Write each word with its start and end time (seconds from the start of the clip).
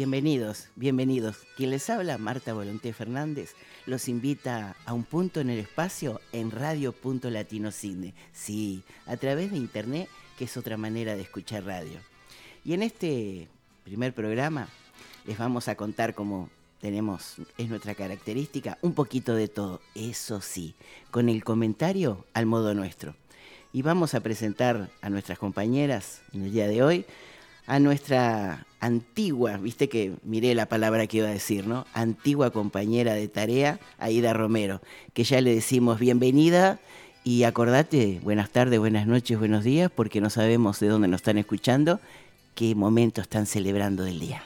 Bienvenidos, 0.00 0.68
bienvenidos. 0.76 1.36
Quien 1.58 1.68
les 1.68 1.90
habla, 1.90 2.16
Marta 2.16 2.54
Volonté 2.54 2.94
Fernández, 2.94 3.54
los 3.84 4.08
invita 4.08 4.74
a 4.86 4.94
un 4.94 5.04
punto 5.04 5.40
en 5.40 5.50
el 5.50 5.58
espacio 5.58 6.22
en 6.32 6.50
Radio 6.50 6.92
Punto 6.92 7.28
Latino 7.28 7.70
Cine. 7.70 8.14
Sí, 8.32 8.82
a 9.04 9.18
través 9.18 9.50
de 9.50 9.58
internet, 9.58 10.08
que 10.38 10.44
es 10.44 10.56
otra 10.56 10.78
manera 10.78 11.16
de 11.16 11.20
escuchar 11.20 11.66
radio. 11.66 11.98
Y 12.64 12.72
en 12.72 12.82
este 12.82 13.48
primer 13.84 14.14
programa 14.14 14.68
les 15.26 15.36
vamos 15.36 15.68
a 15.68 15.74
contar 15.74 16.14
cómo 16.14 16.48
tenemos, 16.80 17.34
es 17.58 17.68
nuestra 17.68 17.94
característica, 17.94 18.78
un 18.80 18.94
poquito 18.94 19.34
de 19.34 19.48
todo, 19.48 19.82
eso 19.94 20.40
sí, 20.40 20.76
con 21.10 21.28
el 21.28 21.44
comentario 21.44 22.24
al 22.32 22.46
modo 22.46 22.72
nuestro. 22.72 23.16
Y 23.74 23.82
vamos 23.82 24.14
a 24.14 24.20
presentar 24.20 24.88
a 25.02 25.10
nuestras 25.10 25.38
compañeras 25.38 26.22
en 26.32 26.44
el 26.44 26.52
día 26.52 26.68
de 26.68 26.82
hoy 26.82 27.04
a 27.70 27.78
nuestra 27.78 28.66
antigua, 28.80 29.56
viste 29.56 29.88
que 29.88 30.16
miré 30.24 30.56
la 30.56 30.66
palabra 30.66 31.06
que 31.06 31.18
iba 31.18 31.28
a 31.28 31.30
decir, 31.30 31.68
¿no? 31.68 31.86
Antigua 31.94 32.50
compañera 32.50 33.14
de 33.14 33.28
tarea, 33.28 33.78
Aida 34.00 34.32
Romero, 34.32 34.82
que 35.14 35.22
ya 35.22 35.40
le 35.40 35.54
decimos 35.54 36.00
bienvenida 36.00 36.80
y 37.22 37.44
acordate, 37.44 38.18
buenas 38.24 38.50
tardes, 38.50 38.80
buenas 38.80 39.06
noches, 39.06 39.38
buenos 39.38 39.62
días, 39.62 39.88
porque 39.88 40.20
no 40.20 40.30
sabemos 40.30 40.80
de 40.80 40.88
dónde 40.88 41.06
nos 41.06 41.20
están 41.20 41.38
escuchando, 41.38 42.00
qué 42.56 42.74
momento 42.74 43.20
están 43.20 43.46
celebrando 43.46 44.02
del 44.02 44.18
día. 44.18 44.42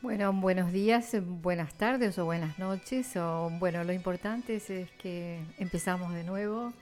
Bueno, 0.00 0.32
buenos 0.32 0.70
días, 0.70 1.16
buenas 1.42 1.74
tardes 1.74 2.16
o 2.20 2.24
buenas 2.24 2.56
noches, 2.56 3.16
o 3.16 3.50
bueno, 3.58 3.82
lo 3.82 3.92
importante 3.92 4.54
es, 4.54 4.70
es 4.70 4.88
que 4.92 5.40
empezamos 5.58 6.14
de 6.14 6.22
nuevo 6.22 6.72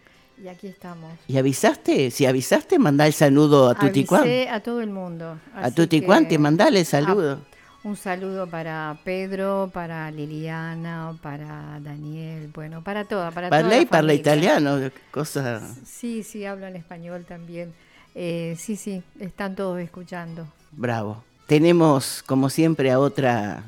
y 0.42 0.48
aquí 0.48 0.68
estamos. 0.68 1.12
¿Y 1.28 1.36
avisaste? 1.38 2.10
Si 2.10 2.26
avisaste, 2.26 2.78
mandá 2.78 3.06
el 3.06 3.12
saludo 3.12 3.68
a 3.68 3.74
Tuticuán. 3.74 4.26
a 4.50 4.60
todo 4.60 4.80
el 4.80 4.90
mundo. 4.90 5.38
A 5.54 5.70
Tuticuán, 5.70 6.28
te 6.28 6.38
mandale 6.38 6.80
el 6.80 6.86
saludo. 6.86 7.40
un 7.82 7.96
saludo 7.96 8.46
para 8.46 8.98
Pedro, 9.04 9.70
para 9.72 10.10
Liliana, 10.10 11.16
para 11.22 11.78
Daniel, 11.80 12.50
bueno, 12.54 12.82
para 12.82 13.04
toda, 13.04 13.30
para 13.30 13.48
Parla 13.50 13.78
y 13.78 13.86
parla 13.86 14.14
italiano, 14.14 14.90
cosas. 15.10 15.78
Sí, 15.84 16.22
sí, 16.22 16.44
hablo 16.44 16.66
en 16.66 16.76
español 16.76 17.24
también. 17.26 17.72
Eh, 18.14 18.56
sí, 18.58 18.76
sí, 18.76 19.02
están 19.18 19.54
todos 19.54 19.80
escuchando. 19.80 20.46
Bravo. 20.72 21.22
Tenemos, 21.46 22.22
como 22.26 22.48
siempre, 22.48 22.90
a 22.90 22.98
otra 22.98 23.64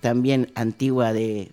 también 0.00 0.50
antigua 0.54 1.12
de 1.12 1.52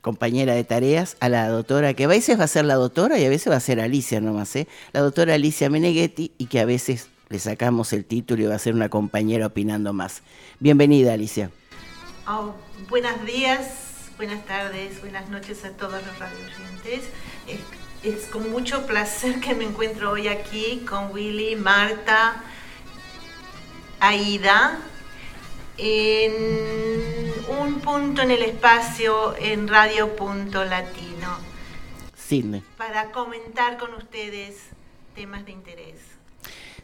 compañera 0.00 0.54
de 0.54 0.64
tareas, 0.64 1.16
a 1.20 1.28
la 1.28 1.48
doctora, 1.48 1.94
que 1.94 2.04
a 2.04 2.08
veces 2.08 2.38
va 2.38 2.44
a 2.44 2.48
ser 2.48 2.64
la 2.64 2.74
doctora 2.74 3.18
y 3.18 3.24
a 3.24 3.28
veces 3.28 3.52
va 3.52 3.56
a 3.56 3.60
ser 3.60 3.80
Alicia 3.80 4.20
nomás, 4.20 4.54
¿eh? 4.56 4.66
la 4.92 5.00
doctora 5.00 5.34
Alicia 5.34 5.68
Meneghetti, 5.70 6.32
y 6.38 6.46
que 6.46 6.60
a 6.60 6.64
veces 6.64 7.08
le 7.28 7.38
sacamos 7.38 7.92
el 7.92 8.04
título 8.04 8.42
y 8.42 8.46
va 8.46 8.54
a 8.54 8.58
ser 8.58 8.74
una 8.74 8.88
compañera 8.88 9.46
opinando 9.46 9.92
más. 9.92 10.22
Bienvenida, 10.58 11.12
Alicia. 11.12 11.50
Oh, 12.26 12.54
buenos 12.88 13.24
días, 13.24 14.10
buenas 14.16 14.44
tardes, 14.46 15.00
buenas 15.00 15.28
noches 15.28 15.64
a 15.64 15.70
todos 15.70 16.02
los 16.04 16.18
radioyentes. 16.18 17.08
Es, 17.46 17.60
es 18.02 18.26
con 18.26 18.50
mucho 18.50 18.86
placer 18.86 19.40
que 19.40 19.54
me 19.54 19.64
encuentro 19.64 20.12
hoy 20.12 20.28
aquí 20.28 20.84
con 20.88 21.12
Willy, 21.12 21.56
Marta, 21.56 22.42
Aida, 24.00 24.78
en 25.82 26.32
un 27.58 27.80
punto 27.80 28.20
en 28.20 28.30
el 28.30 28.42
espacio 28.42 29.34
en 29.38 29.66
Radio 29.66 30.14
Punto 30.14 30.64
Latino. 30.64 31.38
Cine. 32.14 32.62
Para 32.76 33.10
comentar 33.12 33.78
con 33.78 33.94
ustedes 33.94 34.56
temas 35.14 35.46
de 35.46 35.52
interés. 35.52 35.96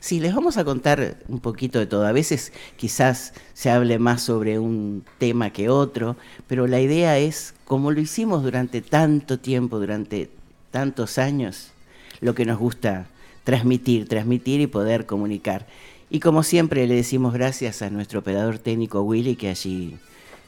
Sí, 0.01 0.19
les 0.19 0.35
vamos 0.35 0.57
a 0.57 0.65
contar 0.65 1.19
un 1.29 1.41
poquito 1.41 1.79
de 1.79 1.87
todo. 1.87 2.07
A 2.07 2.13
veces 2.13 2.53
quizás 2.77 3.35
se 3.53 3.71
hable 3.71 3.99
más 3.99 4.23
sobre 4.23 4.59
un 4.59 5.05
tema 5.19 5.51
que 5.51 5.69
otro, 5.69 6.17
pero 6.47 6.67
la 6.67 6.81
idea 6.81 7.19
es, 7.19 7.55
como 7.67 7.91
lo 7.91 8.01
hicimos 8.01 8.43
durante 8.43 8.81
tanto 8.81 9.39
tiempo, 9.39 9.79
durante 9.79 10.31
tantos 10.71 11.19
años, 11.19 11.73
lo 12.21 12.35
que 12.35 12.47
nos 12.47 12.59
gusta 12.59 13.09
transmitir, 13.45 14.09
transmitir 14.09 14.61
y 14.61 14.67
poder 14.67 15.07
comunicar. 15.07 15.67
Y 16.09 16.21
como 16.21 16.43
siempre 16.43 16.87
le 16.87 16.95
decimos 16.95 17.35
gracias 17.35 17.83
a 17.83 17.91
nuestro 17.91 18.21
operador 18.21 18.59
técnico 18.59 19.03
Willy, 19.03 19.37
que 19.37 19.49
allí 19.49 19.99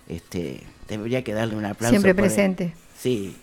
este, 0.08 0.62
debería 0.88 1.24
que 1.24 1.34
darle 1.34 1.56
un 1.56 1.64
aplauso. 1.64 1.90
Siempre 1.90 2.14
presente. 2.14 2.74
sí, 2.96 3.34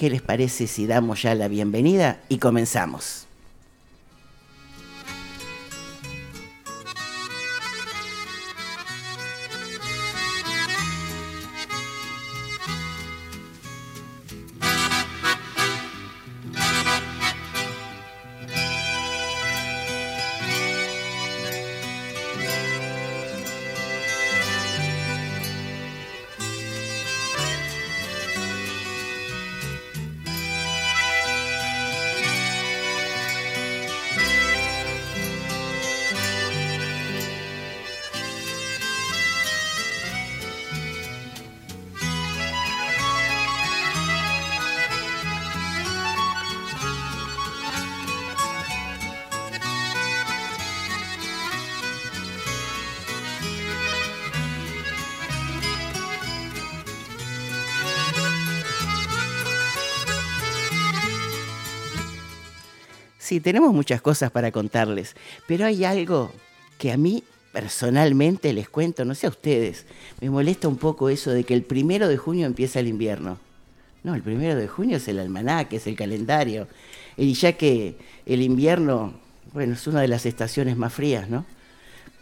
¿Qué 0.01 0.09
les 0.09 0.23
parece 0.23 0.66
si 0.66 0.88
damos 0.88 1.22
ya 1.22 1.35
la 1.35 1.47
bienvenida 1.47 2.22
y 2.28 2.39
comenzamos? 2.39 3.28
Sí, 63.31 63.40
tenemos 63.40 63.74
muchas 63.74 64.02
cosas 64.02 64.30
para 64.30 64.52
contarles, 64.52 65.16
pero 65.47 65.66
hay 65.66 65.86
algo 65.86 66.34
que 66.78 66.92
a 66.92 66.97
mí 66.97 67.24
personalmente 67.53 68.52
les 68.52 68.68
cuento, 68.68 69.06
no 69.06 69.16
sé 69.16 69.25
a 69.25 69.30
ustedes, 69.30 69.86
me 70.19 70.30
molesta 70.30 70.68
un 70.68 70.75
poco 70.75 71.08
eso 71.08 71.31
de 71.31 71.46
que 71.46 71.53
el 71.53 71.64
primero 71.64 72.09
de 72.09 72.18
junio 72.18 72.46
empieza 72.46 72.81
el 72.81 72.90
invierno. 72.90 73.38
No, 74.03 74.16
el 74.16 74.22
primero 74.22 74.59
de 74.59 74.68
junio 74.68 74.97
es 74.97 75.08
el 75.08 75.18
almanaque, 75.18 75.78
es 75.78 75.88
el 75.88 75.96
calendario. 75.96 76.68
Y 77.16 77.31
ya 77.36 77.54
que 77.54 77.95
el 78.25 78.42
invierno, 78.42 79.13
bueno, 79.54 79.75
es 79.75 79.88
una 79.88 80.01
de 80.01 80.10
las 80.10 80.25
estaciones 80.25 80.75
más 80.75 80.92
frías, 80.92 81.30
¿no? 81.30 81.45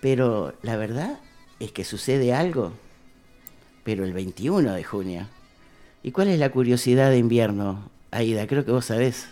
Pero 0.02 0.54
la 0.62 0.78
verdad 0.78 1.18
es 1.60 1.72
que 1.72 1.86
sucede 1.86 2.36
algo, 2.36 2.74
pero 3.84 4.06
el 4.06 4.14
21 4.14 4.76
de 4.76 4.84
junio. 4.84 5.28
¿Y 6.04 6.12
cuál 6.12 6.28
es 6.28 6.38
la 6.38 6.52
curiosidad 6.52 7.10
de 7.10 7.18
invierno, 7.18 7.90
Aida? 8.12 8.46
Creo 8.46 8.64
que 8.64 8.72
vos 8.72 8.86
sabés. 8.86 9.26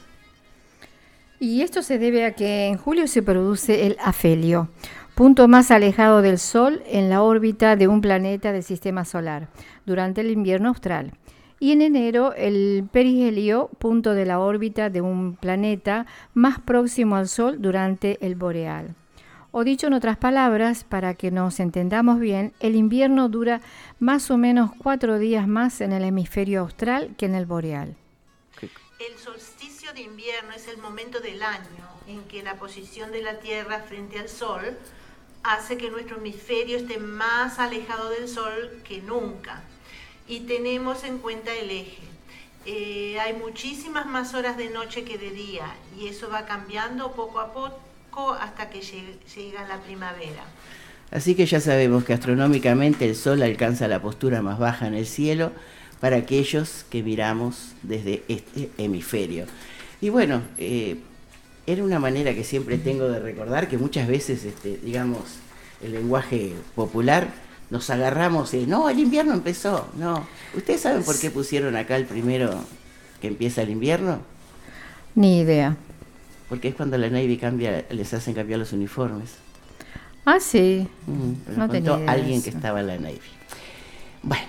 Y 1.40 1.62
esto 1.62 1.84
se 1.84 2.00
debe 2.00 2.26
a 2.26 2.34
que 2.34 2.66
en 2.66 2.78
julio 2.78 3.08
se 3.08 3.22
produce 3.22 3.86
el 3.86 3.98
afelio, 4.04 4.70
punto 5.14 5.48
más 5.48 5.70
alejado 5.70 6.24
del 6.24 6.40
Sol 6.40 6.82
en 6.88 7.10
la 7.10 7.22
órbita 7.22 7.76
de 7.76 7.88
un 7.88 8.02
planeta 8.02 8.52
del 8.52 8.64
sistema 8.64 9.06
solar, 9.06 9.48
durante 9.86 10.22
el 10.22 10.32
invierno 10.32 10.70
austral. 10.70 11.14
Y 11.60 11.74
en 11.74 11.84
enero 11.84 12.34
el 12.34 12.88
perihelio, 12.92 13.70
punto 13.78 14.16
de 14.16 14.26
la 14.26 14.40
órbita 14.40 14.90
de 14.90 15.02
un 15.02 15.36
planeta 15.36 16.08
más 16.34 16.60
próximo 16.60 17.16
al 17.16 17.28
Sol 17.28 17.62
durante 17.62 18.18
el 18.26 18.36
boreal. 18.36 18.96
O 19.52 19.64
dicho 19.64 19.88
en 19.88 19.94
otras 19.94 20.18
palabras, 20.18 20.84
para 20.84 21.14
que 21.14 21.30
nos 21.30 21.60
entendamos 21.60 22.20
bien, 22.20 22.54
el 22.60 22.76
invierno 22.76 23.30
dura 23.30 23.62
más 24.00 24.30
o 24.32 24.38
menos 24.38 24.72
cuatro 24.78 25.20
días 25.20 25.48
más 25.48 25.82
en 25.82 25.94
el 25.94 26.04
hemisferio 26.04 26.62
austral 26.62 27.16
que 27.16 27.28
en 27.28 27.36
el 27.36 27.46
boreal. 27.46 27.96
El 29.00 29.16
invierno 30.02 30.52
es 30.56 30.68
el 30.68 30.78
momento 30.78 31.20
del 31.20 31.44
año 31.44 31.88
en 32.08 32.24
que 32.24 32.44
la 32.44 32.56
posición 32.56 33.12
de 33.12 33.22
la 33.22 33.40
Tierra 33.40 33.84
frente 33.88 34.20
al 34.20 34.30
Sol 34.30 34.78
hace 35.44 35.78
que 35.78 35.90
nuestro 35.90 36.18
hemisferio 36.18 36.78
esté 36.78 36.98
más 36.98 37.60
alejado 37.60 38.10
del 38.10 38.28
Sol 38.28 38.82
que 38.84 39.02
nunca. 39.02 39.64
Y 40.28 40.42
tenemos 40.42 41.04
en 41.04 41.20
cuenta 41.20 41.54
el 41.54 41.70
eje. 41.72 42.04
eh, 42.66 43.18
hay 43.20 43.34
muchísimas 43.34 44.06
más 44.06 44.34
horas 44.34 44.58
de 44.58 44.70
noche 44.70 45.04
que 45.04 45.18
de 45.18 45.32
día 45.32 45.74
y 45.98 46.08
eso 46.08 46.30
va 46.30 46.46
cambiando 46.46 47.14
poco 47.14 47.40
a 47.40 47.54
poco 47.54 48.34
hasta 48.34 48.70
que 48.70 48.82
llega 48.82 49.68
la 49.68 49.80
primavera. 49.82 50.44
Así 51.12 51.36
que 51.36 51.46
ya 51.46 51.62
sabemos 51.62 52.04
que 52.04 52.14
astronómicamente 52.14 53.06
el 53.08 53.16
Sol 53.16 53.42
alcanza 53.42 53.88
la 53.88 54.02
postura 54.02 54.42
más 54.42 54.60
baja 54.60 54.88
en 54.88 54.96
el 54.96 55.06
cielo 55.06 55.54
para 56.02 56.18
aquellos 56.18 56.86
que 56.90 57.02
miramos 57.04 57.72
desde 57.84 58.24
este 58.28 58.70
hemisferio. 58.78 59.46
Y 60.02 60.10
bueno, 60.10 60.42
eh, 60.58 60.98
era 61.66 61.84
una 61.84 62.00
manera 62.00 62.34
que 62.34 62.44
siempre 62.44 62.78
tengo 62.78 63.10
de 63.10 63.20
recordar 63.20 63.68
que 63.68 63.78
muchas 63.78 64.08
veces, 64.08 64.46
este, 64.46 64.78
digamos, 64.78 65.24
el 65.82 65.94
lenguaje 65.94 66.54
popular, 66.76 67.28
nos 67.70 67.90
agarramos 67.90 68.54
y, 68.54 68.66
no, 68.66 68.90
el 68.90 69.00
invierno 69.00 69.34
empezó, 69.34 69.90
no. 69.98 70.26
¿Ustedes 70.56 70.82
saben 70.82 71.04
por 71.04 71.20
qué 71.20 71.30
pusieron 71.30 71.76
acá 71.76 71.98
el 71.98 72.06
primero 72.06 72.58
que 73.20 73.28
empieza 73.28 73.62
el 73.62 73.70
invierno? 73.70 74.22
Ni 75.16 75.40
idea. 75.40 75.76
Porque 76.48 76.70
es 76.70 76.76
cuando 76.76 76.98
la 76.98 77.10
Navy 77.10 77.38
cambia, 77.38 77.86
les 77.90 78.14
hacen 78.14 78.34
cambiar 78.34 78.60
los 78.60 78.72
uniformes. 78.72 79.36
Ah, 80.24 80.40
sí. 80.40 80.88
Mm, 81.08 81.58
no 81.58 81.70
tenía 81.70 81.96
alguien 82.08 82.42
que 82.42 82.50
estaba 82.50 82.80
en 82.80 82.88
la 82.88 82.98
Navy. 82.98 83.20
Bueno, 84.24 84.48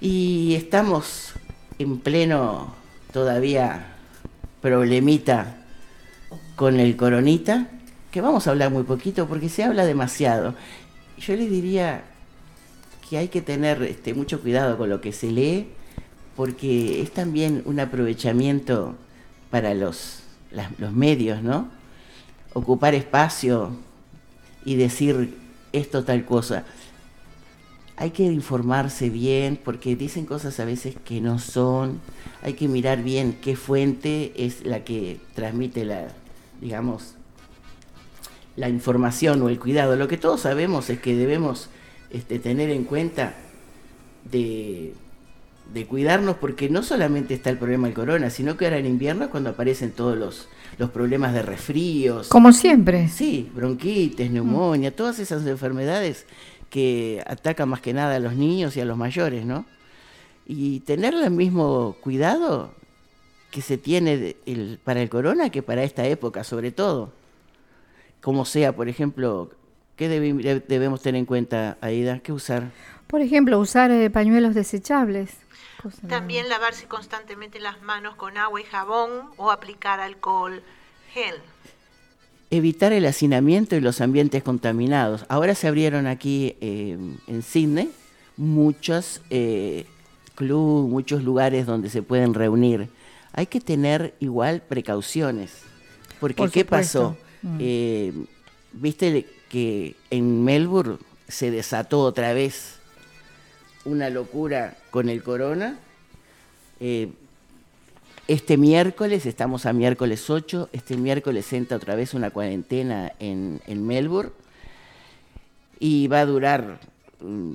y 0.00 0.54
estamos 0.54 1.32
en 1.78 1.98
pleno 1.98 2.74
todavía 3.12 3.97
problemita 4.60 5.56
con 6.56 6.80
el 6.80 6.96
coronita, 6.96 7.68
que 8.10 8.20
vamos 8.20 8.46
a 8.46 8.50
hablar 8.50 8.70
muy 8.70 8.82
poquito 8.82 9.26
porque 9.28 9.48
se 9.48 9.64
habla 9.64 9.84
demasiado. 9.84 10.54
Yo 11.18 11.36
les 11.36 11.50
diría 11.50 12.02
que 13.08 13.18
hay 13.18 13.28
que 13.28 13.40
tener 13.40 13.82
este, 13.82 14.14
mucho 14.14 14.40
cuidado 14.40 14.76
con 14.76 14.88
lo 14.88 15.00
que 15.00 15.12
se 15.12 15.30
lee, 15.30 15.68
porque 16.36 17.02
es 17.02 17.12
también 17.12 17.62
un 17.64 17.80
aprovechamiento 17.80 18.94
para 19.50 19.74
los, 19.74 20.20
los 20.78 20.92
medios, 20.92 21.42
¿no? 21.42 21.68
Ocupar 22.52 22.94
espacio 22.94 23.76
y 24.64 24.76
decir 24.76 25.36
esto 25.72 26.04
tal 26.04 26.24
cosa. 26.24 26.64
Hay 28.00 28.12
que 28.12 28.22
informarse 28.22 29.10
bien 29.10 29.58
porque 29.62 29.96
dicen 29.96 30.24
cosas 30.24 30.60
a 30.60 30.64
veces 30.64 30.94
que 31.04 31.20
no 31.20 31.40
son. 31.40 32.00
Hay 32.42 32.52
que 32.52 32.68
mirar 32.68 33.02
bien 33.02 33.36
qué 33.42 33.56
fuente 33.56 34.32
es 34.36 34.64
la 34.64 34.84
que 34.84 35.18
transmite 35.34 35.84
la, 35.84 36.06
digamos, 36.60 37.14
la 38.54 38.68
información 38.68 39.42
o 39.42 39.48
el 39.48 39.58
cuidado. 39.58 39.96
Lo 39.96 40.06
que 40.06 40.16
todos 40.16 40.42
sabemos 40.42 40.90
es 40.90 41.00
que 41.00 41.16
debemos 41.16 41.70
este, 42.10 42.38
tener 42.38 42.70
en 42.70 42.84
cuenta 42.84 43.34
de, 44.30 44.94
de, 45.74 45.86
cuidarnos 45.86 46.36
porque 46.36 46.70
no 46.70 46.84
solamente 46.84 47.34
está 47.34 47.50
el 47.50 47.58
problema 47.58 47.88
del 47.88 47.96
corona, 47.96 48.30
sino 48.30 48.56
que 48.56 48.66
ahora 48.66 48.78
en 48.78 48.86
invierno 48.86 49.24
es 49.24 49.30
cuando 49.30 49.50
aparecen 49.50 49.90
todos 49.90 50.16
los, 50.16 50.48
los 50.78 50.90
problemas 50.90 51.34
de 51.34 51.42
resfríos. 51.42 52.28
Como 52.28 52.52
siempre. 52.52 53.08
Sí, 53.08 53.50
bronquitis, 53.52 54.30
neumonía, 54.30 54.94
todas 54.94 55.18
esas 55.18 55.44
enfermedades 55.48 56.26
que 56.70 57.22
atacan 57.26 57.68
más 57.68 57.80
que 57.80 57.94
nada 57.94 58.16
a 58.16 58.18
los 58.18 58.34
niños 58.34 58.76
y 58.76 58.80
a 58.80 58.84
los 58.84 58.96
mayores, 58.96 59.44
¿no? 59.44 59.64
Y 60.46 60.80
tener 60.80 61.14
el 61.14 61.30
mismo 61.30 61.96
cuidado 62.00 62.74
que 63.50 63.62
se 63.62 63.78
tiene 63.78 64.36
para 64.84 65.00
el 65.00 65.08
corona 65.08 65.50
que 65.50 65.62
para 65.62 65.82
esta 65.82 66.06
época, 66.06 66.44
sobre 66.44 66.70
todo. 66.72 67.12
Como 68.20 68.44
sea, 68.44 68.74
por 68.74 68.88
ejemplo, 68.88 69.50
¿qué 69.96 70.08
debemos 70.08 71.02
tener 71.02 71.18
en 71.18 71.26
cuenta, 71.26 71.78
Aida? 71.80 72.18
¿Qué 72.20 72.32
usar? 72.32 72.70
Por 73.06 73.20
ejemplo, 73.20 73.58
usar 73.58 73.90
eh, 73.90 74.10
pañuelos 74.10 74.54
desechables. 74.54 75.38
También 76.08 76.48
lavarse 76.48 76.86
constantemente 76.86 77.60
las 77.60 77.80
manos 77.82 78.16
con 78.16 78.36
agua 78.36 78.60
y 78.60 78.64
jabón 78.64 79.30
o 79.36 79.50
aplicar 79.50 80.00
alcohol 80.00 80.62
gel. 81.12 81.36
Evitar 82.50 82.92
el 82.92 83.04
hacinamiento 83.06 83.76
y 83.76 83.80
los 83.80 84.00
ambientes 84.00 84.42
contaminados. 84.42 85.24
Ahora 85.28 85.54
se 85.54 85.68
abrieron 85.68 86.06
aquí 86.06 86.56
eh, 86.60 86.96
en 87.26 87.42
Sydney 87.42 87.90
muchos 88.36 89.20
eh, 89.30 89.84
clubes, 90.34 90.90
muchos 90.90 91.24
lugares 91.24 91.66
donde 91.66 91.90
se 91.90 92.02
pueden 92.02 92.34
reunir. 92.34 92.88
Hay 93.32 93.46
que 93.46 93.60
tener 93.60 94.14
igual 94.20 94.62
precauciones. 94.62 95.52
Porque 96.20 96.48
¿qué 96.48 96.64
pasó? 96.64 97.16
Mm. 97.42 97.56
Eh, 97.60 98.12
Viste 98.72 99.26
que 99.48 99.96
en 100.10 100.44
Melbourne 100.44 100.98
se 101.26 101.50
desató 101.50 102.00
otra 102.00 102.32
vez 102.32 102.78
una 103.84 104.10
locura 104.10 104.76
con 104.90 105.08
el 105.08 105.22
corona. 105.22 105.78
Este 108.28 108.58
miércoles, 108.58 109.24
estamos 109.24 109.64
a 109.64 109.72
miércoles 109.72 110.28
8, 110.28 110.68
este 110.74 110.98
miércoles 110.98 111.50
entra 111.54 111.78
otra 111.78 111.94
vez 111.94 112.12
una 112.12 112.28
cuarentena 112.30 113.10
en, 113.18 113.58
Melbourne 113.66 114.32
y 115.80 116.08
va 116.08 116.20
a 116.20 116.26
durar 116.26 116.78
mm, 117.20 117.52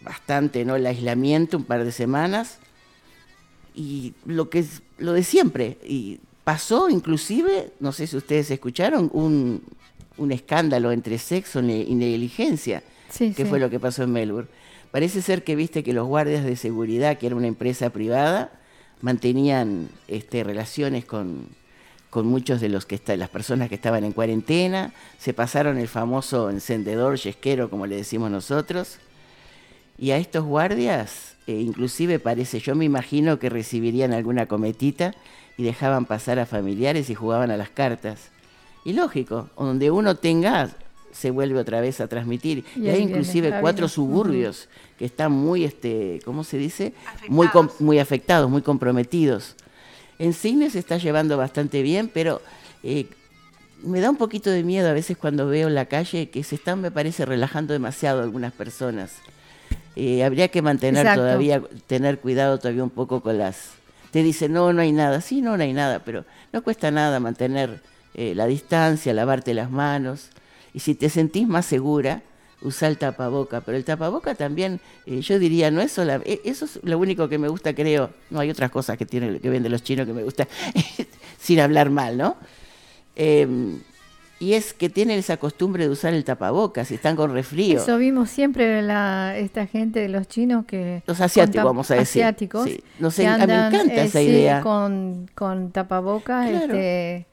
bastante 0.00 0.64
¿no? 0.64 0.76
el 0.76 0.86
aislamiento, 0.86 1.56
un 1.56 1.64
par 1.64 1.84
de 1.84 1.90
semanas. 1.90 2.58
Y 3.74 4.14
lo 4.24 4.48
que 4.48 4.60
es 4.60 4.82
lo 4.96 5.12
de 5.12 5.24
siempre, 5.24 5.78
y 5.84 6.20
pasó 6.44 6.88
inclusive, 6.88 7.72
no 7.80 7.90
sé 7.90 8.06
si 8.06 8.16
ustedes 8.16 8.48
escucharon, 8.52 9.10
un, 9.12 9.60
escándalo 10.30 10.92
entre 10.92 11.18
sexo 11.18 11.58
y 11.58 11.94
negligencia, 11.96 12.84
que 13.18 13.44
fue 13.44 13.58
lo 13.58 13.70
que 13.70 13.80
pasó 13.80 14.04
en 14.04 14.12
Melbourne. 14.12 14.48
Parece 14.92 15.20
ser 15.20 15.42
que 15.42 15.56
viste 15.56 15.82
que 15.82 15.92
los 15.92 16.06
guardias 16.06 16.44
de 16.44 16.54
seguridad, 16.54 17.18
que 17.18 17.26
era 17.26 17.34
una 17.34 17.48
empresa 17.48 17.90
privada, 17.90 18.61
mantenían 19.02 19.88
este, 20.08 20.42
relaciones 20.44 21.04
con, 21.04 21.46
con 22.08 22.26
muchos 22.26 22.60
de 22.60 22.68
los 22.68 22.86
que 22.86 22.94
está, 22.94 23.16
las 23.16 23.28
personas 23.28 23.68
que 23.68 23.74
estaban 23.74 24.04
en 24.04 24.12
cuarentena, 24.12 24.92
se 25.18 25.34
pasaron 25.34 25.78
el 25.78 25.88
famoso 25.88 26.50
encendedor 26.50 27.16
yesquero, 27.16 27.68
como 27.68 27.86
le 27.86 27.96
decimos 27.96 28.30
nosotros, 28.30 28.98
y 29.98 30.10
a 30.12 30.16
estos 30.16 30.44
guardias, 30.44 31.36
eh, 31.46 31.60
inclusive 31.60 32.18
parece, 32.18 32.60
yo 32.60 32.74
me 32.74 32.84
imagino 32.84 33.38
que 33.38 33.50
recibirían 33.50 34.12
alguna 34.12 34.46
cometita 34.46 35.14
y 35.56 35.64
dejaban 35.64 36.06
pasar 36.06 36.38
a 36.38 36.46
familiares 36.46 37.10
y 37.10 37.14
jugaban 37.14 37.50
a 37.50 37.56
las 37.56 37.70
cartas. 37.70 38.30
Y 38.84 38.94
lógico, 38.94 39.48
donde 39.56 39.90
uno 39.90 40.16
tenga 40.16 40.70
se 41.12 41.30
vuelve 41.30 41.58
otra 41.60 41.80
vez 41.80 42.00
a 42.00 42.08
transmitir. 42.08 42.64
Y, 42.76 42.88
hay 42.88 43.02
inclusive 43.02 43.60
cuatro 43.60 43.88
suburbios 43.88 44.68
que 44.98 45.04
están 45.04 45.32
muy, 45.32 45.64
este, 45.64 46.20
¿cómo 46.24 46.42
se 46.42 46.58
dice? 46.58 46.94
Muy, 47.28 47.48
muy 47.78 47.98
afectados, 47.98 48.50
muy 48.50 48.62
comprometidos. 48.62 49.54
En 50.18 50.32
cine 50.32 50.70
se 50.70 50.78
está 50.78 50.96
llevando 50.96 51.36
bastante 51.36 51.82
bien, 51.82 52.10
pero 52.12 52.40
eh, 52.82 53.06
me 53.82 54.00
da 54.00 54.10
un 54.10 54.16
poquito 54.16 54.50
de 54.50 54.62
miedo 54.62 54.88
a 54.88 54.92
veces 54.92 55.16
cuando 55.16 55.46
veo 55.46 55.68
en 55.68 55.74
la 55.74 55.86
calle 55.86 56.30
que 56.30 56.42
se 56.44 56.54
están, 56.54 56.80
me 56.80 56.90
parece, 56.90 57.24
relajando 57.24 57.72
demasiado 57.72 58.22
algunas 58.22 58.52
personas. 58.52 59.16
Eh, 59.96 60.24
habría 60.24 60.48
que 60.48 60.62
mantener 60.62 61.14
todavía, 61.14 61.62
tener 61.86 62.18
cuidado 62.18 62.58
todavía 62.58 62.84
un 62.84 62.90
poco 62.90 63.20
con 63.20 63.38
las... 63.38 63.72
Te 64.10 64.22
dicen, 64.22 64.52
no, 64.52 64.72
no 64.72 64.82
hay 64.82 64.92
nada. 64.92 65.20
Sí, 65.20 65.42
no, 65.42 65.56
no 65.56 65.62
hay 65.62 65.72
nada, 65.72 66.00
pero 66.04 66.24
no 66.52 66.62
cuesta 66.62 66.90
nada 66.90 67.18
mantener 67.18 67.82
eh, 68.14 68.34
la 68.34 68.46
distancia, 68.46 69.12
lavarte 69.14 69.54
las 69.54 69.70
manos. 69.70 70.28
Y 70.74 70.80
si 70.80 70.94
te 70.94 71.08
sentís 71.10 71.46
más 71.46 71.66
segura, 71.66 72.22
usa 72.62 72.88
el 72.88 72.98
tapaboca. 72.98 73.60
Pero 73.60 73.76
el 73.76 73.84
tapaboca 73.84 74.34
también, 74.34 74.80
eh, 75.06 75.20
yo 75.20 75.38
diría, 75.38 75.70
no 75.70 75.80
es 75.80 75.92
solo, 75.92 76.14
eh, 76.24 76.40
eso 76.44 76.64
es 76.64 76.80
lo 76.82 76.98
único 76.98 77.28
que 77.28 77.38
me 77.38 77.48
gusta, 77.48 77.74
creo. 77.74 78.10
No 78.30 78.40
hay 78.40 78.50
otras 78.50 78.70
cosas 78.70 78.96
que 78.96 79.06
tienen, 79.06 79.40
que 79.40 79.50
venden 79.50 79.72
los 79.72 79.82
chinos 79.82 80.06
que 80.06 80.12
me 80.12 80.22
gusta, 80.22 80.48
sin 81.38 81.60
hablar 81.60 81.90
mal, 81.90 82.16
¿no? 82.16 82.36
Em, 83.16 83.80
y 84.40 84.54
es 84.54 84.74
que 84.74 84.88
tienen 84.88 85.20
esa 85.20 85.36
costumbre 85.36 85.84
de 85.84 85.90
usar 85.90 86.14
el 86.14 86.24
tapabocas 86.24 86.90
y 86.90 86.94
están 86.94 87.14
con 87.14 87.32
refrío. 87.32 87.80
Eso 87.80 87.96
vimos 87.98 88.28
siempre 88.28 88.82
la, 88.82 89.36
esta 89.36 89.66
gente 89.68 90.00
de 90.00 90.08
los 90.08 90.26
chinos 90.26 90.64
que... 90.66 91.04
Los 91.06 91.20
asiáticos, 91.20 91.64
vamos 91.64 91.90
a 91.92 91.94
decir. 91.94 92.24
Asiáticos. 92.24 92.68
No 92.98 93.12
sé, 93.12 93.28
a 93.28 93.38
mí 93.38 93.46
me 93.46 93.54
encanta 93.54 93.94
eh, 93.94 94.04
esa 94.04 94.20
idea. 94.20 94.60
Con, 94.60 95.30
con 95.36 95.70
tapabocas, 95.70 96.50
este, 96.50 97.26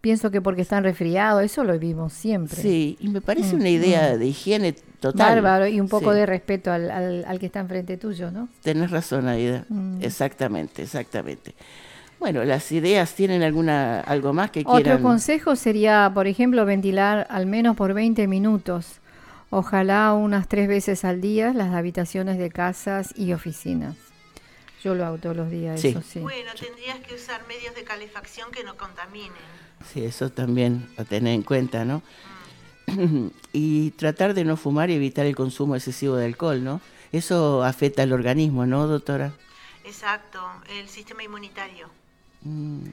pienso 0.00 0.30
que 0.30 0.40
porque 0.40 0.62
están 0.62 0.84
resfriados, 0.84 1.42
eso 1.42 1.64
lo 1.64 1.78
vimos 1.78 2.12
siempre. 2.12 2.60
Sí, 2.60 2.96
y 3.00 3.08
me 3.08 3.20
parece 3.20 3.54
una 3.54 3.68
idea 3.68 4.14
mm. 4.14 4.18
de 4.18 4.26
higiene 4.26 4.72
total. 4.72 5.36
Bárbaro, 5.36 5.66
y 5.66 5.80
un 5.80 5.88
poco 5.88 6.12
de 6.12 6.26
respeto 6.26 6.72
al, 6.72 6.90
al, 6.90 7.38
que 7.38 7.46
está 7.46 7.60
enfrente 7.60 7.96
tuyo, 7.96 8.30
¿no? 8.30 8.48
Tenés 8.62 8.90
razón, 8.90 9.28
Aida. 9.28 9.64
Mm. 9.68 10.02
Exactamente, 10.02 10.82
exactamente. 10.82 11.54
Bueno, 12.18 12.44
las 12.44 12.70
ideas 12.70 13.14
tienen 13.14 13.42
alguna 13.42 14.00
algo 14.00 14.32
más 14.34 14.50
que 14.50 14.62
quieran. 14.62 14.94
Otro 14.94 15.02
consejo 15.02 15.56
sería, 15.56 16.10
por 16.12 16.26
ejemplo, 16.26 16.66
ventilar 16.66 17.26
al 17.30 17.46
menos 17.46 17.76
por 17.76 17.94
20 17.94 18.26
minutos. 18.26 19.00
Ojalá 19.48 20.12
unas 20.12 20.46
tres 20.46 20.68
veces 20.68 21.04
al 21.04 21.20
día 21.20 21.52
las 21.54 21.74
habitaciones 21.74 22.38
de 22.38 22.50
casas 22.50 23.12
y 23.16 23.32
oficinas. 23.32 23.96
Yo 24.84 24.94
lo 24.94 25.04
hago 25.04 25.18
todos 25.18 25.36
los 25.36 25.50
días, 25.50 25.82
eso 25.84 26.02
sí. 26.02 26.20
Bueno, 26.20 26.50
tendrías 26.58 27.00
que 27.00 27.14
usar 27.14 27.46
medios 27.48 27.74
de 27.74 27.84
calefacción 27.84 28.50
que 28.50 28.64
no 28.64 28.76
contaminen. 28.76 29.32
Sí, 29.84 30.04
eso 30.04 30.30
también 30.30 30.88
a 30.96 31.04
tener 31.04 31.34
en 31.34 31.42
cuenta, 31.42 31.84
¿no? 31.84 32.02
y 33.52 33.90
tratar 33.92 34.34
de 34.34 34.44
no 34.44 34.56
fumar 34.56 34.90
y 34.90 34.94
evitar 34.94 35.26
el 35.26 35.36
consumo 35.36 35.76
excesivo 35.76 36.16
de 36.16 36.26
alcohol, 36.26 36.62
¿no? 36.62 36.80
Eso 37.12 37.64
afecta 37.64 38.02
al 38.02 38.12
organismo, 38.12 38.66
¿no, 38.66 38.86
doctora? 38.86 39.32
Exacto, 39.84 40.40
el 40.68 40.88
sistema 40.88 41.22
inmunitario. 41.22 41.88
Mm. 42.42 42.84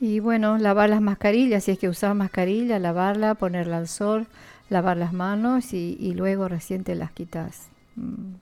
Y 0.00 0.20
bueno, 0.20 0.58
lavar 0.58 0.90
las 0.90 1.00
mascarillas, 1.00 1.64
si 1.64 1.72
es 1.72 1.78
que 1.78 1.88
usas 1.88 2.14
mascarilla, 2.14 2.78
lavarla, 2.78 3.34
ponerla 3.34 3.78
al 3.78 3.88
sol, 3.88 4.26
lavar 4.68 4.96
las 4.96 5.12
manos 5.12 5.72
y, 5.72 6.12
luego 6.14 6.48
recién 6.48 6.84
te 6.84 6.94
las 6.94 7.12
quitas. 7.12 7.68
Mm. 7.96 8.34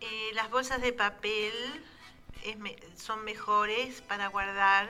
Eh, 0.00 0.30
las 0.34 0.50
bolsas 0.50 0.82
de 0.82 0.92
papel 0.92 1.52
son 2.96 3.24
mejores 3.24 4.02
para 4.02 4.28
guardar. 4.28 4.88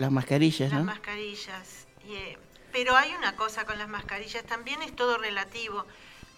Las 0.00 0.10
mascarillas, 0.10 0.72
las 0.72 0.82
mascarillas. 0.82 1.86
Eh, 2.08 2.36
pero 2.72 2.96
hay 2.96 3.12
una 3.18 3.36
cosa 3.36 3.64
con 3.66 3.78
las 3.78 3.88
mascarillas, 3.88 4.42
también 4.44 4.82
es 4.82 4.96
todo 4.96 5.18
relativo 5.18 5.84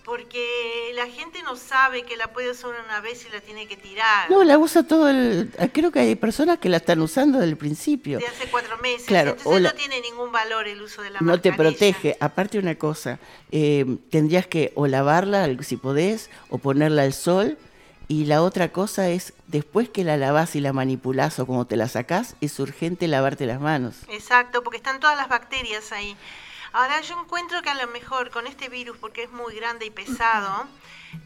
porque 0.05 0.91
la 0.95 1.07
gente 1.07 1.43
no 1.43 1.55
sabe 1.57 2.03
que 2.03 2.17
la 2.17 2.33
puede 2.33 2.51
usar 2.51 2.73
una 2.85 3.01
vez 3.01 3.25
y 3.25 3.33
la 3.33 3.41
tiene 3.41 3.67
que 3.69 3.77
tirar. 3.77 4.31
No, 4.31 4.43
la 4.43 4.59
usa 4.59 4.83
todo 4.83 5.09
el... 5.09 5.51
Creo 5.73 5.93
que 5.93 6.01
hay 6.01 6.15
personas 6.17 6.59
que 6.59 6.69
la 6.69 6.79
están 6.79 7.01
usando 7.01 7.39
desde 7.39 7.53
el 7.53 7.57
principio. 7.57 8.19
De 8.19 8.27
hace 8.27 8.49
cuatro 8.51 8.77
meses. 8.79 9.07
Claro, 9.07 9.37
Entonces 9.39 9.63
no 9.63 9.73
tiene 9.75 10.01
ningún 10.01 10.33
valor 10.33 10.67
el 10.67 10.83
uso 10.83 11.03
de 11.03 11.11
la 11.11 11.21
No 11.21 11.41
te 11.41 11.53
protege. 11.53 12.17
Aparte 12.19 12.59
una 12.59 12.75
cosa, 12.75 13.21
eh, 13.53 13.87
tendrías 14.11 14.47
que 14.47 14.73
o 14.75 14.89
lavarla 14.89 15.49
si 15.63 15.77
podés 15.77 16.31
o 16.51 16.59
ponerla 16.59 17.03
al 17.03 17.13
sol. 17.13 17.57
Y 18.13 18.27
la 18.27 18.43
otra 18.43 18.73
cosa 18.73 19.09
es, 19.09 19.33
después 19.47 19.89
que 19.89 20.05
la 20.05 20.19
lavas 20.19 20.55
y 20.55 20.61
la 20.61 20.75
manipulás 20.75 21.39
o 21.39 21.47
como 21.47 21.67
te 21.67 21.79
la 21.79 21.89
sacás, 21.89 22.37
es 22.43 22.61
urgente 22.61 23.09
lavarte 23.09 23.47
las 23.47 23.59
manos. 23.59 23.97
Exacto, 24.09 24.63
porque 24.63 24.77
están 24.77 25.01
todas 25.01 25.17
las 25.17 25.31
bacterias 25.31 25.93
ahí. 25.93 26.15
Ahora 26.75 27.01
yo 27.01 27.19
encuentro 27.19 27.63
que 27.63 27.71
a 27.71 27.75
lo 27.75 27.87
mejor 27.87 28.31
con 28.31 28.47
este 28.47 28.69
virus, 28.69 28.99
porque 28.99 29.23
es 29.23 29.31
muy 29.31 29.55
grande 29.55 29.87
y 29.87 29.91
pesado, 29.91 30.67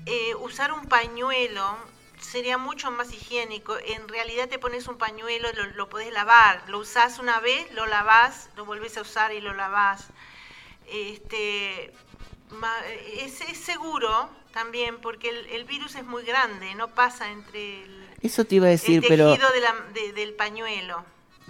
eh, 0.06 0.36
usar 0.36 0.72
un 0.72 0.86
pañuelo 0.86 1.76
sería 2.20 2.56
mucho 2.56 2.92
más 2.92 3.12
higiénico. 3.12 3.76
En 3.84 4.06
realidad 4.06 4.48
te 4.48 4.60
pones 4.60 4.86
un 4.86 4.96
pañuelo, 4.96 5.52
lo, 5.54 5.66
lo 5.66 5.88
podés 5.88 6.12
lavar, 6.12 6.62
lo 6.68 6.78
usás 6.78 7.18
una 7.18 7.40
vez, 7.40 7.68
lo 7.72 7.86
lavás, 7.86 8.48
lo 8.54 8.64
volvés 8.64 8.96
a 8.96 9.00
usar 9.00 9.32
y 9.32 9.40
lo 9.40 9.54
lavás. 9.54 10.06
Este, 10.86 11.92
es, 13.16 13.58
seguro 13.58 14.28
también 14.56 14.96
porque 15.02 15.28
el, 15.28 15.64
virus 15.64 15.96
es 15.96 16.06
muy 16.06 16.24
grande, 16.24 16.74
no 16.76 16.88
pasa 16.88 17.30
entre 17.30 17.82
el, 17.82 18.06
Eso 18.22 18.46
te 18.46 18.54
iba 18.54 18.66
a 18.66 18.70
decir, 18.70 19.02
tejido 19.02 19.28
del 20.14 20.32
pañuelo. 20.32 21.04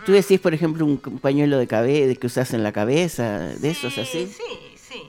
Tú 0.04 0.10
decís, 0.10 0.40
por 0.40 0.52
ejemplo, 0.52 0.84
un 0.84 0.98
pañuelo 0.98 1.56
de 1.56 1.68
cabeza 1.68 2.18
que 2.18 2.26
usas 2.26 2.52
en 2.52 2.64
la 2.64 2.72
cabeza, 2.72 3.38
de 3.38 3.70
esos 3.70 3.96
así. 3.96 4.26
Sí, 4.26 4.76
sí. 4.76 5.02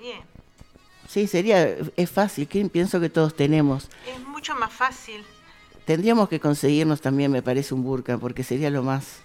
Bien. 0.00 0.22
Sí, 1.06 1.26
sería, 1.26 1.76
es 1.96 2.10
fácil, 2.10 2.48
que 2.48 2.64
pienso 2.64 2.98
que 2.98 3.10
todos 3.10 3.36
tenemos. 3.36 3.90
Es 4.08 4.18
mucho 4.26 4.54
más 4.54 4.72
fácil. 4.72 5.22
Tendríamos 5.84 6.30
que 6.30 6.40
conseguirnos 6.40 7.02
también, 7.02 7.30
me 7.30 7.42
parece, 7.42 7.74
un 7.74 7.84
burka, 7.84 8.16
porque 8.16 8.42
sería 8.42 8.70
lo 8.70 8.82
más... 8.82 9.20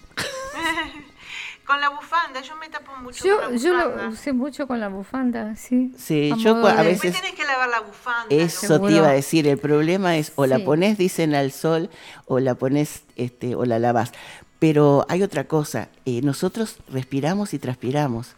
con 1.72 1.80
la 1.80 1.90
bufanda, 1.90 2.42
yo 2.42 2.56
me 2.58 2.68
tapo 2.68 2.92
mucho 3.02 3.24
yo, 3.24 3.40
con 3.40 3.54
la 3.54 3.58
Yo 3.58 3.74
lo 3.74 4.10
usé 4.10 4.34
mucho 4.34 4.68
con 4.68 4.82
la 4.82 4.90
bufanda, 4.90 5.56
sí. 5.56 5.94
Sí, 5.98 6.34
yo 6.38 6.68
a 6.68 6.84
veces... 6.84 7.16
tenés 7.16 7.32
que 7.34 7.46
lavar 7.46 7.70
la 7.70 7.80
bufanda. 7.80 8.28
Eso 8.30 8.82
te 8.82 8.92
iba 8.92 9.08
a 9.08 9.14
decir, 9.14 9.48
el 9.48 9.58
problema 9.58 10.18
es 10.18 10.34
o 10.36 10.46
la 10.46 10.60
pones, 10.60 10.98
dicen, 10.98 11.34
al 11.34 11.54
sol, 11.54 11.90
o 12.26 12.40
la 12.40 12.56
pones, 12.56 13.04
este, 13.16 13.56
o 13.56 13.64
la 13.64 13.80
lavas. 13.80 14.12
Pero 14.60 15.06
hay 15.08 15.24
otra 15.24 15.46
cosa, 15.46 15.88
eh, 16.04 16.20
nosotros 16.22 16.76
respiramos 16.90 17.54
y 17.54 17.60
transpiramos. 17.60 18.36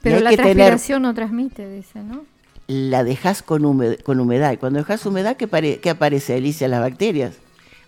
Pero 0.00 0.20
la 0.20 0.30
transpiración 0.30 1.02
no 1.02 1.14
transmite, 1.14 1.68
dice, 1.68 2.04
¿no? 2.04 2.24
La 2.68 3.02
dejas 3.02 3.42
con, 3.42 3.96
con 4.04 4.20
humedad. 4.20 4.52
Y 4.52 4.58
cuando 4.58 4.78
dejas 4.78 5.04
humedad, 5.06 5.36
¿qué, 5.36 5.80
¿qué 5.82 5.90
aparece, 5.90 6.36
Alicia? 6.36 6.68
Las 6.68 6.82
bacterias. 6.82 7.34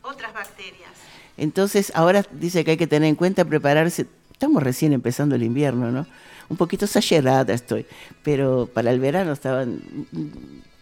Otras 0.02 0.34
bacterias. 0.34 0.90
Entonces, 1.36 1.92
ahora 1.94 2.24
dice 2.32 2.64
que 2.64 2.72
hay 2.72 2.76
que 2.76 2.88
tener 2.88 3.08
en 3.08 3.14
cuenta 3.14 3.44
prepararse. 3.44 4.06
Estamos 4.40 4.62
recién 4.62 4.94
empezando 4.94 5.34
el 5.34 5.42
invierno, 5.42 5.90
¿no? 5.90 6.06
Un 6.48 6.56
poquito 6.56 6.86
exagerada 6.86 7.52
estoy, 7.52 7.84
pero 8.22 8.70
para 8.72 8.90
el 8.90 8.98
verano 8.98 9.32
estaban 9.32 9.82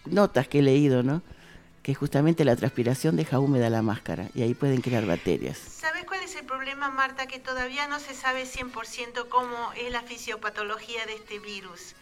notas 0.06 0.46
que 0.46 0.60
he 0.60 0.62
leído, 0.62 1.02
¿no? 1.02 1.22
que 1.82 1.92
justamente 1.92 2.44
la 2.44 2.54
transpiración 2.54 3.16
deja 3.16 3.40
húmeda 3.40 3.68
la 3.68 3.82
máscara 3.82 4.28
y 4.32 4.42
ahí 4.42 4.54
pueden 4.54 4.80
crear 4.80 5.06
bacterias. 5.06 5.58
¿Sabes 5.58 6.04
cuál 6.04 6.22
es 6.22 6.36
el 6.36 6.44
problema, 6.46 6.90
Marta? 6.90 7.26
Que 7.26 7.40
todavía 7.40 7.88
no 7.88 7.98
se 7.98 8.14
sabe 8.14 8.44
100% 8.44 9.28
cómo 9.28 9.72
es 9.72 9.90
la 9.90 10.02
fisiopatología 10.02 11.04
de 11.06 11.14
este 11.14 11.40
virus. 11.40 11.96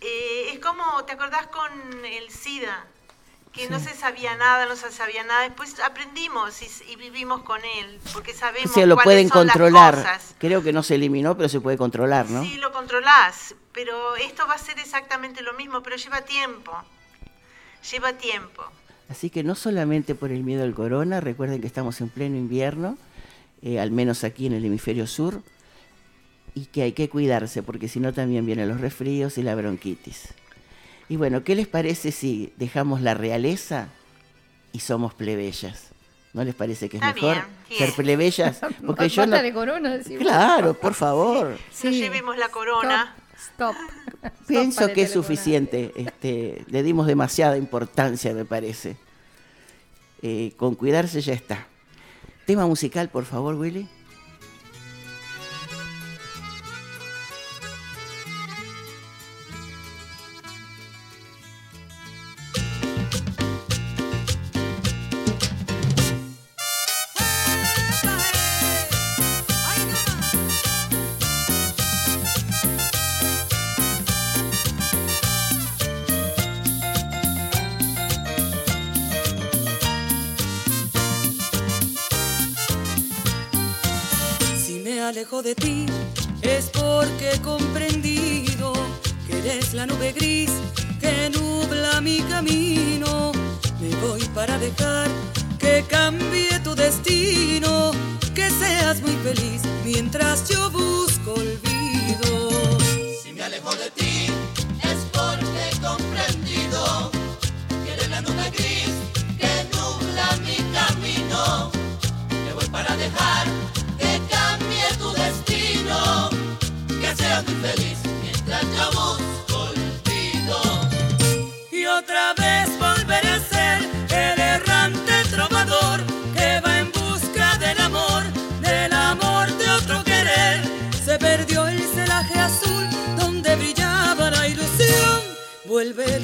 Eh, 0.00 0.52
es 0.54 0.60
como, 0.60 1.04
¿te 1.04 1.12
acordás 1.12 1.48
con 1.48 2.04
el 2.06 2.30
SIDA? 2.30 2.86
Que 3.52 3.68
no 3.68 3.80
se 3.80 3.94
sabía 3.94 4.36
nada, 4.36 4.66
no 4.66 4.76
se 4.76 4.92
sabía 4.92 5.24
nada. 5.24 5.42
Después 5.42 5.80
aprendimos 5.80 6.62
y, 6.62 6.96
vivimos 6.96 7.42
con 7.42 7.60
él, 7.78 7.98
porque 8.12 8.32
sabemos 8.32 8.76
o 8.76 8.86
lo 8.86 8.96
pueden 8.96 9.28
controlar. 9.28 10.20
Creo 10.38 10.62
que 10.62 10.72
no 10.72 10.82
se 10.82 10.94
eliminó, 10.94 11.36
pero 11.36 11.48
se 11.48 11.60
puede 11.60 11.76
controlar, 11.76 12.30
¿no? 12.30 12.42
Sí, 12.42 12.56
lo 12.58 12.72
controlás, 12.72 13.56
pero 13.72 14.14
esto 14.16 14.46
va 14.46 14.54
a 14.54 14.58
ser 14.58 14.78
exactamente 14.78 15.42
lo 15.42 15.52
mismo, 15.54 15.82
pero 15.82 15.96
lleva 15.96 16.20
tiempo. 16.22 16.72
Lleva 17.90 18.12
tiempo. 18.12 18.62
Así 19.08 19.28
que 19.28 19.42
no 19.42 19.56
solamente 19.56 20.14
por 20.14 20.30
el 20.30 20.44
miedo 20.44 20.62
al 20.62 20.74
corona, 20.74 21.20
recuerden 21.20 21.60
que 21.60 21.66
estamos 21.66 22.00
en 22.00 22.08
pleno 22.08 22.36
invierno, 22.36 22.96
eh, 23.62 23.80
al 23.80 23.90
menos 23.90 24.22
aquí 24.22 24.46
en 24.46 24.52
el 24.52 24.64
hemisferio 24.64 25.08
sur, 25.08 25.42
y 26.54 26.66
que 26.66 26.82
hay 26.82 26.92
que 26.92 27.08
cuidarse 27.08 27.62
porque 27.62 27.88
si 27.88 27.98
no 27.98 28.12
también 28.12 28.46
vienen 28.46 28.68
los 28.68 28.80
resfríos 28.80 29.36
y 29.38 29.42
la 29.42 29.56
bronquitis. 29.56 30.34
Y 31.10 31.16
bueno, 31.16 31.42
¿qué 31.42 31.56
les 31.56 31.66
parece 31.66 32.12
si 32.12 32.52
dejamos 32.56 33.00
la 33.00 33.14
realeza 33.14 33.88
y 34.72 34.78
somos 34.78 35.12
plebeyas? 35.12 35.88
¿No 36.32 36.44
les 36.44 36.54
parece 36.54 36.88
que 36.88 36.98
es 36.98 37.02
mejor 37.02 37.36
ser 37.76 37.92
plebeyas? 37.94 38.60
Porque 38.86 39.08
yo 39.08 39.26
no... 39.26 39.42
de 39.42 39.52
corona, 39.52 39.98
Claro, 40.20 40.74
por 40.74 40.94
favor. 40.94 41.58
Sí. 41.72 41.90
llevemos 41.90 42.38
la 42.38 42.48
corona. 42.50 43.16
Stop. 43.36 43.74
Pienso 44.46 44.92
que 44.92 45.02
es 45.02 45.10
suficiente. 45.10 45.92
Este, 45.96 46.64
le 46.68 46.84
dimos 46.84 47.08
demasiada 47.08 47.58
importancia, 47.58 48.32
me 48.32 48.44
parece. 48.44 48.96
Eh, 50.22 50.52
con 50.56 50.76
cuidarse 50.76 51.20
ya 51.20 51.32
está. 51.32 51.66
Tema 52.46 52.66
musical, 52.66 53.08
por 53.08 53.24
favor, 53.24 53.56
Willy. 53.56 53.88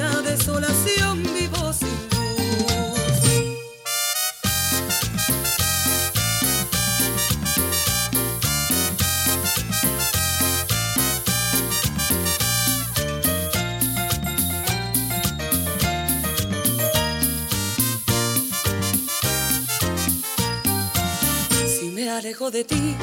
La 0.09 0.23
desolación 0.23 1.23
vivo 1.25 1.73
sin 1.73 1.89
luz. 2.13 3.11
Si 21.67 21.87
me 21.91 22.09
alejo 22.11 22.53
de 22.53 22.63
ti 22.63 22.95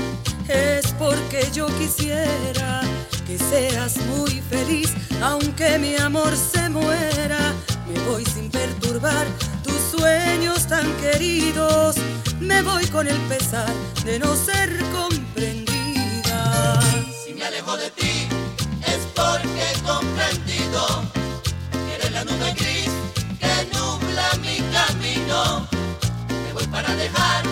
es 0.48 0.93
porque 0.98 1.50
yo 1.53 1.67
quisiera 1.77 2.81
que 3.25 3.38
seas 3.38 3.98
muy 4.08 4.42
feliz, 4.50 4.94
aunque 5.22 5.77
mi 5.80 5.96
amor 5.96 6.36
se 6.36 6.70
muera. 6.70 7.53
Me 7.88 8.00
voy 8.10 8.25
sin 8.25 8.50
perturbar 8.50 9.25
tus 9.63 9.80
sueños 9.98 10.68
tan 10.68 10.92
queridos, 10.98 11.96
me 12.39 12.62
voy 12.62 12.86
con 12.88 13.08
el 13.08 13.18
pesar 13.30 13.72
de 14.03 14.20
no 14.20 14.36
ser 14.36 14.70
comprendida. 14.92 16.80
Si 17.24 17.34
me 17.34 17.46
alejo 17.46 17.77
de 17.77 17.89
ti 17.92 18.27
es 18.88 19.01
porque 19.15 19.62
he 19.72 19.80
comprendido 19.84 21.03
que 21.72 21.96
eres 21.96 22.12
la 22.12 22.24
nube 22.25 22.53
gris 22.53 22.92
que 23.39 23.53
nubla 23.74 24.27
mi 24.42 24.58
camino. 24.77 25.68
Me 26.46 26.53
voy 26.53 26.68
para 26.68 26.94
dejar 26.96 27.44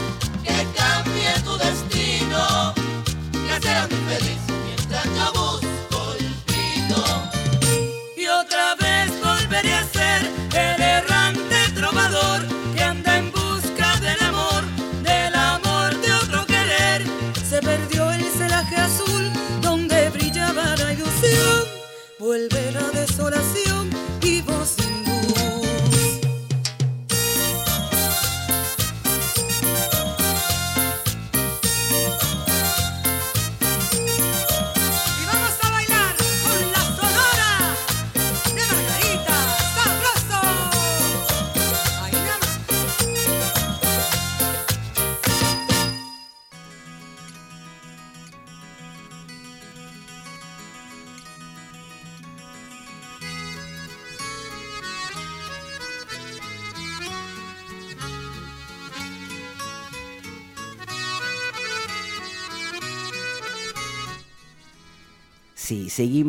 que 0.43 0.67
cambie 0.75 1.33
tu 1.43 1.57
destino, 1.57 2.73
que 3.31 3.61
serás 3.61 3.89
muy 3.89 4.15
feliz 4.15 4.41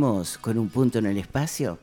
Con 0.02 0.58
un 0.58 0.68
punto 0.68 0.98
en 0.98 1.06
el 1.06 1.16
espacio, 1.16 1.78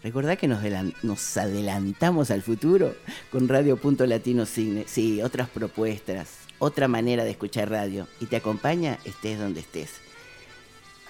recordá 0.00 0.36
que 0.36 0.46
nos, 0.46 0.60
nos 1.02 1.36
adelantamos 1.36 2.30
al 2.30 2.40
futuro 2.40 2.94
con 3.32 3.48
Radio 3.48 3.76
Punto 3.76 4.06
Latino 4.06 4.46
Cine. 4.46 4.84
Sí, 4.86 5.20
otras 5.20 5.48
propuestas, 5.48 6.38
otra 6.60 6.86
manera 6.86 7.24
de 7.24 7.32
escuchar 7.32 7.70
radio. 7.70 8.06
Y 8.20 8.26
te 8.26 8.36
acompaña 8.36 9.00
estés 9.04 9.40
donde 9.40 9.58
estés. 9.58 9.90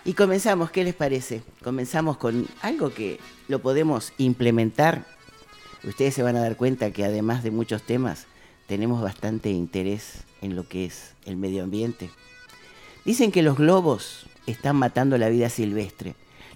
Y 0.07 0.15
comenzamos, 0.15 0.71
¿qué 0.71 0.85
les 0.85 0.95
parece? 0.95 1.43
Comenzamos 1.63 2.17
con 2.17 2.49
algo 2.63 2.95
que 2.95 3.21
lo 3.47 3.59
podemos 3.59 4.15
implementar. 4.17 5.05
Ustedes 5.87 6.15
se 6.15 6.23
van 6.23 6.37
a 6.37 6.41
dar 6.41 6.57
cuenta 6.57 6.93
que 6.93 7.05
además 7.05 7.43
de 7.43 7.51
muchos 7.51 7.83
temas, 7.83 8.25
tenemos 8.67 9.03
bastante 9.03 9.51
interés 9.51 10.25
en 10.41 10.57
lo 10.57 10.67
que 10.67 10.87
es 10.87 11.13
el 11.27 11.37
medio 11.37 11.63
ambiente. 11.63 12.09
Dicen 13.05 13.33
que 13.33 13.43
los 13.43 13.59
globos 13.59 14.25
están 14.47 14.77
matando 14.77 15.19
la 15.19 15.29
vida 15.29 15.51
silvestre. 15.51 16.15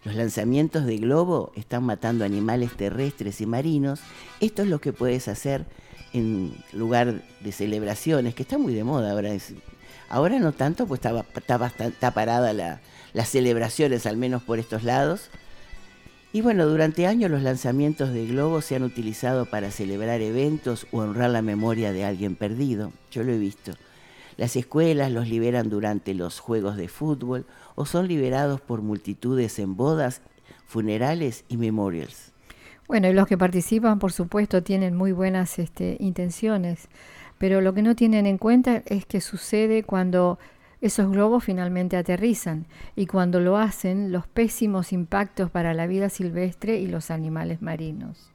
Los 0.09 0.17
lanzamientos 0.17 0.87
de 0.87 0.97
globo 0.97 1.53
están 1.55 1.85
matando 1.85 2.25
animales 2.25 2.75
terrestres 2.75 3.43
y 3.43 3.47
marinos. 3.47 4.01
Esto 4.41 4.63
es 4.63 4.69
lo 4.69 4.81
que 4.81 4.95
puedes 4.95 5.29
hacer 5.29 5.67
en 6.15 6.55
lugar 6.73 7.21
de 7.41 7.53
celebraciones, 7.53 8.35
que 8.35 8.43
está 8.43 8.57
muy 8.57 8.73
de 8.73 8.85
moda 8.85 9.11
ahora. 9.13 9.33
Ahora 10.09 10.39
no 10.39 10.53
tanto, 10.53 10.87
pues 10.87 11.01
está, 11.01 11.27
está, 11.37 11.59
bastan- 11.59 11.89
está 11.89 12.13
parada 12.15 12.55
la- 12.55 12.81
las 13.13 13.29
celebraciones, 13.29 14.07
al 14.07 14.17
menos 14.17 14.43
por 14.43 14.59
estos 14.59 14.83
lados. 14.83 15.29
Y 16.33 16.41
bueno, 16.41 16.65
durante 16.65 17.07
años 17.07 17.31
los 17.31 17.43
lanzamientos 17.43 18.15
de 18.15 18.25
globos 18.29 18.65
se 18.65 18.77
han 18.77 18.85
utilizado 18.85 19.45
para 19.45 19.71
celebrar 19.71 20.23
eventos 20.23 20.87
o 20.91 21.01
honrar 21.01 21.29
la 21.29 21.43
memoria 21.43 21.93
de 21.93 22.07
alguien 22.07 22.35
perdido. 22.35 22.93
Yo 23.11 23.25
lo 23.25 23.33
he 23.33 23.39
visto. 23.39 23.73
Las 24.39 24.57
escuelas 24.57 25.13
los 25.13 25.29
liberan 25.29 25.69
durante 25.69 26.15
los 26.15 26.41
juegos 26.41 26.79
de 26.79 26.89
fútbol 26.89 27.45
o 27.79 27.87
son 27.87 28.09
liberados 28.09 28.61
por 28.61 28.83
multitudes 28.83 29.61
en 29.61 29.77
bodas, 29.77 30.21
funerales 30.67 31.45
y 31.49 31.57
memorials. 31.57 32.33
Bueno, 32.89 33.07
y 33.07 33.13
los 33.13 33.29
que 33.29 33.39
participan, 33.39 34.01
por 34.01 34.11
supuesto, 34.11 34.65
tienen 34.65 34.97
muy 34.97 35.13
buenas 35.13 35.61
este, 35.61 35.97
intenciones, 36.01 36.89
pero 37.39 37.61
lo 37.61 37.75
que 37.75 37.83
no 37.83 37.95
tienen 37.95 38.27
en 38.27 38.37
cuenta 38.37 38.83
es 38.87 39.07
que 39.07 39.21
sucede 39.21 39.85
cuando 39.85 40.41
esos 40.81 41.09
globos 41.09 41.45
finalmente 41.45 41.97
aterrizan 41.97 42.67
y 42.97 43.07
cuando 43.07 43.39
lo 43.39 43.57
hacen 43.57 44.11
los 44.11 44.27
pésimos 44.27 44.93
impactos 44.93 45.49
para 45.49 45.73
la 45.73 45.87
vida 45.87 46.09
silvestre 46.09 46.81
y 46.81 46.89
los 46.89 47.13
animales 47.13 47.63
marinos. 47.63 48.33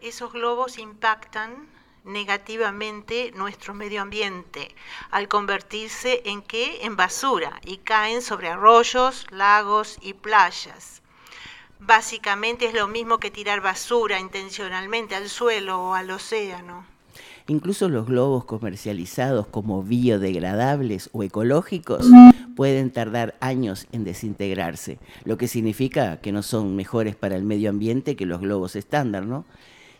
Esos 0.00 0.32
globos 0.32 0.78
impactan 0.78 1.66
negativamente 2.06 3.32
nuestro 3.34 3.74
medio 3.74 4.00
ambiente 4.00 4.74
al 5.10 5.28
convertirse 5.28 6.22
en 6.24 6.40
qué? 6.40 6.78
En 6.82 6.96
basura 6.96 7.60
y 7.64 7.78
caen 7.78 8.22
sobre 8.22 8.48
arroyos, 8.48 9.26
lagos 9.30 9.98
y 10.00 10.14
playas. 10.14 11.02
Básicamente 11.78 12.66
es 12.66 12.74
lo 12.74 12.88
mismo 12.88 13.18
que 13.18 13.30
tirar 13.30 13.60
basura 13.60 14.18
intencionalmente 14.18 15.14
al 15.14 15.28
suelo 15.28 15.82
o 15.82 15.94
al 15.94 16.10
océano. 16.10 16.86
Incluso 17.48 17.88
los 17.88 18.06
globos 18.06 18.44
comercializados 18.44 19.46
como 19.46 19.82
biodegradables 19.82 21.10
o 21.12 21.22
ecológicos 21.22 22.06
pueden 22.56 22.90
tardar 22.90 23.36
años 23.40 23.86
en 23.92 24.02
desintegrarse, 24.02 24.98
lo 25.24 25.36
que 25.36 25.46
significa 25.46 26.16
que 26.16 26.32
no 26.32 26.42
son 26.42 26.74
mejores 26.74 27.14
para 27.14 27.36
el 27.36 27.44
medio 27.44 27.70
ambiente 27.70 28.16
que 28.16 28.26
los 28.26 28.40
globos 28.40 28.74
estándar, 28.74 29.26
¿no? 29.26 29.44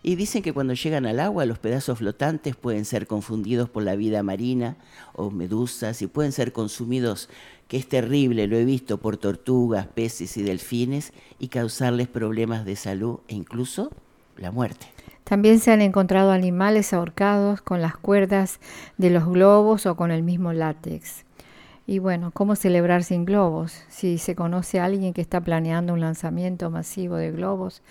Y 0.03 0.15
dicen 0.15 0.43
que 0.43 0.53
cuando 0.53 0.75
llegan 0.75 1.07
al 1.07 1.21
agua 1.21 1.47
los 1.47 1.59
pedazos 1.59 1.99
flotantes 1.99 2.57
pueden 2.57 2.85
ser 2.85 3.07
confundidos 3.07 3.69
por 3.69 3.83
la 3.83 3.97
vida 3.97 4.23
marina 4.23 4.77
o 5.15 5.31
medusas 5.31 6.03
y 6.03 6.07
pueden 6.07 6.33
ser 6.33 6.53
consumidos, 6.53 7.29
que 7.69 7.77
es 7.77 7.89
terrible, 7.89 8.47
lo 8.47 8.57
he 8.57 8.65
visto, 8.65 8.99
por 8.99 9.17
tortugas, 9.17 9.87
peces 9.87 10.37
y 10.37 10.43
delfines 10.43 11.13
y 11.39 11.49
causarles 11.49 12.09
problemas 12.09 12.65
de 12.65 12.77
salud 12.77 13.21
e 13.29 13.35
incluso 13.35 13.91
la 14.37 14.53
muerte. 14.53 14.87
También 15.25 15.59
se 15.59 15.73
han 15.73 15.81
encontrado 15.81 16.31
animales 16.31 16.93
ahorcados 16.93 17.61
con 17.61 17.83
las 17.83 17.97
cuerdas 17.97 18.61
de 18.97 19.11
los 19.11 19.27
globos 19.27 19.87
o 19.87 19.97
con 19.97 20.13
el 20.13 20.23
mismo 20.23 20.53
látex. 20.53 21.25
Y 21.89 22.01
bueno, 22.01 22.31
¿cómo 22.33 22.57
celebrar 22.57 23.05
sin 23.05 23.25
globos? 23.25 23.85
Si 23.89 24.19
se 24.19 24.35
conoce 24.35 24.81
a 24.81 24.85
alguien 24.85 25.13
que 25.13 25.21
está 25.21 25.41
planeando 25.41 25.93
un 25.93 26.01
lanzamiento 26.01 26.69
masivo 26.71 27.17
de 27.17 27.31
globos, 27.31 27.83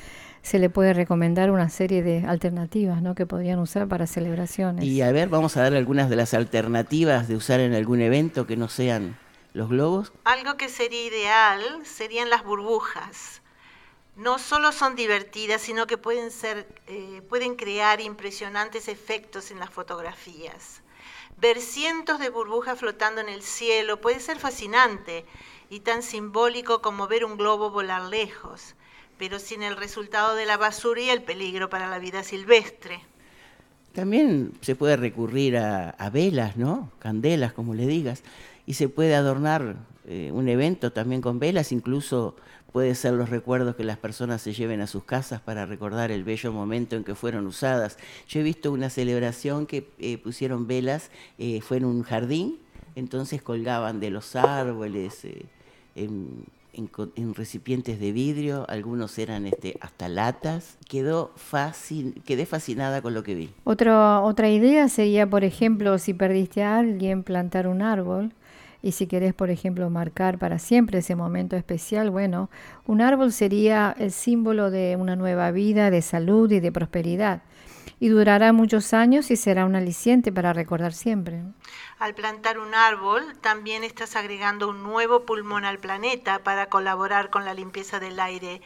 se 0.46 0.60
le 0.60 0.70
puede 0.70 0.94
recomendar 0.94 1.50
una 1.50 1.70
serie 1.70 2.04
de 2.04 2.24
alternativas 2.28 3.02
¿no? 3.02 3.16
que 3.16 3.26
podrían 3.26 3.58
usar 3.58 3.88
para 3.88 4.06
celebraciones. 4.06 4.86
Y 4.86 5.02
a 5.02 5.12
ver, 5.12 5.28
vamos 5.28 5.58
a 5.58 5.64
dar 5.64 5.74
algunas 5.74 6.08
de 6.08 6.16
las 6.16 6.36
alternativas 6.36 7.28
de 7.28 7.36
usar 7.36 7.60
en 7.62 7.74
algún 7.74 8.00
evento 8.00 8.46
que 8.46 8.56
no 8.56 8.70
sean 8.70 9.18
los 9.54 9.70
globos. 9.70 10.14
Algo 10.24 10.56
que 10.56 10.70
sería 10.70 11.04
ideal 11.04 11.64
serían 11.84 12.30
las 12.30 12.44
burbujas. 12.44 13.42
No 14.16 14.38
solo 14.38 14.72
son 14.72 14.96
divertidas, 14.96 15.64
sino 15.64 15.88
que 15.88 15.98
pueden, 15.98 16.30
ser, 16.30 16.68
eh, 16.86 17.24
pueden 17.28 17.56
crear 17.56 18.00
impresionantes 18.00 18.88
efectos 18.88 19.50
en 19.50 19.58
las 19.58 19.72
fotografías. 19.72 20.84
Ver 21.38 21.60
cientos 21.60 22.20
de 22.20 22.30
burbujas 22.30 22.78
flotando 22.78 23.20
en 23.20 23.30
el 23.30 23.42
cielo 23.42 24.00
puede 24.00 24.20
ser 24.20 24.38
fascinante 24.38 25.26
y 25.72 25.80
tan 25.80 26.04
simbólico 26.04 26.84
como 26.84 27.08
ver 27.08 27.26
un 27.26 27.36
globo 27.36 27.72
volar 27.72 28.04
lejos, 28.04 28.76
pero 29.18 29.40
sin 29.40 29.64
el 29.64 29.78
resultado 29.78 30.36
de 30.36 30.46
la 30.46 30.58
basura 30.58 31.02
y 31.02 31.10
el 31.10 31.24
peligro 31.24 31.70
para 31.70 31.90
la 31.90 32.00
vida 32.00 32.24
silvestre. 32.24 33.00
También 33.94 34.52
se 34.60 34.76
puede 34.76 34.98
recurrir 34.98 35.58
a, 35.58 36.10
velas, 36.12 36.58
¿no? 36.58 36.92
Candelas, 37.00 37.54
como 37.54 37.74
le 37.74 37.88
digas. 37.88 38.24
Y 38.66 38.74
se 38.74 38.90
puede 38.90 39.16
adornar 39.16 39.78
eh, 40.06 40.32
un 40.34 40.50
evento 40.50 40.92
también 40.92 41.22
con 41.22 41.40
velas, 41.40 41.72
incluso 41.72 42.36
puede 42.74 42.94
ser 42.94 43.14
los 43.14 43.30
recuerdos 43.30 43.78
que 43.78 43.86
las 43.86 43.98
personas 43.98 44.42
se 44.42 44.52
lleven 44.52 44.82
a 44.82 44.88
sus 44.88 45.06
casas 45.06 45.40
para 45.40 45.66
recordar 45.66 46.12
el 46.12 46.26
bello 46.26 46.52
momento 46.52 46.98
en 46.98 47.06
que 47.06 47.16
fueron 47.16 47.48
usadas. 47.48 47.98
Yo 48.28 48.42
he 48.42 48.44
visto 48.44 48.74
una 48.74 48.90
celebración 48.90 49.66
que 49.66 49.88
eh, 49.98 50.18
pusieron 50.18 50.68
velas, 50.68 51.10
eh, 51.38 51.62
fue 51.62 51.78
en 51.78 51.86
un 51.86 52.04
jardín, 52.04 52.60
entonces 52.96 53.42
colgaban 53.42 54.02
de 54.02 54.10
los 54.10 54.36
árboles, 54.36 55.26
en, 56.76 57.34
recipientes 57.34 58.00
de 58.00 58.12
vidrio, 58.12 58.66
algunos 58.70 59.18
eran 59.18 59.46
este, 59.46 59.78
hasta 59.82 60.10
latas. 60.10 60.78
Quedó 60.88 61.32
fascin- 61.36 62.22
quedé 62.24 62.46
fascinada 62.46 63.02
con 63.02 63.14
lo 63.14 63.24
que 63.24 63.36
vi. 63.36 63.50
Otra, 63.64 64.22
otra 64.22 64.50
idea 64.50 64.88
sería, 64.90 65.28
por 65.28 65.44
ejemplo, 65.44 65.98
si 65.98 66.14
perdiste 66.14 66.64
a 66.64 66.78
alguien, 66.78 67.24
plantar 67.24 67.68
un 67.68 67.82
árbol. 67.82 68.34
Y 68.82 68.92
si 68.92 69.08
querés, 69.08 69.34
por 69.34 69.50
ejemplo, 69.50 69.90
marcar 69.90 70.38
para 70.38 70.60
siempre 70.60 71.00
ese 71.00 71.16
momento 71.16 71.56
especial, 71.56 72.12
bueno, 72.12 72.52
un 72.86 73.02
árbol 73.02 73.32
sería 73.32 73.96
el 73.98 74.12
símbolo 74.12 74.70
de 74.70 74.96
una 74.96 75.16
nueva 75.16 75.50
vida, 75.50 75.90
de 75.90 76.04
salud 76.04 76.52
y 76.52 76.60
de 76.60 76.72
prosperidad. 76.72 77.42
Y 78.00 78.10
durará 78.10 78.54
muchos 78.54 78.94
años 78.94 79.32
y 79.32 79.36
será 79.36 79.66
un 79.66 79.76
aliciente 79.76 80.32
para 80.32 80.54
recordar 80.54 80.94
siempre. 80.94 81.42
Al 82.00 82.14
plantar 82.14 82.60
un 82.60 82.74
árbol, 82.76 83.24
también 83.42 83.84
estás 83.84 84.16
agregando 84.16 84.68
un 84.70 84.84
nuevo 84.84 85.24
pulmón 85.24 85.66
al 85.66 85.80
planeta 85.80 86.40
para 86.40 86.68
colaborar 86.68 87.30
con 87.30 87.46
la 87.46 87.54
limpieza 87.54 88.00
del 88.00 88.20
aire 88.20 88.62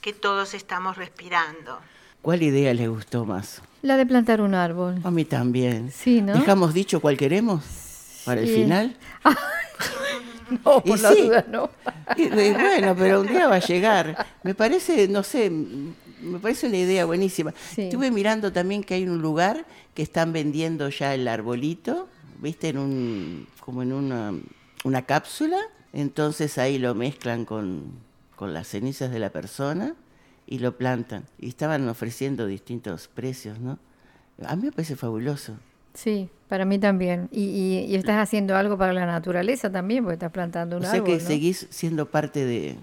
que 0.00 0.12
todos 0.12 0.54
estamos 0.54 0.96
respirando. 0.96 1.80
¿Cuál 2.22 2.42
idea 2.42 2.72
les 2.74 2.88
gustó 2.88 3.24
más? 3.24 3.62
La 3.82 3.96
de 3.96 4.06
plantar 4.06 4.40
un 4.40 4.54
árbol. 4.54 5.00
A 5.04 5.10
mí 5.10 5.24
también. 5.24 5.90
Sí, 5.92 6.20
¿no? 6.20 6.34
¿Dejamos 6.34 6.74
dicho 6.74 7.00
cuál 7.00 7.16
queremos 7.16 7.64
para 8.24 8.40
el 8.40 8.48
final? 8.48 8.96
No, 10.64 10.82
Y 10.82 10.88
por 10.88 11.00
la 11.00 11.12
sí. 11.12 11.22
duda, 11.26 11.44
no. 11.48 11.68
Y, 12.16 12.22
y 12.22 12.28
bueno, 12.54 12.96
pero 12.96 13.20
un 13.20 13.26
día 13.26 13.48
va 13.48 13.56
a 13.56 13.60
llegar. 13.60 14.26
Me 14.42 14.54
parece, 14.54 15.06
no 15.06 15.22
sé, 15.22 15.52
me 16.22 16.38
parece 16.38 16.66
una 16.68 16.76
idea 16.78 17.04
buenísima. 17.04 17.52
Sí. 17.74 17.82
Estuve 17.82 18.10
mirando 18.10 18.52
también 18.52 18.82
que 18.84 18.94
hay 18.94 19.06
un 19.08 19.20
lugar 19.22 19.64
que 19.94 20.02
están 20.02 20.32
vendiendo 20.32 20.88
ya 20.88 21.14
el 21.14 21.26
arbolito, 21.28 22.08
¿viste? 22.40 22.68
En 22.68 22.78
un, 22.78 23.46
como 23.60 23.82
en 23.82 23.92
una, 23.92 24.32
una 24.84 25.02
cápsula. 25.02 25.58
Entonces 25.92 26.58
ahí 26.58 26.78
lo 26.78 26.94
mezclan 26.94 27.44
con, 27.44 27.92
con 28.36 28.52
las 28.54 28.68
cenizas 28.68 29.10
de 29.10 29.18
la 29.18 29.30
persona 29.30 29.94
y 30.46 30.58
lo 30.58 30.76
plantan. 30.76 31.24
Y 31.38 31.48
estaban 31.48 31.88
ofreciendo 31.88 32.46
distintos 32.46 33.08
precios, 33.08 33.58
¿no? 33.58 33.78
A 34.44 34.54
mí 34.56 34.64
me 34.64 34.72
parece 34.72 34.96
fabuloso. 34.96 35.54
Sí, 35.94 36.28
para 36.48 36.64
mí 36.64 36.78
también. 36.78 37.28
Y, 37.32 37.42
y- 37.44 37.84
y 37.86 37.94
estás 37.96 38.16
haciendo 38.22 38.54
algo 38.56 38.78
para 38.78 38.92
la 38.92 39.04
naturaleza 39.06 39.70
también, 39.72 40.04
porque 40.04 40.14
estás 40.14 40.30
plantando 40.30 40.76
un 40.76 40.82
o 40.82 40.86
sea 40.86 40.94
árbol. 41.00 41.06
que 41.16 41.22
¿no? 41.22 41.26
seguís 41.28 41.66
siendo 41.70 42.06
parte 42.06 42.44
de, 42.44 42.76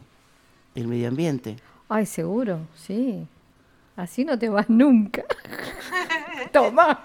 del 0.73 0.87
medio 0.87 1.07
ambiente. 1.07 1.55
Ay, 1.89 2.05
seguro, 2.05 2.59
sí. 2.75 3.27
Así 3.95 4.25
no 4.25 4.37
te 4.37 4.49
vas 4.49 4.69
nunca. 4.69 5.23
Toma. 6.51 7.03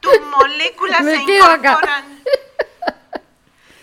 Tus 0.00 0.12
moléculas 0.30 1.02
Me 1.02 1.16
se 1.16 1.24
quedo 1.26 1.44
acá. 1.44 1.70
incorporan. 1.72 2.04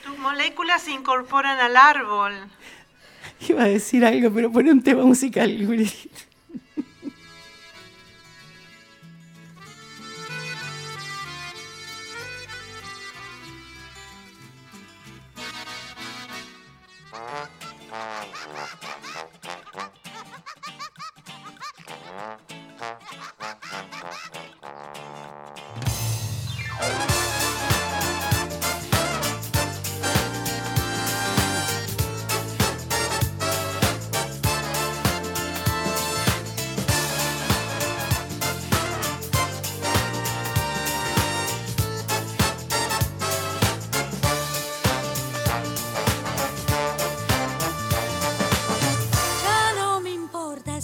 Tus 0.05 0.17
moléculas 0.19 0.81
se 0.81 0.91
incorporan 0.91 1.59
al 1.59 1.75
árbol. 1.75 2.33
Iba 3.49 3.63
a 3.63 3.67
decir 3.67 4.05
algo, 4.05 4.31
pero 4.33 4.51
pone 4.51 4.71
un 4.71 4.81
tema 4.81 5.03
musical. 5.03 5.51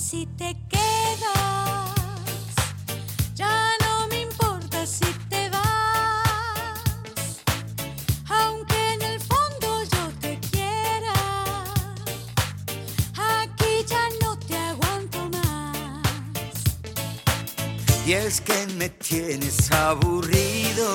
Si 0.09 0.25
te 0.37 0.55
quedas, 0.67 1.93
ya 3.35 3.77
no 3.81 4.07
me 4.07 4.21
importa 4.21 4.83
si 4.87 5.05
te 5.29 5.49
vas, 5.51 5.61
aunque 8.27 8.93
en 8.93 9.01
el 9.03 9.19
fondo 9.19 9.83
yo 9.83 10.11
te 10.19 10.39
quiera, 10.51 11.13
aquí 13.41 13.85
ya 13.87 14.09
no 14.23 14.35
te 14.39 14.57
aguanto 14.57 15.29
más. 15.29 16.57
Y 18.07 18.13
es 18.13 18.41
que 18.41 18.65
me 18.79 18.89
tienes 18.89 19.71
aburrido 19.71 20.91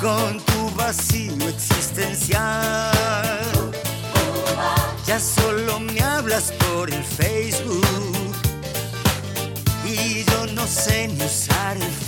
con 0.00 0.38
tu 0.44 0.70
vacío 0.76 1.48
existencial. 1.48 2.92
Ya 5.06 5.18
solo 5.18 5.47
Facebook 7.18 7.84
y 9.84 10.24
yo 10.24 10.46
no 10.54 10.64
sé 10.68 11.08
ni 11.08 11.24
usar 11.24 11.76
el 11.76 11.82
fax. 11.82 12.07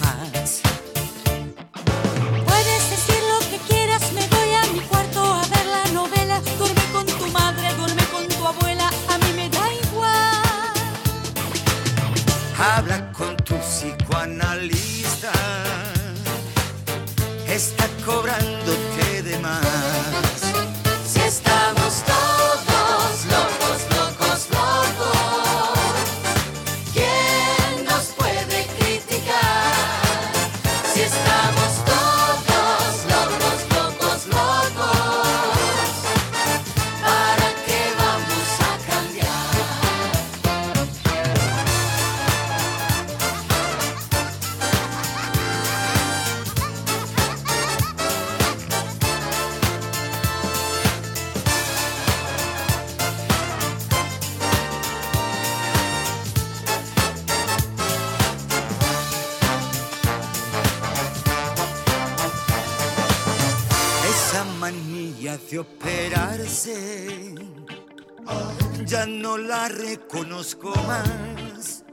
Más. 70.86 71.84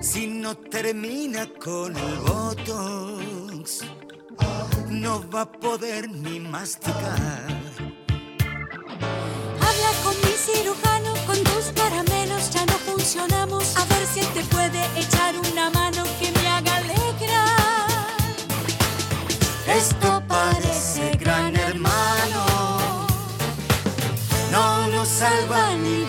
Si 0.00 0.26
no 0.26 0.56
termina 0.56 1.46
con 1.62 1.94
el 1.94 2.16
botox, 2.20 3.84
no 4.88 5.22
va 5.30 5.42
a 5.42 5.52
poder 5.52 6.08
ni 6.08 6.40
masticar. 6.40 7.46
Habla 9.66 9.92
con 10.02 10.16
mi 10.24 10.34
cirujano, 10.46 11.12
con 11.26 11.36
tus 11.44 11.72
caramelos 11.74 12.50
ya 12.50 12.64
no 12.64 12.78
funcionamos. 12.88 13.76
A 13.76 13.84
ver 13.84 14.06
si 14.06 14.20
él 14.20 14.28
te 14.32 14.42
puede 14.44 14.82
echar 14.98 15.34
una 15.36 15.68
mano 15.70 16.04
que 16.18 16.32
me 16.32 16.48
haga 16.48 16.76
alegrar. 16.76 17.88
Esto 19.66 20.22
parece 20.26 21.10
gran 21.18 21.54
hermano. 21.54 22.72
No 24.50 24.86
nos 24.88 25.08
salva 25.08 25.74
ni 25.76 26.01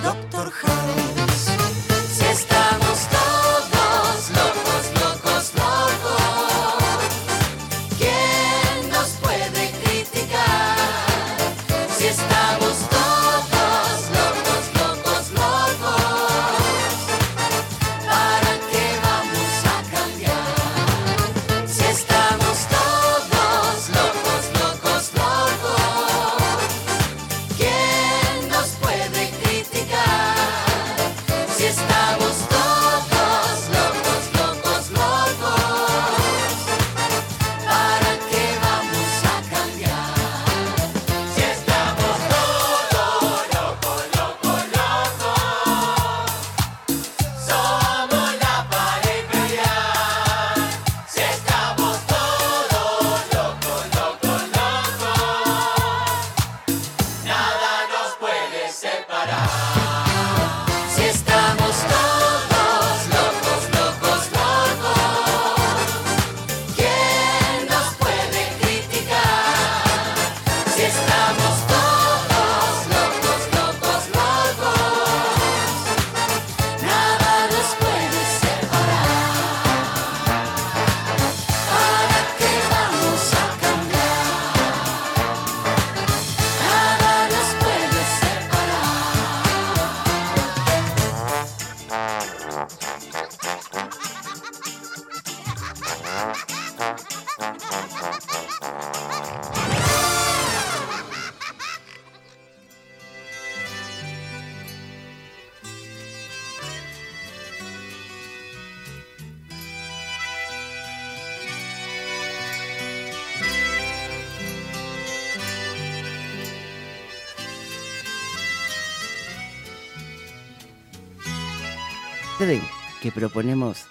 que 123.03 123.11
proponemos 123.11 123.85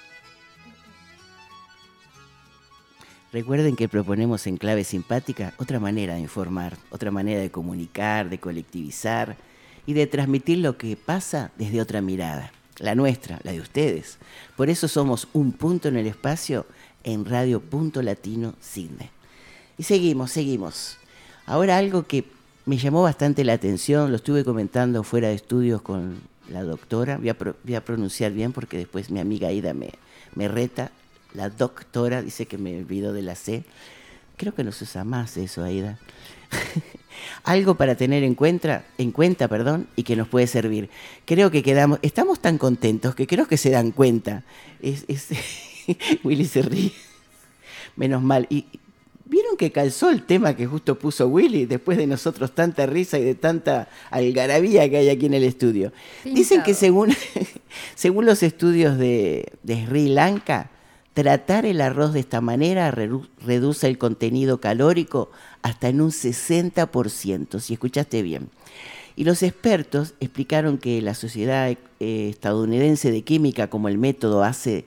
Recuerden 3.31 3.77
que 3.77 3.89
proponemos 3.89 4.47
en 4.47 4.57
clave 4.57 4.85
simpática 4.85 5.53
otra 5.59 5.79
manera 5.79 6.15
de 6.15 6.21
informar, 6.21 6.79
otra 6.91 7.11
manera 7.11 7.41
de 7.41 7.51
comunicar, 7.51 8.31
de 8.31 8.39
colectivizar 8.39 9.37
y 9.87 9.93
de 9.93 10.07
transmitir 10.07 10.59
lo 10.59 10.79
que 10.79 10.97
pasa 10.97 11.51
desde 11.57 11.81
otra 11.81 12.01
mirada, 12.01 12.53
la 12.79 12.95
nuestra, 12.95 13.39
la 13.43 13.53
de 13.53 13.61
ustedes. 13.61 14.19
Por 14.57 14.71
eso 14.71 14.89
somos 14.89 15.29
un 15.35 15.53
punto 15.53 15.89
en 15.89 15.97
el 15.97 16.07
espacio 16.07 16.67
en 17.05 17.25
Radio 17.25 17.61
Punto 17.61 18.03
Latino 18.03 18.55
Cine. 18.61 19.11
Y 19.79 19.83
seguimos, 19.83 20.31
seguimos. 20.31 20.99
Ahora 21.47 21.79
algo 21.79 22.07
que 22.07 22.25
me 22.67 22.79
llamó 22.79 23.03
bastante 23.03 23.45
la 23.45 23.55
atención, 23.55 24.11
lo 24.11 24.17
estuve 24.17 24.45
comentando 24.45 25.03
fuera 25.03 25.29
de 25.29 25.35
estudios 25.35 25.81
con 25.81 26.32
la 26.49 26.63
doctora, 26.63 27.19
voy 27.19 27.29
a, 27.75 27.85
pronunciar 27.85 28.33
bien 28.33 28.53
porque 28.53 28.79
después 28.79 29.11
mi 29.11 29.21
amiga 29.21 29.49
Aida 29.49 29.75
me, 29.75 29.91
me 30.35 30.49
reta, 30.49 30.91
la 31.35 31.49
doctora 31.49 32.23
dice 32.23 32.47
que 32.47 32.59
me 32.59 32.79
olvido 32.79 33.13
de 33.13 33.23
la 33.23 33.35
C. 33.35 33.65
Creo 34.37 34.55
que 34.55 34.65
no 34.65 34.73
se 34.73 34.85
usa 34.85 35.05
más 35.05 35.37
eso, 35.37 35.65
Aida. 35.65 35.99
Algo 37.45 37.77
para 37.77 37.95
tener 37.95 38.23
en 38.23 38.35
cuenta, 38.35 38.85
en 38.99 39.13
cuenta, 39.13 39.49
perdón, 39.49 39.87
y 39.97 40.03
que 40.03 40.17
nos 40.17 40.29
puede 40.29 40.47
servir. 40.47 40.91
Creo 41.25 41.51
que 41.51 41.63
quedamos, 41.63 41.99
estamos 42.03 42.41
tan 42.41 42.59
contentos 42.59 43.15
que 43.15 43.27
creo 43.27 43.47
que 43.47 43.57
se 43.57 43.71
dan 43.71 43.93
cuenta. 43.93 44.43
Es, 44.81 45.05
Willy 46.25 46.45
se 46.45 46.63
ríe. 46.63 46.93
Menos 47.97 48.23
mal. 48.23 48.47
Y 48.51 48.67
vieron 49.33 49.57
que 49.57 49.73
calzó 49.73 50.11
el 50.11 50.23
tema 50.25 50.55
que 50.55 50.67
justo 50.67 50.99
puso 50.99 51.27
Willy 51.27 51.65
después 51.65 51.97
de 51.97 52.07
nosotros 52.07 52.55
tanta 52.55 52.85
risa 52.85 53.19
y 53.19 53.25
de 53.25 53.35
tanta 53.35 53.89
algarabía 54.11 54.89
que 54.91 54.99
hay 54.99 55.09
aquí 55.09 55.27
en 55.27 55.35
el 55.35 55.43
estudio. 55.43 55.91
Dicen 56.23 56.63
que 56.63 56.75
según, 56.75 57.15
según 57.95 58.27
los 58.27 58.43
estudios 58.43 58.99
de, 58.99 59.53
de 59.63 59.87
Sri 59.87 60.09
Lanka, 60.09 60.71
Tratar 61.15 61.67
el 61.67 61.83
arroz 61.83 62.15
de 62.15 62.21
esta 62.21 62.41
manera 62.41 62.91
reduce 62.91 63.87
el 63.87 63.99
contenido 63.99 64.61
calórico 64.63 65.31
hasta 65.61 65.89
en 65.89 66.01
un 66.01 66.11
60%, 66.11 67.61
si 67.61 67.75
escuchaste 67.75 68.23
bien. 68.23 68.49
Y 69.15 69.25
los 69.25 69.43
expertos 69.43 70.15
explicaron 70.21 70.79
que 70.79 71.03
la 71.03 71.13
Sociedad 71.13 71.69
eh, 71.69 72.29
Estadounidense 72.31 73.11
de 73.11 73.21
Química 73.21 73.69
como 73.69 73.89
el 73.89 73.99
método 73.99 74.43
hace 74.43 74.87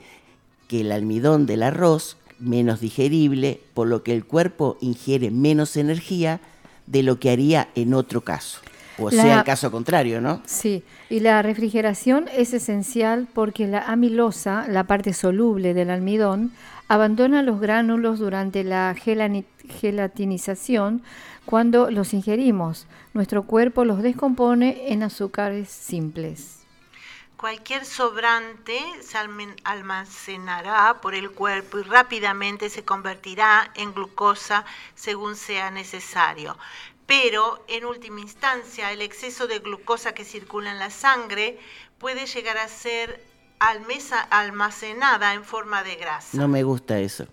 que 0.68 0.82
el 0.82 0.92
almidón 0.92 1.46
del 1.46 1.62
arroz 1.62 2.18
menos 2.40 2.80
digerible, 2.80 3.60
por 3.74 3.88
lo 3.88 4.04
que 4.04 4.14
el 4.14 4.26
cuerpo 4.26 4.78
ingiere 4.82 5.32
menos 5.32 5.78
energía 5.78 6.40
de 6.88 7.04
lo 7.04 7.20
que 7.20 7.30
haría 7.30 7.70
en 7.76 7.94
otro 7.94 8.22
caso. 8.22 8.60
O 8.98 9.12
sea, 9.12 9.40
el 9.40 9.44
caso 9.44 9.72
contrario, 9.72 10.22
¿no? 10.22 10.42
Sí, 10.46 10.84
y 11.10 11.20
la 11.20 11.42
refrigeración 11.42 12.30
es 12.34 12.54
esencial 12.54 13.28
porque 13.34 13.68
la 13.68 13.82
amilosa, 13.82 14.68
la 14.70 14.86
parte 14.86 15.12
soluble 15.14 15.74
del 15.74 15.90
almidón, 15.90 16.54
abandona 16.88 17.42
los 17.42 17.60
gránulos 17.60 18.20
durante 18.20 18.64
la 18.64 18.96
gelatinización 18.96 21.02
cuando 21.46 21.92
los 21.92 22.14
ingerimos. 22.14 22.88
Nuestro 23.14 23.44
cuerpo 23.44 23.84
los 23.84 24.02
descompone 24.02 24.94
en 24.94 25.04
azúcares 25.04 25.68
simples. 25.70 26.55
Cualquier 27.38 27.86
sobrante 27.86 28.80
se 29.02 29.18
almacenará 29.18 31.02
por 31.02 31.16
el 31.16 31.32
cuerpo 31.32 31.80
y 31.80 31.84
rápidamente 31.84 32.70
se 32.70 32.84
convertirá 32.84 33.72
en 33.76 33.94
glucosa 33.94 34.66
según 34.96 35.36
sea 35.36 35.70
necesario 35.72 36.58
pero 37.06 37.64
en 37.68 37.86
última 37.86 38.20
instancia 38.20 38.92
el 38.92 39.02
exceso 39.02 39.48
de 39.48 39.60
glucosa 39.60 40.14
que 40.14 40.26
circula 40.26 40.72
en 40.72 40.80
la 40.80 40.90
sangre 40.90 41.60
puede 41.98 42.26
llegar 42.26 42.58
a 42.58 42.68
ser 42.68 43.24
almacenada 44.30 45.34
en 45.34 45.44
forma 45.44 45.84
de 45.84 45.96
grasa. 45.96 46.38
No 46.38 46.48
me 46.48 46.64
gusta 46.64 47.00
eso. 47.00 47.28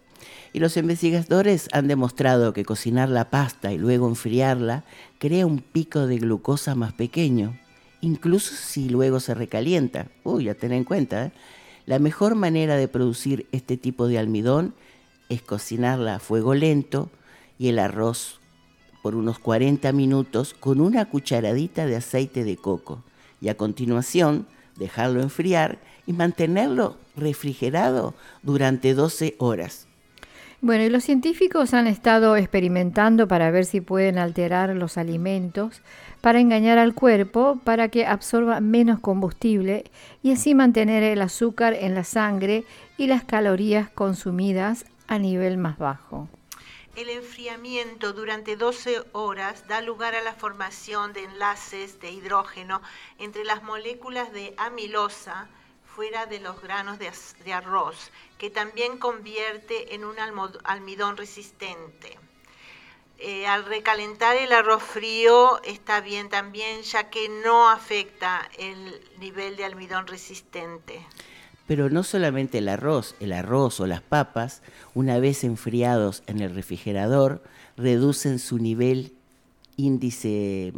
Y 0.52 0.60
los 0.60 0.76
investigadores 0.76 1.68
han 1.72 1.88
demostrado 1.88 2.52
que 2.52 2.64
cocinar 2.64 3.08
la 3.08 3.30
pasta 3.30 3.72
y 3.72 3.78
luego 3.78 4.06
enfriarla 4.06 4.84
crea 5.18 5.46
un 5.46 5.58
pico 5.58 6.06
de 6.06 6.18
glucosa 6.18 6.74
más 6.74 6.92
pequeño, 6.92 7.58
incluso 8.02 8.54
si 8.54 8.90
luego 8.90 9.18
se 9.20 9.32
recalienta. 9.32 10.08
Uy, 10.24 10.44
ya 10.44 10.54
ten 10.54 10.72
en 10.72 10.84
cuenta. 10.84 11.26
¿eh? 11.26 11.32
La 11.86 11.98
mejor 11.98 12.34
manera 12.34 12.76
de 12.76 12.88
producir 12.88 13.46
este 13.52 13.78
tipo 13.78 14.06
de 14.06 14.18
almidón 14.18 14.74
es 15.30 15.40
cocinarla 15.40 16.16
a 16.16 16.18
fuego 16.18 16.54
lento 16.54 17.10
y 17.58 17.68
el 17.68 17.78
arroz 17.78 18.40
por 19.02 19.14
unos 19.14 19.38
40 19.38 19.90
minutos 19.92 20.54
con 20.54 20.80
una 20.80 21.06
cucharadita 21.06 21.86
de 21.86 21.96
aceite 21.96 22.44
de 22.44 22.56
coco 22.56 23.02
y 23.40 23.48
a 23.48 23.56
continuación 23.56 24.46
dejarlo 24.76 25.22
enfriar 25.22 25.78
y 26.06 26.12
mantenerlo 26.12 26.96
refrigerado 27.16 28.14
durante 28.42 28.94
12 28.94 29.36
horas. 29.38 29.86
Bueno, 30.60 30.84
y 30.84 30.90
los 30.90 31.02
científicos 31.02 31.74
han 31.74 31.88
estado 31.88 32.36
experimentando 32.36 33.26
para 33.26 33.50
ver 33.50 33.64
si 33.64 33.80
pueden 33.80 34.16
alterar 34.16 34.70
los 34.76 34.96
alimentos 34.96 35.82
para 36.22 36.40
engañar 36.40 36.78
al 36.78 36.94
cuerpo 36.94 37.60
para 37.64 37.88
que 37.88 38.06
absorba 38.06 38.60
menos 38.60 39.00
combustible 39.00 39.90
y 40.22 40.32
así 40.32 40.54
mantener 40.54 41.02
el 41.02 41.20
azúcar 41.20 41.74
en 41.74 41.94
la 41.94 42.04
sangre 42.04 42.64
y 42.96 43.08
las 43.08 43.24
calorías 43.24 43.90
consumidas 43.90 44.86
a 45.08 45.18
nivel 45.18 45.58
más 45.58 45.76
bajo. 45.76 46.28
El 46.94 47.08
enfriamiento 47.08 48.12
durante 48.12 48.56
12 48.56 49.02
horas 49.12 49.66
da 49.66 49.80
lugar 49.80 50.14
a 50.14 50.22
la 50.22 50.34
formación 50.34 51.12
de 51.12 51.24
enlaces 51.24 51.98
de 52.00 52.12
hidrógeno 52.12 52.80
entre 53.18 53.44
las 53.44 53.62
moléculas 53.62 54.32
de 54.32 54.54
amilosa 54.58 55.48
fuera 55.84 56.26
de 56.26 56.38
los 56.38 56.60
granos 56.62 56.98
de, 56.98 57.52
arroz, 57.52 58.10
que 58.38 58.48
también 58.48 58.96
convierte 58.98 59.94
en 59.94 60.04
un 60.04 60.16
almidón 60.64 61.16
resistente. 61.16 62.18
Eh, 63.24 63.46
al 63.46 63.64
recalentar 63.64 64.36
el 64.36 64.50
arroz 64.50 64.82
frío 64.82 65.62
está 65.62 66.00
bien 66.00 66.28
también, 66.28 66.82
ya 66.82 67.08
que 67.08 67.28
no 67.44 67.68
afecta 67.68 68.50
el 68.58 69.00
nivel 69.20 69.54
de 69.54 69.64
almidón 69.64 70.08
resistente. 70.08 71.06
Pero 71.68 71.88
no 71.88 72.02
solamente 72.02 72.58
el 72.58 72.68
arroz, 72.68 73.14
el 73.20 73.32
arroz 73.32 73.78
o 73.78 73.86
las 73.86 74.02
papas, 74.02 74.60
una 74.94 75.20
vez 75.20 75.44
enfriados 75.44 76.24
en 76.26 76.40
el 76.40 76.52
refrigerador, 76.52 77.44
reducen 77.76 78.40
su 78.40 78.58
nivel 78.58 79.12
índice 79.76 80.72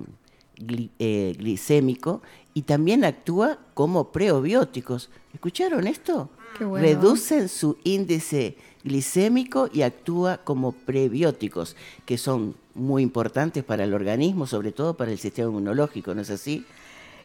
eh, 0.99 1.35
glicémico 1.39 2.21
y 2.53 2.63
también 2.63 3.07
actúa 3.07 3.59
como 3.73 4.13
prebióticos. 4.13 5.09
¿Escucharon 5.33 5.87
esto? 5.87 6.29
Reducen 6.61 7.49
su 7.49 7.79
índice 7.85 8.59
glicémico 8.85 9.69
y 9.73 9.83
actúa 9.83 10.39
como 10.39 10.73
prebióticos, 10.73 11.75
que 12.05 12.19
son 12.19 12.55
muy 12.75 13.03
importantes 13.03 13.65
para 13.65 13.85
el 13.85 13.95
organismo, 13.95 14.47
sobre 14.47 14.73
todo 14.73 14.95
para 14.95 15.11
el 15.11 15.19
sistema 15.19 15.49
inmunológico, 15.49 16.15
¿no 16.15 16.21
es 16.21 16.31
así? 16.31 16.67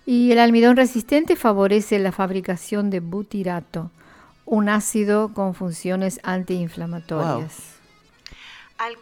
Y 0.05 0.31
el 0.31 0.39
almidón 0.39 0.77
resistente 0.77 1.35
favorece 1.35 1.99
la 1.99 2.11
fabricación 2.11 2.89
de 2.89 3.01
butirato, 3.01 3.91
un 4.45 4.69
ácido 4.69 5.33
con 5.33 5.53
funciones 5.53 6.19
antiinflamatorias. 6.23 7.75
Al, 8.77 8.95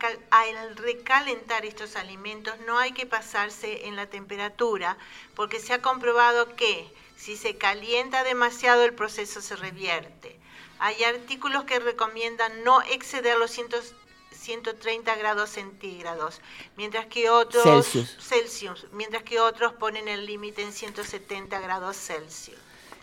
recalentar 0.76 1.64
estos 1.64 1.96
alimentos 1.96 2.56
no 2.66 2.80
hay 2.80 2.94
que 2.94 3.06
pasarse 3.06 3.86
en 3.86 3.96
la 3.96 4.08
temperatura 4.08 4.98
porque 5.36 5.60
se 5.60 5.72
ha 5.74 5.82
comprobado 5.84 6.56
que 6.56 6.92
si 7.16 7.38
se 7.38 7.58
calienta 7.58 8.24
demasiado 8.24 8.84
el 8.84 8.94
proceso 8.94 9.40
se 9.40 9.56
revierte. 9.56 10.40
Hay 10.80 11.04
artículos 11.04 11.64
que 11.64 11.80
recomiendan 11.80 12.64
no 12.64 12.82
exceder 12.84 13.38
los 13.38 13.52
130 13.52 15.16
grados 15.16 15.50
centígrados, 15.50 16.42
mientras 16.78 17.08
que 17.08 17.30
otros 17.30 17.88
Celsius, 18.20 18.86
mientras 18.94 19.24
que 19.24 19.40
otros 19.40 19.74
ponen 19.74 20.08
el 20.08 20.26
límite 20.26 20.62
en 20.62 20.72
170 20.72 21.60
grados 21.60 21.98
Celsius. 21.98 22.58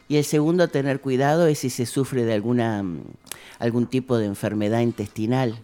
Y 0.06 0.16
el 0.16 0.24
segundo 0.24 0.64
a 0.64 0.68
tener 0.68 1.00
cuidado 1.00 1.46
es 1.46 1.60
si 1.60 1.70
se 1.70 1.86
sufre 1.86 2.24
de 2.24 2.34
alguna 2.34 2.82
mm, 2.82 3.04
algún 3.58 3.86
tipo 3.86 4.18
de 4.18 4.26
enfermedad 4.26 4.80
intestinal 4.80 5.58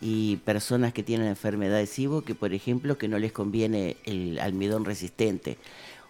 y 0.00 0.36
personas 0.38 0.92
que 0.92 1.02
tienen 1.02 1.26
enfermedad 1.26 1.78
de 1.78 1.86
SIBO 1.86 2.22
que 2.22 2.34
por 2.34 2.54
ejemplo 2.54 2.96
que 2.96 3.08
no 3.08 3.18
les 3.18 3.32
conviene 3.32 3.96
el 4.04 4.38
almidón 4.38 4.84
resistente. 4.84 5.58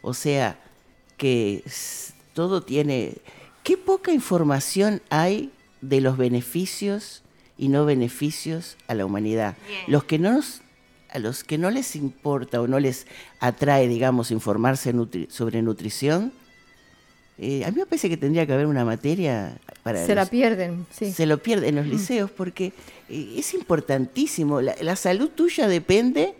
O 0.02 0.12
sea, 0.12 0.58
que 1.16 1.64
todo 2.34 2.62
tiene 2.62 3.16
qué 3.64 3.76
poca 3.76 4.12
información 4.12 5.02
hay 5.10 5.50
de 5.80 6.00
los 6.00 6.16
beneficios 6.16 7.22
y 7.58 7.68
no 7.68 7.84
beneficios 7.84 8.76
a 8.86 8.94
la 8.94 9.04
humanidad. 9.04 9.56
Los 9.88 10.04
que 10.04 10.20
no 10.20 10.40
a 11.10 11.18
los 11.20 11.44
que 11.44 11.58
no 11.58 11.70
les 11.70 11.94
importa 11.94 12.60
o 12.60 12.66
no 12.66 12.80
les 12.80 13.06
atrae, 13.38 13.86
digamos, 13.86 14.32
informarse 14.32 14.92
sobre 15.28 15.62
nutrición, 15.62 16.32
eh, 17.38 17.64
a 17.64 17.70
mí 17.70 17.78
me 17.78 17.86
parece 17.86 18.08
que 18.08 18.16
tendría 18.16 18.46
que 18.46 18.52
haber 18.52 18.66
una 18.66 18.84
materia 18.84 19.56
para... 19.82 20.04
Se 20.04 20.14
la 20.14 20.26
pierden, 20.26 20.86
sí. 20.90 21.12
Se 21.12 21.26
lo 21.26 21.38
pierden 21.38 21.70
en 21.70 21.76
los 21.76 21.86
mm. 21.86 21.90
liceos 21.90 22.30
porque 22.30 22.72
eh, 23.08 23.34
es 23.36 23.54
importantísimo. 23.54 24.60
La, 24.60 24.96
salud 24.96 25.30
tuya 25.30 25.68
depende 25.68 26.34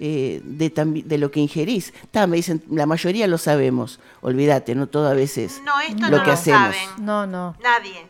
eh, 0.00 0.40
de, 0.44 0.70
de 0.70 1.18
lo 1.18 1.30
que 1.30 1.40
ingerís. 1.40 1.92
Ta, 2.10 2.26
me 2.26 2.36
dicen, 2.36 2.62
la 2.70 2.86
mayoría 2.86 3.26
lo 3.26 3.38
sabemos, 3.38 3.98
olvídate, 4.20 4.74
no 4.74 4.86
todo 4.86 5.08
a 5.08 5.14
veces 5.14 5.60
No, 5.64 5.80
esto 5.80 6.02
lo 6.08 6.18
no 6.18 6.22
que 6.22 6.28
lo 6.28 6.32
hacemos. 6.32 6.76
saben. 6.76 7.04
No, 7.04 7.26
no, 7.26 7.56
Nadie. 7.60 8.06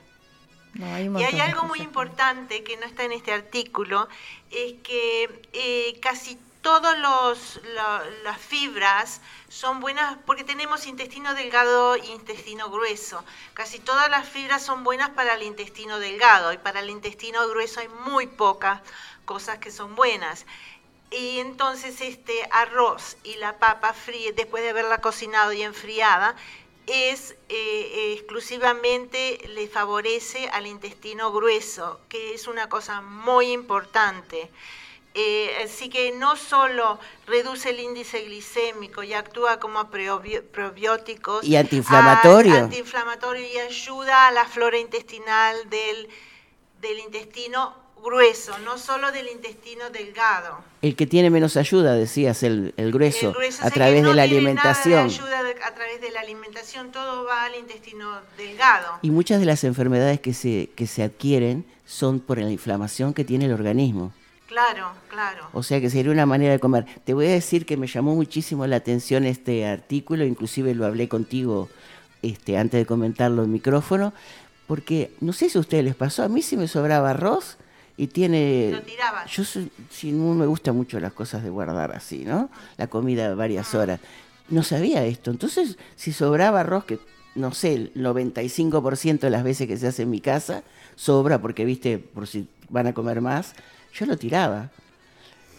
no, 0.74 0.87
hay 0.94 1.09
Y 1.09 1.22
hay 1.24 1.40
algo 1.40 1.64
muy 1.64 1.81
importante 1.81 2.62
que 2.62 2.77
no 2.77 2.85
está 2.87 3.05
en 3.05 3.12
este 3.12 3.33
artículo, 3.33 4.09
es 4.51 4.74
que 4.83 5.42
eh, 5.53 5.98
casi 6.01 6.38
todas 6.61 6.98
las 8.24 8.38
fibras 8.38 9.20
son 9.48 9.81
buenas 9.81 10.18
porque 10.27 10.44
tenemos 10.44 10.87
intestino 10.87 11.35
delgado 11.35 11.94
e 11.94 12.07
intestino 12.12 12.68
grueso. 12.68 13.24
Casi 13.55 13.79
todas 13.79 14.11
las 14.11 14.29
fibras 14.29 14.62
son 14.62 14.85
buenas 14.85 15.11
para 15.11 15.35
el 15.35 15.42
intestino 15.44 15.98
delgado 15.98 16.53
y 16.53 16.59
para 16.59 16.81
el 16.81 16.90
intestino 16.90 17.48
grueso 17.48 17.81
hay 17.81 17.88
muy 18.05 18.27
pocas 18.27 18.81
cosas 19.24 19.59
que 19.59 19.70
son 19.70 19.94
buenas. 19.94 20.44
Y 21.11 21.38
entonces 21.40 22.01
este 22.01 22.47
arroz 22.51 23.16
y 23.25 23.35
la 23.37 23.59
papa 23.59 23.92
fría, 23.94 24.33
después 24.33 24.62
de 24.62 24.71
haberla 24.71 24.99
cocinado 24.99 25.53
y 25.53 25.62
enfriada, 25.62 26.37
es 26.87 27.35
eh, 27.49 28.14
exclusivamente 28.18 29.38
le 29.49 29.68
favorece 29.68 30.49
al 30.51 30.66
intestino 30.66 31.33
grueso, 31.33 32.01
que 32.09 32.35
es 32.35 32.47
una 32.47 32.68
cosa 32.68 33.01
muy 33.01 33.53
importante. 33.53 34.51
Eh, 35.14 35.62
así 35.64 35.88
que 35.88 36.12
no 36.12 36.37
solo 36.37 36.99
reduce 37.27 37.71
el 37.71 37.81
índice 37.81 38.21
glicémico 38.21 39.03
y 39.03 39.14
actúa 39.14 39.59
como 39.59 39.88
probióticos, 39.90 41.44
Y 41.44 41.57
antiinflamatorio. 41.57 42.55
a- 42.55 42.59
antiinflamatorio 42.59 43.47
y 43.47 43.59
ayuda 43.59 44.29
a 44.29 44.31
la 44.31 44.44
flora 44.44 44.79
intestinal 44.79 45.68
del, 45.71 46.09
del 46.81 46.99
intestino 47.01 47.75
grueso, 48.02 48.58
no 48.64 48.78
solo 48.78 49.11
del 49.12 49.28
intestino 49.28 49.90
delgado. 49.90 50.58
El 50.82 50.94
que 50.96 51.06
tiene 51.06 51.30
menos 51.30 51.56
ayuda, 51.56 51.94
decías, 51.94 52.42
el, 52.42 52.72
el 52.76 52.92
grueso, 52.92 53.28
El 53.28 53.34
grueso, 53.34 53.64
a 53.66 53.70
través 53.70 54.02
no 54.02 54.11
de 54.11 54.14
la 54.16 54.22
de 54.26 54.28
alimentación. 54.30 55.04
ayuda 55.06 55.42
de- 55.42 55.56
a 55.62 55.74
través 55.74 56.00
de 56.00 56.11
la 56.11 56.20
alimentación, 56.20 56.92
todo 56.92 57.24
va 57.24 57.44
al 57.44 57.54
intestino 57.56 58.20
delgado. 58.37 58.98
Y 59.02 59.11
muchas 59.11 59.40
de 59.40 59.46
las 59.46 59.64
enfermedades 59.64 60.20
que 60.20 60.34
se, 60.34 60.70
que 60.76 60.87
se 60.87 61.02
adquieren 61.02 61.64
son 61.87 62.20
por 62.20 62.38
la 62.38 62.50
inflamación 62.50 63.14
que 63.14 63.24
tiene 63.24 63.46
el 63.46 63.52
organismo. 63.52 64.12
Claro, 64.46 64.92
claro. 65.08 65.46
O 65.52 65.62
sea 65.62 65.80
que 65.80 65.90
sería 65.90 66.11
una 66.11 66.24
manera 66.26 66.52
de 66.52 66.58
comer. 66.58 66.87
Te 67.04 67.12
voy 67.14 67.26
a 67.26 67.30
decir 67.30 67.66
que 67.66 67.76
me 67.76 67.87
llamó 67.87 68.14
muchísimo 68.14 68.66
la 68.66 68.76
atención 68.76 69.26
este 69.26 69.66
artículo, 69.66 70.24
inclusive 70.24 70.74
lo 70.74 70.87
hablé 70.87 71.08
contigo 71.08 71.68
este, 72.22 72.56
antes 72.56 72.80
de 72.80 72.87
comentarlo 72.87 73.44
en 73.44 73.52
micrófono, 73.52 74.12
porque 74.66 75.11
no 75.20 75.32
sé 75.32 75.50
si 75.50 75.58
a 75.58 75.61
ustedes 75.61 75.84
les 75.84 75.94
pasó, 75.94 76.22
a 76.22 76.28
mí 76.28 76.40
sí 76.42 76.56
me 76.56 76.66
sobraba 76.68 77.11
arroz 77.11 77.58
y 77.98 78.06
tiene... 78.06 78.70
Lo 78.72 78.80
tirabas. 78.80 79.30
Yo 79.30 79.44
soy- 79.44 79.70
sí, 79.90 80.12
no 80.12 80.32
me 80.32 80.46
gustan 80.46 80.74
mucho 80.74 80.98
las 81.00 81.12
cosas 81.12 81.42
de 81.42 81.50
guardar 81.50 81.92
así, 81.94 82.24
¿no? 82.24 82.48
La 82.78 82.87
comida 82.87 83.34
varias 83.34 83.74
Ah. 83.74 83.78
horas. 83.80 84.00
No 84.48 84.62
sabía 84.62 85.04
esto. 85.04 85.30
Entonces, 85.30 85.76
si 85.96 86.12
sobraba 86.12 86.61
arroz, 86.61 86.84
que 86.84 86.98
no 87.34 87.52
sé, 87.52 87.74
el 87.74 87.92
95% 87.94 89.20
de 89.20 89.30
las 89.30 89.44
veces 89.44 89.66
que 89.68 89.76
se 89.76 89.87
hace 89.88 90.02
en 90.04 90.11
mi 90.11 90.20
casa, 90.20 90.62
sobra 90.96 91.38
porque, 91.40 91.64
viste, 91.66 91.98
por 91.98 92.26
si 92.26 92.48
van 92.70 92.87
a 92.87 92.94
comer 92.94 93.20
más, 93.20 93.52
yo 93.92 94.06
lo 94.06 94.16
tiraba. 94.16 94.70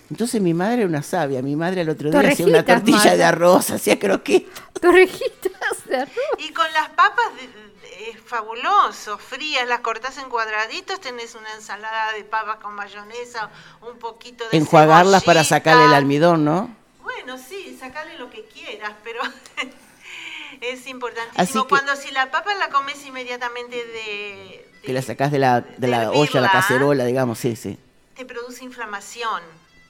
Entonces 0.09 0.41
mi 0.41 0.55
madre 0.55 0.79
era 0.81 0.87
una 0.87 1.03
sabia, 1.03 1.41
mi 1.43 1.55
madre 1.55 1.81
al 1.81 1.89
otro 1.89 2.09
día 2.09 2.19
hacía 2.31 2.47
una 2.47 2.65
tortilla 2.65 3.15
de 3.15 3.23
arroz, 3.23 3.69
hacía 3.69 3.99
croquetas. 3.99 4.63
Torrejitas 4.81 5.85
de 5.87 5.97
arroz. 5.97 6.13
Y 6.39 6.51
con 6.51 6.65
las 6.73 6.89
papas 6.89 7.25
de- 7.39 7.47
de- 7.47 7.78
es 8.09 8.21
fabuloso, 8.21 9.17
frías, 9.17 9.67
las 9.67 9.79
cortás 9.81 10.17
en 10.17 10.29
cuadraditos, 10.29 10.99
tenés 11.01 11.35
una 11.35 11.53
ensalada 11.53 12.11
de 12.13 12.23
papas 12.23 12.57
con 12.57 12.73
mayonesa, 12.75 13.49
un 13.81 13.97
poquito 13.99 14.47
de 14.49 14.57
Enjuagarlas 14.57 15.23
para 15.23 15.43
sacarle 15.43 15.85
el 15.85 15.93
almidón, 15.93 16.45
¿no? 16.45 16.75
Bueno, 17.03 17.37
sí, 17.37 17.77
sacarle 17.79 18.17
lo 18.17 18.29
que 18.29 18.45
quieras, 18.45 18.93
pero 19.03 19.21
es 20.61 20.79
Así 20.81 20.89
importantísimo. 20.89 21.63
que- 21.63 21.69
Cuando 21.69 21.95
si 21.95 22.11
la 22.11 22.31
papa 22.31 22.53
la 22.55 22.69
comes 22.69 23.05
inmediatamente 23.05 23.75
de... 23.75 24.65
de- 24.73 24.81
Que 24.83 24.93
la 24.93 25.01
sacás 25.01 25.31
de 25.31 25.39
la, 25.39 25.61
de 25.61 25.87
la 25.87 26.11
olla, 26.11 26.41
la 26.41 26.51
cacerola, 26.51 27.05
digamos, 27.05 27.39
sí, 27.39 27.55
sí. 27.55 27.77
Te 28.15 28.25
produce 28.25 28.63
inflamación. 28.63 29.41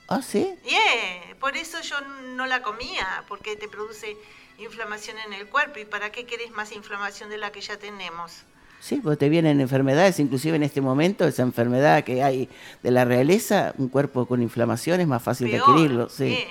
Ah, 0.08 0.22
sí. 0.24 0.56
Yeah, 0.64 1.36
por 1.40 1.56
eso 1.56 1.80
yo 1.82 2.00
no 2.02 2.46
la 2.48 2.62
comía, 2.64 3.24
porque 3.28 3.56
te 3.56 3.68
produce 3.68 4.18
inflamación 4.60 5.18
en 5.20 5.34
el 5.34 5.48
cuerpo. 5.48 5.80
¿Y 5.80 5.86
para 5.86 6.12
qué 6.12 6.26
querés 6.26 6.52
más 6.52 6.72
inflamación 6.72 7.30
de 7.30 7.38
la 7.38 7.52
que 7.52 7.62
ya 7.62 7.78
tenemos? 7.78 8.44
Sí, 8.80 9.02
porque 9.04 9.18
te 9.18 9.30
vienen 9.30 9.60
enfermedades, 9.60 10.20
inclusive 10.20 10.56
en 10.56 10.64
este 10.64 10.80
momento, 10.80 11.26
esa 11.28 11.42
enfermedad 11.42 12.04
que 12.04 12.24
hay 12.24 12.50
de 12.82 12.92
la 12.92 13.04
realeza, 13.04 13.74
un 13.78 13.90
cuerpo 13.90 14.26
con 14.26 14.42
inflamación 14.42 15.02
es 15.02 15.08
más 15.08 15.22
fácil 15.22 15.50
Peor, 15.50 15.66
de 15.66 15.72
adquirirlo, 15.72 16.10
sí. 16.10 16.48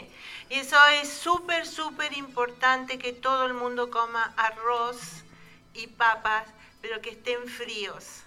Y 0.51 0.55
eso 0.55 0.77
es 1.01 1.09
súper, 1.09 1.67
súper 1.67 2.17
importante 2.17 2.99
que 2.99 3.13
todo 3.13 3.47
el 3.47 3.55
mundo 3.55 3.91
coma 3.91 4.35
arroz 4.37 5.25
y 5.75 5.87
papas, 5.87 6.45
pero 6.83 7.01
que 7.01 7.11
estén 7.11 7.47
fríos. 7.47 8.23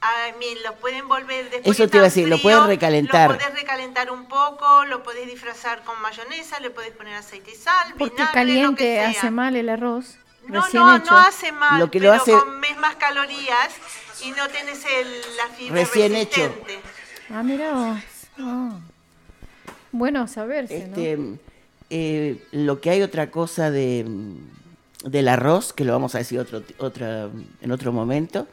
A 0.00 0.36
mí, 0.38 0.46
lo 0.64 0.74
pueden 0.76 1.08
volver 1.08 1.50
después 1.50 1.74
Eso 1.74 1.84
que 1.84 1.90
te 1.90 1.96
iba 1.96 2.04
a 2.06 2.08
decir, 2.08 2.28
lo 2.28 2.40
puedes 2.40 2.62
recalentar. 2.64 3.30
Lo 3.30 3.38
podés 3.38 3.54
recalentar 3.54 4.10
un 4.10 4.26
poco, 4.28 4.84
lo 4.84 5.02
podés 5.02 5.26
disfrazar 5.26 5.82
con 5.84 6.00
mayonesa, 6.02 6.60
le 6.60 6.70
podés 6.70 6.90
poner 6.92 7.14
aceite 7.14 7.52
y 7.52 7.54
sal, 7.54 7.94
Porque 7.98 8.14
vinagre, 8.14 8.26
lo 8.26 8.32
caliente 8.32 8.84
que 8.84 8.94
sea. 8.96 9.08
hace 9.10 9.30
mal 9.30 9.56
el 9.56 9.68
arroz. 9.68 10.18
No, 10.46 10.62
recién 10.62 10.82
no, 10.82 10.96
hecho. 10.96 11.10
no 11.10 11.18
hace 11.18 11.50
mal, 11.50 11.80
Lo 11.80 11.90
que 11.90 11.98
lo 11.98 12.10
pero 12.10 12.22
hace- 12.22 12.32
comes 12.32 12.76
más 12.78 12.94
calorías 12.96 13.70
y 14.24 14.30
no 14.30 14.46
tenés 14.48 14.84
el, 14.84 15.36
la 15.36 15.48
fibra 15.56 15.80
Recién 15.80 16.14
hecho. 16.14 16.54
Ah, 17.30 17.42
mira 17.42 17.72
vos. 17.72 17.98
Ah. 18.38 18.78
Bueno 19.92 20.28
saberse, 20.28 20.86
¿no? 20.88 20.96
Este, 20.96 21.18
eh, 21.90 22.44
lo 22.52 22.80
que 22.80 22.90
hay 22.90 23.02
otra 23.02 23.30
cosa 23.30 23.70
de, 23.70 24.04
del 25.04 25.28
arroz, 25.28 25.72
que 25.72 25.84
lo 25.84 25.92
vamos 25.92 26.14
a 26.14 26.18
decir 26.18 26.38
otro, 26.38 26.62
otra, 26.78 27.28
en 27.60 27.72
otro 27.72 27.92
momento, 27.92 28.46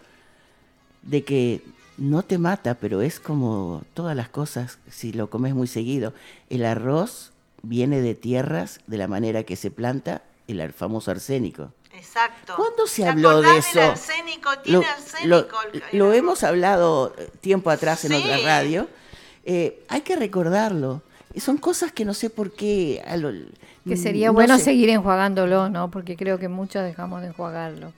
de 1.03 1.23
que 1.23 1.61
no 1.97 2.23
te 2.23 2.37
mata, 2.37 2.73
pero 2.75 3.01
es 3.01 3.19
como 3.19 3.83
todas 3.93 4.15
las 4.15 4.29
cosas, 4.29 4.79
si 4.89 5.13
lo 5.13 5.29
comes 5.29 5.53
muy 5.53 5.67
seguido. 5.67 6.13
El 6.49 6.65
arroz 6.65 7.31
viene 7.61 8.01
de 8.01 8.15
tierras 8.15 8.79
de 8.87 8.97
la 8.97 9.07
manera 9.07 9.43
que 9.43 9.55
se 9.55 9.69
planta 9.71 10.23
el 10.47 10.59
ar- 10.59 10.73
famoso 10.73 11.11
arsénico. 11.11 11.71
Exacto. 11.95 12.53
¿Cuándo 12.55 12.87
se 12.87 13.03
¿Te 13.03 13.09
habló 13.09 13.41
de 13.41 13.57
eso? 13.57 13.79
arsénico? 13.81 14.49
Tiene 14.63 14.79
lo- 15.27 15.37
arsénico. 15.43 15.57
lo 15.93 16.13
hemos 16.13 16.43
hablado 16.43 17.13
eh, 17.17 17.29
tiempo 17.39 17.69
atrás 17.69 18.03
en 18.05 18.11
Sí. 18.11 18.17
otra 18.17 18.37
radio. 18.39 18.87
Eh, 19.45 19.83
hay 19.87 20.01
que 20.01 20.15
recordarlo. 20.15 21.01
Y 21.35 21.39
son 21.39 21.57
cosas 21.57 21.91
que 21.91 22.05
no 22.05 22.13
sé 22.13 22.29
por 22.29 22.51
qué. 22.51 23.03
a 23.07 23.15
lo- 23.17 23.31
Que 23.87 23.97
sería 23.97 24.27
no 24.27 24.33
bueno 24.33 24.57
sé. 24.57 24.63
seguir 24.65 24.89
enjuagándolo, 24.89 25.69
¿no? 25.69 25.91
Porque 25.91 26.15
creo 26.17 26.39
que 26.39 26.47
muchos 26.47 26.83
dejamos 26.83 27.21
de 27.21 27.27
enjuagarlo. 27.27 27.93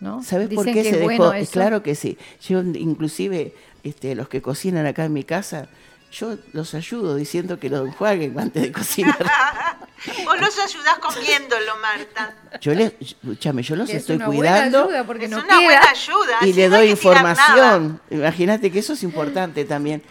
¿No? 0.00 0.22
¿Sabes 0.22 0.48
por 0.50 0.64
qué 0.66 0.72
que 0.74 0.82
se 0.82 0.88
es 0.90 1.08
dejó? 1.08 1.28
bueno. 1.28 1.46
Claro 1.50 1.82
que 1.82 1.94
sí. 1.94 2.18
Yo, 2.46 2.60
inclusive, 2.60 3.54
este, 3.82 4.14
los 4.14 4.28
que 4.28 4.42
cocinan 4.42 4.86
acá 4.86 5.04
en 5.04 5.12
mi 5.12 5.24
casa, 5.24 5.68
yo 6.12 6.36
los 6.52 6.74
ayudo 6.74 7.14
diciendo 7.16 7.58
que 7.58 7.70
lo 7.70 7.86
enjuaguen 7.86 8.38
antes 8.38 8.62
de 8.62 8.72
cocinar. 8.72 9.16
Vos 10.24 10.40
los 10.40 10.58
ayudás 10.58 10.98
comiéndolo, 10.98 11.72
Marta. 11.80 12.34
Yo 12.60 12.74
les, 12.74 12.92
escúchame, 13.00 13.62
yo 13.62 13.76
los 13.76 13.88
es 13.88 13.96
estoy 13.96 14.16
una 14.16 14.26
buena 14.26 14.40
cuidando 14.40 14.84
ayuda 14.84 15.04
porque 15.04 15.24
es 15.24 15.30
no 15.30 15.38
una 15.38 15.46
queda. 15.46 15.60
buena 15.64 15.90
ayuda. 15.90 16.36
y 16.42 16.52
le 16.52 16.68
doy 16.68 16.90
información. 16.90 18.00
Imagínate 18.10 18.70
que 18.70 18.78
eso 18.80 18.92
es 18.92 19.02
importante 19.02 19.64
también. 19.64 20.02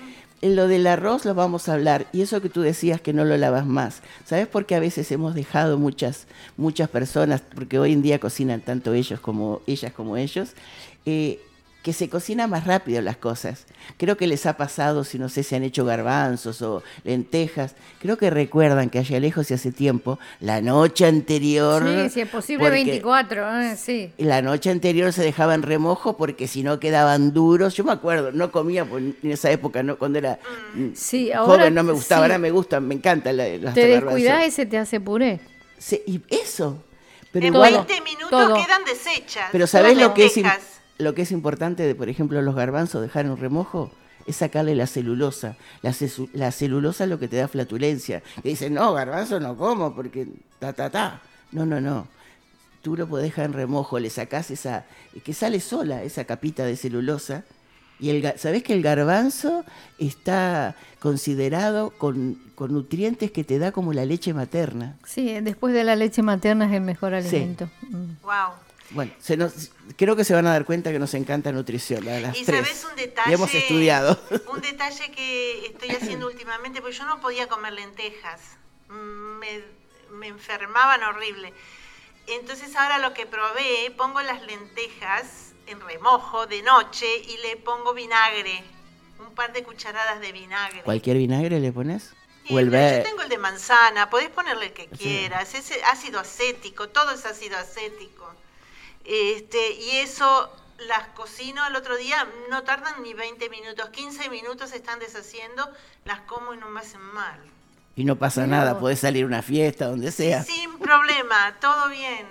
En 0.46 0.56
lo 0.56 0.68
del 0.68 0.86
arroz 0.86 1.26
lo 1.26 1.34
vamos 1.34 1.68
a 1.68 1.74
hablar 1.74 2.06
y 2.14 2.22
eso 2.22 2.40
que 2.40 2.50
tú 2.50 2.62
decías 2.62 3.02
que 3.02 3.14
no 3.14 3.26
lo 3.26 3.36
lavas 3.36 3.66
más. 3.66 4.04
¿Sabes 4.26 4.46
por 4.46 4.68
qué 4.68 4.76
a 4.76 4.80
veces 4.80 5.12
hemos 5.12 5.34
dejado 5.34 5.80
muchas 5.80 6.28
muchas 6.56 6.88
personas, 6.88 7.42
porque 7.56 7.80
hoy 7.80 7.94
en 7.94 8.04
día 8.04 8.20
cocinan 8.20 8.62
tanto 8.62 8.94
ellos 8.94 9.20
como 9.20 9.62
ellas 9.66 9.92
como 9.92 10.18
ellos, 10.18 10.52
eh, 11.08 11.40
que 11.86 11.94
se 11.94 12.10
cocina 12.10 12.48
más 12.48 12.66
rápido 12.66 13.00
las 13.04 13.16
cosas. 13.18 13.68
Creo 13.98 14.18
que 14.18 14.26
les 14.26 14.48
ha 14.48 14.58
pasado, 14.58 15.04
si 15.04 15.20
no 15.20 15.30
sé 15.30 15.44
si 15.44 15.54
han 15.54 15.62
hecho 15.62 15.86
garbanzos 15.86 16.64
o 16.64 16.82
lentejas, 17.04 17.76
creo 18.02 18.18
que 18.18 18.32
recuerdan 18.32 18.90
que 18.90 18.98
allá 18.98 19.20
lejos 19.20 19.52
y 19.52 19.54
hace 19.54 19.72
tiempo, 19.72 20.18
la 20.40 20.62
noche 20.62 21.06
anterior... 21.06 21.84
Sí, 22.06 22.10
si 22.10 22.22
es 22.22 22.28
posible 22.30 22.64
porque- 22.66 22.84
24, 22.86 23.62
¿eh? 23.62 23.76
sí. 23.78 24.12
la 24.18 24.42
noche 24.42 24.72
anterior 24.72 25.14
se 25.14 25.22
dejaba 25.22 25.54
en 25.54 25.62
remojo 25.62 26.18
porque 26.18 26.48
si 26.48 26.64
no 26.64 26.80
quedaban 26.80 27.34
duros. 27.34 27.76
Yo 27.76 27.84
me 27.84 27.92
acuerdo, 27.92 28.32
no 28.32 28.52
comía 28.52 28.84
pues, 28.84 29.04
en 29.22 29.32
esa 29.32 29.52
época, 29.52 29.84
no 29.84 30.00
cuando 30.00 30.18
era 30.18 30.40
mm, 30.74 30.88
Sí, 30.96 31.32
ahora 31.32 31.60
joven, 31.66 31.76
no 31.76 31.84
me 31.84 31.94
gustaba, 31.94 32.22
sí. 32.22 32.24
ahora 32.24 32.40
me 32.40 32.50
gustan, 32.50 32.88
me 32.88 32.96
encantan 32.96 33.38
la- 33.38 33.48
las 33.60 33.76
Te 33.76 33.86
descuidás 33.86 34.48
y 34.48 34.50
se 34.50 34.66
te 34.66 34.80
hace 34.80 35.00
puré. 35.00 35.40
Sí, 35.78 36.02
y 36.08 36.20
eso. 36.30 36.84
Pero 37.32 37.46
En 37.46 37.54
igual, 37.54 37.74
20 37.86 38.02
minutos 38.02 38.30
todo. 38.32 38.56
quedan 38.56 38.82
deshechas. 38.86 39.50
pero 39.52 39.68
¿sabés 39.68 39.96
lo 40.00 40.16
que, 40.16 40.26
es. 40.26 40.34
Lo 40.98 41.14
que 41.16 41.24
es 41.24 41.32
importante 41.32 41.84
de, 41.84 41.96
por 41.96 42.10
ejemplo, 42.10 42.42
los 42.42 42.56
garbanzos 42.56 43.02
dejar 43.02 43.26
en 43.26 43.38
remojo? 43.38 43.92
Es 44.26 44.38
sacarle 44.38 44.74
la 44.76 44.88
celulosa. 44.88 45.56
La, 45.84 45.94
la 46.34 46.52
celulosa 46.52 47.04
es 47.04 47.10
lo 47.10 47.20
que 47.20 47.28
te 47.28 47.36
da 47.36 47.48
flatulencia. 47.48 48.24
Que 48.42 48.50
dicen, 48.50 48.74
no, 48.74 48.92
garbanzo 48.94 49.40
no 49.40 49.56
como 49.56 49.94
porque 49.94 50.28
ta, 50.60 50.74
ta, 50.74 50.90
ta. 50.90 51.22
No, 51.52 51.66
no, 51.66 51.80
no. 51.80 52.08
Tú 52.82 52.96
lo 52.98 53.08
podés 53.08 53.26
dejar 53.26 53.46
en 53.46 53.54
remojo, 53.54 54.00
le 54.00 54.10
sacás 54.10 54.50
esa, 54.52 54.86
que 55.24 55.34
sale 55.34 55.60
sola 55.60 56.02
esa 56.04 56.26
capita 56.26 56.66
de 56.66 56.76
celulosa 56.76 57.44
Y 58.00 58.10
el, 58.10 58.22
ga- 58.22 58.38
¿sabés 58.38 58.62
que 58.64 58.74
el 58.74 58.82
garbanzo 58.84 59.64
está 60.00 60.76
considerado 61.00 61.92
con, 61.92 62.40
con 62.56 62.74
nutrientes 62.74 63.32
que 63.32 63.44
te 63.44 63.58
da 63.60 63.72
como 63.72 63.94
la 63.94 64.06
leche 64.06 64.34
materna? 64.34 64.98
Sí, 65.06 65.40
después 65.42 65.74
de 65.74 65.84
la 65.84 65.96
leche 65.96 66.22
materna 66.22 66.66
es 66.68 66.74
el 66.74 66.82
mejor 66.82 67.14
Sí. 67.22 67.28
alimento. 67.38 67.70
Mm. 67.90 68.22
Wow. 68.24 68.54
Bueno, 68.92 69.12
se 69.20 69.36
nos- 69.36 69.72
creo 69.98 70.16
que 70.16 70.24
se 70.24 70.34
van 70.34 70.46
a 70.48 70.52
dar 70.52 70.64
cuenta 70.66 70.92
que 70.92 71.00
nos 71.00 71.14
encanta 71.16 71.52
nutrición, 71.52 72.08
a 72.08 72.20
las 72.20 72.38
Y 72.38 72.46
tres. 72.46 72.66
sabes 72.68 72.86
un 72.86 72.96
detalle. 72.96 73.34
Hemos 73.34 73.54
estudiado. 73.54 74.20
Un 74.48 74.62
detalle 74.62 75.12
que 75.12 75.66
estoy 75.68 75.90
haciendo 75.92 76.28
últimamente, 76.28 76.82
porque 76.82 76.96
yo 76.96 77.06
no 77.06 77.20
podía 77.20 77.48
comer 77.48 77.74
lentejas. 77.74 78.42
Me, 78.90 79.64
me 80.12 80.28
enfermaban 80.28 81.04
horrible. 81.04 81.52
Entonces 82.28 82.76
ahora 82.76 83.00
lo 83.00 83.14
que 83.14 83.26
probé, 83.26 83.92
pongo 83.98 84.22
las 84.22 84.42
lentejas 84.44 85.54
en 85.68 85.80
remojo 85.82 86.46
de 86.48 86.62
noche 86.62 87.08
y 87.18 87.38
le 87.38 87.58
pongo 87.58 87.94
vinagre. 87.94 88.64
Un 89.20 89.34
par 89.34 89.52
de 89.54 89.64
cucharadas 89.64 90.20
de 90.22 90.32
vinagre. 90.32 90.82
¿Cualquier 90.84 91.18
vinagre 91.18 91.60
le 91.60 91.72
pones? 91.72 92.14
O 92.50 92.60
el 92.60 92.70
yo 92.70 93.04
tengo 93.04 93.24
el 93.24 93.30
de 93.30 93.40
manzana, 93.40 94.10
podés 94.12 94.30
ponerle 94.30 94.68
el 94.68 94.74
que 94.74 94.88
quieras, 94.88 95.56
es 95.56 95.72
ácido 95.86 96.20
acético, 96.20 96.90
todo 96.90 97.10
es 97.12 97.26
ácido 97.26 97.58
acético. 97.58 98.25
Este, 99.06 99.74
y 99.74 99.98
eso 99.98 100.52
las 100.88 101.08
cocino 101.10 101.66
el 101.68 101.76
otro 101.76 101.96
día, 101.96 102.28
no 102.50 102.64
tardan 102.64 103.02
ni 103.04 103.14
20 103.14 103.50
minutos, 103.50 103.90
15 103.90 104.30
minutos 104.30 104.72
se 104.72 104.78
están 104.78 105.00
deshaciendo, 105.00 105.72
las 106.04 106.22
como 106.22 106.54
y 106.54 106.58
no 106.58 106.70
me 106.70 106.82
hacen 106.82 107.02
mal. 107.02 107.40
Y 107.96 108.04
no 108.04 108.18
pasa 108.18 108.46
nada, 108.46 108.78
podés 108.80 109.00
salir 109.00 109.24
a 109.24 109.28
una 109.28 109.42
fiesta, 109.42 109.88
donde 109.88 110.12
sea. 110.12 110.44
Sin 110.44 110.78
problema, 110.80 111.56
todo 111.62 111.88
bien. 111.90 112.28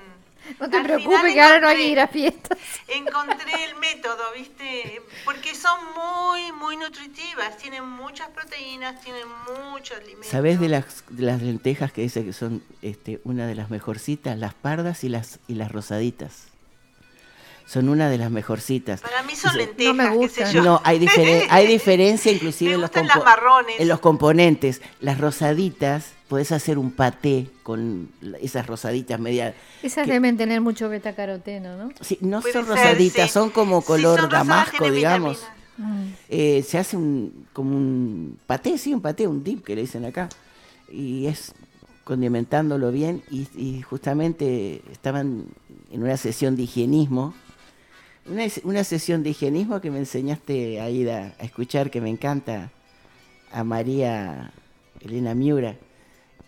No 0.61 0.69
te 0.69 0.77
Al 0.77 0.83
preocupes 0.83 1.33
que 1.33 1.41
ahora 1.41 1.59
no 1.59 1.69
hay 1.69 1.77
que 1.77 1.89
ir 1.89 2.01
a 2.01 2.07
fiestas. 2.07 2.59
Encontré 2.89 3.65
el 3.65 3.77
método, 3.77 4.23
¿viste? 4.37 5.01
Porque 5.25 5.55
son 5.55 5.79
muy, 5.97 6.53
muy 6.53 6.77
nutritivas, 6.77 7.57
tienen 7.57 7.89
muchas 7.89 8.29
proteínas, 8.29 9.01
tienen 9.01 9.27
muchos 9.71 9.97
alimentos. 9.97 10.29
¿Sabés 10.29 10.61
de 10.61 10.69
las, 10.69 11.05
de 11.09 11.23
las 11.23 11.41
lentejas 11.41 11.93
que 11.93 12.03
dice 12.03 12.27
que 12.27 12.35
son 12.35 12.63
este, 12.83 13.23
una 13.25 13.47
de 13.47 13.55
las 13.55 13.71
mejorcitas? 13.71 14.37
Las 14.37 14.53
pardas 14.53 15.03
y 15.03 15.09
las, 15.09 15.39
y 15.49 15.55
las 15.55 15.73
rosaditas. 15.73 16.49
Son 17.67 17.89
una 17.89 18.11
de 18.11 18.19
las 18.19 18.31
mejorcitas. 18.31 19.01
Para 19.01 19.23
mí 19.23 19.35
son 19.35 19.57
lentejas, 19.57 19.95
No 19.97 20.03
me 20.03 20.05
qué 20.05 20.11
sé 20.11 20.17
gustan. 20.43 20.53
yo. 20.53 20.63
No, 20.63 20.81
hay, 20.85 20.99
diferen- 21.01 21.47
hay 21.51 21.67
diferencia 21.67 22.31
inclusive 22.31 22.71
Me 22.71 22.75
en 22.77 22.81
los, 22.83 22.91
las 22.95 23.25
marrones. 23.25 23.81
en 23.81 23.89
los 23.89 24.01
componentes. 24.01 24.83
Las 25.01 25.19
rosaditas, 25.19 26.13
podés 26.29 26.53
hacer 26.53 26.77
un 26.79 26.91
paté 26.93 27.47
con 27.63 28.11
esas 28.43 28.67
rosaditas 28.67 29.19
media... 29.19 29.55
Esas 29.83 30.05
que- 30.07 30.13
deben 30.13 30.37
tener 30.37 30.61
mucho 30.61 30.89
betacaroteno, 30.91 31.77
¿no? 31.77 31.89
sí, 32.03 32.19
no 32.21 32.41
Puede 32.43 32.53
son 32.53 32.67
ser, 32.67 32.75
rosaditas, 32.77 33.27
sí. 33.29 33.33
son 33.33 33.51
como 33.51 33.81
Sí, 33.81 33.87
color 33.87 34.21
son 34.21 34.31
rosadas, 34.31 34.47
damasco, 34.49 34.91
digamos. 34.91 35.43
Mm. 35.79 36.05
Eh, 36.29 36.65
se 36.69 36.79
hace 36.79 36.97
un, 36.99 37.47
como 37.55 37.77
un 37.77 38.39
paté, 38.47 38.77
sí, 38.79 38.93
un 38.93 39.01
paté, 39.01 39.27
un 39.27 39.43
dip 39.43 39.65
que 39.65 39.75
le 39.75 39.81
dicen 39.81 40.05
acá. 40.05 40.29
Y 40.93 41.27
es 41.27 41.53
condimentándolo 42.05 42.93
bien. 42.93 43.23
Y, 43.31 43.49
y 43.57 43.81
justamente 43.83 44.83
estaban 44.93 45.47
en 45.91 46.03
una 46.03 46.17
sesión 46.17 46.57
de 46.57 46.63
higienismo. 46.65 47.35
Una, 48.27 48.45
una 48.65 48.85
sesión 48.85 49.23
de 49.23 49.31
higienismo 49.31 49.81
que 49.81 49.91
me 49.91 49.99
enseñaste 49.99 50.81
a 50.81 50.89
ir 50.89 51.11
a, 51.11 51.35
a 51.39 51.45
escuchar, 51.45 51.91
que 51.91 52.01
me 52.01 52.09
encanta, 52.09 52.71
a 53.53 53.65
María 53.65 54.53
Elena 55.01 55.35
Miura. 55.35 55.77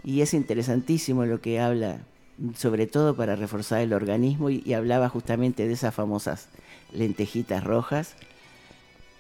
Y 0.03 0.23
es 0.23 0.35
interesantísimo 0.35 1.27
lo 1.27 1.41
que 1.41 1.61
habla, 1.61 1.99
sobre 2.57 2.87
todo 2.87 3.15
para 3.17 3.37
reforzar 3.37 3.81
el 3.81 3.93
organismo. 3.93 4.51
Y, 4.51 4.63
y 4.65 4.73
hablaba 4.73 5.09
justamente 5.09 5.67
de 5.67 5.75
esas 5.75 5.95
famosas 5.95 6.49
lentejitas 6.93 7.63
rojas. 7.63 8.15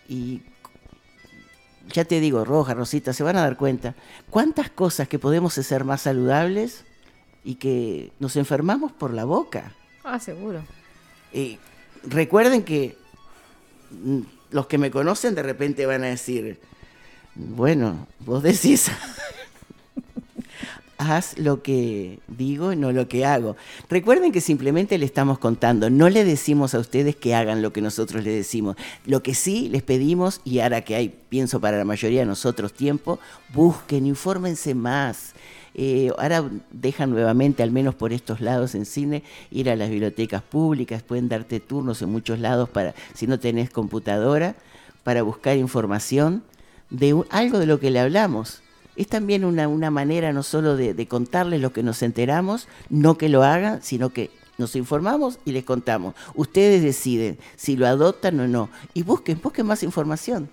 Y 0.09 0.43
ya 1.93 2.05
te 2.05 2.21
digo, 2.21 2.45
Roja, 2.45 2.75
Rosita, 2.75 3.13
se 3.13 3.23
van 3.23 3.37
a 3.37 3.43
dar 3.43 3.57
cuenta 3.57 3.95
cuántas 4.31 4.71
cosas 4.71 5.09
que 5.09 5.19
podemos 5.19 5.57
hacer 5.59 5.85
más 5.85 6.03
saludables 6.03 6.85
y 7.45 7.57
que 7.57 8.13
nos 8.19 8.37
enfermamos 8.37 8.93
por 8.93 9.13
la 9.13 9.25
boca. 9.25 9.73
Ah, 10.05 10.19
seguro. 10.19 10.63
Eh, 11.33 11.59
recuerden 12.07 12.63
que 12.63 12.97
mm, 13.91 14.21
los 14.51 14.67
que 14.67 14.79
me 14.79 14.91
conocen 14.91 15.35
de 15.35 15.43
repente 15.43 15.87
van 15.87 16.05
a 16.05 16.09
decir, 16.09 16.59
bueno, 17.35 18.07
vos 18.21 18.43
decís, 18.43 18.91
haz 20.99 21.39
lo 21.39 21.63
que 21.63 22.21
digo 22.27 22.75
no 22.75 22.93
lo 22.93 23.09
que 23.09 23.25
hago. 23.25 23.57
Recuerden 23.89 24.33
que 24.33 24.41
simplemente 24.41 24.99
le 24.99 25.05
estamos 25.05 25.39
contando, 25.39 25.91
no 25.91 26.09
le 26.09 26.25
decimos 26.25 26.75
a 26.75 26.79
ustedes 26.79 27.17
que 27.17 27.35
hagan 27.35 27.63
lo 27.63 27.73
que 27.73 27.81
nosotros 27.81 28.25
les 28.25 28.35
decimos. 28.35 28.77
Lo 29.05 29.23
que 29.23 29.35
sí 29.35 29.69
les 29.69 29.83
pedimos, 29.83 30.41
y 30.45 30.61
ahora 30.61 30.83
que 30.83 30.95
hay, 30.95 31.15
pienso 31.29 31.61
para 31.61 31.79
la 31.79 31.85
mayoría 31.85 32.21
de 32.21 32.27
nosotros 32.27 32.73
tiempo, 32.73 33.19
busquen, 33.53 34.07
infórmense 34.07 34.75
más. 34.75 35.35
Eh, 35.79 36.11
ahora 36.16 36.43
dejan 36.70 37.11
nuevamente, 37.11 37.62
al 37.62 37.70
menos 37.70 37.95
por 37.95 38.14
estos 38.14 38.41
lados 38.41 38.74
en 38.74 38.87
cine, 38.87 39.22
ir 39.51 39.68
a 39.68 39.77
las 39.77 39.91
bibliotecas 39.91 40.43
públicas, 40.43 41.03
pueden 41.03 41.29
darte 41.29 41.61
turnos 41.61 42.01
en 42.01 42.09
muchos 42.09 42.39
lados 42.39 42.70
para, 42.70 42.95
si 43.12 43.27
no 43.27 43.39
tenés 43.39 43.68
computadora, 43.68 44.57
para 45.05 45.22
buscar 45.22 45.59
información 45.59 46.43
de 46.89 47.22
algo 47.29 47.59
de 47.59 47.66
lo 47.66 47.79
que 47.79 47.91
le 47.91 48.01
hablamos. 48.01 48.62
Es 48.97 49.09
también 49.09 49.45
una, 49.45 49.68
una 49.68 49.91
manera 49.91 50.33
no 50.33 50.43
solo 50.43 50.77
de, 50.77 50.95
de 50.95 51.07
contarles 51.07 51.61
lo 51.61 51.74
que 51.74 51.83
nos 51.83 52.03
enteramos, 52.03 52.68
no 52.89 53.18
que 53.18 53.29
lo 53.29 53.43
hagan, 53.43 53.83
sino 53.83 54.09
que 54.09 54.31
nos 54.57 54.77
informamos 54.77 55.39
y 55.45 55.53
les 55.53 55.64
contamos. 55.64 56.14
Ustedes 56.35 56.83
deciden 56.83 57.39
si 57.57 57.77
lo 57.77 57.87
adoptan 57.87 58.41
o 58.41 58.49
no. 58.49 58.70
Y 58.95 59.03
busquen, 59.03 59.39
busquen 59.43 59.66
más 59.66 59.83
información. 59.83 60.49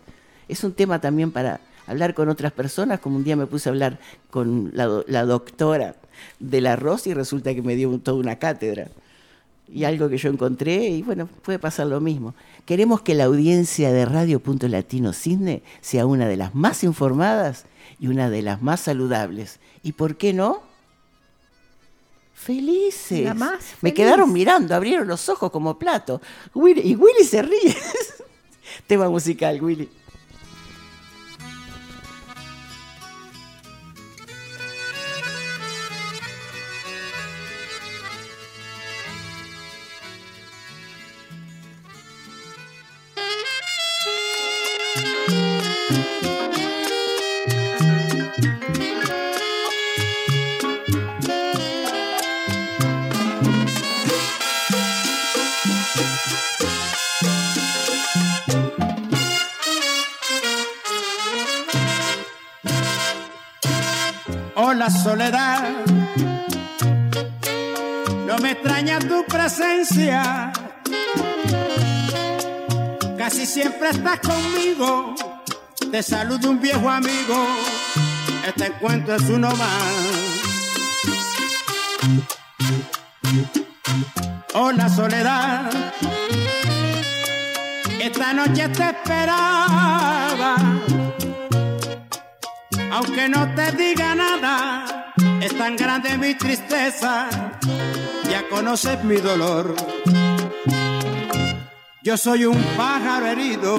Es 0.49 0.65
un 0.65 0.73
tema 0.73 0.99
también 0.99 1.31
para 1.31 1.61
hablar 1.87 2.13
con 2.13 2.29
otras 2.29 2.51
personas, 2.51 2.99
como 2.99 3.17
un 3.17 3.23
día 3.23 3.35
me 3.35 3.45
puse 3.47 3.69
a 3.69 3.71
hablar 3.71 3.99
con 4.29 4.71
la, 4.73 4.85
do- 4.85 5.05
la 5.07 5.25
doctora 5.25 5.95
del 6.39 6.67
arroz 6.67 7.07
y 7.07 7.13
resulta 7.13 7.53
que 7.53 7.61
me 7.61 7.75
dio 7.75 7.89
un- 7.89 7.99
toda 8.01 8.17
una 8.17 8.37
cátedra. 8.39 8.87
Y 9.71 9.85
algo 9.85 10.09
que 10.09 10.17
yo 10.17 10.29
encontré, 10.29 10.75
y 10.89 11.01
bueno, 11.01 11.27
puede 11.41 11.57
pasar 11.57 11.87
lo 11.87 11.99
mismo. 12.01 12.35
Queremos 12.65 13.01
que 13.01 13.15
la 13.15 13.23
audiencia 13.23 13.91
de 13.91 14.05
Radio 14.05 14.39
Punto 14.39 14.67
Latino 14.67 15.13
Cisne 15.13 15.63
sea 15.81 16.05
una 16.05 16.27
de 16.27 16.37
las 16.37 16.53
más 16.53 16.83
informadas 16.83 17.65
y 17.99 18.07
una 18.07 18.29
de 18.29 18.41
las 18.41 18.61
más 18.61 18.81
saludables. 18.81 19.59
¿Y 19.81 19.93
por 19.93 20.15
qué 20.17 20.33
no? 20.33 20.61
Felices. 22.33 23.23
La 23.23 23.33
más 23.33 23.75
Me 23.81 23.93
quedaron 23.93 24.33
mirando, 24.33 24.75
abrieron 24.75 25.07
los 25.07 25.29
ojos 25.29 25.49
como 25.51 25.79
plato. 25.79 26.21
Willy- 26.53 26.81
y 26.83 26.95
Willy 26.95 27.23
se 27.23 27.41
ríe. 27.41 27.75
Tema 28.87 29.09
musical, 29.09 29.61
Willy. 29.61 29.89
Casi 73.17 73.45
siempre 73.45 73.89
estás 73.89 74.19
conmigo, 74.19 75.13
te 75.91 76.01
saluda 76.01 76.49
un 76.49 76.59
viejo 76.59 76.89
amigo, 76.89 77.45
este 78.47 78.67
encuentro 78.67 79.15
es 79.15 79.29
uno 79.29 79.49
más. 79.49 79.83
Hola 84.55 84.89
soledad, 84.89 85.69
esta 87.99 88.33
noche 88.33 88.69
te 88.69 88.83
esperaba. 88.83 90.55
Aunque 92.91 93.29
no 93.29 93.53
te 93.55 93.71
diga 93.73 94.15
nada, 94.15 95.13
es 95.41 95.57
tan 95.57 95.75
grande 95.75 96.17
mi 96.17 96.35
tristeza, 96.35 97.27
ya 98.33 98.49
conoces 98.49 99.03
mi 99.03 99.17
dolor. 99.17 99.75
Yo 102.01 102.17
soy 102.17 102.45
un 102.45 102.59
pájaro 102.75 103.27
herido, 103.27 103.77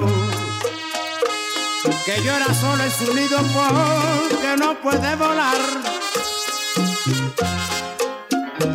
que 2.05 2.15
llora 2.23 2.53
solo 2.53 2.81
en 2.85 2.91
su 2.91 3.13
nido 3.13 3.37
porque 3.57 4.51
no 4.57 4.79
puede 4.81 5.13
volar. 5.17 5.61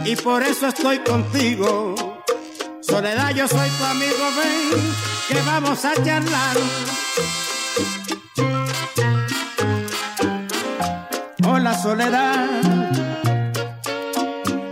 Y 0.04 0.16
por 0.16 0.42
eso 0.42 0.66
estoy 0.66 0.98
contigo, 0.98 1.94
soledad 2.82 3.30
yo 3.34 3.48
soy 3.48 3.70
tu 3.70 3.84
amigo, 3.84 4.24
ven, 4.36 4.94
que 5.28 5.40
vamos 5.46 5.82
a 5.86 5.94
charlar. 6.04 6.56
Hola 11.48 11.72
soledad, 11.82 12.79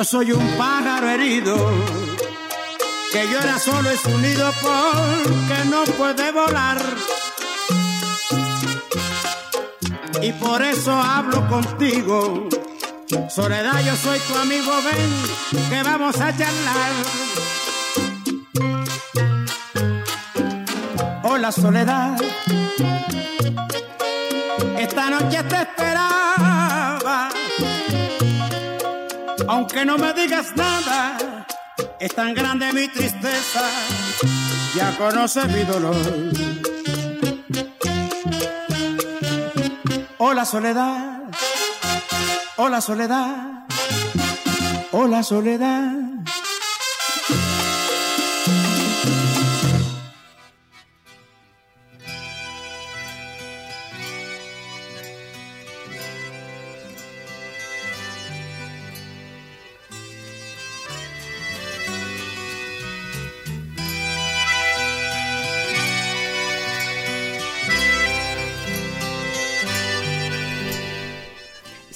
Yo 0.00 0.04
soy 0.04 0.32
un 0.32 0.56
pájaro 0.56 1.10
herido 1.10 1.54
que 3.12 3.28
llora 3.28 3.58
solo 3.58 3.90
en 3.90 3.98
su 3.98 4.16
nido 4.16 4.50
porque 4.62 5.64
no 5.66 5.84
puede 5.98 6.32
volar. 6.32 6.78
Y 10.22 10.32
por 10.32 10.62
eso 10.62 10.92
hablo 10.92 11.46
contigo. 11.50 12.48
Soledad, 13.28 13.84
yo 13.84 13.94
soy 13.94 14.18
tu 14.20 14.34
amigo, 14.36 14.72
ven 14.86 15.68
que 15.68 15.82
vamos 15.82 16.18
a 16.18 16.34
charlar. 16.34 16.92
Hola, 21.24 21.52
Soledad. 21.52 22.18
Esta 24.78 25.10
noche 25.10 25.42
te 25.42 25.56
esperaba 25.56 26.59
aunque 29.50 29.84
no 29.84 29.98
me 29.98 30.12
digas 30.12 30.54
nada, 30.54 31.44
es 31.98 32.14
tan 32.14 32.34
grande 32.34 32.72
mi 32.72 32.86
tristeza, 32.86 33.62
ya 34.76 34.96
conoces 34.96 35.46
mi 35.48 35.64
dolor. 35.64 35.96
Hola 40.18 40.44
soledad, 40.44 41.22
hola 42.58 42.80
soledad, 42.80 43.66
hola 44.92 45.22
soledad. 45.24 46.09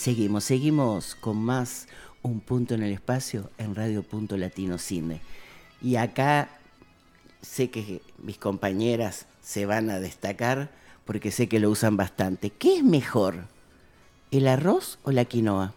Seguimos, 0.04 0.44
seguimos 0.44 1.14
con 1.14 1.38
más 1.38 1.88
Un 2.20 2.40
Punto 2.40 2.74
en 2.74 2.82
el 2.82 2.92
Espacio 2.92 3.50
en 3.56 3.74
Radio 3.74 4.02
Punto 4.02 4.36
Latino 4.36 4.76
Cine. 4.76 5.22
Y 5.80 5.96
acá 5.96 6.50
sé 7.40 7.70
que 7.70 8.02
mis 8.18 8.36
compañeras 8.36 9.24
se 9.40 9.64
van 9.64 9.88
a 9.88 10.00
destacar 10.00 10.70
porque 11.06 11.30
sé 11.30 11.48
que 11.48 11.58
lo 11.58 11.70
usan 11.70 11.96
bastante. 11.96 12.50
¿Qué 12.50 12.76
es 12.76 12.84
mejor? 12.84 13.46
¿El 14.30 14.46
arroz 14.46 14.98
o 15.04 15.10
la 15.10 15.24
quinoa? 15.24 15.72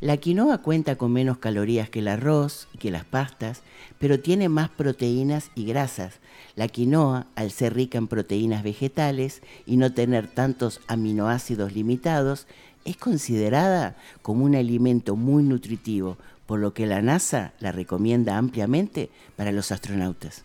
La 0.00 0.16
quinoa 0.16 0.58
cuenta 0.58 0.96
con 0.96 1.12
menos 1.12 1.36
calorías 1.36 1.90
que 1.90 1.98
el 1.98 2.08
arroz 2.08 2.66
y 2.72 2.78
que 2.78 2.90
las 2.90 3.04
pastas, 3.04 3.60
pero 3.98 4.20
tiene 4.20 4.48
más 4.48 4.70
proteínas 4.70 5.50
y 5.54 5.66
grasas. 5.66 6.14
La 6.56 6.66
quinoa, 6.66 7.26
al 7.36 7.50
ser 7.50 7.74
rica 7.74 7.98
en 7.98 8.08
proteínas 8.08 8.62
vegetales 8.62 9.42
y 9.66 9.76
no 9.76 9.92
tener 9.92 10.28
tantos 10.28 10.80
aminoácidos 10.88 11.74
limitados, 11.74 12.48
es 12.84 12.96
considerada 12.96 13.96
como 14.22 14.44
un 14.44 14.54
alimento 14.54 15.16
muy 15.16 15.42
nutritivo, 15.42 16.16
por 16.46 16.60
lo 16.60 16.74
que 16.74 16.86
la 16.86 17.02
NASA 17.02 17.52
la 17.60 17.72
recomienda 17.72 18.36
ampliamente 18.36 19.10
para 19.36 19.52
los 19.52 19.72
astronautas. 19.72 20.44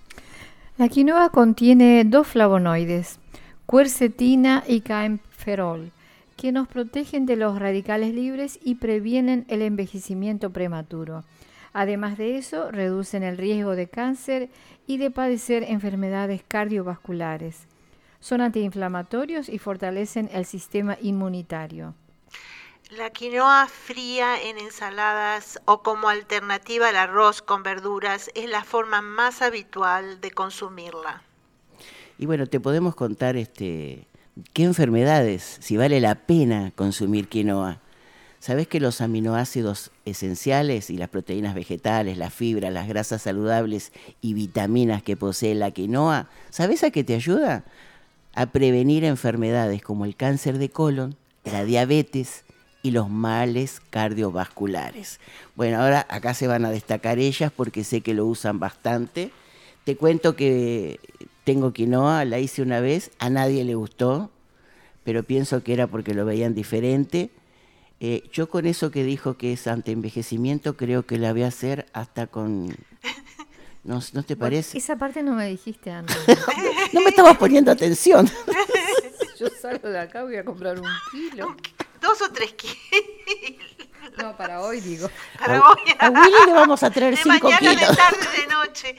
La 0.77 0.89
quinoa 0.89 1.29
contiene 1.29 2.03
dos 2.05 2.27
flavonoides, 2.27 3.19
quercetina 3.69 4.63
y 4.67 4.81
caemferol, 4.81 5.91
que 6.35 6.51
nos 6.51 6.67
protegen 6.67 7.25
de 7.25 7.35
los 7.35 7.57
radicales 7.57 8.13
libres 8.13 8.59
y 8.63 8.75
previenen 8.75 9.45
el 9.47 9.63
envejecimiento 9.63 10.51
prematuro. 10.51 11.23
Además 11.73 12.17
de 12.17 12.37
eso, 12.37 12.71
reducen 12.71 13.23
el 13.23 13.37
riesgo 13.37 13.75
de 13.75 13.87
cáncer 13.87 14.49
y 14.85 14.97
de 14.97 15.11
padecer 15.11 15.63
enfermedades 15.67 16.43
cardiovasculares. 16.47 17.67
Son 18.19 18.41
antiinflamatorios 18.41 19.49
y 19.49 19.57
fortalecen 19.57 20.29
el 20.31 20.45
sistema 20.45 20.97
inmunitario. 21.01 21.95
La 22.95 23.09
quinoa 23.09 23.67
fría 23.67 24.41
en 24.41 24.57
ensaladas 24.57 25.59
o 25.65 25.83
como 25.83 26.07
alternativa 26.07 26.87
al 26.87 26.95
arroz 26.95 27.41
con 27.41 27.61
verduras 27.61 28.31
es 28.33 28.49
la 28.49 28.63
forma 28.63 29.01
más 29.01 29.41
habitual 29.41 30.21
de 30.21 30.31
consumirla. 30.31 31.21
Y 32.17 32.27
bueno, 32.27 32.47
te 32.47 32.61
podemos 32.61 32.95
contar 32.95 33.35
este, 33.35 34.07
qué 34.53 34.63
enfermedades, 34.63 35.57
si 35.59 35.75
vale 35.75 35.99
la 35.99 36.15
pena 36.15 36.71
consumir 36.77 37.27
quinoa. 37.27 37.81
¿Sabes 38.39 38.69
que 38.69 38.79
los 38.79 39.01
aminoácidos 39.01 39.91
esenciales 40.05 40.89
y 40.89 40.95
las 40.95 41.09
proteínas 41.09 41.55
vegetales, 41.55 42.17
la 42.17 42.29
fibra, 42.29 42.71
las 42.71 42.87
grasas 42.87 43.21
saludables 43.21 43.91
y 44.21 44.33
vitaminas 44.33 45.03
que 45.03 45.17
posee 45.17 45.55
la 45.55 45.71
quinoa, 45.71 46.29
¿sabes 46.51 46.85
a 46.85 46.91
qué 46.91 47.03
te 47.03 47.15
ayuda? 47.15 47.65
A 48.33 48.45
prevenir 48.45 49.03
enfermedades 49.03 49.81
como 49.81 50.05
el 50.05 50.15
cáncer 50.15 50.57
de 50.57 50.69
colon, 50.69 51.17
la 51.43 51.65
diabetes, 51.65 52.45
y 52.87 52.91
los 52.91 53.09
males 53.09 53.81
cardiovasculares. 53.89 55.19
Bueno, 55.57 55.81
ahora 55.81 56.07
acá 56.09 56.33
se 56.33 56.47
van 56.47 56.63
a 56.63 56.71
destacar 56.71 57.19
ellas 57.19 57.51
porque 57.53 57.83
sé 57.83 57.99
que 57.99 58.13
lo 58.13 58.25
usan 58.25 58.59
bastante. 58.59 59.31
Te 59.83 59.97
cuento 59.97 60.37
que 60.37 61.01
tengo 61.43 61.73
quinoa, 61.73 62.23
la 62.23 62.39
hice 62.39 62.61
una 62.61 62.79
vez, 62.79 63.11
a 63.19 63.29
nadie 63.29 63.65
le 63.65 63.75
gustó, 63.75 64.31
pero 65.03 65.23
pienso 65.23 65.63
que 65.63 65.73
era 65.73 65.87
porque 65.87 66.13
lo 66.13 66.23
veían 66.23 66.55
diferente. 66.55 67.29
Eh, 67.99 68.23
yo 68.31 68.49
con 68.49 68.65
eso 68.65 68.89
que 68.89 69.03
dijo 69.03 69.37
que 69.37 69.51
es 69.51 69.67
ante 69.67 69.91
envejecimiento, 69.91 70.77
creo 70.77 71.05
que 71.05 71.17
la 71.17 71.33
voy 71.33 71.43
a 71.43 71.47
hacer 71.47 71.87
hasta 71.91 72.27
con... 72.27 72.73
¿No, 73.83 74.01
¿no 74.13 74.23
te 74.23 74.37
parece? 74.37 74.77
Esa 74.77 74.95
parte 74.95 75.23
no 75.23 75.33
me 75.33 75.49
dijiste 75.49 75.91
antes. 75.91 76.15
no 76.93 77.01
me 77.01 77.09
estabas 77.09 77.37
poniendo 77.37 77.69
atención. 77.69 78.29
Yo 79.39 79.47
salgo 79.61 79.89
de 79.89 79.99
acá, 79.99 80.23
voy 80.23 80.37
a 80.37 80.45
comprar 80.45 80.79
un 80.79 80.87
kilo. 81.11 81.55
Dos 82.01 82.21
o 82.21 82.31
tres 82.31 82.53
kilos. 82.53 82.75
No, 84.17 84.35
para 84.37 84.61
hoy 84.61 84.79
digo. 84.81 85.09
Para 85.39 85.57
a, 85.57 85.69
hoy. 85.69 85.77
a 85.99 86.09
Willy 86.09 86.45
le 86.47 86.53
vamos 86.53 86.81
a 86.83 86.89
traer 86.89 87.15
de 87.15 87.21
cinco 87.23 87.49
mañana, 87.51 87.59
kilos. 87.59 87.89
de 87.89 87.95
tarde, 87.95 88.27
de 88.41 88.47
noche. 88.47 88.95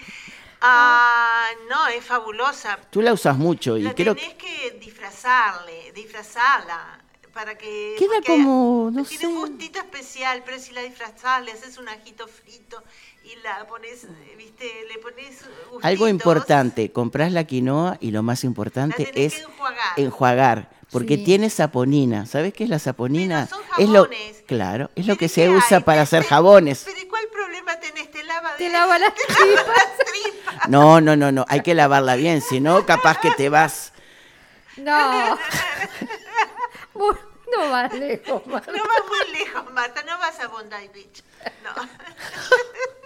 Ah, 0.60 1.46
no, 1.68 1.86
es 1.88 2.04
fabulosa. 2.04 2.78
Tú 2.90 3.00
la 3.00 3.12
usas 3.12 3.36
mucho 3.36 3.76
y 3.76 3.82
La 3.82 3.94
creo 3.94 4.14
tenés 4.14 4.34
que 4.34 4.76
disfrazarle, 4.80 5.92
disfrazarla 5.92 6.98
para 7.32 7.56
que 7.56 7.94
Queda 7.96 8.20
como, 8.26 8.90
no 8.92 9.04
tiene 9.04 9.20
sé. 9.22 9.26
un 9.28 9.36
gustito 9.40 9.78
especial, 9.78 10.42
pero 10.44 10.58
si 10.58 10.72
la 10.72 10.82
disfrazás, 10.82 11.44
le 11.44 11.52
haces 11.52 11.78
un 11.78 11.88
ajito 11.88 12.26
frito 12.26 12.82
y 13.22 13.36
la 13.44 13.64
pones, 13.68 14.06
viste, 14.36 14.64
le 14.92 14.98
pones 14.98 15.44
gustitos, 15.70 15.84
algo 15.84 16.08
importante, 16.08 16.90
compras 16.90 17.30
la 17.30 17.44
quinoa 17.44 17.96
y 18.00 18.10
lo 18.10 18.24
más 18.24 18.42
importante 18.42 19.04
La 19.04 19.10
tenés 19.12 19.34
es 19.34 19.38
que 19.38 19.44
enjuagar. 19.52 19.92
enjuagar, 20.00 20.70
porque 20.90 21.16
Sí. 21.16 21.24
tiene 21.24 21.50
saponina. 21.50 22.26
¿Sabes 22.26 22.52
qué 22.54 22.64
es 22.64 22.70
la 22.70 22.78
saponina? 22.78 23.46
Pero 23.50 23.62
son 23.62 23.82
es 23.82 23.88
lo 23.90 24.02
jabones. 24.04 24.42
claro, 24.46 24.90
es 24.94 25.06
lo 25.06 25.16
que 25.16 25.26
¿y 25.26 25.28
se 25.28 25.48
usa 25.50 25.78
hay? 25.78 25.82
para 25.82 25.98
Te- 25.98 26.02
hacer 26.02 26.22
te- 26.22 26.28
jabones. 26.28 26.82
Pero 26.86 26.98
¿y 27.00 27.06
cuál 27.06 27.26
problema 27.32 27.78
tenés? 27.80 28.10
Te 28.10 28.24
lava, 28.24 28.56
Te 28.56 28.64
de- 28.64 28.70
lava 28.70 28.98
las 28.98 29.14
te 29.14 29.22
tripas. 29.34 29.66
las 29.66 29.96
tripas. 29.98 30.68
No, 30.68 31.00
no, 31.00 31.16
no, 31.16 31.30
no, 31.32 31.44
hay 31.48 31.62
que 31.62 31.74
lavarla 31.74 32.16
bien, 32.16 32.40
si 32.42 32.60
no 32.60 32.84
capaz 32.86 33.18
que 33.20 33.30
te 33.32 33.48
vas. 33.48 33.92
No. 34.76 35.38
No 37.50 37.70
vas 37.70 37.92
lejos, 37.94 38.46
Marta. 38.46 38.70
No 38.72 38.84
vas 38.84 39.02
muy 39.08 39.38
lejos, 39.38 39.72
Marta, 39.72 40.02
no 40.02 40.18
vas 40.18 40.38
a 40.38 40.48
Bondi 40.48 40.88
Beach. 40.92 41.22
No. 41.64 41.70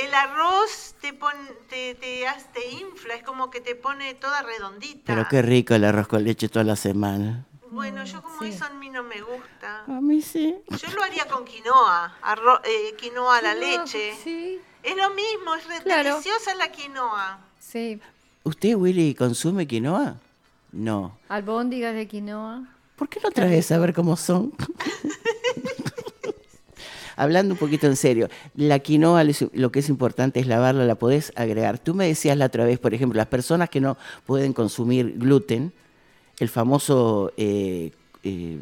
El 0.03 0.13
arroz 0.13 0.95
te, 1.01 1.13
pon- 1.13 1.31
te, 1.69 1.95
te, 1.95 2.25
infla, 2.71 3.15
es 3.15 3.23
como 3.23 3.49
que 3.49 3.59
te 3.61 3.75
pone 3.75 4.13
toda 4.13 4.41
redondita. 4.41 5.01
Pero 5.05 5.27
qué 5.29 5.41
rico 5.41 5.73
el 5.75 5.83
arroz 5.83 6.07
con 6.07 6.23
leche 6.23 6.47
toda 6.49 6.63
la 6.65 6.75
semana. 6.75 7.45
Bueno, 7.71 8.03
yo 8.05 8.21
como 8.23 8.41
eso 8.43 8.65
a 8.65 8.69
mí 8.71 8.89
no 8.89 9.03
me 9.03 9.21
gusta. 9.21 9.83
A 9.85 10.01
mí 10.01 10.21
sí. 10.21 10.55
Yo 10.69 10.91
lo 10.95 11.03
haría 11.03 11.25
con 11.27 11.45
quinoa, 11.45 12.15
arro- 12.23 12.61
eh, 12.63 12.95
quinoa 12.97 13.37
a 13.37 13.41
la 13.41 13.53
leche. 13.55 14.15
sí. 14.23 14.59
Es 14.81 14.95
lo 14.95 15.09
mismo, 15.09 15.55
es 15.55 15.67
re- 15.67 15.83
Claro. 15.83 16.09
deliciosa 16.11 16.55
la 16.55 16.71
quinoa. 16.71 17.39
Sí, 17.59 17.99
¿Usted, 18.43 18.75
Willy, 18.75 19.13
consume 19.13 19.67
quinoa? 19.67 20.15
No. 20.71 21.17
albóndigas 21.27 21.93
de 21.93 22.07
quinoa. 22.07 22.63
¿Por 22.95 23.09
qué 23.09 23.19
no 23.21 23.29
traes 23.31 23.71
a 23.71 23.77
ver 23.77 23.93
cómo 23.93 24.15
son? 24.15 24.53
Hablando 27.19 27.53
un 27.53 27.59
poquito 27.59 27.85
en 27.85 27.97
serio, 27.97 28.29
la 28.55 28.79
quinoa 28.79 29.25
lo 29.51 29.71
que 29.73 29.79
es 29.79 29.89
importante 29.89 30.39
es 30.39 30.47
lavarla, 30.47 30.85
la 30.85 30.95
podés 30.95 31.33
agregar. 31.35 31.77
Tú 31.77 31.93
me 31.93 32.07
decías 32.07 32.37
la 32.37 32.45
otra 32.45 32.63
vez, 32.63 32.79
por 32.79 32.93
ejemplo, 32.93 33.17
las 33.17 33.27
personas 33.27 33.69
que 33.69 33.81
no 33.81 33.97
pueden 34.25 34.53
consumir 34.53 35.17
gluten, 35.17 35.73
el 36.39 36.47
famoso 36.47 37.33
eh, 37.35 37.91
eh, 38.23 38.57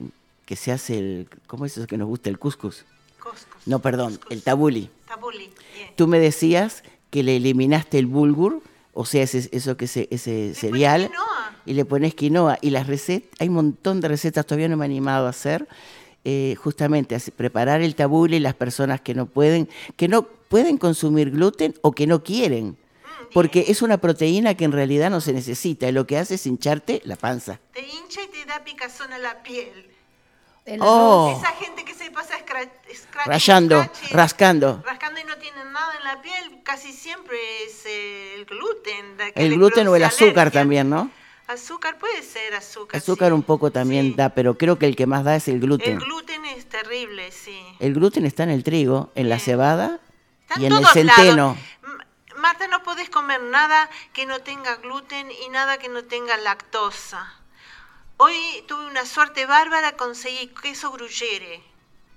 que 0.47 0.55
se 0.55 0.71
hace 0.71 0.97
el, 0.97 1.27
¿cómo 1.45 1.65
es 1.65 1.77
eso 1.77 1.85
que 1.85 1.97
nos 1.97 2.07
gusta? 2.07 2.31
El 2.31 2.39
couscous. 2.39 2.83
Coscos. 3.19 3.61
No, 3.67 3.77
perdón, 3.77 4.19
el 4.31 4.41
tabuli. 4.41 4.89
Tabuli. 5.07 5.51
Tú 5.95 6.07
me 6.07 6.17
decías 6.17 6.81
que 7.11 7.21
le 7.21 7.35
eliminaste 7.35 7.99
el 7.99 8.07
bulgur, 8.07 8.63
o 8.95 9.05
sea, 9.05 9.21
ese, 9.21 9.47
eso 9.51 9.77
que 9.77 9.85
ese, 9.85 10.07
ese 10.09 10.55
cereal, 10.55 11.09
quinoa. 11.09 11.55
y 11.67 11.73
le 11.73 11.85
pones 11.85 12.15
quinoa. 12.15 12.57
Y 12.59 12.71
las 12.71 12.87
recetas, 12.87 13.29
hay 13.39 13.49
un 13.49 13.53
montón 13.53 14.01
de 14.01 14.07
recetas, 14.07 14.47
todavía 14.47 14.67
no 14.67 14.77
me 14.77 14.85
he 14.85 14.87
animado 14.87 15.27
a 15.27 15.29
hacer, 15.29 15.67
eh, 16.29 16.55
justamente 16.55 17.15
así, 17.15 17.31
preparar 17.31 17.79
el 17.81 17.95
tabule 17.95 18.35
y 18.35 18.39
las 18.41 18.53
personas 18.53 18.99
que 18.99 19.15
no 19.15 19.27
pueden, 19.27 19.69
que 19.95 20.09
no 20.09 20.23
pueden 20.23 20.77
consumir 20.77 21.31
gluten 21.31 21.73
o 21.81 21.93
que 21.93 22.05
no 22.05 22.21
quieren. 22.21 22.77
Porque 23.33 23.63
es 23.69 23.81
una 23.81 23.97
proteína 23.97 24.53
que 24.55 24.65
en 24.65 24.73
realidad 24.73 25.09
no 25.09 25.21
se 25.21 25.31
necesita, 25.31 25.87
y 25.87 25.93
lo 25.93 26.05
que 26.05 26.17
hace 26.17 26.35
es 26.35 26.45
hincharte 26.45 27.01
la 27.05 27.15
panza. 27.15 27.61
Te 27.71 27.79
hincha 27.79 28.21
y 28.23 28.27
te 28.27 28.43
da 28.43 28.61
picazón 28.61 29.13
a 29.13 29.19
la 29.19 29.41
piel. 29.41 29.89
El 30.65 30.81
Oh. 30.83 31.33
Esa 31.39 31.53
gente 31.53 31.85
que 31.85 31.93
se 31.93 32.11
pasa 32.11 32.33
scratch, 32.39 32.69
Rayando, 33.25 33.89
rascando. 34.11 34.83
rascando 34.85 35.21
y 35.21 35.23
no 35.23 35.37
tienen 35.37 35.71
nada 35.71 35.93
en 35.97 36.03
la 36.03 36.21
piel, 36.21 36.61
casi 36.63 36.91
siempre 36.91 37.37
es 37.65 37.85
eh, 37.85 38.35
el 38.35 38.43
gluten. 38.43 39.15
El 39.33 39.53
gluten 39.55 39.87
o 39.87 39.95
el 39.95 40.03
azúcar 40.03 40.39
alergia. 40.39 40.59
también, 40.59 40.89
¿no? 40.89 41.09
Azúcar 41.47 41.97
puede 41.97 42.23
ser 42.23 42.53
azúcar. 42.55 42.97
Azúcar 42.97 43.29
sí. 43.29 43.33
un 43.33 43.43
poco 43.43 43.71
también 43.71 44.07
Sí. 44.07 44.13
da, 44.15 44.29
pero 44.29 44.57
creo 44.57 44.77
que 44.77 44.85
el 44.85 44.95
que 44.95 45.05
más 45.07 45.23
da 45.23 45.35
es 45.35 45.47
el 45.47 45.59
gluten. 45.59 45.93
El 45.93 45.99
gluten 45.99 46.43
es 46.45 46.65
terrible, 46.67 47.31
sí. 47.31 47.57
El 47.79 47.93
gluten 47.93 48.25
está 48.25 48.43
en 48.43 48.49
el 48.49 48.63
trigo, 48.63 49.11
en 49.15 49.29
la 49.29 49.39
cebada 49.39 49.99
y 50.57 50.65
en 50.65 50.73
el 50.73 50.85
centeno. 50.87 51.35
lados. 51.35 51.57
Marta, 52.37 52.67
no 52.67 52.83
podés 52.83 53.09
comer 53.09 53.41
nada 53.41 53.89
que 54.13 54.25
no 54.25 54.39
tenga 54.41 54.75
gluten 54.75 55.29
y 55.31 55.49
nada 55.49 55.77
que 55.77 55.87
no 55.89 56.03
tenga 56.03 56.37
lactosa. 56.37 57.33
Hoy 58.17 58.35
tuve 58.67 58.85
una 58.87 59.05
suerte 59.05 59.45
bárbara, 59.45 59.93
conseguí 59.93 60.47
queso 60.61 60.91
gruyere, 60.91 61.61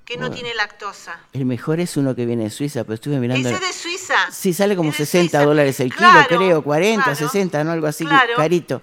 que 0.04 0.16
no 0.16 0.30
tiene 0.30 0.54
lactosa. 0.54 1.20
El 1.32 1.44
mejor 1.46 1.78
es 1.78 1.96
uno 1.96 2.14
que 2.16 2.26
viene 2.26 2.44
de 2.44 2.50
Suiza, 2.50 2.82
pero 2.84 2.94
estuve 2.94 3.18
mirando. 3.18 3.48
Ese 3.48 3.56
es 3.56 3.60
de 3.60 3.72
Suiza. 3.72 4.30
Sí, 4.32 4.52
sale 4.52 4.76
como 4.76 4.90
Es 4.90 4.98
de 4.98 5.06
60 5.06 5.30
Suiza. 5.38 5.44
dólares 5.46 5.78
el 5.80 5.94
kilo, 5.94 6.08
creo, 6.28 6.62
40, 6.62 7.04
claro, 7.04 7.16
60, 7.18 7.64
¿no? 7.64 7.72
Algo 7.72 7.86
así, 7.86 8.04
claro. 8.04 8.34
carito. 8.36 8.82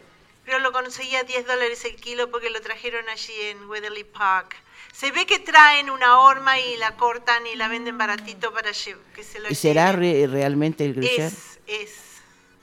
Pero 0.88 1.03
lo 1.03 1.03
conseguí 1.03 1.15
a 1.15 1.23
10 1.23 1.45
dólares 1.47 1.83
el 1.85 1.95
kilo 1.97 2.29
porque 2.31 2.49
lo 2.49 2.61
trajeron 2.61 3.07
allí 3.09 3.33
en 3.51 3.69
Weatherly 3.69 4.03
Park. 4.05 4.55
Se 4.93 5.11
ve 5.11 5.25
que 5.25 5.39
traen 5.39 5.89
una 5.89 6.19
horma 6.19 6.59
y 6.59 6.77
la 6.77 6.95
cortan 6.95 7.45
y 7.45 7.55
la 7.55 7.67
venden 7.67 7.97
baratito 7.97 8.53
para 8.53 8.71
que 8.71 9.23
se 9.23 9.39
lo 9.39 9.49
¿Y 9.49 9.55
será 9.55 9.91
re- 9.91 10.27
realmente 10.27 10.85
el 10.85 10.93
gruyere? 10.93 11.27
Es, 11.27 11.59
es. 11.67 11.91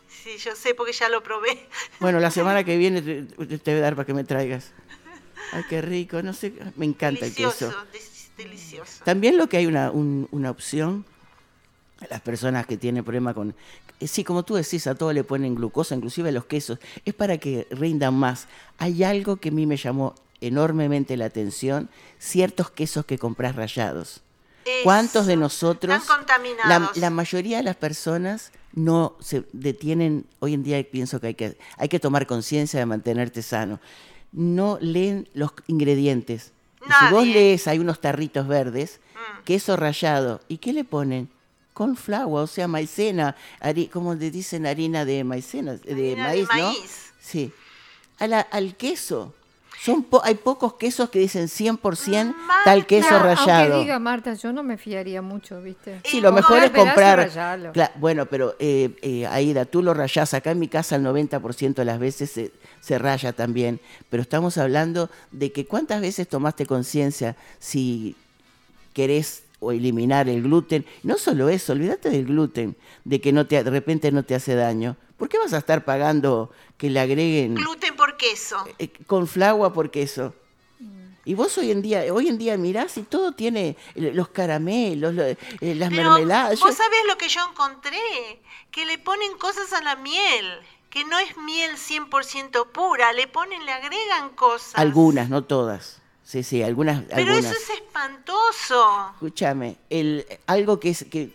Sí, 0.08 0.38
yo 0.38 0.56
sé 0.56 0.74
porque 0.74 0.92
ya 0.92 1.08
lo 1.10 1.22
probé. 1.22 1.68
Bueno, 2.00 2.18
la 2.18 2.30
semana 2.30 2.64
que 2.64 2.76
viene 2.78 3.02
te, 3.02 3.22
te 3.58 3.70
voy 3.72 3.80
a 3.80 3.82
dar 3.82 3.94
para 3.94 4.06
que 4.06 4.14
me 4.14 4.24
traigas. 4.24 4.72
Ay, 5.52 5.64
qué 5.68 5.82
rico, 5.82 6.22
no 6.22 6.32
sé, 6.32 6.54
me 6.76 6.86
encanta 6.86 7.26
el 7.26 7.34
delicioso, 7.34 7.68
queso. 7.68 7.84
des- 7.92 8.30
delicioso. 8.38 9.04
También 9.04 9.36
lo 9.36 9.48
que 9.48 9.58
hay 9.58 9.66
una, 9.66 9.90
un- 9.90 10.26
una 10.32 10.50
opción, 10.50 11.04
las 12.10 12.20
personas 12.20 12.66
que 12.66 12.76
tienen 12.76 13.04
problema 13.04 13.34
con... 13.34 13.54
eh, 14.00 14.06
Sí, 14.08 14.24
como 14.24 14.42
tú 14.42 14.54
decís, 14.54 14.86
a 14.86 14.94
todo 14.94 15.12
le 15.12 15.24
ponen 15.24 15.54
glucosa, 15.54 15.94
inclusive 15.94 16.28
a 16.28 16.32
los 16.32 16.44
quesos, 16.46 16.78
es 17.04 17.14
para 17.14 17.38
que 17.38 17.66
rindan 17.70 18.14
más. 18.14 18.46
Hay 18.78 19.04
algo 19.04 19.36
que 19.36 19.48
a 19.50 19.52
mí 19.52 19.66
me 19.66 19.76
llamó 19.76 20.14
enormemente 20.40 21.16
la 21.16 21.26
atención, 21.26 21.88
ciertos 22.18 22.70
quesos 22.70 23.04
que 23.06 23.18
compras 23.18 23.56
rayados. 23.56 24.20
¿Cuántos 24.82 25.26
de 25.26 25.36
nosotros, 25.36 25.94
Están 25.94 26.20
la, 26.20 26.26
contaminados. 26.26 26.96
la 26.96 27.10
mayoría 27.10 27.58
de 27.58 27.62
las 27.64 27.76
personas 27.76 28.50
no 28.72 29.14
se 29.20 29.44
detienen, 29.52 30.24
hoy 30.40 30.54
en 30.54 30.62
día 30.62 30.82
pienso 30.90 31.20
que 31.20 31.28
hay 31.28 31.34
que, 31.34 31.56
hay 31.76 31.88
que 31.88 32.00
tomar 32.00 32.26
conciencia 32.26 32.80
de 32.80 32.86
mantenerte 32.86 33.42
sano, 33.42 33.78
no 34.32 34.78
leen 34.80 35.28
los 35.34 35.52
ingredientes. 35.66 36.52
Y 36.80 36.84
si 36.86 37.12
vos 37.12 37.24
Nadie. 37.24 37.30
Mm. 37.30 37.34
lees, 37.34 37.68
hay 37.68 37.78
unos 37.78 38.00
tarritos 38.00 38.48
verdes, 38.48 39.00
queso 39.44 39.76
rallado, 39.76 40.40
¿y 40.48 40.58
qué 40.58 40.72
le 40.72 40.84
ponen? 40.84 41.28
Con 41.74 41.96
flagua, 41.96 42.42
o 42.42 42.46
sea, 42.46 42.68
maicena, 42.68 43.36
como 43.92 44.14
le 44.14 44.30
dicen 44.30 44.64
harina 44.64 45.04
de 45.04 45.22
maicena, 45.24 45.74
de 45.74 45.92
Harina 45.92 46.30
de 46.30 46.42
maíz, 46.44 46.48
¿no? 46.56 46.62
maíz. 46.68 47.12
Sí. 47.20 47.52
A 48.20 48.26
la- 48.28 48.40
al 48.40 48.76
queso. 48.76 49.34
Son 49.82 50.02
po- 50.04 50.22
hay 50.24 50.36
pocos 50.36 50.74
quesos 50.74 51.10
que 51.10 51.18
dicen 51.18 51.46
100% 51.48 52.34
tal 52.64 52.86
queso 52.86 53.10
No, 53.10 53.18
rallado. 53.18 53.64
Aunque 53.74 53.78
diga 53.84 53.98
Marta, 53.98 54.32
yo 54.34 54.50
no 54.52 54.62
me 54.62 54.78
fiaría 54.78 55.20
mucho, 55.20 55.60
¿viste? 55.60 56.00
Sí, 56.04 56.20
lo 56.22 56.32
mejor 56.32 56.62
es 56.62 56.70
comprar. 56.70 57.30
bueno, 57.96 58.24
pero 58.26 58.54
eh, 58.60 58.96
eh, 59.02 59.26
Aida, 59.26 59.66
tú 59.66 59.82
lo 59.82 59.92
rayás. 59.92 60.32
Acá 60.32 60.52
en 60.52 60.60
mi 60.60 60.68
casa 60.68 60.96
el 60.96 61.02
90% 61.02 61.74
de 61.74 61.84
las 61.84 61.98
veces 61.98 62.30
se, 62.30 62.52
se 62.80 62.98
raya 62.98 63.32
también. 63.34 63.78
Pero 64.08 64.22
estamos 64.22 64.56
hablando 64.56 65.10
de 65.32 65.52
que 65.52 65.66
cuántas 65.66 66.00
veces 66.00 66.28
tomaste 66.28 66.64
conciencia 66.64 67.36
si 67.58 68.16
querés 68.94 69.42
o 69.60 69.72
eliminar 69.72 70.28
el 70.28 70.42
gluten. 70.42 70.84
No 71.02 71.16
solo 71.18 71.48
eso, 71.48 71.72
olvídate 71.72 72.10
del 72.10 72.26
gluten, 72.26 72.76
de 73.04 73.20
que 73.20 73.32
no 73.32 73.46
te, 73.46 73.62
de 73.62 73.70
repente 73.70 74.10
no 74.12 74.22
te 74.24 74.34
hace 74.34 74.54
daño. 74.54 74.96
¿Por 75.16 75.28
qué 75.28 75.38
vas 75.38 75.52
a 75.52 75.58
estar 75.58 75.84
pagando 75.84 76.50
que 76.76 76.90
le 76.90 77.00
agreguen 77.00 77.54
Gluten 77.54 77.94
por 77.96 78.16
queso. 78.16 78.56
eh, 78.78 78.88
con 79.06 79.26
flagua 79.26 79.72
por 79.72 79.90
queso? 79.90 80.34
Y 81.26 81.32
vos 81.32 81.56
hoy 81.56 81.70
en 81.70 81.80
día, 81.80 82.04
hoy 82.12 82.28
en 82.28 82.36
día 82.36 82.58
mirás 82.58 82.98
y 82.98 83.02
todo 83.02 83.32
tiene 83.32 83.78
eh, 83.94 84.10
los 84.12 84.28
caramelos, 84.28 85.14
lo- 85.14 85.22
eh, 85.24 85.38
las 85.60 85.88
Pero 85.88 86.10
mermeladas. 86.10 86.60
vos 86.60 86.68
Yo- 86.70 86.76
sabés 86.76 86.98
lo 87.08 87.16
que 87.16 87.28
yo 87.30 87.40
encontré, 87.50 87.96
que 88.70 88.84
le 88.84 88.98
ponen 88.98 89.32
cosas 89.38 89.72
a 89.72 89.80
la 89.82 89.96
miel, 89.96 90.44
que 90.90 91.04
no 91.06 91.18
es 91.18 91.34
miel 91.38 91.78
100% 91.78 92.66
pura, 92.72 93.14
le 93.14 93.26
ponen, 93.26 93.64
le 93.64 93.72
agregan 93.72 94.30
cosas. 94.36 94.74
Algunas, 94.74 95.30
no 95.30 95.42
todas. 95.44 96.02
Sí, 96.24 96.42
sí, 96.42 96.62
algunas. 96.62 97.02
Pero 97.04 97.32
algunas. 97.32 97.44
eso 97.44 97.54
es 97.54 97.70
espantoso. 97.80 99.10
Escúchame, 99.14 99.76
el, 99.90 100.26
algo 100.46 100.80
que 100.80 100.88
es 100.90 101.04
que, 101.04 101.30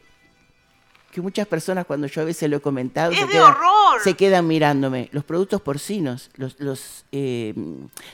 que 1.12 1.22
muchas 1.22 1.48
personas 1.48 1.86
cuando 1.86 2.08
yo 2.08 2.22
a 2.22 2.26
veces 2.26 2.50
lo 2.50 2.58
he 2.58 2.60
comentado 2.60 3.12
Es 3.12 3.20
se, 3.20 3.26
de 3.26 3.32
quedan, 3.32 3.52
horror. 3.52 4.02
se 4.04 4.16
quedan 4.16 4.48
mirándome. 4.48 5.10
Los 5.12 5.24
productos 5.24 5.62
porcinos, 5.62 6.32
los, 6.36 6.60
los 6.60 7.06
eh, 7.12 7.54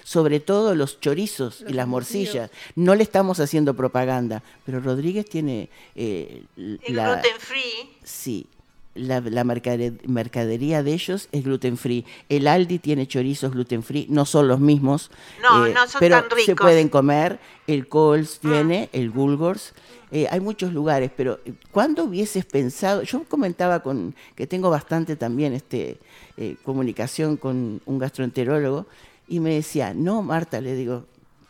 sobre 0.03 0.39
todo 0.41 0.75
los 0.75 0.99
chorizos 0.99 1.63
y 1.67 1.73
las 1.73 1.87
morcillas. 1.87 2.51
No 2.75 2.93
le 2.93 3.03
estamos 3.03 3.39
haciendo 3.39 3.73
propaganda, 3.73 4.43
pero 4.65 4.81
Rodríguez 4.81 5.25
tiene 5.29 5.69
eh, 5.95 6.43
El 6.57 6.79
la, 6.89 7.13
gluten 7.13 7.39
free. 7.39 7.97
Sí, 8.03 8.47
la, 8.95 9.19
la 9.21 9.43
mercade- 9.43 9.99
mercadería 10.07 10.81
de 10.81 10.93
ellos 10.93 11.27
es 11.31 11.43
gluten 11.43 11.77
free. 11.77 12.05
El 12.29 12.47
Aldi 12.47 12.79
tiene 12.79 13.07
chorizos 13.07 13.51
gluten 13.51 13.83
free, 13.83 14.07
no 14.09 14.25
son 14.25 14.47
los 14.47 14.59
mismos. 14.59 15.11
eh, 15.11 15.41
No, 15.43 15.67
no 15.67 15.87
son 15.87 15.99
pero 15.99 16.21
tan 16.21 16.29
se 16.29 16.35
ricos. 16.35 16.53
Mm. 16.55 16.57
pueden 16.65 16.89
comer. 16.89 17.39
El 17.67 17.87
Coles 17.87 18.39
tiene, 18.39 18.89
el 18.93 19.11
Gulgors. 19.11 19.73
eh, 20.11 20.27
hay 20.31 20.39
muchos 20.39 20.71
lugares, 20.71 21.11
pero 21.15 21.39
eh, 21.45 21.53
¿cuándo 21.71 22.05
hubieses 22.05 22.45
pensado? 22.45 23.01
Yo 23.03 23.23
comentaba 23.25 23.81
con 23.81 24.15
que 24.35 24.47
tengo 24.47 24.69
bastante 24.69 25.15
también 25.15 25.53
este 25.53 25.97
eh, 26.37 26.55
comunicación 26.63 27.37
con 27.37 27.81
un 27.85 27.99
gastroenterólogo 27.99 28.85
y 29.27 29.39
me 29.39 29.55
decía, 29.55 29.93
no, 29.93 30.21
Marta, 30.21 30.61
le 30.61 30.75
digo, 30.75 31.05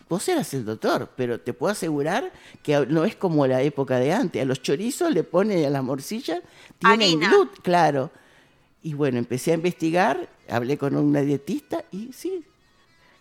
Vos 0.08 0.28
eras 0.30 0.54
el 0.54 0.66
doctor, 0.66 1.10
pero 1.16 1.40
te 1.40 1.54
puedo 1.54 1.72
asegurar 1.72 2.32
que 2.62 2.86
no 2.88 3.06
es 3.06 3.16
como 3.16 3.48
la 3.48 3.62
época 3.64 3.98
de 3.98 4.14
antes. 4.14 4.42
A 4.42 4.46
los 4.46 4.62
chorizos 4.62 5.12
le 5.12 5.24
ponen 5.24 5.66
a 5.66 5.70
la 5.70 5.82
morcilla, 5.82 6.42
tienen 6.78 7.20
gluten, 7.32 7.62
claro. 7.64 8.12
Y 8.84 8.94
bueno, 8.94 9.18
empecé 9.18 9.52
a 9.52 9.56
investigar, 9.56 10.30
hablé 10.48 10.78
con 10.78 10.96
una 10.96 11.22
dietista 11.22 11.84
y 11.92 12.12
sí, 12.14 12.44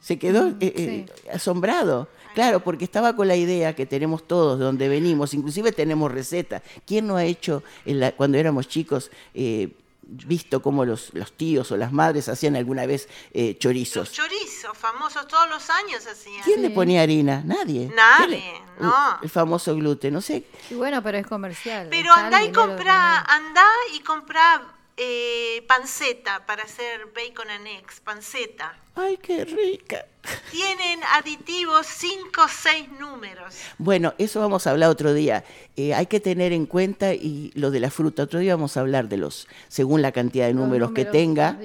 Se 0.01 0.19
quedó 0.19 0.49
eh, 0.49 0.55
eh, 0.61 1.07
asombrado. 1.33 2.09
Claro, 2.35 2.61
porque 2.61 2.85
estaba 2.85 3.15
con 3.17 3.29
la 3.29 3.37
idea 3.37 3.75
que 3.75 3.87
tenemos 3.87 4.27
todos 4.27 4.59
de 4.59 4.65
donde 4.67 4.89
venimos, 4.89 5.33
inclusive 5.33 5.73
tenemos 5.73 6.13
receta. 6.13 6.63
¿Quién 6.85 7.07
no 7.07 7.17
ha 7.17 7.25
hecho 7.25 7.63
en 7.87 8.01
la- 8.01 8.13
cuando 8.13 8.37
éramos 8.37 8.69
chicos 8.69 9.11
eh, 9.35 9.71
visto 10.07 10.61
cómo 10.63 10.85
los, 10.85 11.13
los 11.15 11.33
tíos 11.33 11.71
o 11.73 11.77
las 11.77 11.93
madres 11.93 12.29
hacían 12.29 12.57
alguna 12.57 12.87
vez 12.87 13.09
eh, 13.33 13.51
Los 13.53 13.59
chorizos? 13.59 14.13
chorizos 14.13 14.77
famosos 14.77 15.27
todos 15.29 15.49
los 15.49 15.69
años 15.71 16.07
hacían. 16.07 16.43
¿Quién 16.45 16.63
le 16.63 16.71
ponía 16.71 17.03
harina? 17.03 17.43
Nadie. 17.45 17.91
Nadie, 17.95 18.27
¿Quién 18.27 18.31
le- 18.31 18.83
no. 18.85 19.19
El 19.23 19.29
famoso 19.31 19.75
gluten, 19.75 20.13
no 20.15 20.21
sé. 20.21 20.45
Y 20.71 20.75
bueno, 20.75 21.03
pero 21.03 21.19
es 21.19 21.27
comercial. 21.27 21.89
Pero 21.91 22.13
andá 22.13 22.43
y 22.45 22.53
comprá, 22.53 23.21
andá 23.21 23.67
y 23.95 24.01
comprá 24.01 24.63
eh, 24.97 25.65
panceta 25.67 26.47
para 26.47 26.63
hacer 26.63 27.07
bacon 27.15 27.51
and 27.51 27.67
eggs, 27.67 28.01
panceta. 28.01 28.79
Ay, 28.95 29.19
qué 29.21 29.45
rica. 29.45 30.07
Tienen 30.53 31.01
aditivos 31.15 31.87
5 31.87 32.43
o 32.43 32.49
6 32.49 32.89
números. 33.01 33.57
Bueno, 33.79 34.15
eso 34.19 34.39
vamos 34.39 34.67
a 34.67 34.71
hablar 34.71 34.91
otro 34.91 35.13
día. 35.13 35.45
Eh, 35.77 35.95
hay 35.95 36.07
que 36.07 36.21
tener 36.21 36.53
en 36.53 36.67
cuenta 36.67 37.13
y 37.13 37.51
lo 37.57 37.73
de 37.73 37.81
la 37.81 37.91
fruta. 37.91 38.23
Otro 38.23 38.39
día 38.39 38.55
vamos 38.55 38.77
a 38.77 38.81
hablar 38.81 39.09
de 39.09 39.17
los, 39.17 39.49
según 39.69 40.01
la 40.01 40.13
cantidad 40.13 40.47
de 40.47 40.55
números, 40.55 40.93
que 40.93 41.05
tenga, 41.05 41.59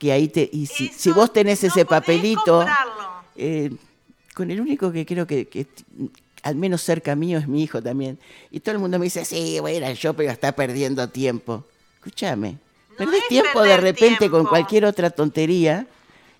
que 0.00 0.10
ahí 0.10 0.28
te 0.28 0.50
y 0.52 0.66
si, 0.66 1.10
vos 1.12 1.32
tenés 1.32 1.62
no 1.62 1.68
ese 1.68 1.84
papelito, 1.84 2.66
eh, 3.36 3.70
con 4.34 4.50
el 4.50 4.60
único 4.60 4.90
que 4.90 5.06
creo 5.06 5.26
que, 5.26 5.68
al 6.42 6.56
menos 6.56 6.82
cerca 6.82 7.14
mío 7.14 7.38
es 7.38 7.46
mi 7.46 7.62
hijo 7.62 7.80
también. 7.80 8.18
Y 8.50 8.58
todo 8.58 8.74
el 8.74 8.80
mundo 8.80 8.98
me 8.98 9.04
dice, 9.04 9.24
sí, 9.24 9.60
voy 9.60 9.72
a 9.72 9.76
ir 9.76 9.84
al 9.84 9.94
shopping, 9.94 10.28
está 10.28 10.50
perdiendo 10.50 11.08
tiempo. 11.08 11.64
Escúchame, 11.98 12.58
No 12.92 12.96
perdés 12.96 13.22
es 13.22 13.28
tiempo 13.28 13.62
de 13.62 13.76
repente 13.76 14.30
con 14.30 14.46
cualquier 14.46 14.84
otra 14.84 15.10
tontería. 15.10 15.86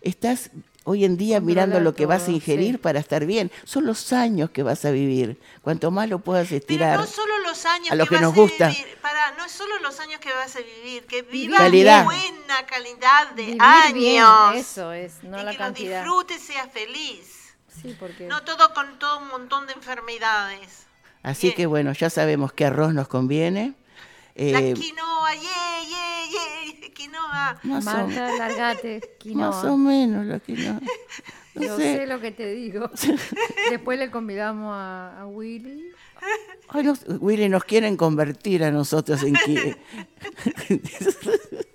Estás 0.01 0.51
hoy 0.85 1.05
en 1.05 1.17
día 1.17 1.41
mirando 1.41 1.79
lo 1.81 1.95
que 1.95 2.07
vas 2.07 2.27
a 2.29 2.33
ingerir 2.33 2.73
sí. 2.73 2.79
para 2.79 2.99
estar 2.99 3.25
bien. 3.25 3.51
Son 3.65 3.87
los 3.87 4.13
años 4.13 4.51
que 4.51 4.63
vas 4.63 4.85
a 4.85 4.91
vivir. 4.91 5.41
Cuanto 5.63 5.91
más 5.91 6.09
lo 6.09 6.19
puedas 6.19 6.49
Pero 6.49 6.59
estirar. 6.59 6.99
no 6.99 7.07
solo 7.07 7.39
los 7.47 7.65
años 7.67 7.91
a 7.93 7.95
lo 7.95 8.07
que 8.07 8.17
vas 8.17 8.23
nos 8.23 8.33
a 8.33 8.37
gusta. 8.37 8.69
vivir, 8.69 8.99
para, 9.01 9.31
no 9.37 9.45
es 9.45 9.53
solo 9.53 9.79
los 9.81 9.99
años 10.01 10.19
que 10.21 10.33
vas 10.33 10.55
a 10.57 10.61
vivir, 10.61 11.05
que 11.07 11.23
vivas 11.23 11.61
Calidad. 11.61 12.05
buena 12.05 12.67
calidad 12.67 13.31
de 13.37 13.43
Vivir 13.45 13.63
años. 13.63 13.95
bien, 13.95 14.25
eso 14.61 14.93
es, 14.93 15.23
no 15.23 15.41
y 15.41 15.45
la 15.45 15.53
que 15.53 15.57
cantidad. 15.59 16.05
lo 16.05 16.23
disfrutes, 16.25 16.43
seas 16.43 16.69
feliz. 16.73 17.55
Sí, 17.81 17.97
porque 17.99 18.27
No 18.27 18.43
todo 18.43 18.75
con 18.75 18.99
todo 18.99 19.19
un 19.21 19.29
montón 19.29 19.67
de 19.67 19.73
enfermedades. 19.75 20.87
Así 21.23 21.47
Bien. 21.49 21.57
que 21.57 21.67
bueno, 21.67 21.93
ya 21.93 22.11
sabemos 22.11 22.53
qué 22.53 22.65
arroz 22.67 22.93
nos 22.93 23.07
conviene. 23.09 23.75
La 24.35 24.61
Eh, 24.61 24.75
quinoa, 24.75 25.35
yeah, 25.35 25.83
yeah, 25.89 26.25
yeah, 26.31 26.91
quinoa. 26.95 27.59
más, 27.65 27.87
o, 27.87 28.09
largate, 28.39 29.01
quinoa. 29.19 29.51
más 29.51 29.65
o 29.65 29.77
menos 29.77 30.27
la 30.27 30.39
quinoa. 30.41 30.81
No 31.55 31.61
Yo 31.67 31.77
sé. 31.77 31.97
sé 31.99 32.07
lo 32.07 32.19
que 32.19 32.31
te 32.31 32.51
digo. 32.55 32.89
Después 33.71 33.99
le 33.99 34.11
convidamos 34.11 34.73
a, 34.75 35.21
a 35.21 35.27
Willy. 35.27 35.85
Ay, 36.71 36.89
Willy, 37.21 37.51
nos 37.51 37.65
quieren 37.65 37.99
convertir 37.99 38.65
a 38.65 38.71
nosotros 38.71 39.23
en 39.23 39.35
qui- 39.35 39.77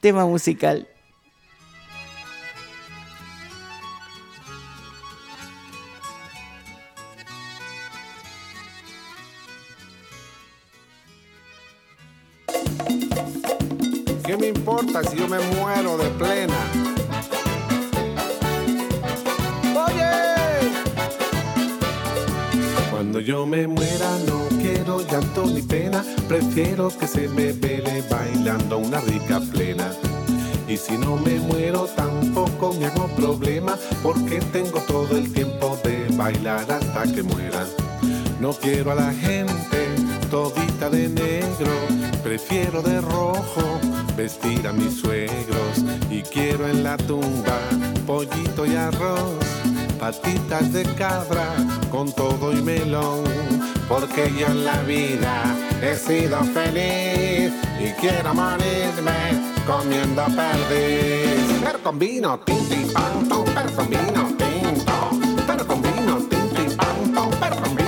Tema 0.00 0.24
musical. 0.24 0.88
¿Qué 14.28 14.36
me 14.36 14.48
importa 14.48 15.02
si 15.04 15.16
yo 15.16 15.26
me 15.26 15.38
muero 15.38 15.96
de 15.96 16.10
plena? 16.10 16.54
Oye, 19.74 20.70
cuando 22.90 23.20
yo 23.20 23.46
me 23.46 23.66
muera 23.66 24.18
no 24.26 24.46
quiero 24.60 25.00
llanto 25.00 25.46
ni 25.46 25.62
pena, 25.62 26.04
prefiero 26.28 26.90
que 26.90 27.06
se 27.06 27.26
me 27.28 27.52
vele 27.52 28.04
bailando 28.10 28.76
una 28.76 29.00
rica 29.00 29.40
plena. 29.40 29.92
Y 30.68 30.76
si 30.76 30.98
no 30.98 31.16
me 31.16 31.40
muero 31.40 31.86
tampoco 31.96 32.74
me 32.74 32.84
hago 32.84 33.08
problema, 33.16 33.78
porque 34.02 34.40
tengo 34.52 34.78
todo 34.80 35.16
el 35.16 35.32
tiempo 35.32 35.78
de 35.82 36.06
bailar 36.18 36.70
hasta 36.70 37.04
que 37.04 37.22
muera. 37.22 37.64
No 38.40 38.52
quiero 38.52 38.92
a 38.92 38.94
la 38.94 39.10
gente 39.10 39.86
todita 40.30 40.90
de 40.90 41.08
negro, 41.08 41.72
prefiero 42.22 42.82
de 42.82 43.00
rojo 43.00 43.80
vestir 44.16 44.66
a 44.66 44.72
mis 44.72 45.00
suegros 45.00 45.78
y 46.10 46.22
quiero 46.22 46.68
en 46.68 46.82
la 46.82 46.96
tumba 46.96 47.58
pollito 48.06 48.64
y 48.64 48.74
arroz, 48.74 49.44
patitas 50.00 50.72
de 50.72 50.82
cabra 50.94 51.54
con 51.90 52.10
todo 52.12 52.52
y 52.52 52.62
melón, 52.62 53.24
porque 53.86 54.32
yo 54.38 54.46
en 54.46 54.64
la 54.64 54.80
vida 54.82 55.42
he 55.82 55.94
sido 55.94 56.42
feliz 56.44 57.52
y 57.78 57.90
quiero 58.00 58.32
morirme 58.34 59.58
comiendo 59.66 60.24
perdiz. 60.24 61.60
Pero 61.62 61.82
con 61.82 61.98
vino, 61.98 62.38
tinti, 62.40 62.90
pan, 62.94 63.28
tom, 63.28 63.44
pero 63.54 63.70
con 63.76 63.90
vino 63.90 64.28
tinto, 64.38 65.10
pero 65.46 65.66
con 65.66 65.82
vino, 65.82 66.16
tinti, 66.30 66.74
pan, 66.76 67.12
tom, 67.14 67.30
pero 67.38 67.56
con 67.56 67.76
vino 67.76 67.87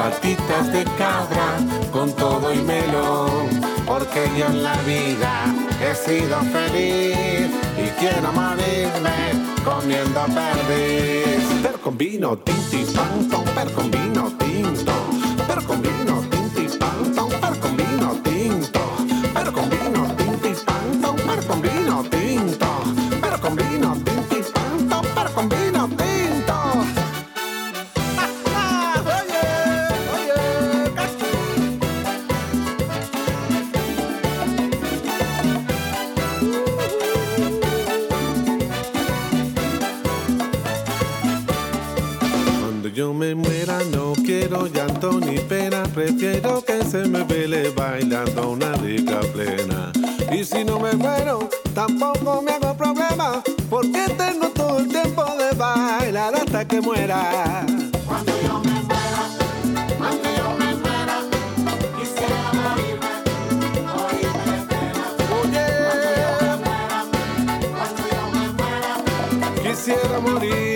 patitas 0.00 0.72
de 0.72 0.84
cabra 0.96 1.48
con 1.92 2.10
todo 2.12 2.52
y 2.54 2.60
melón. 2.62 3.48
Porque 3.86 4.22
yo 4.36 4.46
en 4.46 4.62
la 4.62 4.76
vida 4.92 5.32
he 5.84 5.94
sido 5.94 6.36
feliz 6.56 7.50
y 7.84 7.86
quiero 8.00 8.32
morirme 8.32 9.18
comiendo 9.64 10.20
perdiz. 10.38 11.44
Pero 11.62 11.80
con 11.80 11.98
vino, 11.98 12.38
tom, 12.38 13.44
pero 13.54 13.70
con 13.72 13.90
vino 13.90 14.32
tinto. 14.38 14.92
Pero 15.46 15.62
con 15.66 15.82
vino, 15.82 15.99
llanto 44.80 45.20
ni 45.20 45.38
pena, 45.40 45.82
prefiero 45.94 46.62
que 46.62 46.82
se 46.84 47.04
me 47.06 47.22
vele 47.24 47.68
bailando 47.70 48.50
una 48.50 48.72
rica 48.76 49.20
plena. 49.32 49.92
Y 50.32 50.42
si 50.44 50.64
no 50.64 50.78
me 50.80 50.92
muero, 50.94 51.50
tampoco 51.74 52.40
me 52.40 52.52
hago 52.52 52.74
problema, 52.74 53.42
porque 53.68 54.04
tengo 54.16 54.48
todo 54.48 54.78
el 54.78 54.88
tiempo 54.88 55.24
de 55.36 55.54
bailar 55.56 56.34
hasta 56.34 56.66
que 56.66 56.80
muera. 56.80 57.66
Cuando 58.06 58.32
yo 58.42 58.60
me 58.60 58.80
muera, 58.88 59.22
cuando 59.98 60.28
yo 60.38 60.48
me 60.58 60.74
muera, 60.82 61.16
quisiera 61.98 62.42
morirme, 62.60 63.12
morirme 63.92 64.44
de 64.50 64.58
pena. 64.70 65.04
Oye, 65.42 65.64
cuando 67.76 68.02
yo 68.14 68.22
me 68.34 68.44
muera, 68.58 68.92
quisiera 69.62 70.20
morirme, 70.20 70.69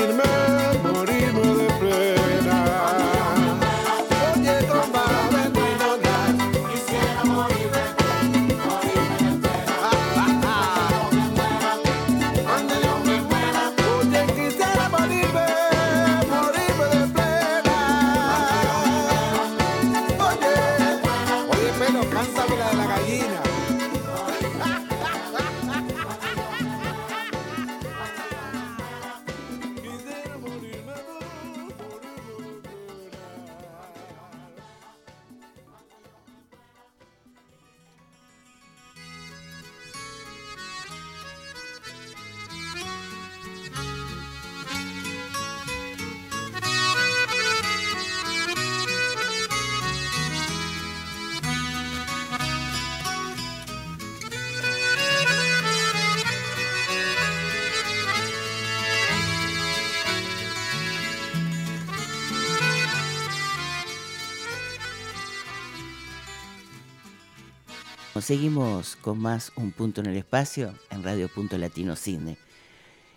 Seguimos 68.25 68.97
con 68.97 69.19
más 69.19 69.53
Un 69.55 69.71
Punto 69.71 70.01
en 70.01 70.07
el 70.07 70.17
Espacio 70.17 70.73
en 70.91 71.03
Radio 71.03 71.29
Punto 71.29 71.59
Latino 71.59 71.95
Cine. 71.95 72.39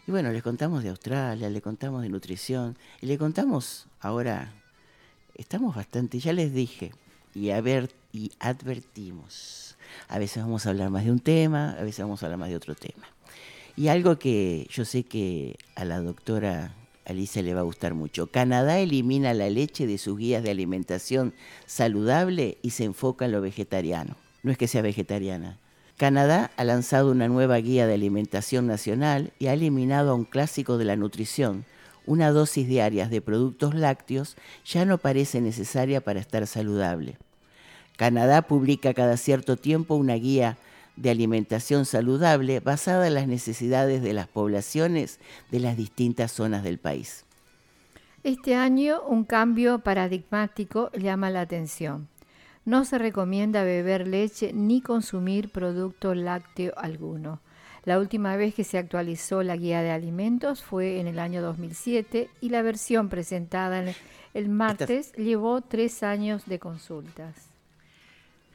Y 0.05 0.11
bueno, 0.11 0.33
les 0.33 0.43
contamos 0.43 0.83
de 0.83 0.89
Australia, 0.89 1.49
le 1.49 1.61
contamos 1.61 2.01
de 2.01 2.09
nutrición 2.09 2.77
y 2.99 3.05
le 3.05 3.17
contamos 3.17 3.87
ahora, 4.01 4.51
estamos 5.35 5.73
bastante, 5.77 6.19
ya 6.19 6.33
les 6.33 6.53
dije 6.53 6.91
y, 7.33 7.51
y 8.11 8.31
advertimos. 8.39 9.77
A 10.09 10.19
veces 10.19 10.43
vamos 10.43 10.65
a 10.65 10.71
hablar 10.71 10.89
más 10.89 11.05
de 11.05 11.11
un 11.13 11.21
tema, 11.21 11.77
a 11.79 11.83
veces 11.83 12.01
vamos 12.01 12.21
a 12.21 12.25
hablar 12.25 12.39
más 12.39 12.49
de 12.49 12.57
otro 12.57 12.75
tema. 12.75 13.07
Y 13.77 13.87
algo 13.87 14.19
que 14.19 14.67
yo 14.69 14.83
sé 14.83 15.03
que 15.03 15.57
a 15.75 15.85
la 15.85 16.01
doctora 16.01 16.75
Alicia 17.05 17.41
le 17.41 17.53
va 17.53 17.61
a 17.61 17.63
gustar 17.63 17.93
mucho. 17.93 18.27
Canadá 18.27 18.77
elimina 18.77 19.33
la 19.33 19.49
leche 19.49 19.87
de 19.87 19.99
sus 19.99 20.17
guías 20.17 20.43
de 20.43 20.51
alimentación 20.51 21.33
saludable 21.65 22.57
y 22.61 22.71
se 22.71 22.83
enfoca 22.83 23.23
en 23.23 23.31
lo 23.31 23.39
vegetariano 23.39 24.26
no 24.47 24.51
es 24.51 24.57
que 24.57 24.67
sea 24.67 24.81
vegetariana. 24.81 25.59
Canadá 25.97 26.51
ha 26.57 26.63
lanzado 26.63 27.11
una 27.11 27.27
nueva 27.27 27.57
guía 27.57 27.85
de 27.85 27.93
alimentación 27.93 28.67
nacional 28.67 29.33
y 29.39 29.47
ha 29.47 29.53
eliminado 29.53 30.11
a 30.11 30.15
un 30.15 30.25
clásico 30.25 30.77
de 30.77 30.85
la 30.85 30.95
nutrición. 30.95 31.65
Una 32.05 32.31
dosis 32.31 32.67
diaria 32.67 33.09
de 33.09 33.21
productos 33.21 33.75
lácteos 33.75 34.37
ya 34.65 34.85
no 34.85 34.97
parece 34.97 35.41
necesaria 35.41 36.01
para 36.01 36.19
estar 36.19 36.47
saludable. 36.47 37.17
Canadá 37.97 38.43
publica 38.43 38.93
cada 38.93 39.17
cierto 39.17 39.57
tiempo 39.57 39.95
una 39.95 40.13
guía 40.15 40.57
de 40.95 41.09
alimentación 41.09 41.85
saludable 41.85 42.59
basada 42.59 43.07
en 43.07 43.15
las 43.15 43.27
necesidades 43.27 44.01
de 44.01 44.13
las 44.13 44.27
poblaciones 44.27 45.19
de 45.51 45.59
las 45.59 45.77
distintas 45.77 46.31
zonas 46.31 46.63
del 46.63 46.77
país. 46.77 47.25
Este 48.23 48.55
año 48.55 49.01
un 49.07 49.23
cambio 49.23 49.79
paradigmático 49.79 50.91
llama 50.91 51.29
la 51.29 51.41
atención. 51.41 52.07
No 52.67 52.83
se 52.83 52.97
recomienda 52.97 53.63
beber 53.63 54.09
leche 54.09 54.51
ni 54.51 54.81
consumir 54.81 55.49
producto 55.49 56.13
lácteo 56.13 56.73
alguno. 56.75 57.39
La 57.85 57.97
última 57.97 58.35
vez 58.35 58.53
que 58.53 58.65
se 58.65 58.77
actualizó 58.77 59.41
la 59.41 59.55
guía 59.55 59.81
de 59.81 59.91
alimentos 59.91 60.65
fue 60.65 60.99
en 60.99 61.07
el 61.07 61.17
año 61.17 61.41
2007 61.41 62.29
y 62.41 62.49
la 62.49 62.61
versión 62.63 63.07
presentada 63.07 63.95
el 64.33 64.49
martes 64.49 65.13
llevó 65.13 65.61
tres 65.61 66.03
años 66.03 66.45
de 66.45 66.59
consultas. 66.59 67.37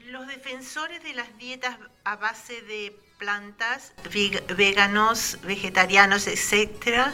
Los 0.05 0.27
defensores 0.27 1.01
de 1.01 1.15
las 1.15 1.35
dietas 1.39 1.79
a 2.03 2.15
base 2.17 2.61
de 2.61 2.95
plantas, 3.17 3.95
veganos, 4.55 5.39
vegetarianos, 5.41 6.27
etc., 6.27 7.07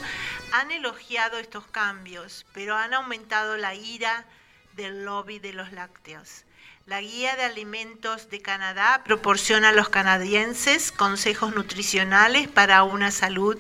han 0.52 0.72
elogiado 0.72 1.38
estos 1.38 1.66
cambios, 1.68 2.46
pero 2.54 2.76
han 2.76 2.94
aumentado 2.94 3.56
la 3.56 3.74
ira 3.74 4.26
del 4.76 5.06
lobby 5.06 5.40
de 5.40 5.54
los 5.54 5.72
lácteos. 5.72 6.44
La 6.90 7.02
Guía 7.02 7.36
de 7.36 7.44
Alimentos 7.44 8.32
de 8.32 8.42
Canadá 8.42 9.04
proporciona 9.06 9.70
a 9.70 9.74
los 9.74 9.90
canadienses 9.90 10.92
consejos 10.92 11.54
nutricionales 11.54 12.48
para 12.48 12.82
una 12.82 13.12
salud 13.12 13.60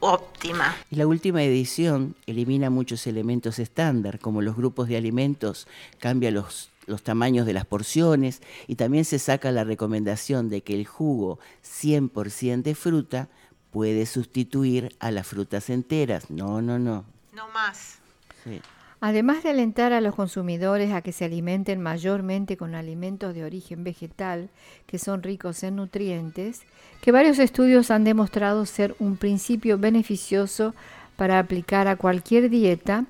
óptima. 0.00 0.74
Y 0.90 0.96
la 0.96 1.06
última 1.06 1.42
edición 1.42 2.16
elimina 2.24 2.70
muchos 2.70 3.06
elementos 3.06 3.58
estándar, 3.58 4.20
como 4.20 4.40
los 4.40 4.56
grupos 4.56 4.88
de 4.88 4.96
alimentos, 4.96 5.68
cambia 5.98 6.30
los, 6.30 6.70
los 6.86 7.02
tamaños 7.02 7.44
de 7.44 7.52
las 7.52 7.66
porciones 7.66 8.40
y 8.66 8.76
también 8.76 9.04
se 9.04 9.18
saca 9.18 9.52
la 9.52 9.64
recomendación 9.64 10.48
de 10.48 10.62
que 10.62 10.72
el 10.74 10.86
jugo 10.86 11.40
100% 11.62 12.62
de 12.62 12.74
fruta 12.74 13.28
puede 13.70 14.06
sustituir 14.06 14.96
a 14.98 15.10
las 15.10 15.26
frutas 15.26 15.68
enteras. 15.68 16.30
No, 16.30 16.62
no, 16.62 16.78
no. 16.78 17.04
No 17.34 17.48
más. 17.50 17.98
Sí. 18.44 18.62
Además 19.04 19.42
de 19.42 19.50
alentar 19.50 19.92
a 19.92 20.00
los 20.00 20.14
consumidores 20.14 20.92
a 20.92 21.02
que 21.02 21.10
se 21.10 21.24
alimenten 21.24 21.80
mayormente 21.80 22.56
con 22.56 22.76
alimentos 22.76 23.34
de 23.34 23.42
origen 23.42 23.82
vegetal, 23.82 24.48
que 24.86 25.00
son 25.00 25.24
ricos 25.24 25.64
en 25.64 25.74
nutrientes, 25.74 26.62
que 27.00 27.10
varios 27.10 27.40
estudios 27.40 27.90
han 27.90 28.04
demostrado 28.04 28.64
ser 28.64 28.94
un 29.00 29.16
principio 29.16 29.76
beneficioso 29.76 30.72
para 31.16 31.40
aplicar 31.40 31.88
a 31.88 31.96
cualquier 31.96 32.48
dieta, 32.48 33.06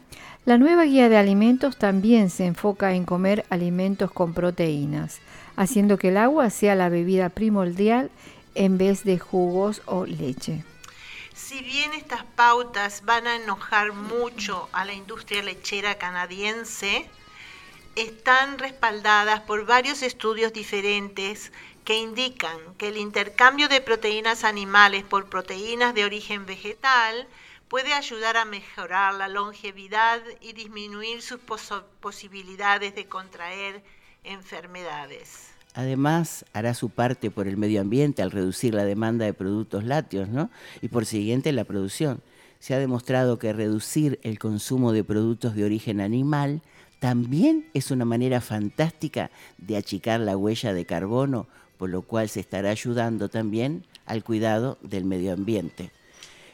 la 0.47 0.57
nueva 0.57 0.85
guía 0.85 1.11
de 1.11 1.19
alimentos 1.19 1.77
también 1.77 2.31
se 2.31 2.47
enfoca 2.47 2.95
en 2.95 3.05
comer 3.05 3.45
alimentos 3.51 4.11
con 4.11 4.33
proteínas, 4.33 5.21
haciendo 5.57 5.99
que 5.99 6.09
el 6.09 6.17
agua 6.17 6.49
sea 6.49 6.75
la 6.75 6.89
bebida 6.89 7.29
primordial 7.29 8.11
en 8.55 8.79
vez 8.79 9.05
de 9.05 9.19
jugos 9.19 9.83
o 9.85 10.07
leche 10.07 10.65
si 11.43 11.61
bien 11.61 11.93
estas 11.93 12.25
pautas 12.25 13.05
van 13.05 13.27
a 13.27 13.35
enojar 13.35 13.93
mucho 13.93 14.69
a 14.73 14.85
la 14.85 14.93
industria 14.93 15.43
lechera 15.43 15.99
canadiense, 15.99 17.11
están 17.97 18.59
respaldadas 18.59 19.41
por 19.41 19.67
varios 19.67 20.03
estudios 20.03 20.53
diferentes 20.53 21.51
que 21.85 21.97
indican 21.97 22.59
que 22.79 22.89
el 22.89 22.97
intercambio 22.97 23.69
de 23.69 23.81
proteínas 23.81 24.45
animales 24.45 25.03
por 25.03 25.29
proteínas 25.29 25.95
de 25.95 26.05
origen 26.05 26.47
vegetal 26.47 27.27
puede 27.69 27.93
ayudar 27.93 28.37
a 28.37 28.45
mejorar 28.45 29.15
la 29.15 29.27
longevidad 29.27 30.23
y 30.41 30.53
disminuir 30.53 31.23
sus 31.23 31.41
posibilidades 32.01 32.95
de 32.95 33.09
contraer 33.09 33.83
enfermedades. 34.23 35.52
Además, 35.75 36.45
hará 36.53 36.75
su 36.75 36.91
parte 36.91 37.31
por 37.31 37.49
el 37.49 37.57
medio 37.57 37.81
ambiente 37.81 38.23
al 38.23 38.31
reducir 38.31 38.75
la 38.75 38.85
demanda 38.85 39.25
de 39.25 39.33
productos 39.33 39.85
lácteos, 39.85 40.29
¿no? 40.29 40.51
Y 40.83 40.89
por 40.89 41.07
siguiente 41.07 41.53
la 41.53 41.65
producción. 41.65 42.21
Se 42.59 42.75
ha 42.75 42.79
demostrado 42.79 43.39
que 43.39 43.53
reducir 43.53 44.21
el 44.23 44.39
consumo 44.39 44.93
de 44.93 45.03
productos 45.03 45.55
de 45.55 45.65
origen 45.65 46.01
animal 46.01 46.63
también 47.01 47.67
es 47.75 47.91
una 47.91 48.05
manera 48.05 48.41
fantástica 48.41 49.33
de 49.59 49.77
achicar 49.77 50.21
la 50.21 50.37
huella 50.37 50.73
de 50.73 50.87
carbono, 50.87 51.49
por 51.77 51.91
lo 51.91 52.03
cual 52.03 52.29
se 52.29 52.39
estará 52.39 52.71
ayudando 52.71 53.29
también 53.29 53.85
al 54.07 54.23
cuidado 54.23 54.79
del 54.83 55.05
medio 55.05 55.33
ambiente. 55.33 55.91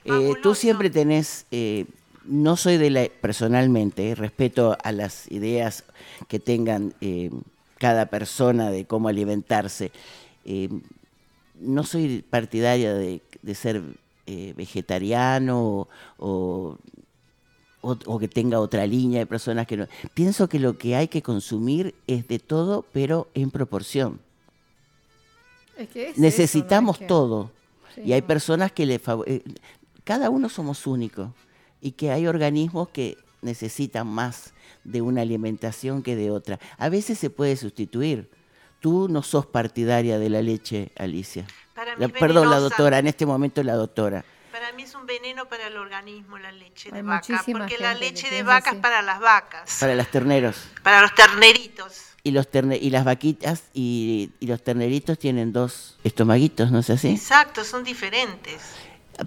Eh, 0.06 0.32
tú 0.42 0.54
siempre 0.54 0.88
tenés, 0.88 1.44
eh, 1.50 1.84
no 2.24 2.56
soy 2.56 2.78
de 2.78 2.88
la, 2.88 3.08
personalmente, 3.20 4.14
respeto 4.14 4.78
a 4.82 4.92
las 4.92 5.30
ideas 5.30 5.84
que 6.28 6.38
tengan 6.38 6.94
eh, 7.02 7.28
cada 7.78 8.06
persona 8.06 8.70
de 8.70 8.84
cómo 8.84 9.08
alimentarse. 9.08 9.92
Eh, 10.44 10.68
no 11.60 11.84
soy 11.84 12.24
partidaria 12.28 12.94
de, 12.94 13.20
ser 13.54 13.82
eh, 14.26 14.52
vegetariano 14.56 15.88
o, 16.18 16.78
que 18.20 18.28
tenga 18.28 18.60
otra 18.60 18.86
línea 18.86 19.20
de 19.20 19.26
personas 19.26 19.66
que 19.66 19.76
no. 19.76 19.86
Pienso 20.14 20.48
que 20.48 20.58
lo 20.58 20.76
que 20.76 20.96
hay 20.96 21.08
que 21.08 21.22
consumir 21.22 21.94
es 22.06 22.26
de 22.28 22.38
todo, 22.38 22.84
pero 22.92 23.28
en 23.34 23.50
proporción. 23.50 24.20
Necesitamos 26.16 26.98
todo. 27.06 27.52
y 28.04 28.12
hay 28.12 28.22
personas 28.22 28.72
que 28.72 28.84
le 28.84 29.00
eh, 29.26 29.42
cada 30.04 30.30
uno 30.30 30.48
somos 30.48 30.86
únicos 30.86 31.30
y 31.80 31.92
que 31.92 32.10
hay 32.10 32.26
organismos 32.26 32.88
que 32.88 33.16
necesitan 33.42 34.06
más 34.06 34.52
de 34.90 35.02
una 35.02 35.22
alimentación 35.22 36.02
que 36.02 36.16
de 36.16 36.30
otra. 36.30 36.58
A 36.78 36.88
veces 36.88 37.18
se 37.18 37.30
puede 37.30 37.56
sustituir. 37.56 38.30
Tú 38.80 39.08
no 39.08 39.22
sos 39.22 39.46
partidaria 39.46 40.18
de 40.18 40.30
la 40.30 40.40
leche, 40.42 40.92
Alicia. 40.96 41.46
perdón, 42.18 42.50
la 42.50 42.58
doctora, 42.58 42.98
en 42.98 43.08
este 43.08 43.26
momento 43.26 43.62
la 43.62 43.74
doctora. 43.74 44.24
Para 44.52 44.72
mí 44.72 44.84
es 44.84 44.94
un 44.94 45.06
veneno 45.06 45.48
para 45.48 45.66
el 45.66 45.76
organismo 45.76 46.38
la 46.38 46.52
leche 46.52 46.90
de 46.90 47.02
vaca, 47.02 47.44
porque 47.50 47.78
la 47.78 47.94
leche 47.94 48.30
de 48.30 48.42
vaca 48.42 48.70
es 48.70 48.76
para 48.76 49.02
las 49.02 49.20
vacas. 49.20 49.78
Para 49.80 49.94
los 49.94 50.08
terneros. 50.08 50.56
Para 50.82 51.02
los 51.02 51.14
terneritos. 51.14 52.02
Y, 52.24 52.32
los 52.32 52.48
y 52.52 52.90
las 52.90 53.04
vaquitas 53.04 53.64
y, 53.72 54.32
los 54.40 54.62
terneritos 54.62 55.18
tienen 55.18 55.52
dos 55.52 55.98
estomaguitos, 56.04 56.70
¿no 56.70 56.80
es 56.80 56.90
así? 56.90 57.08
Exacto, 57.08 57.64
son 57.64 57.84
diferentes. 57.84 58.60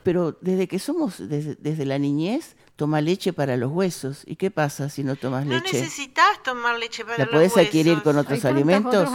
Pero 0.03 0.37
desde 0.41 0.67
que 0.67 0.79
somos, 0.79 1.15
desde 1.17 1.85
la 1.85 1.97
niñez, 1.97 2.55
toma 2.81 2.99
leche 2.99 3.31
para 3.31 3.57
los 3.57 3.71
huesos. 3.71 4.23
¿Y 4.25 4.37
qué 4.37 4.49
pasa 4.49 4.89
si 4.89 5.03
no 5.03 5.15
tomas 5.15 5.45
leche? 5.45 5.71
No 5.71 5.79
necesitas 5.83 6.41
tomar 6.41 6.79
leche 6.79 7.05
para 7.05 7.19
los 7.19 7.27
huesos. 7.27 7.31
¿La 7.31 7.53
puedes 7.53 7.67
adquirir 7.67 8.01
con 8.01 8.17
otros 8.17 8.43
alimentos? 8.43 9.07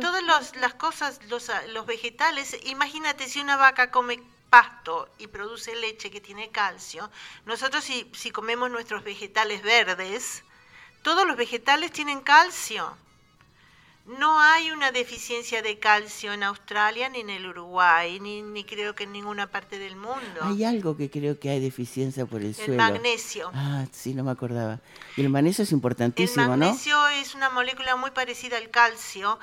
Todas 0.00 0.56
las 0.56 0.74
cosas, 0.74 1.20
los, 1.28 1.48
los 1.72 1.86
vegetales, 1.86 2.56
imagínate 2.64 3.28
si 3.28 3.38
una 3.38 3.56
vaca 3.56 3.92
come 3.92 4.20
pasto 4.50 5.08
y 5.18 5.28
produce 5.28 5.76
leche 5.76 6.10
que 6.10 6.20
tiene 6.20 6.50
calcio, 6.50 7.08
nosotros 7.46 7.84
si, 7.84 8.10
si 8.14 8.32
comemos 8.32 8.68
nuestros 8.68 9.04
vegetales 9.04 9.62
verdes, 9.62 10.42
todos 11.02 11.24
los 11.24 11.36
vegetales 11.36 11.92
tienen 11.92 12.20
calcio. 12.20 12.96
No 14.06 14.38
hay 14.38 14.70
una 14.70 14.92
deficiencia 14.92 15.62
de 15.62 15.78
calcio 15.78 16.34
en 16.34 16.42
Australia 16.42 17.08
ni 17.08 17.20
en 17.20 17.30
el 17.30 17.46
Uruguay, 17.46 18.20
ni, 18.20 18.64
creo 18.64 18.94
que 18.94 19.04
en 19.04 19.12
ninguna 19.12 19.46
parte 19.46 19.78
del 19.78 19.96
mundo. 19.96 20.40
Hay 20.42 20.62
algo 20.62 20.94
que 20.94 21.08
creo 21.08 21.38
que 21.38 21.48
hay 21.48 21.58
deficiencia 21.58 22.26
por 22.26 22.42
el, 22.42 22.54
suelo. 22.54 22.74
El 22.74 22.78
magnesio. 22.78 23.50
Ah, 23.54 23.86
sí, 23.92 24.12
no 24.12 24.22
me 24.22 24.30
acordaba. 24.30 24.80
Y 25.16 25.22
el 25.22 25.30
magnesio 25.30 25.64
es 25.64 25.72
importantísimo, 25.72 26.48
¿no? 26.48 26.52
El 26.52 26.60
magnesio 26.60 27.08
es 27.08 27.34
una 27.34 27.48
molécula 27.48 27.96
muy 27.96 28.10
parecida 28.10 28.58
al 28.58 28.68
calcio 28.68 29.38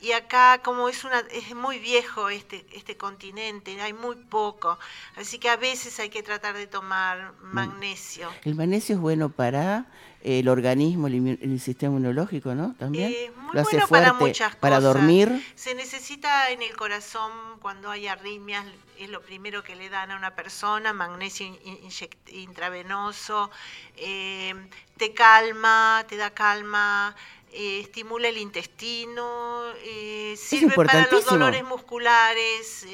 y 0.00 0.12
acá 0.12 0.60
como 0.62 0.88
es 0.88 1.04
una 1.04 1.20
es 1.30 1.54
muy 1.54 1.78
viejo 1.78 2.28
este 2.28 2.66
este 2.72 2.96
continente, 2.96 3.80
hay 3.80 3.92
muy 3.92 4.16
poco, 4.16 4.78
así 5.16 5.38
que 5.38 5.48
a 5.48 5.56
veces 5.56 5.98
hay 6.00 6.10
que 6.10 6.22
tratar 6.22 6.54
de 6.54 6.66
tomar 6.66 7.32
magnesio. 7.42 8.28
El 8.44 8.54
magnesio 8.54 8.96
es 8.96 9.00
bueno 9.00 9.30
para 9.30 9.86
el 10.26 10.48
organismo, 10.48 11.06
el, 11.06 11.60
sistema 11.60 11.94
inmunológico, 11.94 12.52
¿no? 12.54 12.74
También. 12.78 13.12
Eh, 13.12 13.30
muy 13.36 13.54
Lo 13.54 13.60
hace 13.60 13.76
bueno 13.76 13.86
fuerte 13.86 14.08
para 14.08 14.18
muchas 14.18 14.56
para 14.56 14.76
cosas. 14.76 14.94
dormir. 14.94 15.52
Se 15.54 15.74
necesita 15.76 16.50
en 16.50 16.62
el 16.62 16.74
corazón 16.76 17.30
cuando 17.60 17.90
hay 17.90 18.08
arritmias, 18.08 18.66
es 18.98 19.08
lo 19.08 19.22
primero 19.22 19.62
que 19.62 19.76
le 19.76 19.88
dan 19.88 20.10
a 20.10 20.16
una 20.16 20.34
persona, 20.34 20.92
magnesio 20.92 21.46
inyect- 21.46 22.32
intravenoso, 22.32 23.50
eh, 23.96 24.52
te 24.96 25.14
calma, 25.14 26.04
te 26.08 26.16
da 26.16 26.30
calma, 26.30 27.14
eh, 27.52 27.78
estimula 27.80 28.26
el 28.26 28.38
intestino, 28.38 29.62
eh, 29.84 30.34
sirve 30.36 30.74
para 30.74 31.06
los 31.08 31.24
dolores 31.24 31.62
musculares, 31.62 32.84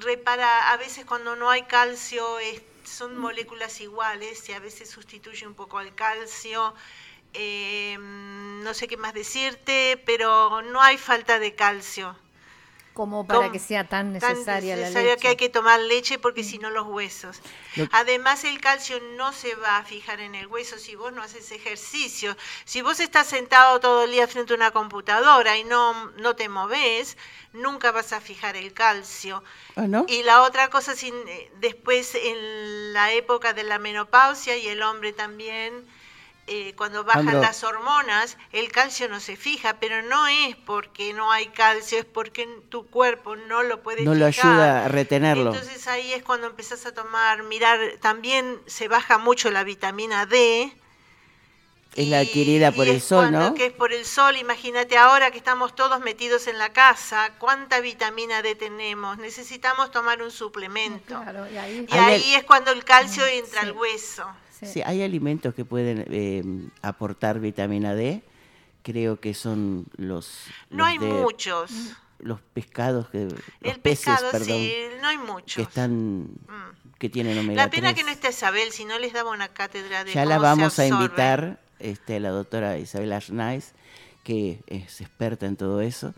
repara, 0.00 0.72
a 0.72 0.76
veces 0.78 1.04
cuando 1.04 1.36
no 1.36 1.50
hay 1.50 1.64
calcio 1.64 2.38
son 2.84 3.16
moléculas 3.18 3.80
iguales 3.80 4.48
y 4.48 4.52
a 4.52 4.60
veces 4.60 4.90
sustituye 4.90 5.46
un 5.46 5.54
poco 5.54 5.78
al 5.78 5.94
calcio. 5.94 6.74
Eh, 7.32 7.96
no 7.98 8.74
sé 8.74 8.86
qué 8.88 8.96
más 8.96 9.14
decirte, 9.14 10.02
pero 10.06 10.62
no 10.62 10.80
hay 10.80 10.98
falta 10.98 11.38
de 11.38 11.54
calcio. 11.54 12.16
Como 12.94 13.26
para 13.26 13.50
que 13.50 13.58
sea 13.58 13.82
tan 13.88 14.18
Tan 14.18 14.32
necesaria 14.32 14.76
la 14.76 14.82
necesario 14.82 15.10
leche. 15.10 15.20
que 15.22 15.28
hay 15.28 15.36
que 15.36 15.48
tomar 15.48 15.80
leche 15.80 16.18
porque 16.18 16.44
si 16.44 16.58
no 16.58 16.70
los 16.70 16.86
huesos. 16.86 17.40
Lo- 17.74 17.88
Además 17.90 18.44
el 18.44 18.60
calcio 18.60 19.00
no 19.16 19.32
se 19.32 19.56
va 19.56 19.78
a 19.78 19.84
fijar 19.84 20.20
en 20.20 20.34
el 20.36 20.46
hueso 20.46 20.78
si 20.78 20.94
vos 20.94 21.12
no 21.12 21.20
haces 21.22 21.50
ejercicio. 21.50 22.36
Si 22.64 22.82
vos 22.82 23.00
estás 23.00 23.26
sentado 23.26 23.80
todo 23.80 24.04
el 24.04 24.12
día 24.12 24.28
frente 24.28 24.52
a 24.52 24.56
una 24.56 24.70
computadora 24.70 25.56
y 25.58 25.64
no, 25.64 26.12
no 26.18 26.36
te 26.36 26.48
moves, 26.48 27.18
nunca 27.52 27.90
vas 27.90 28.12
a 28.12 28.20
fijar 28.20 28.56
el 28.56 28.72
calcio. 28.72 29.42
Ah, 29.74 29.88
¿no? 29.88 30.06
Y 30.08 30.22
la 30.22 30.42
otra 30.42 30.70
cosa, 30.70 30.94
sin, 30.94 31.14
eh, 31.26 31.50
después 31.58 32.14
en 32.14 32.92
la 32.92 33.12
época 33.12 33.52
de 33.54 33.64
la 33.64 33.78
menopausia 33.78 34.56
y 34.56 34.68
el 34.68 34.82
hombre 34.82 35.12
también, 35.12 35.84
eh, 36.46 36.74
cuando 36.76 37.04
bajan 37.04 37.28
Andro. 37.28 37.40
las 37.40 37.64
hormonas, 37.64 38.36
el 38.52 38.70
calcio 38.70 39.08
no 39.08 39.18
se 39.20 39.36
fija, 39.36 39.78
pero 39.80 40.02
no 40.02 40.26
es 40.26 40.56
porque 40.56 41.12
no 41.14 41.32
hay 41.32 41.46
calcio, 41.48 41.98
es 41.98 42.04
porque 42.04 42.46
tu 42.68 42.86
cuerpo 42.86 43.34
no 43.36 43.62
lo 43.62 43.82
puede 43.82 44.02
No 44.02 44.14
lo 44.14 44.26
fijar. 44.26 44.50
ayuda 44.52 44.84
a 44.84 44.88
retenerlo. 44.88 45.52
Entonces 45.54 45.86
ahí 45.88 46.12
es 46.12 46.22
cuando 46.22 46.46
empezás 46.46 46.84
a 46.86 46.92
tomar, 46.92 47.42
mirar, 47.44 47.78
también 48.00 48.60
se 48.66 48.88
baja 48.88 49.16
mucho 49.18 49.50
la 49.50 49.64
vitamina 49.64 50.26
D. 50.26 50.70
Es 51.96 52.08
la 52.08 52.22
y- 52.24 52.26
adquirida 52.26 52.72
por 52.72 52.88
y 52.88 52.90
el 52.90 53.00
sol, 53.00 53.28
cuando- 53.30 53.50
¿no? 53.50 53.54
Que 53.54 53.66
es 53.66 53.72
por 53.72 53.92
el 53.92 54.04
sol, 54.04 54.36
imagínate 54.36 54.98
ahora 54.98 55.30
que 55.30 55.38
estamos 55.38 55.76
todos 55.76 56.00
metidos 56.00 56.48
en 56.48 56.58
la 56.58 56.72
casa, 56.72 57.30
¿cuánta 57.38 57.78
vitamina 57.80 58.42
D 58.42 58.56
tenemos? 58.56 59.16
Necesitamos 59.18 59.92
tomar 59.92 60.20
un 60.20 60.32
suplemento. 60.32 61.06
Claro, 61.20 61.48
y 61.48 61.56
ahí- 61.56 61.86
Y 61.88 61.96
Hay 61.96 62.14
ahí 62.16 62.34
es 62.34 62.42
cuando 62.44 62.72
el 62.72 62.84
calcio 62.84 63.24
entra 63.24 63.60
sí. 63.60 63.66
al 63.68 63.72
hueso. 63.72 64.26
Sí. 64.58 64.66
Sí, 64.66 64.82
hay 64.84 65.02
alimentos 65.02 65.54
que 65.54 65.64
pueden 65.64 66.04
eh, 66.10 66.42
aportar 66.82 67.40
vitamina 67.40 67.94
D. 67.94 68.22
Creo 68.82 69.18
que 69.18 69.32
son 69.34 69.86
los, 69.96 70.46
No 70.70 70.78
los 70.78 70.86
hay 70.88 70.98
de- 70.98 71.06
muchos. 71.06 71.70
los 72.18 72.40
pescados 72.40 73.08
que 73.10 73.24
los 73.24 73.32
El 73.62 73.80
peces, 73.80 74.04
pescado, 74.06 74.30
perdón, 74.30 74.46
sí, 74.46 74.72
no 75.00 75.08
hay 75.08 75.18
muchos. 75.18 75.56
que 75.56 75.62
están 75.62 76.22
Mm. 76.24 76.94
que 76.98 77.08
tienen 77.08 77.36
omega 77.38 77.64
La 77.64 77.70
pena 77.70 77.88
3. 77.88 77.94
que 77.96 78.04
no 78.04 78.10
esté 78.10 78.28
Isabel, 78.30 78.70
si 78.72 78.84
no 78.84 78.98
les 78.98 79.12
daba 79.12 79.30
una 79.30 79.48
cátedra 79.48 80.04
de 80.04 80.12
Ya 80.12 80.24
la 80.24 80.36
se 80.36 80.40
vamos 80.40 80.78
a 80.78 80.86
invitar, 80.86 81.60
este, 81.80 82.16
a 82.16 82.20
la 82.20 82.28
doctora 82.30 82.78
Isabel 82.78 83.12
Arnaiz, 83.12 83.72
que 84.22 84.60
es 84.66 85.00
experta 85.00 85.46
en 85.46 85.56
todo 85.56 85.80
eso. 85.80 86.14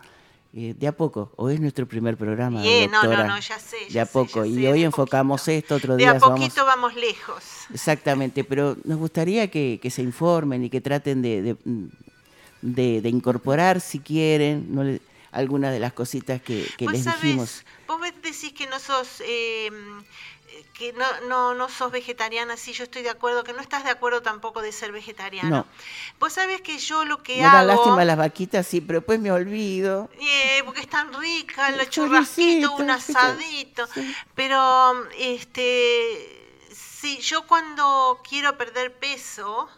Eh, 0.59 0.73
de 0.75 0.87
a 0.89 0.93
poco, 0.97 1.33
hoy 1.37 1.53
es 1.53 1.61
nuestro 1.61 1.87
primer 1.87 2.17
programa, 2.17 2.63
Bien, 2.63 2.91
no, 2.91 3.03
no, 3.05 3.25
no, 3.27 3.39
ya 3.39 3.59
sé, 3.59 3.77
de 3.91 4.01
a 4.01 4.07
sé, 4.07 4.13
poco, 4.15 4.47
ya 4.47 4.51
y 4.51 4.55
sé, 4.55 4.69
hoy 4.73 4.79
de 4.79 4.85
a 4.85 4.87
enfocamos 4.87 5.43
poquito. 5.43 5.59
esto, 5.59 5.75
otro 5.75 5.97
De 5.97 6.05
día 6.05 6.13
a 6.13 6.19
vamos... 6.19 6.41
poquito 6.41 6.65
vamos 6.65 6.95
lejos. 6.95 7.43
Exactamente, 7.75 8.43
pero 8.43 8.75
nos 8.85 8.99
gustaría 8.99 9.51
que, 9.51 9.79
que 9.83 9.91
se 9.91 10.01
informen 10.01 10.65
y 10.65 10.71
que 10.71 10.81
traten 10.81 11.21
de, 11.21 11.43
de, 11.43 11.57
de- 12.63 13.01
de 13.03 13.09
incorporar, 13.11 13.83
si 13.83 13.99
quieren, 14.01 14.75
no 14.75 14.83
le- 14.83 15.03
algunas 15.31 15.73
de 15.73 15.79
las 15.79 15.93
cositas 15.93 16.41
que, 16.41 16.67
que 16.79 16.87
Vos 16.87 16.95
les 16.95 17.05
sabés, 17.05 17.21
dijimos. 17.21 17.63
Vos 17.87 18.01
decís 18.23 18.55
que 18.55 18.67
no 18.67 18.79
sos 18.79 19.21
eh, 19.27 19.69
que 20.75 20.93
no, 20.93 21.05
no, 21.29 21.55
no 21.55 21.69
sos 21.69 21.91
vegetariana, 21.91 22.57
sí, 22.57 22.73
yo 22.73 22.85
estoy 22.85 23.03
de 23.03 23.11
acuerdo, 23.11 23.45
que 23.45 23.53
no 23.53 23.61
estás 23.61 23.85
de 23.85 23.91
acuerdo 23.91 24.23
tampoco 24.23 24.63
de 24.63 24.73
ser 24.73 24.93
vegetariano. 24.93 25.49
No. 25.49 25.67
Vos 26.19 26.33
sabés 26.35 26.61
que 26.61 26.79
yo 26.79 27.05
lo 27.05 27.23
que 27.23 27.37
Me 27.37 27.43
da 27.43 27.61
hago... 27.61 27.69
lástima 27.69 28.05
las 28.05 28.17
vaquitas, 28.17 28.67
sí, 28.67 28.81
pero 28.81 29.01
después 29.01 29.21
me 29.21 29.33
olvido. 29.33 30.11
Eh, 30.21 30.63
porque 30.65 30.81
es 30.81 30.89
tan 30.89 31.13
rica, 31.15 31.69
el 31.69 31.81
El 31.81 31.91
churrasquito, 31.91 32.75
un 32.77 32.91
asadito. 32.91 33.87
Sí. 33.89 34.15
Pero, 34.35 35.09
este, 35.19 36.67
sí, 36.73 37.19
yo 37.19 37.47
cuando 37.47 38.21
quiero 38.29 38.57
perder 38.57 38.93
peso, 38.95 39.69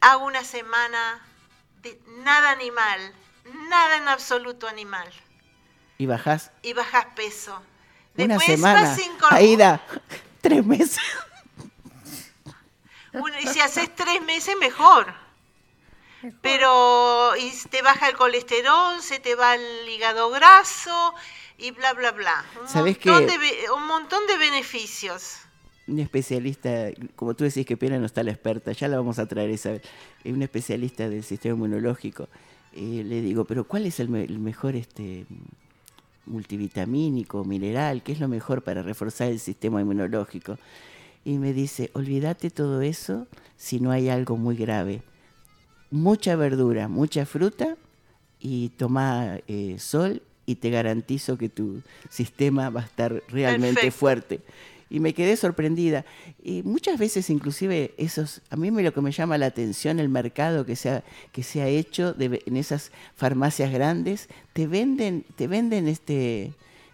hago 0.00 0.24
una 0.24 0.44
semana 0.44 1.26
de 1.82 2.00
nada 2.18 2.50
animal, 2.50 3.14
nada 3.68 3.96
en 3.96 4.08
absoluto 4.08 4.68
animal, 4.68 5.10
Y 5.98 6.06
bajás 6.06 6.50
y 6.62 6.72
bajas 6.72 7.06
peso. 7.14 7.60
Una 8.16 8.34
Después 8.34 8.46
semana. 8.46 8.96
Aida, 9.30 9.82
tres 10.40 10.64
meses. 10.64 10.98
Bueno, 13.12 13.36
y 13.42 13.46
si 13.48 13.60
haces 13.60 13.94
tres 13.94 14.22
meses, 14.22 14.54
mejor. 14.60 15.06
Pero 16.42 17.34
y 17.36 17.50
te 17.70 17.82
baja 17.82 18.08
el 18.08 18.16
colesterol, 18.16 19.00
se 19.00 19.18
te 19.20 19.34
va 19.34 19.54
el 19.54 19.88
hígado 19.88 20.30
graso 20.30 21.14
y 21.58 21.70
bla, 21.70 21.94
bla, 21.94 22.12
bla. 22.12 22.44
Un, 22.60 22.68
¿Sabés 22.68 22.96
montón, 23.06 23.26
qué? 23.26 23.38
de, 23.38 23.70
un 23.74 23.86
montón 23.86 24.26
de 24.26 24.36
beneficios. 24.36 25.36
Un 25.88 25.98
especialista, 25.98 26.88
como 27.16 27.34
tú 27.34 27.44
decís 27.44 27.64
que 27.66 27.76
pena 27.76 27.98
no 27.98 28.06
está 28.06 28.22
la 28.22 28.30
experta, 28.32 28.70
ya 28.72 28.86
la 28.86 28.98
vamos 28.98 29.18
a 29.18 29.26
traer 29.26 29.50
Isabel, 29.50 29.82
es 30.22 30.32
un 30.32 30.42
especialista 30.42 31.08
del 31.08 31.24
sistema 31.24 31.54
inmunológico. 31.54 32.28
Eh, 32.74 33.02
le 33.04 33.22
digo, 33.22 33.44
pero 33.46 33.64
¿cuál 33.64 33.86
es 33.86 33.98
el, 33.98 34.08
me- 34.08 34.22
el 34.24 34.38
mejor 34.38 34.76
este 34.76 35.24
multivitamínico, 36.26 37.44
mineral? 37.44 38.02
¿Qué 38.02 38.12
es 38.12 38.20
lo 38.20 38.28
mejor 38.28 38.62
para 38.62 38.82
reforzar 38.82 39.28
el 39.28 39.40
sistema 39.40 39.80
inmunológico? 39.80 40.58
Y 41.24 41.38
me 41.38 41.52
dice, 41.52 41.90
olvídate 41.92 42.50
todo 42.50 42.80
eso 42.80 43.26
si 43.56 43.80
no 43.80 43.90
hay 43.90 44.08
algo 44.08 44.36
muy 44.36 44.56
grave. 44.56 45.02
Mucha 45.90 46.36
verdura, 46.36 46.88
mucha 46.88 47.26
fruta 47.26 47.76
y 48.40 48.70
toma 48.70 49.38
eh, 49.48 49.76
sol 49.78 50.22
y 50.46 50.56
te 50.56 50.70
garantizo 50.70 51.36
que 51.36 51.48
tu 51.48 51.82
sistema 52.08 52.70
va 52.70 52.80
a 52.80 52.84
estar 52.84 53.22
realmente 53.28 53.74
Perfecto. 53.74 53.98
fuerte. 53.98 54.40
Y 54.90 55.00
me 55.00 55.14
quedé 55.14 55.36
sorprendida. 55.36 56.04
Y 56.42 56.62
muchas 56.64 56.98
veces 56.98 57.30
inclusive 57.30 57.94
esos, 57.96 58.42
a 58.50 58.56
mí 58.56 58.70
me 58.70 58.82
lo 58.82 58.92
que 58.92 59.00
me 59.00 59.12
llama 59.12 59.38
la 59.38 59.46
atención 59.46 60.00
el 60.00 60.08
mercado 60.08 60.66
que 60.66 60.76
se 60.76 60.90
ha, 60.90 61.04
que 61.32 61.42
se 61.42 61.62
ha 61.62 61.68
hecho 61.68 62.12
de 62.12 62.42
en 62.44 62.56
esas 62.56 62.90
farmacias 63.14 63.72
grandes, 63.72 64.28
te 64.52 64.66
venden, 64.66 65.24
te 65.36 65.46
venden 65.46 65.88
este 65.88 66.52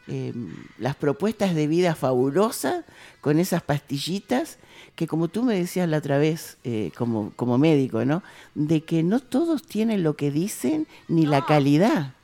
eh, 0.09 0.33
las 0.79 0.95
propuestas 0.95 1.57
de 1.57 1.67
vida 1.67 1.97
fabulosas 1.97 2.85
con 3.21 3.41
esas 3.41 3.63
pastillitas 3.63 4.59
que 4.95 5.09
como 5.09 5.27
tú 5.27 5.43
me 5.43 5.57
decías 5.57 5.89
la 5.89 5.99
otra 5.99 6.17
vez 6.19 6.59
eh, 6.63 6.93
como, 6.97 7.33
como 7.35 7.59
médico, 7.59 8.05
¿no? 8.05 8.23
De 8.55 8.83
que 8.83 9.03
no 9.03 9.19
todos 9.19 9.65
tienen 9.65 10.05
lo 10.05 10.17
que 10.17 10.31
dicen 10.31 10.87
ni 11.09 11.27
la 11.27 11.45
calidad. 11.45 12.15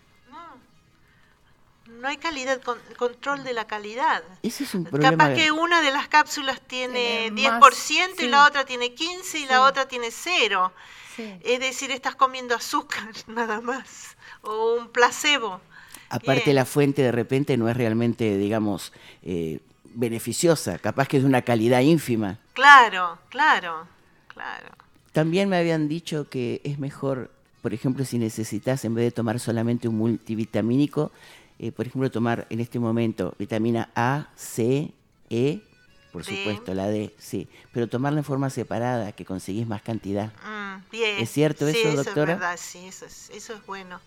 No 2.03 2.09
hay 2.09 2.16
calidad, 2.16 2.61
con- 2.62 2.80
control 2.98 3.44
de 3.44 3.53
la 3.55 3.66
calidad. 3.68 4.22
Ese 4.42 4.64
es 4.64 4.74
un 4.74 4.84
problema. 4.84 5.16
Capaz 5.16 5.34
que 5.34 5.53
una 5.53 5.80
de 5.80 5.92
las 5.92 6.09
cápsulas 6.09 6.61
tiene 6.61 7.30
Tiene 7.34 7.48
10% 7.48 7.61
más, 7.61 7.90
y 8.18 8.28
la 8.28 8.44
otra 8.44 8.64
tiene 8.64 8.92
15 8.92 9.38
y 9.38 9.46
la 9.46 9.62
otra 9.62 9.86
tiene 9.86 10.11
0. 10.11 10.72
Sí. 11.14 11.32
Es 11.44 11.61
decir, 11.61 11.92
estás 11.92 12.16
comiendo 12.16 12.57
azúcar 12.57 13.05
nada 13.28 13.61
más. 13.61 14.16
O 14.42 14.74
un 14.74 14.88
placebo. 14.88 15.61
Aparte 16.09 16.42
Bien. 16.46 16.57
la 16.57 16.64
fuente 16.64 17.03
de 17.03 17.12
repente 17.12 17.57
no 17.57 17.68
es 17.68 17.76
realmente, 17.76 18.36
digamos, 18.36 18.92
eh, 19.22 19.61
beneficiosa, 19.94 20.78
capaz 20.78 21.07
que 21.07 21.18
es 21.18 21.22
de 21.22 21.28
una 21.28 21.42
calidad 21.42 21.80
ínfima. 21.80 22.38
Claro, 22.53 23.18
claro, 23.28 23.86
claro. 24.26 24.68
También 25.12 25.48
me 25.48 25.57
habían 25.57 25.86
dicho 25.88 26.28
que 26.28 26.61
es 26.64 26.78
mejor, 26.80 27.30
por 27.62 27.72
ejemplo, 27.72 28.05
si 28.05 28.18
necesitas, 28.18 28.84
en 28.84 28.94
vez 28.94 29.05
de 29.05 29.11
tomar 29.12 29.38
solamente 29.38 29.86
un 29.86 29.96
multivitamínico, 29.98 31.12
eh, 31.63 31.71
por 31.73 31.87
ejemplo, 31.87 32.11
tomar 32.11 32.47
en 32.51 32.59
este 32.61 32.79
momento 32.79 33.35
vitamina 33.39 33.89
A, 33.95 34.29
C, 34.37 34.93
E, 35.31 35.61
por 36.13 36.25
supuesto, 36.25 36.75
la 36.75 36.89
D, 36.89 37.15
sí, 37.19 37.49
pero 37.73 37.89
tomarla 37.89 38.19
en 38.19 38.25
forma 38.25 38.51
separada, 38.51 39.13
que 39.13 39.25
conseguís 39.25 39.67
más 39.67 39.81
cantidad. 39.81 40.33
Mm, 40.45 40.91
bien. 40.91 41.19
¿Es 41.21 41.31
cierto 41.31 41.67
Sí, 41.67 41.79
eso, 41.79 41.89
eso 41.89 41.97
doctora? 42.05 42.33
es 42.35 42.39
verdad, 42.41 42.57
sí, 42.61 42.87
eso 42.87 43.07
es, 43.07 43.31
eso 43.31 43.55
es 43.55 43.65
bueno. 43.65 44.01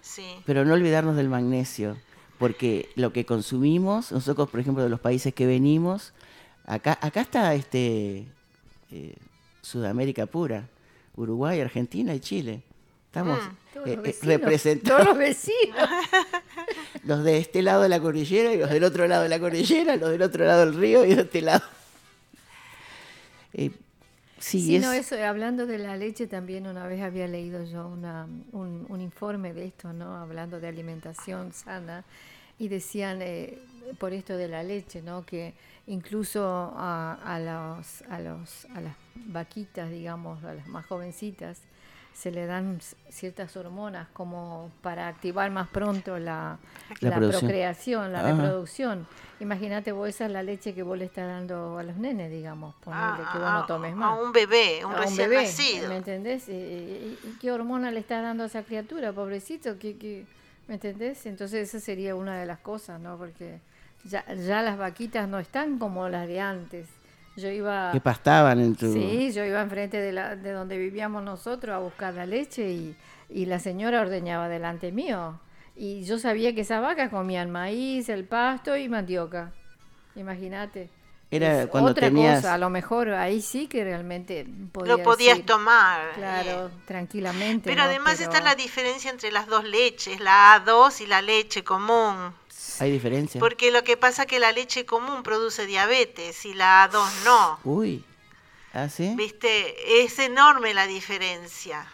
Sí. 0.00 0.24
Pero 0.46 0.64
no 0.64 0.72
olvidarnos 0.72 1.14
del 1.14 1.28
magnesio, 1.28 1.96
porque 2.38 2.88
lo 2.96 3.12
que 3.12 3.26
consumimos, 3.26 4.10
nosotros, 4.10 4.48
por 4.48 4.58
ejemplo, 4.60 4.82
de 4.82 4.88
los 4.88 5.00
países 5.00 5.34
que 5.34 5.46
venimos, 5.46 6.14
acá, 6.64 6.98
acá 7.02 7.20
está 7.20 7.54
este 7.54 8.26
eh, 8.90 9.14
Sudamérica 9.60 10.24
pura, 10.26 10.68
Uruguay, 11.16 11.60
Argentina 11.60 12.14
y 12.14 12.20
Chile. 12.20 12.62
Estamos 13.08 13.38
Mm. 13.38 13.56
Todos 13.74 13.86
eh, 13.88 13.96
los 13.96 14.04
eh, 14.04 14.08
vecinos, 14.08 14.40
representados, 14.40 15.02
Todos 15.02 15.08
los 15.08 15.18
vecinos. 15.18 15.88
los 17.04 17.24
de 17.24 17.38
este 17.38 17.62
lado 17.62 17.82
de 17.82 17.88
la 17.88 18.00
cordillera 18.00 18.52
y 18.52 18.58
los 18.58 18.70
del 18.70 18.84
otro 18.84 19.06
lado 19.08 19.22
de 19.22 19.28
la 19.28 19.40
cordillera, 19.40 19.96
los 19.96 20.10
del 20.10 20.22
otro 20.22 20.44
lado 20.44 20.66
del 20.66 20.74
río 20.74 21.04
y 21.04 21.14
de 21.14 21.22
este 21.22 21.42
lado. 21.42 21.64
Eh, 23.54 23.70
Sí, 24.40 24.60
Sí, 24.60 24.76
es, 24.76 24.82
no, 24.82 24.92
eso, 24.92 25.16
hablando 25.24 25.66
de 25.66 25.78
la 25.78 25.96
leche, 25.96 26.28
también 26.28 26.68
una 26.68 26.86
vez 26.86 27.02
había 27.02 27.26
leído 27.26 27.64
yo 27.64 27.88
una, 27.88 28.28
un, 28.52 28.86
un 28.88 29.00
informe 29.00 29.52
de 29.52 29.66
esto, 29.66 29.92
¿no? 29.92 30.16
Hablando 30.16 30.60
de 30.60 30.68
alimentación 30.68 31.52
sana, 31.52 32.04
y 32.56 32.68
decían, 32.68 33.20
eh, 33.20 33.58
por 33.98 34.12
esto 34.12 34.36
de 34.36 34.46
la 34.46 34.62
leche, 34.62 35.02
¿no? 35.02 35.26
Que 35.26 35.54
incluso 35.88 36.44
a, 36.76 37.14
a, 37.14 37.40
los, 37.40 38.02
a, 38.02 38.20
los, 38.20 38.66
a 38.76 38.80
las 38.80 38.94
vaquitas, 39.16 39.90
digamos, 39.90 40.44
a 40.44 40.54
las 40.54 40.68
más 40.68 40.86
jovencitas, 40.86 41.58
se 42.18 42.32
le 42.32 42.46
dan 42.46 42.80
ciertas 43.10 43.56
hormonas 43.56 44.08
como 44.12 44.72
para 44.82 45.06
activar 45.06 45.52
más 45.52 45.68
pronto 45.68 46.18
la, 46.18 46.58
La 47.00 47.10
la 47.10 47.16
procreación, 47.40 48.12
la 48.12 48.22
reproducción. 48.32 49.06
Imagínate 49.38 49.92
vos, 49.92 50.08
esa 50.08 50.26
es 50.26 50.32
la 50.32 50.42
leche 50.42 50.74
que 50.74 50.82
vos 50.82 50.98
le 50.98 51.04
estás 51.04 51.28
dando 51.28 51.78
a 51.78 51.84
los 51.84 51.96
nenes, 51.96 52.28
digamos, 52.32 52.74
ponerle 52.84 53.22
que 53.32 53.38
vos 53.38 53.52
no 53.52 53.66
tomes 53.66 53.92
a 53.92 53.96
más. 53.96 54.20
un 54.20 54.32
bebé, 54.32 54.84
un 54.84 54.94
A 54.94 54.96
recién 54.98 55.30
bebé, 55.30 55.42
nacido. 55.44 55.88
¿me 55.88 55.96
entendés? 55.98 56.48
¿Y, 56.48 56.52
y 56.52 57.38
qué 57.40 57.52
hormona 57.52 57.92
le 57.92 58.00
estás 58.00 58.20
dando 58.22 58.42
a 58.42 58.46
esa 58.46 58.64
criatura, 58.64 59.12
pobrecito? 59.12 59.78
¿Qué, 59.78 59.96
qué- 59.96 60.24
me 60.66 60.74
entendés? 60.74 61.24
Entonces 61.24 61.68
esa 61.68 61.78
sería 61.78 62.16
una 62.16 62.36
de 62.40 62.46
las 62.46 62.58
cosas, 62.58 63.00
¿no? 63.00 63.16
Porque 63.16 63.60
ya, 64.04 64.24
ya 64.34 64.60
las 64.62 64.76
vaquitas 64.76 65.28
no 65.28 65.38
están 65.38 65.78
como 65.78 66.08
las 66.08 66.26
de 66.26 66.40
antes. 66.40 66.88
Yo 67.38 67.48
iba... 67.50 67.92
que 67.92 68.00
pastaban 68.00 68.58
en 68.60 68.74
tu... 68.74 68.92
Sí, 68.92 69.30
yo 69.32 69.44
iba 69.44 69.60
enfrente 69.62 69.98
de, 70.00 70.12
la, 70.12 70.34
de 70.36 70.50
donde 70.52 70.76
vivíamos 70.76 71.22
nosotros 71.22 71.74
a 71.74 71.78
buscar 71.78 72.12
la 72.14 72.26
leche 72.26 72.68
y, 72.70 72.96
y 73.30 73.46
la 73.46 73.58
señora 73.58 74.00
ordeñaba 74.00 74.48
delante 74.48 74.90
mío. 74.92 75.38
Y 75.76 76.02
yo 76.04 76.18
sabía 76.18 76.54
que 76.54 76.62
esas 76.62 76.82
vacas 76.82 77.10
comían 77.10 77.50
maíz, 77.50 78.08
el 78.08 78.24
pasto 78.24 78.76
y 78.76 78.88
mandioca. 78.88 79.52
Imagínate. 80.16 80.90
Era 81.30 81.62
Es 81.62 81.66
cuando 81.68 81.90
otra 81.90 82.08
tenías- 82.08 82.36
cosa, 82.40 82.54
a 82.54 82.58
lo 82.58 82.70
mejor 82.70 83.10
ahí 83.10 83.42
sí 83.42 83.66
que 83.66 83.84
realmente 83.84 84.46
podías 84.72 84.96
Lo 84.98 85.04
podías 85.04 85.38
ir, 85.38 85.46
tomar. 85.46 86.12
Claro, 86.14 86.68
eh. 86.68 86.70
tranquilamente. 86.86 87.68
Pero 87.68 87.82
¿no? 87.82 87.88
además 87.90 88.14
Pero- 88.18 88.32
está 88.32 88.42
la 88.42 88.54
diferencia 88.54 89.10
entre 89.10 89.30
las 89.30 89.46
dos 89.46 89.64
leches, 89.64 90.20
la 90.20 90.64
A2 90.64 91.02
y 91.02 91.06
la 91.06 91.20
leche 91.20 91.62
común. 91.62 92.32
¿Hay 92.80 92.90
diferencia? 92.90 93.40
Porque 93.40 93.70
lo 93.70 93.84
que 93.84 93.96
pasa 93.96 94.22
es 94.22 94.28
que 94.28 94.38
la 94.38 94.52
leche 94.52 94.86
común 94.86 95.22
produce 95.22 95.66
diabetes 95.66 96.44
y 96.44 96.54
la 96.54 96.90
A2 96.90 97.24
no. 97.24 97.60
Uy, 97.64 98.04
¿ah, 98.72 98.88
sí? 98.88 99.14
¿Viste? 99.16 100.02
Es 100.04 100.18
enorme 100.18 100.74
la 100.74 100.86
diferencia. 100.86 101.86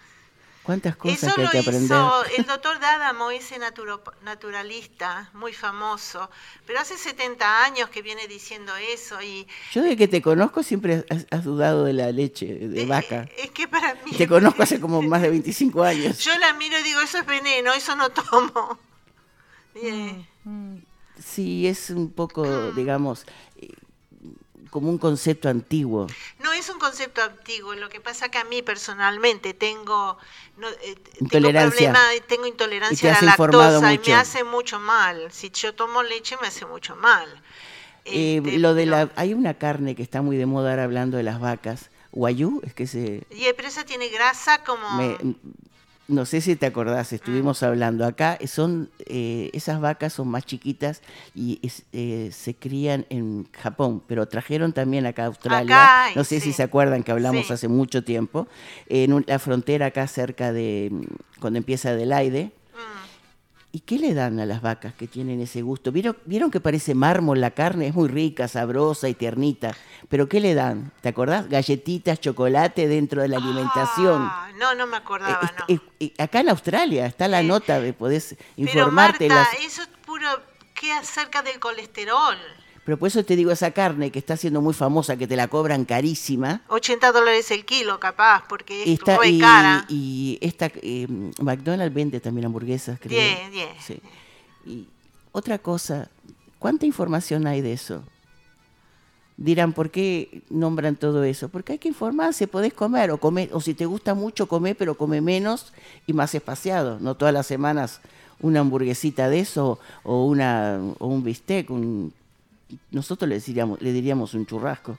¿Cuántas 0.64 0.96
cosas 0.96 1.22
Eso 1.22 1.34
que 1.34 1.42
hay 1.42 1.46
lo 1.46 1.50
que 1.50 1.58
aprender? 1.58 1.84
hizo 1.84 2.24
el 2.38 2.46
doctor 2.46 2.80
D'Adamo, 2.80 3.30
ese 3.30 3.58
naturalista 3.58 5.28
muy 5.34 5.52
famoso, 5.52 6.30
pero 6.66 6.80
hace 6.80 6.96
70 6.96 7.64
años 7.64 7.90
que 7.90 8.00
viene 8.00 8.26
diciendo 8.26 8.72
eso 8.74 9.20
y 9.20 9.46
Yo 9.72 9.82
desde 9.82 9.98
que 9.98 10.08
te 10.08 10.22
conozco 10.22 10.62
siempre 10.62 11.04
has, 11.10 11.26
has 11.30 11.44
dudado 11.44 11.84
de 11.84 11.92
la 11.92 12.10
leche 12.12 12.46
de 12.46 12.86
vaca. 12.86 13.28
es 13.36 13.50
que 13.50 13.68
para 13.68 13.94
mí... 14.06 14.12
Te 14.16 14.26
conozco 14.26 14.62
hace 14.62 14.80
como 14.80 15.02
más 15.02 15.20
de 15.20 15.28
25 15.28 15.84
años. 15.84 16.18
Yo 16.20 16.36
la 16.38 16.54
miro 16.54 16.78
y 16.78 16.82
digo, 16.82 17.00
eso 17.02 17.18
es 17.18 17.26
veneno, 17.26 17.74
eso 17.74 17.94
no 17.94 18.08
tomo. 18.08 18.78
Mm. 19.74 20.76
Eh, 20.76 20.84
Sí, 21.24 21.68
es 21.68 21.90
un 21.90 22.10
poco, 22.10 22.72
digamos, 22.72 23.24
eh, 23.56 23.68
como 24.70 24.90
un 24.90 24.98
concepto 24.98 25.48
antiguo. 25.48 26.08
No 26.40 26.52
es 26.52 26.68
un 26.68 26.80
concepto 26.80 27.22
antiguo, 27.22 27.74
lo 27.74 27.88
que 27.88 28.00
pasa 28.00 28.28
que 28.30 28.38
a 28.38 28.44
mí 28.44 28.62
personalmente 28.62 29.54
tengo, 29.54 30.18
no, 30.56 30.68
eh, 30.68 30.96
tengo, 30.96 31.18
Intolerancia. 31.20 31.92
problema, 31.92 32.26
tengo 32.26 32.46
intolerancia 32.46 33.16
a 33.16 33.22
la 33.22 33.36
lactosa 33.36 33.94
y 33.94 33.98
me 34.04 34.14
hace 34.14 34.42
mucho 34.42 34.80
mal. 34.80 35.30
Si 35.30 35.50
yo 35.50 35.72
tomo 35.72 36.02
leche 36.02 36.36
me 36.42 36.48
hace 36.48 36.66
mucho 36.66 36.96
mal. 36.96 37.28
Eh, 38.04 38.38
Este, 38.44 38.58
lo 38.58 38.74
de 38.74 38.86
la, 38.86 39.10
hay 39.14 39.34
una 39.34 39.54
carne 39.54 39.94
que 39.94 40.02
está 40.02 40.20
muy 40.20 40.36
de 40.36 40.46
moda 40.46 40.70
ahora 40.70 40.82
hablando 40.84 41.16
de 41.16 41.22
las 41.22 41.38
vacas. 41.38 41.90
Guayú, 42.10 42.60
es 42.64 42.74
que 42.74 42.86
se... 42.88 43.22
Y 43.30 43.46
pero 43.56 43.68
esa 43.68 43.84
tiene 43.84 44.08
grasa 44.08 44.64
como... 44.64 44.90
me- 44.96 45.16
no 46.06 46.26
sé 46.26 46.40
si 46.40 46.54
te 46.56 46.66
acordás, 46.66 47.12
estuvimos 47.12 47.62
Mm. 47.62 47.64
hablando 47.64 48.04
acá, 48.04 48.38
son 48.46 48.90
eh, 49.06 49.50
esas 49.54 49.80
vacas 49.80 50.12
son 50.12 50.28
más 50.28 50.44
chiquitas 50.44 51.00
y 51.34 51.58
es- 51.62 51.84
eh, 51.92 52.30
se 52.32 52.54
crían 52.54 53.06
en 53.10 53.48
Japón, 53.52 54.02
pero 54.06 54.26
trajeron 54.28 54.72
también 54.72 55.06
acá 55.06 55.22
a 55.22 55.26
Australia, 55.26 55.84
Acá 55.84 56.12
no 56.16 56.24
sé 56.24 56.40
si 56.40 56.52
se 56.52 56.62
acuerdan 56.62 57.02
que 57.02 57.12
hablamos 57.12 57.46
Sí. 57.46 57.52
hace 57.54 57.68
mucho 57.68 58.04
tiempo, 58.04 58.46
en 58.88 59.12
un- 59.14 59.24
la 59.26 59.38
frontera 59.38 59.86
acá 59.86 60.06
cerca 60.06 60.52
de, 60.52 60.90
cuando 61.40 61.58
empieza 61.58 61.90
Adelaide, 61.90 62.44
Mm. 62.74 63.13
¿Y 63.74 63.80
qué 63.80 63.98
le 63.98 64.14
dan 64.14 64.38
a 64.38 64.46
las 64.46 64.62
vacas 64.62 64.94
que 64.94 65.08
tienen 65.08 65.40
ese 65.40 65.60
gusto? 65.62 65.90
¿Vieron, 65.90 66.16
¿Vieron 66.26 66.48
que 66.52 66.60
parece 66.60 66.94
mármol 66.94 67.40
la 67.40 67.50
carne? 67.50 67.88
Es 67.88 67.94
muy 67.96 68.06
rica, 68.08 68.46
sabrosa 68.46 69.08
y 69.08 69.14
tiernita. 69.14 69.74
¿Pero 70.08 70.28
qué 70.28 70.38
le 70.38 70.54
dan? 70.54 70.92
¿Te 71.00 71.08
acordás? 71.08 71.48
Galletitas, 71.48 72.20
chocolate 72.20 72.86
dentro 72.86 73.20
de 73.20 73.26
la 73.26 73.38
alimentación. 73.38 74.22
Ah, 74.30 74.50
no, 74.60 74.76
no 74.76 74.86
me 74.86 74.96
acordaba, 74.96 75.52
Eh, 75.66 75.78
no. 75.80 75.90
eh, 75.98 76.12
acá 76.18 76.38
en 76.38 76.50
Australia 76.50 77.06
está 77.06 77.26
la 77.26 77.42
nota, 77.42 77.80
de 77.80 77.92
podés 77.92 78.36
Pero 78.38 78.44
informarte. 78.70 79.26
Marta, 79.28 79.50
las- 79.50 79.64
eso 79.66 79.82
es 79.82 79.88
puro... 80.06 80.28
¿Qué 80.74 80.92
acerca 80.92 81.42
del 81.42 81.58
colesterol? 81.58 82.36
Pero 82.84 82.98
por 82.98 83.08
eso 83.08 83.24
te 83.24 83.34
digo, 83.34 83.50
esa 83.50 83.70
carne 83.70 84.10
que 84.10 84.18
está 84.18 84.36
siendo 84.36 84.60
muy 84.60 84.74
famosa, 84.74 85.16
que 85.16 85.26
te 85.26 85.36
la 85.36 85.48
cobran 85.48 85.84
carísima, 85.86 86.62
80 86.68 87.12
dólares 87.12 87.50
el 87.50 87.64
kilo, 87.64 87.98
capaz, 87.98 88.44
porque 88.46 88.82
es 88.82 88.88
está, 89.00 89.16
re 89.18 89.28
y, 89.28 89.38
cara. 89.38 89.86
y 89.88 90.38
esta 90.42 90.70
eh, 90.82 91.06
McDonald's 91.40 91.94
vende 91.94 92.20
también 92.20 92.46
hamburguesas, 92.46 92.98
creo. 93.00 93.18
Diez, 93.18 93.50
diez. 93.50 93.68
Sí. 93.80 94.00
Y 94.66 94.86
otra 95.32 95.58
cosa, 95.58 96.10
¿cuánta 96.58 96.84
información 96.84 97.46
hay 97.46 97.62
de 97.62 97.72
eso? 97.72 98.04
Dirán, 99.36 99.72
¿por 99.72 99.90
qué 99.90 100.42
nombran 100.50 100.94
todo 100.94 101.24
eso? 101.24 101.48
Porque 101.48 101.72
hay 101.72 101.78
que 101.78 101.88
informarse, 101.88 102.46
podés 102.46 102.74
comer, 102.74 103.10
o 103.10 103.18
comer, 103.18 103.48
o 103.52 103.60
si 103.60 103.74
te 103.74 103.86
gusta 103.86 104.14
mucho, 104.14 104.46
comer, 104.46 104.76
pero 104.76 104.96
come 104.96 105.20
menos 105.20 105.72
y 106.06 106.12
más 106.12 106.34
espaciado. 106.34 107.00
No 107.00 107.16
todas 107.16 107.34
las 107.34 107.46
semanas 107.46 108.00
una 108.40 108.60
hamburguesita 108.60 109.28
de 109.30 109.40
eso, 109.40 109.78
o 110.02 110.26
una, 110.26 110.80
o 110.98 111.06
un 111.06 111.24
bistec, 111.24 111.70
un, 111.70 112.12
nosotros 112.90 113.28
le 113.28 113.38
diríamos, 113.40 113.80
le 113.80 113.92
diríamos 113.92 114.34
un 114.34 114.46
churrasco. 114.46 114.98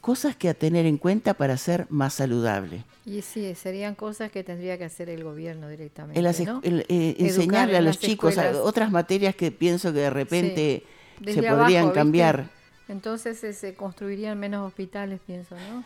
Cosas 0.00 0.36
que 0.36 0.50
a 0.50 0.54
tener 0.54 0.84
en 0.84 0.98
cuenta 0.98 1.32
para 1.32 1.56
ser 1.56 1.86
más 1.88 2.12
saludable. 2.14 2.84
Y 3.06 3.22
sí, 3.22 3.54
serían 3.54 3.94
cosas 3.94 4.30
que 4.30 4.44
tendría 4.44 4.76
que 4.76 4.84
hacer 4.84 5.08
el 5.08 5.24
gobierno 5.24 5.68
directamente. 5.68 6.18
En 6.18 6.24
las 6.24 6.40
esc- 6.40 6.46
¿no? 6.46 6.60
el- 6.62 6.84
eh, 6.90 7.16
enseñarle 7.18 7.78
a 7.78 7.80
los 7.80 7.98
chicos 7.98 8.36
a- 8.36 8.62
otras 8.62 8.90
materias 8.90 9.34
que 9.34 9.50
pienso 9.50 9.92
que 9.94 10.00
de 10.00 10.10
repente 10.10 10.84
Sí. 11.24 11.32
se 11.32 11.42
podrían 11.42 11.52
abajo, 11.54 11.68
¿viste? 11.86 11.94
cambiar. 11.94 12.50
Entonces 12.88 13.42
eh, 13.44 13.54
se 13.54 13.74
construirían 13.74 14.38
menos 14.38 14.66
hospitales, 14.66 15.20
pienso, 15.26 15.54
¿no? 15.56 15.84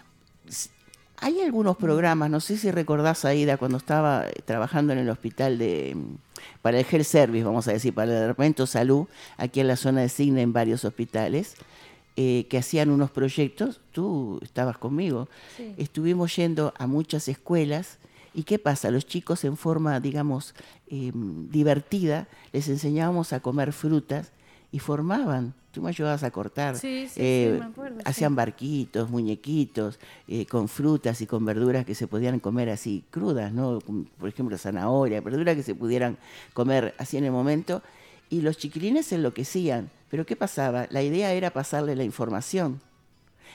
Hay 1.21 1.41
algunos 1.41 1.77
programas, 1.77 2.31
no 2.31 2.39
sé 2.41 2.57
si 2.57 2.71
recordás 2.71 3.25
Aida 3.25 3.57
cuando 3.57 3.77
estaba 3.79 4.27
eh, 4.29 4.35
trabajando 4.45 4.93
en 4.93 5.01
el 5.01 5.11
hospital 5.11 5.59
de 5.59 5.95
mm, 5.97 6.17
para 6.63 6.79
el 6.79 6.87
Health 6.89 7.05
Service, 7.07 7.45
vamos 7.45 7.67
a 7.67 7.73
decir, 7.73 7.93
para 7.93 8.13
el 8.13 8.21
Departamento 8.21 8.63
de 8.65 8.67
Salud, 8.69 9.07
aquí 9.37 9.61
en 9.61 9.67
la 9.69 9.77
zona 9.77 10.03
de 10.03 10.09
Signa, 10.09 10.41
en 10.43 10.53
varios 10.53 10.85
hospitales, 10.85 11.57
eh, 12.17 12.47
que 12.49 12.59
hacían 12.59 12.91
unos 12.91 13.11
proyectos, 13.11 13.81
tú 13.93 14.39
estabas 14.43 14.79
conmigo, 14.79 15.29
Sí. 15.57 15.75
estuvimos 15.77 16.35
yendo 16.37 16.73
a 16.79 16.87
muchas 16.87 17.27
escuelas 17.29 17.99
y 18.35 18.45
¿qué 18.45 18.59
pasa? 18.61 18.91
Los 18.93 19.07
chicos 19.07 19.45
en 19.45 19.57
forma, 19.57 19.99
digamos, 19.99 20.55
eh, 20.89 21.11
divertida, 21.15 22.29
les 22.53 22.69
enseñábamos 22.69 23.33
a 23.33 23.41
comer 23.41 23.73
frutas 23.73 24.31
y 24.71 24.79
formaban. 24.79 25.55
Tú 25.71 25.83
me 25.83 25.91
ayudabas 25.91 26.23
a 26.23 26.31
cortar. 26.31 26.77
Sí, 26.77 27.07
sí, 27.07 27.15
sí, 27.15 27.21
eh, 27.21 27.57
me 27.59 27.67
acuerdo, 27.67 27.97
sí. 27.99 28.03
hacían 28.05 28.35
barquitos, 28.35 29.11
muñequitos, 29.11 29.99
eh, 30.27 30.47
con 30.47 30.69
frutas 30.69 31.21
y 31.21 31.27
con 31.27 31.45
verduras 31.45 31.85
que 31.85 31.95
se 31.95 32.07
podían 32.07 32.41
comer 32.41 32.71
así 32.71 33.05
crudas, 33.11 33.53
¿no? 33.53 33.79
Por 34.19 34.29
ejemplo, 34.29 34.59
zanahoria, 34.59 35.21
verduras 35.21 35.57
que 35.57 35.63
se 35.63 35.75
pudieran 35.75 36.17
comer 36.53 36.95
así 36.99 37.17
en 37.17 37.25
el 37.25 37.33
momento. 37.33 37.83
Y 38.31 38.41
los 38.43 38.59
chiquilines 38.59 39.07
se 39.07 39.15
enloquecían. 39.17 39.91
Pero 40.11 40.27
¿qué 40.27 40.37
pasaba? 40.37 40.87
La 40.91 41.03
idea 41.03 41.33
era 41.33 41.51
pasarle 41.51 41.97
la 41.97 42.05
información. 42.05 42.81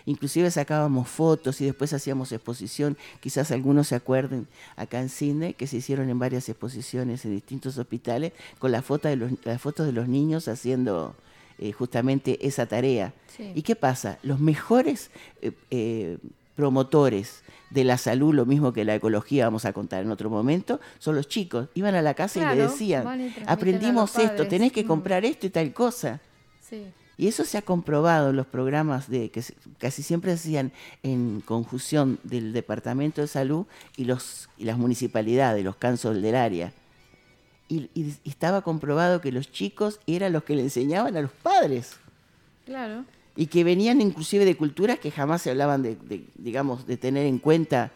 Inclusive 0.06 0.50
sacábamos 0.52 1.08
fotos 1.08 1.60
y 1.62 1.66
después 1.66 1.94
hacíamos 1.94 2.32
exposición. 2.32 2.98
Quizás 3.20 3.52
algunos 3.52 3.88
se 3.88 3.96
acuerden 3.96 4.48
acá 4.76 5.00
en 5.00 5.10
Sydney 5.10 5.54
que 5.54 5.68
se 5.68 5.78
hicieron 5.78 6.10
en 6.10 6.20
varias 6.20 6.48
exposiciones 6.50 7.26
en 7.26 7.32
distintos 7.32 7.78
hospitales 7.78 8.34
con 8.60 8.72
la 8.72 8.82
foto 8.82 9.08
de 9.08 9.16
los, 9.16 9.32
las 9.44 9.62
fotos 9.62 9.86
de 9.86 9.92
los 9.94 10.08
niños 10.08 10.48
haciendo 10.48 11.16
eh, 11.60 11.72
justamente 11.72 12.46
esa 12.46 12.66
tarea. 12.66 13.14
Sí. 13.36 13.52
¿Y 13.56 13.62
qué 13.62 13.76
pasa? 13.76 14.18
Los 14.24 14.40
mejores 14.40 15.12
eh, 15.42 15.52
eh, 15.72 16.18
promotores 16.56 17.44
de 17.72 17.84
la 17.84 17.98
salud, 17.98 18.34
lo 18.34 18.46
mismo 18.46 18.72
que 18.74 18.86
la 18.86 18.94
ecología, 18.96 19.46
vamos 19.46 19.66
a 19.66 19.74
contar 19.74 20.04
en 20.04 20.12
otro 20.12 20.30
momento, 20.30 20.80
son 21.00 21.16
los 21.16 21.28
chicos. 21.28 21.70
Iban 21.74 21.96
a 21.96 22.02
la 22.04 22.14
casa 22.14 22.40
y 22.40 22.56
le 22.56 22.62
decían, 22.64 23.34
aprendimos 23.48 24.16
esto, 24.18 24.28
padres". 24.28 24.50
tenés 24.50 24.72
que 24.72 24.84
Mm. 24.84 24.88
comprar 24.88 25.26
esto 25.26 25.48
y 25.48 25.50
tal 25.50 25.74
cosa. 25.74 26.20
Sí. 26.62 26.84
Y 27.18 27.28
eso 27.28 27.46
se 27.46 27.58
ha 27.58 27.62
comprobado 27.62 28.32
en 28.32 28.36
los 28.36 28.48
programas 28.48 29.08
de 29.10 29.30
que 29.30 29.44
casi 29.78 30.02
siempre 30.02 30.32
hacían 30.32 30.72
en 31.04 31.42
conjunción 31.46 32.20
del 32.24 32.54
Departamento 32.54 33.22
de 33.22 33.28
Salud 33.28 33.66
y, 33.98 34.06
los, 34.06 34.50
y 34.58 34.64
las 34.66 34.78
municipalidades, 34.78 35.64
los 35.64 35.76
cansos 35.76 36.20
del 36.22 36.36
área. 36.36 36.74
Y, 37.70 37.90
y- 37.94 38.16
y 38.24 38.30
estaba 38.30 38.62
comprobado 38.62 39.22
que 39.22 39.32
los 39.32 39.52
chicos 39.52 40.00
eran 40.08 40.34
los 40.34 40.44
que 40.44 40.56
le 40.56 40.64
enseñaban 40.64 41.16
a 41.16 41.22
los 41.22 41.32
padres. 41.32 41.98
Claro. 42.66 43.04
y 43.36 43.48
que 43.48 43.64
venían 43.64 44.00
inclusive 44.00 44.46
de 44.46 44.56
culturas 44.56 45.00
que 45.00 45.12
jamás 45.12 45.42
se 45.42 45.50
hablaban 45.50 45.82
de, 45.84 45.96
de, 45.98 46.24
digamos, 46.36 46.86
de 46.88 46.98
tener 46.98 47.26
en 47.26 47.40
cuenta 47.40 47.92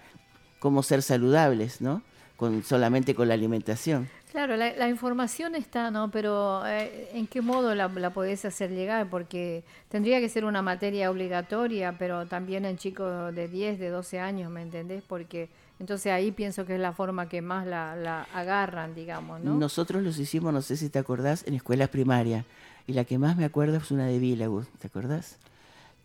cómo 0.59 0.83
ser 0.83 1.01
saludables, 1.03 1.79
¿no? 1.79 2.01
Con, 2.35 2.63
solamente 2.63 3.15
con 3.15 3.27
la 3.29 3.35
alimentación. 3.35 4.09
Claro, 4.37 4.55
la, 4.55 4.75
la 4.75 4.87
información 4.87 5.55
está, 5.55 5.89
¿no? 5.89 6.11
Pero 6.11 6.63
eh, 6.67 7.09
¿en 7.13 7.25
qué 7.25 7.41
modo 7.41 7.73
la, 7.73 7.89
podés 8.13 8.45
hacer 8.45 8.69
llegar? 8.69 9.09
Porque 9.09 9.63
tendría 9.89 10.19
que 10.19 10.29
ser 10.29 10.45
una 10.45 10.61
materia 10.61 11.09
obligatoria, 11.09 11.95
pero 11.97 12.27
también 12.27 12.63
en 12.65 12.77
chicos 12.77 13.33
de 13.33 13.47
10, 13.47 13.79
de 13.79 13.89
12 13.89 14.19
años, 14.19 14.51
¿me 14.51 14.61
entendés? 14.61 15.01
Porque 15.07 15.49
entonces 15.79 16.11
ahí 16.11 16.31
pienso 16.31 16.67
que 16.67 16.75
es 16.75 16.79
la 16.79 16.93
forma 16.93 17.27
que 17.27 17.41
más 17.41 17.65
la, 17.65 17.95
la 17.95 18.27
agarran, 18.31 18.93
digamos, 18.93 19.41
¿no? 19.41 19.55
Nosotros 19.55 20.03
los 20.03 20.19
hicimos, 20.19 20.53
no 20.53 20.61
sé 20.61 20.77
si 20.77 20.89
te 20.89 20.99
acordás, 20.99 21.43
en 21.47 21.55
escuelas 21.55 21.89
primarias. 21.89 22.45
Y 22.85 22.93
la 22.93 23.05
que 23.05 23.17
más 23.17 23.37
me 23.37 23.43
acuerdo 23.43 23.77
es 23.77 23.89
una 23.89 24.05
de 24.05 24.19
Vilagus, 24.19 24.67
¿te 24.77 24.85
acordás? 24.85 25.37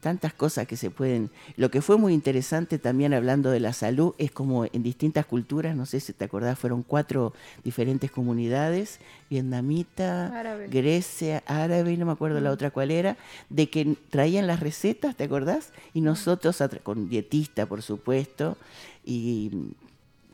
Tantas 0.02 0.34
cosas 0.34 0.66
que 0.66 0.76
se 0.76 0.90
pueden... 0.90 1.30
Lo 1.56 1.70
que 1.70 1.80
fue 1.80 1.96
muy 1.96 2.12
interesante 2.12 2.80
también 2.80 3.14
hablando 3.14 3.52
de 3.52 3.60
la 3.60 3.72
salud 3.72 4.16
es 4.18 4.32
como 4.32 4.64
en 4.64 4.82
distintas 4.82 5.26
culturas, 5.26 5.76
no 5.76 5.86
sé 5.86 6.00
si 6.00 6.12
te 6.12 6.24
acordás, 6.24 6.58
fueron 6.58 6.82
cuatro 6.82 7.32
diferentes 7.62 8.10
comunidades, 8.10 8.98
vietnamita, 9.30 10.36
Árabe. 10.36 10.66
Grecia, 10.66 11.44
árabe, 11.46 11.96
no 11.96 12.06
me 12.06 12.10
acuerdo 12.10 12.40
la 12.40 12.50
otra 12.50 12.72
cuál 12.72 12.90
era, 12.90 13.16
de 13.48 13.70
que 13.70 13.96
traían 14.10 14.48
las 14.48 14.58
recetas, 14.58 15.14
¿te 15.14 15.22
acordás? 15.22 15.70
Y 15.94 16.00
nosotros, 16.00 16.60
con 16.82 17.08
dietista, 17.08 17.66
por 17.66 17.80
supuesto, 17.82 18.56
y 19.04 19.52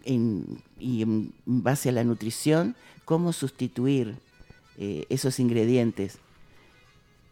en, 0.05 0.63
y 0.81 1.03
en 1.03 1.35
base 1.45 1.91
a 1.91 1.93
la 1.93 2.05
nutrición, 2.05 2.75
cómo 3.05 3.35
sustituir 3.35 4.17
eh, 4.79 5.05
esos 5.11 5.41
ingredientes. 5.41 6.21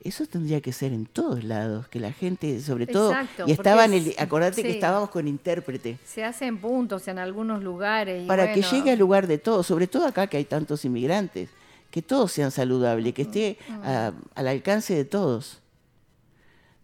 Eso 0.03 0.25
tendría 0.27 0.61
que 0.61 0.73
ser 0.73 0.93
en 0.93 1.07
todos 1.07 1.43
lados, 1.43 1.89
que 1.89 1.99
la 1.99 2.13
gente, 2.13 2.61
sobre 2.61 2.87
todo, 2.87 3.11
Exacto, 3.11 3.45
y 3.49 3.53
estaba 3.53 3.85
en 3.87 3.91
porque 3.93 4.05
el, 4.05 4.11
es- 4.13 4.21
acordate 4.21 4.63
que 4.63 4.71
estábamos 4.71 5.11
con 5.11 5.27
intérprete, 5.27 5.99
Se 6.05 6.23
hacen 6.25 6.59
puntos 6.59 7.09
en 7.09 7.19
algunos 7.19 7.63
lugares. 7.65 8.23
y 8.25 8.27
para 8.27 8.53
que 8.53 8.63
llegue 8.63 8.93
al 8.93 8.99
lugar 8.99 9.27
de 9.27 9.39
todos, 9.39 9.67
sobre 9.67 9.87
todo 9.89 10.07
acá 10.07 10.27
que 10.29 10.37
hay 10.37 10.45
tantos 10.45 10.85
inmigrantes, 10.85 11.49
que 11.91 12.03
todos 12.03 12.31
sean 12.31 12.51
saludables, 12.53 13.15
que 13.15 13.23
esté 13.23 13.59
Mm. 13.69 13.73
a- 13.85 14.13
al 14.37 14.49
alcance 14.49 14.95
de 14.95 15.05
todos. 15.05 15.61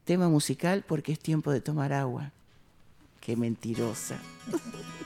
Tema 0.05 0.29
musical 0.29 0.83
porque 0.89 1.13
es 1.13 1.19
tiempo 1.21 1.53
de 1.53 1.61
tomar 1.61 1.93
agua. 1.93 2.33
Qué 3.21 3.37
mentirosa. 3.37 4.17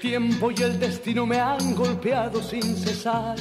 tiempo 0.00 0.50
y 0.50 0.62
el 0.62 0.80
destino 0.80 1.26
me 1.26 1.38
han 1.38 1.74
golpeado 1.74 2.42
sin 2.42 2.62
cesar, 2.76 3.36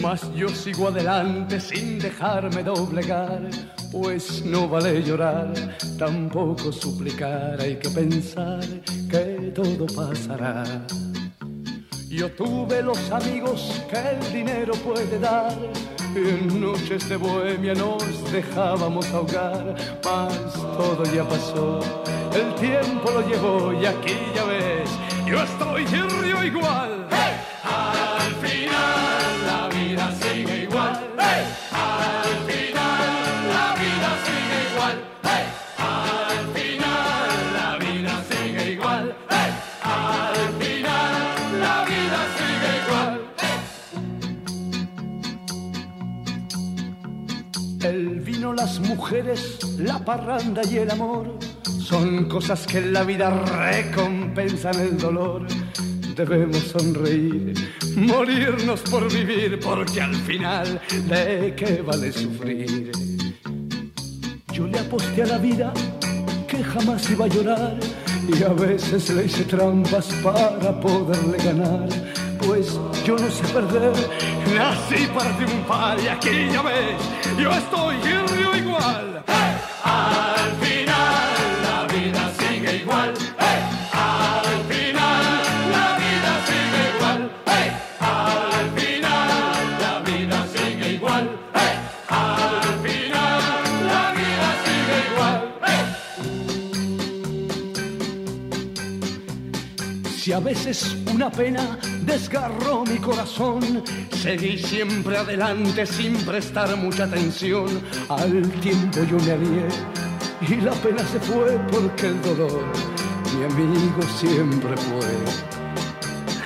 mas 0.00 0.22
yo 0.34 0.48
sigo 0.48 0.88
adelante 0.88 1.60
sin 1.60 1.98
dejarme 1.98 2.62
doblegar, 2.62 3.48
pues 3.92 4.44
no 4.44 4.68
vale 4.68 5.02
llorar, 5.02 5.52
tampoco 5.98 6.72
suplicar, 6.72 7.60
hay 7.60 7.76
que 7.76 7.90
pensar 7.90 8.60
que 9.10 9.52
todo 9.54 9.86
pasará. 9.86 10.64
Yo 12.08 12.30
tuve 12.32 12.82
los 12.82 13.10
amigos 13.10 13.82
que 13.90 13.98
el 13.98 14.32
dinero 14.32 14.72
puede 14.76 15.18
dar. 15.18 15.52
En 16.14 16.60
noches 16.60 17.06
de 17.08 17.16
bohemia 17.16 17.74
nos 17.74 18.02
dejábamos 18.32 19.06
ahogar, 19.12 19.74
mas 20.02 20.52
todo 20.54 21.04
ya 21.14 21.22
pasó. 21.28 21.80
El 22.34 22.54
tiempo 22.54 23.10
lo 23.10 23.28
llevó 23.28 23.72
y 23.72 23.84
aquí 23.84 24.16
ya 24.34 24.44
ves, 24.44 24.90
yo 25.28 25.42
estoy 25.42 25.82
y 25.82 25.86
río 25.86 26.44
igual. 26.44 27.06
Al 27.62 28.34
final 28.36 29.46
la 29.46 29.68
vida 29.68 30.10
sigue 30.20 30.62
igual. 30.62 30.94
Al 31.18 32.38
final 32.48 33.48
la 33.52 33.74
vida 33.82 34.10
sigue 34.24 34.58
igual. 34.72 34.96
Al 35.78 36.46
final 36.56 37.52
la 37.58 37.70
vida 37.76 38.14
sigue 38.30 38.72
igual. 38.72 39.14
Al 39.28 40.48
final 40.62 41.60
la 41.60 41.84
vida 41.84 42.20
sigue 42.38 42.70
igual. 42.84 43.14
El 47.82 48.20
vino, 48.20 48.52
las 48.54 48.80
mujeres, 48.80 49.57
la 49.78 50.04
parranda 50.04 50.62
y 50.68 50.78
el 50.78 50.90
amor 50.90 51.38
son 51.62 52.28
cosas 52.28 52.66
que 52.66 52.78
en 52.78 52.92
la 52.92 53.04
vida 53.04 53.30
recompensan 53.30 54.78
el 54.80 54.98
dolor. 54.98 55.46
Debemos 56.16 56.58
sonreír, 56.58 57.54
morirnos 57.94 58.80
por 58.82 59.10
vivir, 59.12 59.60
porque 59.60 60.00
al 60.00 60.14
final, 60.16 60.80
¿de 61.08 61.54
qué 61.56 61.82
vale 61.86 62.10
sufrir? 62.12 62.90
Yo 64.52 64.66
le 64.66 64.80
aposté 64.80 65.22
a 65.22 65.26
la 65.26 65.38
vida 65.38 65.72
que 66.48 66.64
jamás 66.64 67.08
iba 67.10 67.26
a 67.26 67.28
llorar 67.28 67.78
y 68.36 68.42
a 68.42 68.48
veces 68.48 69.10
le 69.10 69.26
hice 69.26 69.44
trampas 69.44 70.06
para 70.24 70.80
poderle 70.80 71.38
ganar. 71.38 71.88
Pues 72.44 72.78
yo 73.06 73.16
no 73.16 73.30
sé 73.30 73.44
perder, 73.54 73.92
nací 74.56 75.06
para 75.14 75.36
triunfar 75.36 76.00
y 76.00 76.08
aquí 76.08 76.48
ya 76.52 76.62
ves, 76.62 76.96
yo 77.38 77.52
estoy 77.52 78.47
Al 78.78 80.50
final 80.60 81.34
la 81.66 81.78
vida 81.92 82.32
sigue 82.38 82.76
igual. 82.82 83.12
Al 83.92 84.64
final 84.70 85.22
la 85.76 85.88
vida 85.98 86.32
sigue 86.48 86.80
igual. 86.94 87.20
Al 88.00 88.66
final 88.78 89.62
la 89.80 89.94
vida 90.08 90.38
sigue 90.54 90.86
igual. 90.92 91.24
Al 92.08 92.74
final 92.86 93.42
la 93.92 94.04
vida 94.18 94.48
sigue 94.64 94.96
igual. 95.12 95.40
Si 100.16 100.32
a 100.32 100.40
veces 100.40 100.96
una 101.12 101.30
pena 101.30 101.78
desgarró 102.18 102.84
mi 102.84 102.98
corazón, 102.98 103.84
seguí 104.10 104.58
siempre 104.58 105.16
adelante 105.16 105.86
sin 105.86 106.14
prestar 106.24 106.76
mucha 106.76 107.04
atención. 107.04 107.68
Al 108.08 108.42
tiempo 108.60 108.98
yo 109.04 109.18
me 109.24 109.32
alié 109.32 109.68
y 110.48 110.56
la 110.60 110.72
pena 110.72 111.04
se 111.06 111.20
fue 111.20 111.56
porque 111.70 112.08
el 112.08 112.20
dolor 112.22 112.64
mi 113.34 113.44
amigo 113.44 114.02
siempre 114.18 114.76
fue. 114.76 115.14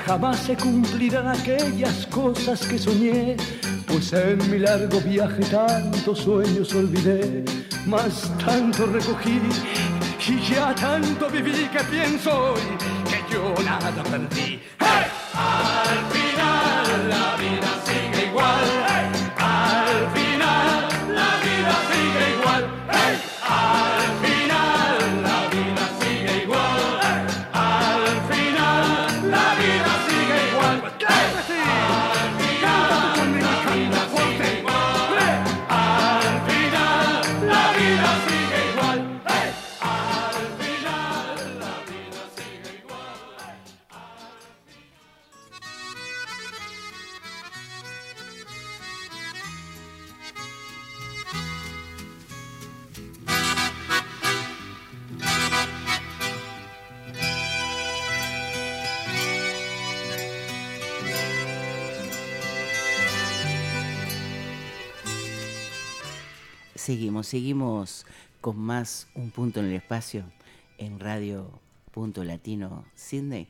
Jamás 0.06 0.40
se 0.40 0.56
cumplirán 0.56 1.28
aquellas 1.28 2.06
cosas 2.08 2.66
que 2.66 2.78
soñé, 2.78 3.36
pues 3.86 4.12
en 4.12 4.38
mi 4.50 4.58
largo 4.58 5.00
viaje 5.00 5.42
tantos 5.44 6.18
sueños 6.18 6.74
olvidé, 6.74 7.44
mas 7.86 8.30
tanto 8.44 8.84
recogí 8.86 9.40
y 10.28 10.52
ya 10.52 10.74
tanto 10.74 11.30
viví 11.30 11.66
que 11.72 11.82
pienso 11.90 12.52
hoy 12.52 12.91
yo 13.32 13.54
nada 13.64 13.90
perdí. 14.02 14.60
¡Hey! 14.78 15.06
Al 15.34 16.12
final 16.12 16.21
Seguimos, 66.82 67.28
seguimos 67.28 68.06
con 68.40 68.58
más 68.58 69.06
Un 69.14 69.30
Punto 69.30 69.60
en 69.60 69.66
el 69.66 69.74
Espacio 69.74 70.24
en 70.78 70.98
Radio 70.98 71.48
Punto 71.92 72.24
Latino 72.24 72.84
Sydney, 72.96 73.46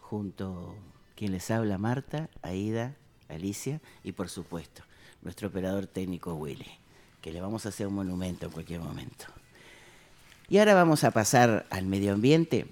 junto 0.00 0.74
a 0.74 1.14
quien 1.14 1.30
les 1.30 1.48
habla 1.52 1.78
Marta, 1.78 2.28
Aida, 2.42 2.96
Alicia, 3.28 3.80
y 4.02 4.10
por 4.10 4.28
supuesto, 4.28 4.82
nuestro 5.22 5.46
operador 5.46 5.86
técnico 5.86 6.34
Willy, 6.34 6.66
que 7.20 7.30
le 7.30 7.40
vamos 7.40 7.66
a 7.66 7.68
hacer 7.68 7.86
un 7.86 7.94
monumento 7.94 8.46
en 8.46 8.52
cualquier 8.52 8.80
momento. 8.80 9.26
Y 10.48 10.58
ahora 10.58 10.74
vamos 10.74 11.04
a 11.04 11.12
pasar 11.12 11.66
al 11.70 11.86
medio 11.86 12.12
ambiente, 12.12 12.66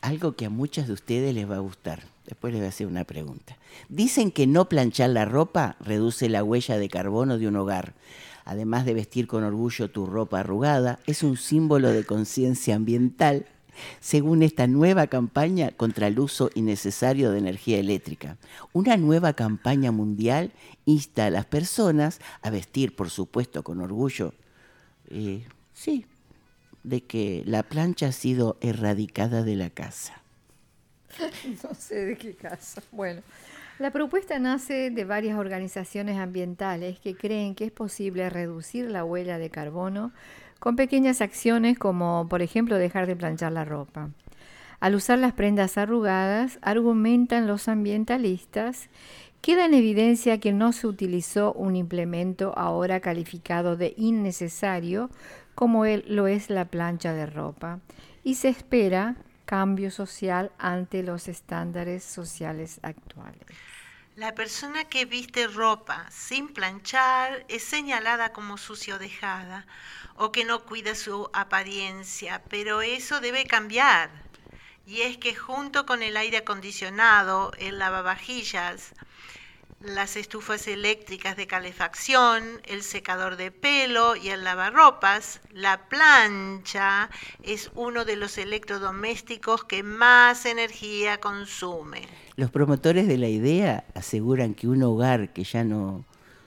algo 0.00 0.36
que 0.36 0.46
a 0.46 0.50
muchas 0.50 0.86
de 0.86 0.92
ustedes 0.92 1.34
les 1.34 1.50
va 1.50 1.56
a 1.56 1.58
gustar. 1.58 2.04
Después 2.24 2.52
les 2.52 2.60
voy 2.60 2.66
a 2.66 2.68
hacer 2.68 2.86
una 2.86 3.02
pregunta. 3.02 3.56
Dicen 3.88 4.30
que 4.30 4.46
no 4.46 4.68
planchar 4.68 5.10
la 5.10 5.24
ropa 5.24 5.74
reduce 5.80 6.28
la 6.28 6.44
huella 6.44 6.78
de 6.78 6.88
carbono 6.88 7.36
de 7.36 7.48
un 7.48 7.56
hogar. 7.56 7.94
Además 8.46 8.86
de 8.86 8.94
vestir 8.94 9.26
con 9.26 9.42
orgullo 9.42 9.90
tu 9.90 10.06
ropa 10.06 10.40
arrugada, 10.40 11.00
es 11.06 11.22
un 11.24 11.36
símbolo 11.36 11.90
de 11.90 12.04
conciencia 12.04 12.76
ambiental 12.76 13.44
según 14.00 14.42
esta 14.42 14.68
nueva 14.68 15.08
campaña 15.08 15.72
contra 15.72 16.06
el 16.06 16.18
uso 16.18 16.50
innecesario 16.54 17.32
de 17.32 17.38
energía 17.38 17.78
eléctrica. 17.78 18.38
Una 18.72 18.96
nueva 18.96 19.32
campaña 19.32 19.90
mundial 19.90 20.52
insta 20.84 21.26
a 21.26 21.30
las 21.30 21.44
personas 21.44 22.20
a 22.40 22.50
vestir, 22.50 22.94
por 22.94 23.10
supuesto, 23.10 23.64
con 23.64 23.80
orgullo, 23.80 24.32
eh, 25.10 25.44
sí, 25.74 26.06
de 26.84 27.02
que 27.02 27.42
la 27.46 27.64
plancha 27.64 28.06
ha 28.06 28.12
sido 28.12 28.56
erradicada 28.60 29.42
de 29.42 29.56
la 29.56 29.70
casa. 29.70 30.22
no 31.64 31.74
sé 31.74 32.06
de 32.06 32.16
qué 32.16 32.34
casa. 32.34 32.82
Bueno, 32.92 33.22
la 33.78 33.90
propuesta 33.90 34.38
nace 34.38 34.90
de 34.90 35.04
varias 35.04 35.38
organizaciones 35.38 36.18
ambientales 36.18 36.98
que 36.98 37.14
creen 37.14 37.54
que 37.54 37.66
es 37.66 37.72
posible 37.72 38.30
reducir 38.30 38.90
la 38.90 39.04
huella 39.04 39.38
de 39.38 39.50
carbono 39.50 40.12
con 40.58 40.76
pequeñas 40.76 41.20
acciones 41.20 41.78
como, 41.78 42.26
por 42.28 42.40
ejemplo, 42.40 42.78
dejar 42.78 43.06
de 43.06 43.16
planchar 43.16 43.52
la 43.52 43.66
ropa. 43.66 44.10
Al 44.80 44.94
usar 44.94 45.18
las 45.18 45.34
prendas 45.34 45.76
arrugadas, 45.76 46.58
argumentan 46.62 47.46
los 47.46 47.68
ambientalistas, 47.68 48.88
queda 49.42 49.66
en 49.66 49.74
evidencia 49.74 50.40
que 50.40 50.52
no 50.52 50.72
se 50.72 50.86
utilizó 50.86 51.52
un 51.52 51.76
implemento 51.76 52.54
ahora 52.56 53.00
calificado 53.00 53.76
de 53.76 53.94
innecesario 53.96 55.10
como 55.54 55.84
lo 55.86 56.26
es 56.26 56.50
la 56.50 56.66
plancha 56.66 57.12
de 57.12 57.26
ropa 57.26 57.80
y 58.24 58.34
se 58.34 58.48
espera 58.48 59.16
cambio 59.46 59.90
social 59.90 60.50
ante 60.58 61.02
los 61.02 61.28
estándares 61.28 62.04
sociales 62.04 62.80
actuales. 62.82 63.46
La 64.16 64.34
persona 64.34 64.84
que 64.84 65.04
viste 65.04 65.46
ropa 65.46 66.06
sin 66.10 66.48
planchar 66.48 67.44
es 67.48 67.62
señalada 67.62 68.32
como 68.32 68.56
sucio 68.56 68.98
dejada 68.98 69.66
o 70.14 70.32
que 70.32 70.46
no 70.46 70.64
cuida 70.64 70.94
su 70.94 71.28
apariencia, 71.34 72.42
pero 72.48 72.80
eso 72.80 73.20
debe 73.20 73.44
cambiar. 73.44 74.08
Y 74.86 75.02
es 75.02 75.18
que 75.18 75.34
junto 75.34 75.84
con 75.84 76.02
el 76.02 76.16
aire 76.16 76.38
acondicionado, 76.38 77.52
el 77.58 77.78
lavavajillas, 77.78 78.94
las 79.80 80.16
estufas 80.16 80.66
eléctricas 80.68 81.36
de 81.36 81.46
calefacción, 81.46 82.42
el 82.64 82.82
secador 82.82 83.36
de 83.36 83.50
pelo 83.50 84.16
y 84.16 84.30
el 84.30 84.44
lavarropas, 84.44 85.40
la 85.52 85.88
plancha 85.88 87.10
es 87.42 87.70
uno 87.74 88.04
de 88.04 88.16
los 88.16 88.38
electrodomésticos 88.38 89.64
que 89.64 89.82
más 89.82 90.46
energía 90.46 91.18
consume. 91.20 92.02
Los 92.36 92.50
promotores 92.50 93.06
de 93.06 93.18
la 93.18 93.28
idea 93.28 93.84
aseguran 93.94 94.54
que 94.54 94.68
un 94.68 94.82
hogar 94.82 95.32
que 95.32 95.44
ya 95.44 95.64
no 95.64 96.04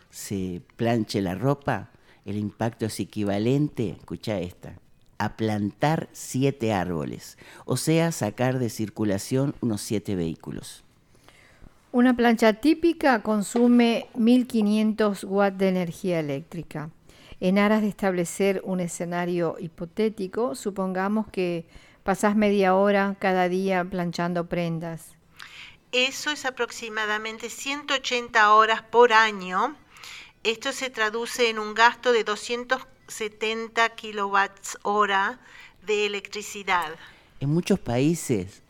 se 0.09 0.61
planche 0.75 1.21
la 1.21 1.35
ropa, 1.35 1.91
el 2.25 2.37
impacto 2.37 2.85
es 2.87 2.99
equivalente, 2.99 3.91
escucha 3.91 4.39
esta, 4.39 4.73
a 5.17 5.35
plantar 5.35 6.09
siete 6.13 6.73
árboles, 6.73 7.37
o 7.65 7.77
sea, 7.77 8.11
sacar 8.11 8.57
de 8.59 8.69
circulación 8.69 9.55
unos 9.61 9.81
siete 9.81 10.15
vehículos. 10.15 10.83
Una 11.91 12.15
plancha 12.15 12.53
típica 12.53 13.23
consume 13.23 14.09
1500 14.13 15.23
watts 15.23 15.57
de 15.57 15.69
energía 15.69 16.19
eléctrica. 16.19 16.91
En 17.39 17.57
aras 17.57 17.81
de 17.81 17.87
establecer 17.87 18.61
un 18.63 18.79
escenario 18.79 19.55
hipotético, 19.59 20.53
supongamos 20.53 21.25
que 21.31 21.65
pasás 22.03 22.35
media 22.35 22.75
hora 22.75 23.15
cada 23.17 23.49
día 23.49 23.83
planchando 23.83 24.45
prendas. 24.47 25.15
Eso 25.91 26.29
es 26.29 26.45
aproximadamente 26.45 27.49
180 27.49 28.53
horas 28.53 28.83
por 28.83 29.11
año. 29.11 29.75
Esto 30.43 30.71
se 30.73 30.91
traduce 30.91 31.49
en 31.49 31.57
un 31.57 31.73
gasto 31.73 32.11
de 32.11 32.23
270 32.23 33.89
kilowatts 33.95 34.77
hora 34.83 35.39
de 35.87 36.05
electricidad. 36.05 36.93
En 37.39 37.49
muchos 37.49 37.79
países 37.79 38.61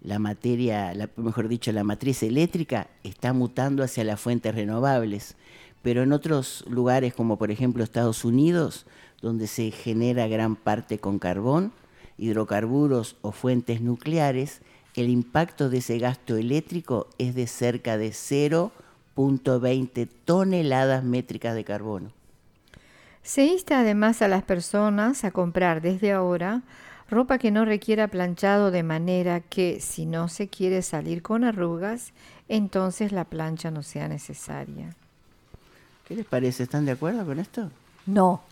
la 0.00 0.18
materia, 0.18 0.92
mejor 1.16 1.48
dicho, 1.48 1.72
la 1.72 1.84
matriz 1.84 2.22
eléctrica 2.22 2.88
está 3.02 3.32
mutando 3.32 3.82
hacia 3.82 4.04
las 4.04 4.20
fuentes 4.20 4.54
renovables, 4.54 5.36
pero 5.82 6.02
en 6.02 6.12
otros 6.12 6.64
lugares 6.68 7.14
como 7.14 7.36
por 7.36 7.50
ejemplo 7.50 7.82
Estados 7.82 8.24
Unidos, 8.24 8.86
donde 9.20 9.46
se 9.46 9.70
genera 9.70 10.28
gran 10.28 10.56
parte 10.56 10.98
con 10.98 11.18
carbón, 11.18 11.72
hidrocarburos 12.16 13.16
o 13.22 13.32
fuentes 13.32 13.80
nucleares, 13.80 14.60
el 14.94 15.08
impacto 15.08 15.68
de 15.70 15.78
ese 15.78 15.98
gasto 15.98 16.36
eléctrico 16.36 17.08
es 17.18 17.34
de 17.34 17.46
cerca 17.46 17.98
de 17.98 18.10
0.20 18.10 20.08
toneladas 20.24 21.04
métricas 21.04 21.54
de 21.54 21.64
carbono. 21.64 22.12
Se 23.22 23.44
insta 23.44 23.80
además 23.80 24.22
a 24.22 24.28
las 24.28 24.42
personas 24.42 25.24
a 25.24 25.30
comprar 25.30 25.82
desde 25.82 26.12
ahora 26.12 26.62
Ropa 27.10 27.38
que 27.38 27.50
no 27.50 27.64
requiera 27.64 28.08
planchado 28.08 28.70
de 28.70 28.82
manera 28.82 29.40
que 29.40 29.80
si 29.80 30.04
no 30.04 30.28
se 30.28 30.48
quiere 30.48 30.82
salir 30.82 31.22
con 31.22 31.42
arrugas, 31.42 32.12
entonces 32.48 33.12
la 33.12 33.24
plancha 33.24 33.70
no 33.70 33.82
sea 33.82 34.08
necesaria. 34.08 34.94
¿Qué 36.06 36.14
les 36.14 36.26
parece? 36.26 36.64
¿Están 36.64 36.84
de 36.84 36.92
acuerdo 36.92 37.24
con 37.24 37.38
esto? 37.38 37.70
No. 38.06 38.42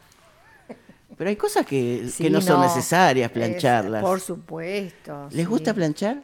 Pero 1.16 1.30
hay 1.30 1.36
cosas 1.36 1.64
que, 1.64 2.10
no, 2.30 2.40
son 2.40 2.60
necesarias 2.60 3.30
plancharlas. 3.30 4.02
por 4.02 4.20
supuesto. 4.20 5.28
¿Les 5.30 5.48
gusta 5.48 5.72
planchar? 5.72 6.22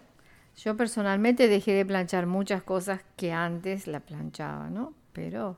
Yo 0.59 0.77
personalmente 0.77 1.49
dejé 1.49 1.73
de 1.73 1.87
planchar 1.87 2.27
muchas 2.27 2.63
cosas 2.63 3.01
que 3.17 3.33
antes 3.33 3.87
la 3.87 4.01
planchaba, 4.01 4.69
¿no? 4.69 4.93
Pero 5.13 5.57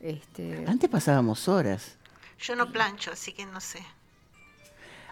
este 0.00 0.64
antes 0.66 0.90
pasábamos 0.90 1.48
horas. 1.48 1.96
Yo 2.38 2.54
no 2.54 2.70
plancho, 2.70 3.12
así 3.12 3.32
que 3.32 3.46
no 3.46 3.60
sé. 3.60 3.80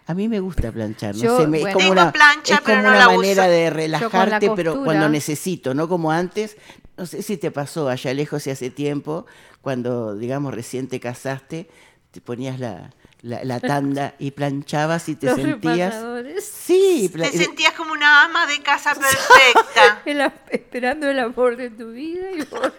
A 0.06 0.14
mí 0.14 0.28
me 0.28 0.40
gusta 0.40 0.70
planchar, 0.70 1.14
no 1.14 1.20
sé, 1.20 1.26
es 1.26 1.72
como 1.74 1.90
una, 1.90 2.12
es 2.46 2.60
como 2.60 2.78
una 2.80 3.08
manera 3.08 3.48
de 3.48 3.70
relajarte, 3.70 4.50
pero 4.54 4.84
cuando 4.84 5.08
necesito, 5.08 5.74
no 5.74 5.88
como 5.88 6.10
antes. 6.10 6.56
No 6.96 7.06
sé 7.06 7.22
si 7.22 7.36
te 7.36 7.50
pasó 7.50 7.88
allá 7.88 8.14
lejos 8.14 8.46
y 8.46 8.50
hace 8.50 8.70
tiempo, 8.70 9.26
cuando, 9.62 10.14
digamos, 10.14 10.54
recién 10.54 10.88
te 10.88 11.00
casaste, 11.00 11.68
te 12.12 12.20
ponías 12.20 12.60
la, 12.60 12.92
la, 13.22 13.58
tanda 13.58 14.14
y 14.18 14.30
planchabas 14.30 15.08
y 15.08 15.16
te 15.16 15.34
sentías. 15.34 15.94
Sí, 16.40 17.10
te 17.12 17.32
sentías 17.32 17.72
como 17.72 17.92
una 17.92 18.24
ama 18.24 18.46
de 18.46 18.62
casa 18.62 18.94
perfecta. 18.94 20.02
esperando 20.50 21.08
el 21.08 21.18
amor 21.18 21.56
de 21.56 21.70
tu 21.70 21.92
vida 21.92 22.30
y 22.30 22.42
por 22.44 22.72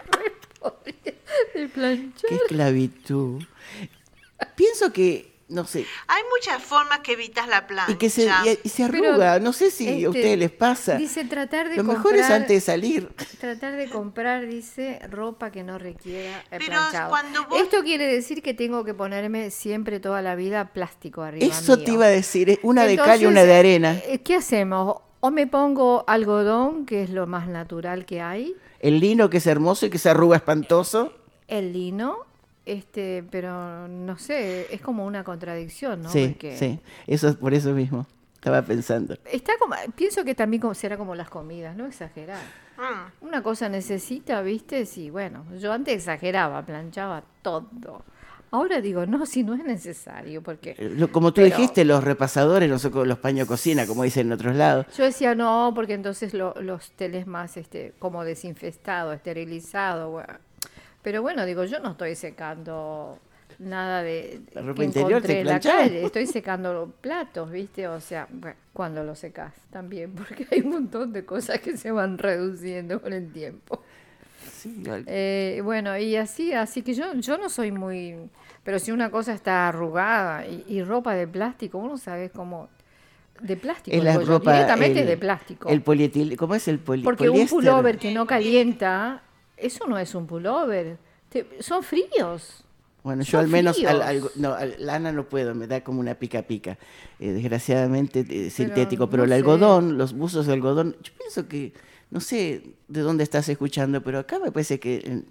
de 1.53 1.68
planchar. 1.69 2.30
Qué 2.30 2.35
esclavitud. 2.35 3.43
Pienso 4.56 4.93
que 4.93 5.35
no 5.47 5.65
sé. 5.65 5.85
Hay 6.07 6.23
muchas 6.35 6.63
formas 6.63 6.99
que 6.99 7.13
evitas 7.13 7.47
la 7.47 7.67
plancha. 7.67 7.91
Y 7.91 7.95
que 7.95 8.09
se, 8.09 8.27
se 8.67 8.84
arruga, 8.84 9.39
no 9.39 9.53
sé 9.53 9.69
si 9.69 9.88
a 9.88 9.91
este, 9.91 10.07
ustedes 10.07 10.38
les 10.39 10.51
pasa. 10.51 10.95
Dice 10.95 11.23
tratar 11.26 11.69
de 11.69 11.77
Lo 11.77 11.84
mejor 11.84 12.15
es 12.15 12.30
antes 12.30 12.49
de 12.49 12.61
salir. 12.61 13.09
Tratar 13.39 13.76
de 13.76 13.88
comprar, 13.89 14.47
dice, 14.47 14.99
ropa 15.09 15.51
que 15.51 15.63
no 15.63 15.77
requiera 15.77 16.43
el 16.49 16.65
planchado. 16.65 17.15
Esto 17.57 17.84
quiere 17.84 18.07
decir 18.07 18.41
que 18.41 18.53
tengo 18.53 18.84
que 18.84 18.93
ponerme 18.95 19.51
siempre 19.51 19.99
toda 19.99 20.22
la 20.22 20.35
vida 20.35 20.73
plástico 20.73 21.22
arriba 21.22 21.45
Eso 21.45 21.77
te 21.77 21.91
iba 21.91 22.05
a 22.05 22.09
decir, 22.09 22.59
una 22.63 22.85
de 22.85 22.97
cal 22.97 23.22
y 23.22 23.26
una 23.27 23.43
de 23.43 23.55
arena. 23.55 24.01
Eh, 24.07 24.19
¿Qué 24.19 24.35
hacemos? 24.35 24.97
O 25.19 25.31
me 25.31 25.47
pongo 25.47 26.03
algodón, 26.07 26.85
que 26.85 27.03
es 27.03 27.09
lo 27.09 27.27
más 27.27 27.47
natural 27.47 28.05
que 28.05 28.22
hay. 28.22 28.55
El 28.80 28.99
lino, 28.99 29.30
que 29.30 29.38
es 29.38 29.47
hermoso 29.47 29.85
y 29.85 29.89
que 29.89 29.97
se 29.97 30.09
arruga 30.09 30.38
espantoso. 30.38 31.13
El 31.47 31.73
lino, 31.73 32.26
este, 32.66 33.24
pero 33.30 33.88
no 33.88 34.18
sé, 34.18 34.74
es 34.74 34.82
como 34.82 35.06
una 35.06 35.24
contradicción, 35.24 36.02
¿no? 36.02 36.10
Sí, 36.10 36.38
sí, 36.56 36.80
eso 37.08 37.28
es 37.30 37.36
por 37.36 37.54
eso 37.54 37.72
mismo. 37.72 38.08
Estaba 38.36 38.62
pensando. 38.62 39.18
Está 39.32 39.54
como, 39.58 39.76
pienso 39.96 40.24
que 40.24 40.36
también 40.36 40.62
como, 40.62 40.76
será 40.76 40.98
como 40.98 41.16
las 41.16 41.30
comidas, 41.30 41.76
no 41.76 41.88
exagerar. 41.88 42.42
Mm. 42.78 43.26
Una 43.26 43.42
cosa 43.42 43.70
necesita, 43.70 44.42
¿viste? 44.42 44.86
Sí, 44.86 45.10
bueno, 45.10 45.46
yo 45.60 45.74
antes 45.74 45.96
exageraba, 45.96 46.64
planchaba 46.64 47.24
todo. 47.42 48.04
Ahora 48.52 48.82
digo, 48.82 49.06
no, 49.06 49.26
si 49.26 49.44
no 49.44 49.56
es 49.56 49.64
necesario, 49.64 50.42
porque... 50.42 50.76
Eh, 50.78 51.08
como 51.12 51.34
tú 51.34 51.42
dijiste, 51.42 51.84
los 51.84 52.04
repasadores, 52.04 52.70
los, 52.70 52.84
los 52.84 53.18
paños 53.18 53.48
cocina, 53.48 53.88
como 53.88 54.04
dicen 54.04 54.28
en 54.28 54.34
otros 54.34 54.56
lados. 54.56 54.86
Yo 54.96 55.04
decía, 55.04 55.36
no, 55.36 55.72
porque 55.76 55.94
entonces 55.94 56.34
los 56.34 56.92
teles 56.92 57.28
más 57.28 57.58
este, 57.58 57.94
como 58.00 58.24
desinfestado, 58.24 59.12
esterilizado, 59.12 60.12
bueno, 60.12 60.36
pero 61.06 61.22
bueno, 61.22 61.45
digo, 61.45 61.64
yo 61.65 61.80
no 61.80 61.91
estoy 61.91 62.15
secando 62.15 63.19
nada 63.60 64.02
de 64.02 64.41
la 64.53 64.61
ropa 64.64 64.84
interior 64.84 65.22
te 65.22 65.44
la 65.45 65.60
calle, 65.60 66.03
estoy 66.06 66.26
secando 66.26 66.73
los 66.73 66.90
platos, 66.99 67.52
¿viste? 67.52 67.88
O 67.88 68.02
sea, 68.02 68.27
cuando 68.73 69.03
lo 69.03 69.14
secas 69.15 69.53
también, 69.72 70.11
porque 70.15 70.48
hay 70.52 70.61
un 70.61 70.69
montón 70.72 71.14
de 71.14 71.23
cosas 71.23 71.60
que 71.60 71.77
se 71.77 71.91
van 71.91 72.18
reduciendo 72.18 72.99
con 72.99 73.14
el 73.14 73.32
tiempo. 73.32 73.84
Sí, 74.52 74.84
al- 74.90 75.03
Eh, 75.07 75.61
bueno, 75.64 75.95
y 75.98 76.15
así, 76.15 76.53
así 76.53 76.82
que 76.82 76.94
yo, 76.95 77.14
yo 77.14 77.38
no 77.38 77.49
soy 77.49 77.72
muy... 77.72 78.15
Pero 78.64 78.80
si 78.80 78.91
una 78.91 79.11
cosa 79.11 79.32
está 79.34 79.68
arrugada 79.68 80.48
y, 80.48 80.65
y 80.68 80.82
ropa 80.84 81.14
de 81.14 81.27
plástico, 81.27 81.77
uno 81.77 81.98
sabe 81.99 82.32
cómo... 82.32 82.68
De 83.41 83.57
plástico, 83.57 83.95
es 83.95 84.03
la 84.03 84.18
ropa. 84.18 84.53
directamente 84.53 85.02
el- 85.02 85.07
de 85.07 85.18
plástico. 85.18 85.69
El 85.69 85.82
polietil, 85.82 86.36
¿Cómo 86.36 86.56
es 86.56 86.68
el 86.68 86.80
poli, 86.80 87.03
Porque 87.03 87.30
un 87.30 87.45
pullover 87.48 87.98
que 87.99 88.11
no 88.14 88.26
calienta, 88.26 89.22
eso 89.57 89.88
no 89.88 89.98
es 89.98 90.14
un 90.15 90.27
pullover. 90.27 90.98
Te- 91.30 91.61
son 91.61 91.84
fríos. 91.84 92.64
Bueno, 93.03 93.22
yo 93.22 93.38
al 93.38 93.48
menos 93.48 93.77
al, 93.84 94.23
no, 94.36 94.53
al 94.53 94.76
lana 94.80 95.11
no 95.11 95.30
puedo, 95.30 95.53
me 95.53 95.68
da 95.68 95.84
como 95.84 95.99
una 95.99 96.15
pica 96.15 96.41
pica. 96.41 96.77
Eh, 97.19 97.32
desgraciadamente 97.34 98.26
eh, 98.27 98.49
sintético, 98.49 99.10
pero 99.10 99.22
no 99.22 99.23
el 99.26 99.30
sé. 99.30 99.36
algodón, 99.36 99.98
los 99.98 100.14
buzos 100.14 100.48
de 100.48 100.53
algodón, 100.53 100.95
yo 101.03 101.11
pienso 101.18 101.48
que, 101.48 101.73
no 102.10 102.19
sé 102.19 102.64
de 102.88 103.02
dónde 103.02 103.23
estás 103.23 103.48
escuchando, 103.49 104.02
pero 104.02 104.19
acá 104.19 104.40
me 104.40 104.52
parece 104.52 104.80
que 104.80 105.23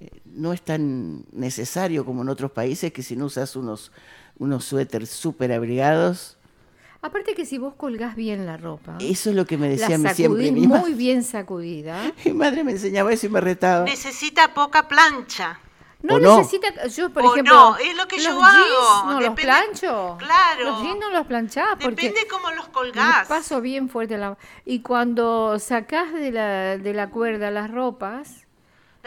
eh, 0.00 0.08
no 0.24 0.52
es 0.52 0.62
tan 0.62 1.24
necesario 1.32 2.04
como 2.04 2.22
en 2.22 2.30
otros 2.30 2.50
países 2.50 2.92
que 2.92 3.02
si 3.04 3.14
no 3.14 3.26
usas 3.26 3.54
unos, 3.54 3.92
unos 4.38 4.64
suéteres 4.64 5.10
súper 5.10 5.52
abrigados, 5.52 6.37
Aparte 7.00 7.34
que 7.34 7.46
si 7.46 7.58
vos 7.58 7.74
colgás 7.76 8.16
bien 8.16 8.44
la 8.44 8.56
ropa, 8.56 8.98
eso 9.00 9.30
es 9.30 9.36
lo 9.36 9.46
que 9.46 9.56
me 9.56 9.68
decía 9.68 9.90
la 9.90 9.98
mi- 9.98 10.14
siempre 10.14 10.50
mi, 10.50 10.66
muy 10.66 10.94
bien 10.94 11.22
sacudida, 11.22 12.12
mi 12.24 12.32
madre 12.32 12.64
me 12.64 12.72
enseñaba 12.72 13.12
eso 13.12 13.26
y 13.26 13.28
me 13.28 13.40
retaba. 13.40 13.84
Necesita 13.84 14.52
poca 14.52 14.88
plancha. 14.88 15.60
no 16.02 16.16
¿O 16.16 16.18
no? 16.20 16.38
necesita, 16.38 16.86
yo 16.88 17.10
por 17.10 17.24
O 17.24 17.32
ejemplo, 17.32 17.54
no, 17.54 17.76
es 17.76 17.96
lo 17.96 18.06
que 18.08 18.16
los 18.16 18.24
yo 18.24 18.30
jeans 18.40 18.44
hago, 18.44 19.12
no 19.12 19.20
los 19.20 19.34
plancho, 19.34 20.16
Claro. 20.18 20.64
los 20.64 20.82
jeans 20.82 20.98
no 21.00 21.10
los 21.10 21.26
planchás 21.26 21.68
porque 21.80 22.08
Depende 22.08 22.26
cómo 22.28 22.50
los 22.50 22.68
colgás. 22.68 23.28
paso 23.28 23.60
bien 23.60 23.88
fuerte 23.88 24.18
la 24.18 24.36
y 24.64 24.80
cuando 24.82 25.58
sacás 25.60 26.12
de 26.12 26.32
la, 26.32 26.78
de 26.78 26.94
la 26.94 27.10
cuerda 27.10 27.50
las 27.52 27.70
ropas, 27.70 28.37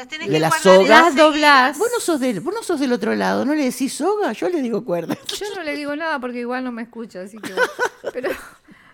Las 0.01 0.07
tenés 0.07 0.29
De 0.29 0.33
que 0.33 0.39
las 0.39 1.15
doblás. 1.15 1.77
Vos 1.77 1.87
no, 1.93 1.99
sos 1.99 2.19
del, 2.19 2.39
vos 2.39 2.53
no 2.55 2.63
sos 2.63 2.79
del 2.79 2.91
otro 2.91 3.13
lado, 3.13 3.45
¿no 3.45 3.53
le 3.53 3.65
decís 3.65 3.93
soga? 3.93 4.31
Yo 4.31 4.49
le 4.49 4.59
digo 4.59 4.83
cuerda. 4.83 5.15
Yo 5.27 5.45
no 5.55 5.61
le 5.61 5.75
digo 5.75 5.95
nada 5.95 6.19
porque 6.19 6.39
igual 6.39 6.63
no 6.63 6.71
me 6.71 6.81
escucha, 6.81 7.21
así 7.21 7.37
que. 7.37 7.53
Pero 8.11 8.31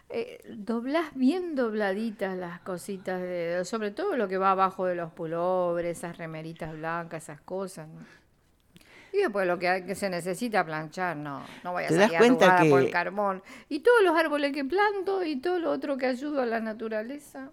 eh, 0.10 0.42
doblás 0.50 1.06
bien 1.16 1.56
dobladitas 1.56 2.38
las 2.38 2.60
cositas, 2.60 3.22
de, 3.22 3.64
sobre 3.64 3.92
todo 3.92 4.18
lo 4.18 4.28
que 4.28 4.38
va 4.38 4.52
abajo 4.52 4.86
de 4.86 4.96
los 4.96 5.14
pulobres, 5.14 5.98
esas 5.98 6.18
remeritas 6.18 6.74
blancas, 6.74 7.24
esas 7.24 7.40
cosas. 7.40 7.88
¿no? 7.88 8.02
Y 9.14 9.20
después 9.20 9.48
lo 9.48 9.58
que, 9.58 9.70
hay, 9.70 9.84
que 9.86 9.96
se 9.96 10.10
necesita 10.10 10.66
planchar, 10.66 11.16
no, 11.16 11.42
no 11.64 11.72
voy 11.72 11.86
a 11.86 11.88
¿Te 11.88 11.96
das 11.96 12.12
salir 12.12 12.18
cuenta 12.20 12.48
arrugada 12.48 12.70
por 12.70 12.80
que- 12.82 12.86
el 12.88 12.92
carbón. 12.92 13.44
Y 13.70 13.80
todos 13.80 14.04
los 14.04 14.14
árboles 14.14 14.52
que 14.52 14.66
planto 14.66 15.24
y 15.24 15.38
todo 15.38 15.58
lo 15.60 15.72
otro 15.72 15.96
que 15.96 16.08
ayuda 16.08 16.44
a 16.44 16.46
la 16.46 16.60
naturaleza. 16.60 17.52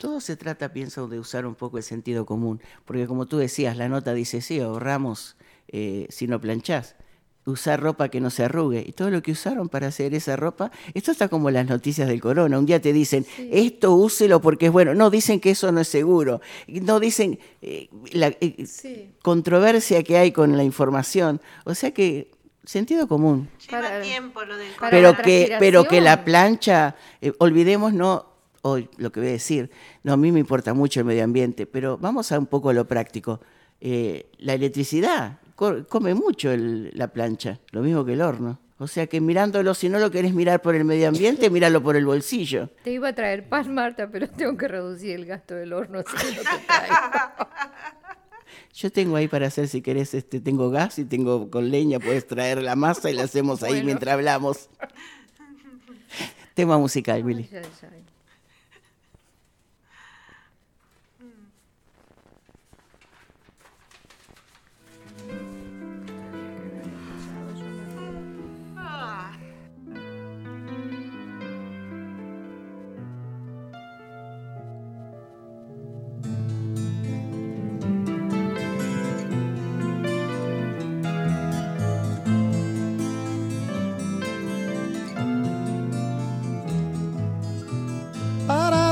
Todo 0.00 0.20
se 0.22 0.34
trata, 0.36 0.72
pienso, 0.72 1.08
de 1.08 1.18
usar 1.20 1.44
un 1.44 1.54
poco 1.54 1.76
el 1.76 1.82
sentido 1.84 2.24
común, 2.24 2.62
porque 2.86 3.06
como 3.06 3.26
tú 3.26 3.36
decías, 3.36 3.76
la 3.76 3.86
nota 3.90 4.14
dice, 4.14 4.40
sí, 4.40 4.58
ahorramos 4.58 5.36
eh, 5.68 6.06
si 6.08 6.26
no 6.26 6.40
planchás, 6.40 6.96
usar 7.44 7.80
ropa 7.80 8.08
que 8.08 8.18
no 8.18 8.30
se 8.30 8.44
arrugue, 8.44 8.82
y 8.86 8.92
todo 8.92 9.10
lo 9.10 9.20
que 9.22 9.32
usaron 9.32 9.68
para 9.68 9.88
hacer 9.88 10.14
esa 10.14 10.36
ropa, 10.36 10.70
esto 10.94 11.10
está 11.12 11.28
como 11.28 11.50
las 11.50 11.66
noticias 11.68 12.08
del 12.08 12.18
corona, 12.22 12.58
un 12.58 12.64
día 12.64 12.80
te 12.80 12.94
dicen, 12.94 13.26
esto 13.50 13.92
úselo 13.94 14.40
porque 14.40 14.66
es 14.66 14.72
bueno, 14.72 14.94
no, 14.94 15.10
dicen 15.10 15.38
que 15.38 15.50
eso 15.50 15.70
no 15.70 15.80
es 15.80 15.88
seguro, 15.88 16.40
no 16.66 16.98
dicen 16.98 17.38
eh, 17.60 17.90
la 18.12 18.28
eh, 18.40 18.64
Sí. 18.66 19.10
controversia 19.22 20.02
que 20.02 20.16
hay 20.16 20.32
con 20.32 20.56
la 20.56 20.64
información, 20.64 21.42
o 21.66 21.74
sea 21.74 21.90
que 21.92 22.30
sentido 22.64 23.06
común. 23.06 23.50
Lleva 23.68 23.82
Para- 23.82 24.00
tiempo 24.00 24.44
lo 24.44 24.56
del 24.56 24.70
pero 24.90 25.14
que 25.16 25.56
pero 25.58 25.84
que 25.84 26.00
la 26.00 26.24
plancha 26.24 26.94
eh, 27.20 27.32
olvidemos 27.38 27.92
no 27.92 28.29
hoy 28.62 28.88
lo 28.98 29.10
que 29.12 29.20
voy 29.20 29.28
a 29.30 29.32
decir 29.32 29.70
no 30.02 30.12
a 30.12 30.16
mí 30.16 30.32
me 30.32 30.40
importa 30.40 30.74
mucho 30.74 31.00
el 31.00 31.06
medio 31.06 31.24
ambiente 31.24 31.66
pero 31.66 31.96
vamos 31.98 32.30
a 32.32 32.38
un 32.38 32.46
poco 32.46 32.70
a 32.70 32.72
lo 32.74 32.86
práctico 32.86 33.40
Eh, 33.82 34.30
la 34.38 34.52
electricidad 34.54 35.38
co- 35.56 35.86
come 35.88 36.12
mucho 36.14 36.50
el- 36.50 36.90
la 36.94 37.08
plancha 37.08 37.58
lo 37.72 37.80
mismo 37.80 38.04
que 38.04 38.12
el 38.12 38.20
horno 38.20 38.58
o 38.76 38.86
sea 38.86 39.06
que 39.06 39.20
mirándolo 39.22 39.72
si 39.74 39.88
no 39.88 39.98
lo 39.98 40.10
querés 40.10 40.34
mirar 40.34 40.60
por 40.60 40.74
el 40.74 40.84
medio 40.84 41.08
ambiente 41.08 41.48
míralo 41.56 41.82
por 41.82 41.96
el 41.96 42.04
bolsillo 42.04 42.68
Te 42.84 42.92
iba 42.92 43.08
a 43.08 43.14
traer 43.14 43.48
pan, 43.48 43.72
Marta, 43.74 44.08
pero 44.12 44.28
tengo 44.28 44.54
que 44.58 44.68
reducir 44.68 45.12
el 45.16 45.24
gasto 45.24 45.54
del 45.54 45.72
horno, 45.72 46.00
así 46.00 46.14
que 46.16 46.36
no 46.36 46.42
te 46.42 46.66
traigo. 46.66 47.48
yo 48.74 48.90
tengo 48.92 49.16
ahí 49.16 49.28
para 49.28 49.46
hacer 49.46 49.66
si 49.68 49.80
querés 49.80 50.12
este 50.14 50.40
tengo 50.40 50.68
gas 50.70 50.98
y 50.98 51.04
tengo 51.06 51.50
con 51.50 51.70
leña 51.70 51.98
puedes 52.00 52.26
traer 52.26 52.62
la 52.62 52.76
masa 52.76 53.10
y 53.10 53.14
la 53.14 53.22
hacemos 53.24 53.62
ahí 53.62 53.70
Bueno. 53.72 53.86
mientras 53.86 54.12
hablamos 54.14 54.68
tema 56.54 56.76
musical 56.78 57.22
Billy 57.22 57.48
Ay, 57.52 57.58
ay, 57.64 57.88
ay. 57.94 57.99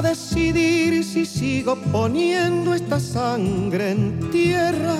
Decidir 0.08 1.04
si 1.04 1.26
sigo 1.26 1.76
poniendo 1.92 2.72
esta 2.74 2.98
sangre 2.98 3.90
en 3.90 4.30
tierra, 4.30 4.96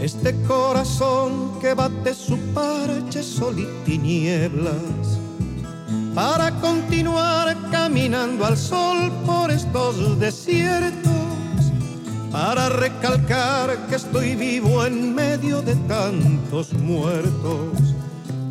este 0.00 0.34
corazón 0.42 1.60
que 1.60 1.74
bate 1.74 2.12
su 2.12 2.36
parche 2.52 3.22
sol 3.22 3.56
y 3.58 3.66
tinieblas, 3.84 5.20
para 6.12 6.50
continuar 6.60 7.56
caminando 7.70 8.44
al 8.44 8.56
sol 8.56 9.12
por 9.24 9.52
estos 9.52 10.18
desiertos, 10.18 11.12
para 12.32 12.68
recalcar 12.68 13.86
que 13.88 13.94
estoy 13.94 14.34
vivo 14.34 14.84
en 14.84 15.14
medio 15.14 15.62
de 15.62 15.76
tantos 15.86 16.72
muertos. 16.72 17.94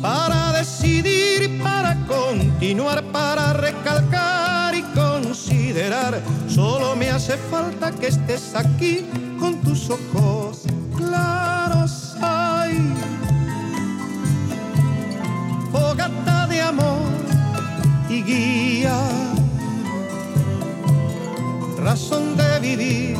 Para 0.00 0.52
decidir, 0.52 1.60
para 1.62 1.96
continuar, 2.06 3.02
para 3.12 3.54
recalcar 3.54 4.74
y 4.74 4.82
considerar. 5.36 6.22
Solo 6.48 6.96
me 6.96 7.10
hace 7.10 7.36
falta 7.50 7.92
que 7.92 8.08
estés 8.08 8.54
aquí 8.54 9.06
con 9.38 9.60
tus 9.60 9.90
ojos 9.90 10.62
claros. 10.96 12.14
Ay, 12.20 12.92
fogata 15.70 16.46
de 16.46 16.60
amor 16.62 17.12
y 18.08 18.22
guía, 18.22 18.98
razón 21.78 22.36
de 22.36 22.60
vivir 22.60 23.16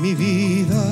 mi 0.00 0.14
vida. 0.14 0.82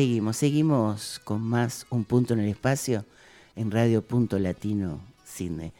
Seguimos, 0.00 0.38
seguimos 0.38 1.20
con 1.24 1.42
más 1.42 1.86
Un 1.90 2.04
Punto 2.04 2.32
en 2.32 2.40
el 2.40 2.48
Espacio 2.48 3.04
en 3.54 3.70
Radio 3.70 4.00
Punto 4.00 4.38
Latino 4.38 4.98
Cine. 5.26 5.74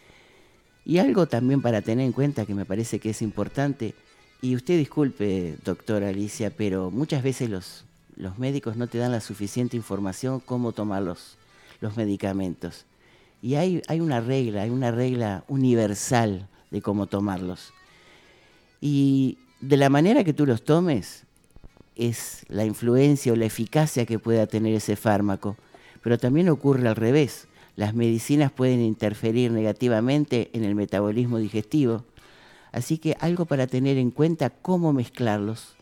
Y 0.85 0.99
algo 0.99 1.27
también 1.27 1.63
para 1.63 1.81
tener 1.81 2.05
en 2.05 2.13
cuenta 2.13 2.45
que 2.45 2.55
me 2.55 2.67
parece 2.67 2.99
que 2.99 3.09
es 3.09 3.23
importante, 3.23 3.95
y 4.43 4.57
usted 4.57 4.77
disculpe, 4.77 5.57
doctora 5.65 6.11
Alicia, 6.11 6.51
pero 6.55 6.91
muchas 6.91 7.23
veces 7.23 7.49
los, 7.49 7.87
los 8.15 8.39
médicos 8.39 8.77
no 8.77 8.89
te 8.89 8.99
dan 8.99 9.11
la 9.11 9.23
suficiente 9.23 9.79
información 9.79 10.41
cómo 10.41 10.73
tomar 10.73 11.01
los, 11.01 11.39
los 11.81 11.97
medicamentos. 11.97 12.85
Y 13.41 13.55
hay, 13.55 13.81
hay 13.89 14.01
una 14.01 14.21
regla, 14.21 14.61
hay 14.61 14.71
una 14.71 14.91
regla 14.91 15.45
universal 15.49 16.47
de 16.71 16.83
cómo 16.83 17.07
tomarlos. 17.07 17.73
Y 18.83 19.39
de 19.63 19.79
la 19.79 19.89
manera 19.89 20.25
que 20.25 20.35
tú 20.35 20.45
los 20.45 20.63
tomes, 20.63 21.25
es 22.01 22.45
la 22.49 22.65
influencia 22.65 23.33
o 23.33 23.37
la 23.37 23.45
eficacia 23.45 24.07
que 24.07 24.19
pueda 24.19 24.47
tener 24.47 24.75
ese 24.75 24.97
fármaco. 24.97 25.57
Pero 26.03 26.19
también 26.19 26.49
ocurre 26.49 26.89
al 26.89 26.97
revés. 26.97 27.47
Las 27.77 27.95
medicinas 27.95 28.51
pueden 28.51 28.81
interferir 28.81 29.53
negativamente 29.53 30.51
en 30.55 30.65
el 30.65 30.75
metabolismo 30.75 31.39
digestivo. 31.39 32.05
Así 32.73 32.99
que 32.99 33.17
algo 33.21 33.45
para 33.45 33.67
tener 33.67 33.99
en 33.99 34.11
cuenta 34.11 34.51
cómo 34.51 34.93
mezclarlos. 34.93 35.77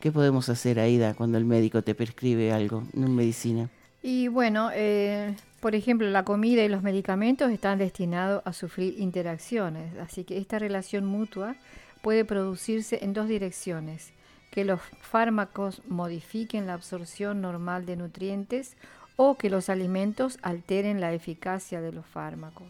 ¿Qué 0.00 0.12
podemos 0.12 0.48
hacer, 0.48 0.78
Aida, 0.78 1.14
cuando 1.14 1.38
el 1.38 1.44
médico 1.44 1.82
te 1.82 1.94
prescribe 1.94 2.52
algo, 2.52 2.84
una 2.92 3.08
medicina? 3.08 3.68
Y 4.02 4.28
bueno, 4.28 4.70
eh, 4.74 5.34
por 5.60 5.74
ejemplo, 5.74 6.08
la 6.10 6.24
comida 6.24 6.62
y 6.62 6.68
los 6.68 6.82
medicamentos 6.82 7.50
están 7.50 7.78
destinados 7.78 8.42
a 8.44 8.52
sufrir 8.52 8.96
interacciones, 8.98 9.96
así 9.98 10.24
que 10.24 10.36
esta 10.36 10.58
relación 10.58 11.06
mutua 11.06 11.56
puede 12.02 12.26
producirse 12.26 12.98
en 13.02 13.14
dos 13.14 13.28
direcciones 13.28 14.13
que 14.54 14.64
los 14.64 14.80
fármacos 15.02 15.82
modifiquen 15.88 16.68
la 16.68 16.74
absorción 16.74 17.40
normal 17.40 17.86
de 17.86 17.96
nutrientes 17.96 18.76
o 19.16 19.36
que 19.36 19.50
los 19.50 19.68
alimentos 19.68 20.38
alteren 20.42 21.00
la 21.00 21.12
eficacia 21.12 21.80
de 21.80 21.90
los 21.90 22.06
fármacos. 22.06 22.68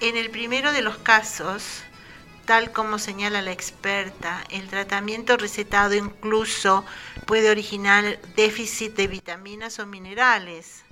En 0.00 0.16
el 0.16 0.30
primero 0.30 0.72
de 0.72 0.80
los 0.80 0.96
casos, 0.96 1.82
tal 2.46 2.72
como 2.72 2.98
señala 2.98 3.42
la 3.42 3.52
experta, 3.52 4.42
el 4.48 4.68
tratamiento 4.68 5.36
recetado 5.36 5.94
incluso 5.94 6.86
puede 7.26 7.50
originar 7.50 8.18
déficit 8.34 8.94
de 8.94 9.06
vitaminas 9.06 9.78
o 9.78 9.84
minerales. 9.84 10.84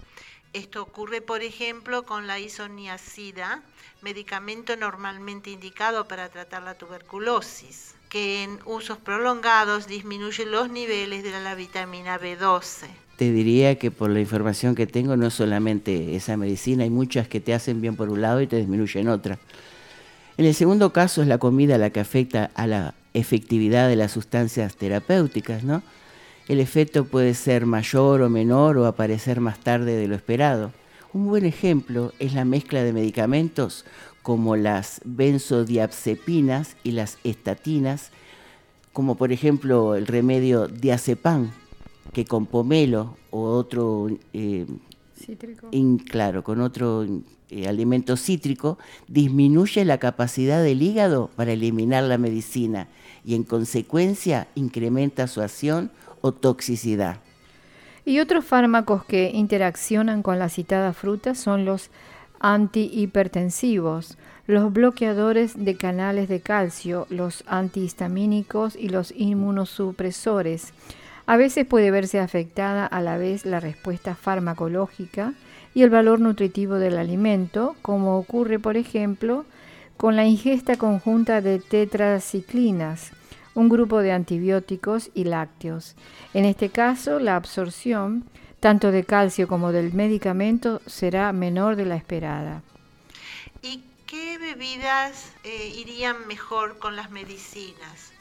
Esto 0.52 0.82
ocurre, 0.82 1.22
por 1.22 1.42
ejemplo, 1.42 2.04
con 2.04 2.26
la 2.26 2.38
isoniazida, 2.38 3.62
medicamento 4.02 4.76
normalmente 4.76 5.48
indicado 5.48 6.06
para 6.06 6.28
tratar 6.28 6.64
la 6.64 6.74
tuberculosis 6.74 7.94
que 8.08 8.42
en 8.42 8.58
usos 8.64 8.98
prolongados 8.98 9.86
disminuye 9.86 10.46
los 10.46 10.70
niveles 10.70 11.22
de 11.22 11.30
la 11.40 11.54
vitamina 11.54 12.18
B12. 12.18 12.86
Te 13.16 13.32
diría 13.32 13.78
que 13.78 13.90
por 13.90 14.10
la 14.10 14.20
información 14.20 14.74
que 14.74 14.86
tengo 14.86 15.16
no 15.16 15.30
solamente 15.30 16.14
esa 16.14 16.36
medicina, 16.36 16.84
hay 16.84 16.90
muchas 16.90 17.28
que 17.28 17.40
te 17.40 17.52
hacen 17.52 17.80
bien 17.80 17.96
por 17.96 18.10
un 18.10 18.20
lado 18.20 18.40
y 18.40 18.46
te 18.46 18.56
disminuyen 18.56 19.08
otra. 19.08 19.38
En 20.36 20.44
el 20.44 20.54
segundo 20.54 20.92
caso 20.92 21.20
es 21.20 21.28
la 21.28 21.38
comida 21.38 21.78
la 21.78 21.90
que 21.90 22.00
afecta 22.00 22.50
a 22.54 22.66
la 22.66 22.94
efectividad 23.12 23.88
de 23.88 23.96
las 23.96 24.12
sustancias 24.12 24.76
terapéuticas, 24.76 25.64
¿no? 25.64 25.82
El 26.46 26.60
efecto 26.60 27.04
puede 27.04 27.34
ser 27.34 27.66
mayor 27.66 28.22
o 28.22 28.30
menor 28.30 28.78
o 28.78 28.86
aparecer 28.86 29.40
más 29.40 29.58
tarde 29.58 29.96
de 29.96 30.08
lo 30.08 30.14
esperado. 30.14 30.72
Un 31.12 31.26
buen 31.26 31.44
ejemplo 31.44 32.12
es 32.18 32.34
la 32.34 32.44
mezcla 32.44 32.82
de 32.82 32.92
medicamentos 32.92 33.84
como 34.28 34.56
las 34.56 35.00
benzodiazepinas 35.06 36.76
y 36.84 36.90
las 36.90 37.16
estatinas, 37.24 38.10
como 38.92 39.14
por 39.14 39.32
ejemplo 39.32 39.94
el 39.94 40.06
remedio 40.06 40.68
diazepam, 40.68 41.50
que 42.12 42.26
con 42.26 42.44
pomelo 42.44 43.16
o 43.30 43.44
otro, 43.44 44.08
eh, 44.34 44.66
in, 45.70 45.96
claro, 45.96 46.44
con 46.44 46.60
otro 46.60 47.06
eh, 47.48 47.68
alimento 47.68 48.18
cítrico, 48.18 48.76
disminuye 49.06 49.86
la 49.86 49.96
capacidad 49.96 50.62
del 50.62 50.82
hígado 50.82 51.30
para 51.34 51.52
eliminar 51.52 52.04
la 52.04 52.18
medicina 52.18 52.88
y 53.24 53.34
en 53.34 53.44
consecuencia 53.44 54.48
incrementa 54.54 55.26
su 55.26 55.40
acción 55.40 55.90
o 56.20 56.32
toxicidad. 56.32 57.22
Y 58.04 58.20
otros 58.20 58.44
fármacos 58.44 59.06
que 59.06 59.30
interaccionan 59.30 60.22
con 60.22 60.38
la 60.38 60.50
citada 60.50 60.92
fruta 60.92 61.34
son 61.34 61.64
los 61.64 61.88
antihipertensivos, 62.40 64.16
los 64.46 64.72
bloqueadores 64.72 65.62
de 65.62 65.76
canales 65.76 66.28
de 66.28 66.40
calcio, 66.40 67.06
los 67.10 67.44
antihistamínicos 67.46 68.76
y 68.76 68.88
los 68.88 69.12
inmunosupresores. 69.16 70.72
A 71.26 71.36
veces 71.36 71.66
puede 71.66 71.90
verse 71.90 72.20
afectada 72.20 72.86
a 72.86 73.02
la 73.02 73.18
vez 73.18 73.44
la 73.44 73.60
respuesta 73.60 74.14
farmacológica 74.14 75.34
y 75.74 75.82
el 75.82 75.90
valor 75.90 76.20
nutritivo 76.20 76.76
del 76.76 76.96
alimento, 76.96 77.76
como 77.82 78.18
ocurre, 78.18 78.58
por 78.58 78.78
ejemplo, 78.78 79.44
con 79.98 80.16
la 80.16 80.24
ingesta 80.24 80.76
conjunta 80.76 81.42
de 81.42 81.58
tetraciclinas, 81.58 83.10
un 83.54 83.68
grupo 83.68 83.98
de 83.98 84.12
antibióticos 84.12 85.10
y 85.14 85.24
lácteos. 85.24 85.96
En 86.32 86.44
este 86.44 86.70
caso, 86.70 87.18
la 87.18 87.36
absorción 87.36 88.24
tanto 88.60 88.90
de 88.90 89.04
calcio 89.04 89.46
como 89.48 89.72
del 89.72 89.92
medicamento 89.92 90.80
será 90.86 91.32
menor 91.32 91.76
de 91.76 91.84
la 91.84 91.96
esperada. 91.96 92.62
¿Y 93.62 93.82
qué 94.06 94.38
bebidas 94.38 95.32
eh, 95.44 95.72
irían 95.76 96.26
mejor 96.26 96.78
con 96.78 96.96
las 96.96 97.10
medicinas? 97.10 98.12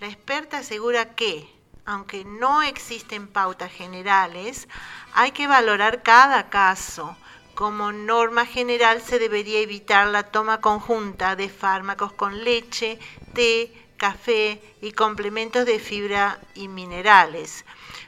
La 0.00 0.08
experta 0.08 0.58
asegura 0.58 1.14
que, 1.14 1.48
aunque 1.86 2.24
no 2.24 2.62
existen 2.62 3.28
pautas 3.28 3.72
generales, 3.72 4.68
hay 5.14 5.32
que 5.32 5.46
valorar 5.46 6.02
cada 6.02 6.50
caso. 6.50 7.16
Como 7.54 7.92
norma 7.92 8.44
general 8.44 9.00
se 9.00 9.18
debería 9.18 9.60
evitar 9.60 10.08
la 10.08 10.24
toma 10.24 10.60
conjunta 10.60 11.36
de 11.36 11.48
fármacos 11.48 12.12
con 12.12 12.44
leche, 12.44 12.98
té, 13.32 13.72
café 13.96 14.60
y 14.82 14.92
complementos 14.92 15.64
de 15.64 15.78
fibra 15.78 16.38
y 16.54 16.68
minerales. 16.68 17.64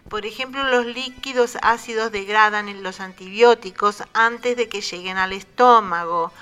Por 0.09 0.25
ejemplo, 0.25 0.65
los 0.65 0.87
líquidos 0.87 1.59
ácidos 1.61 2.11
degradan 2.13 2.69
en 2.69 2.83
los 2.83 3.01
antibióticos 3.01 4.03
antes 4.15 4.57
de 4.57 4.69
que 4.69 4.81
lleguen 4.81 5.19
al 5.19 5.33
estómago, 5.33 6.33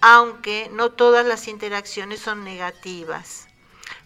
aunque 0.00 0.70
no 0.72 0.90
todas 0.90 1.24
las 1.24 1.48
interacciones 1.48 2.20
son 2.20 2.44
negativas. 2.44 3.48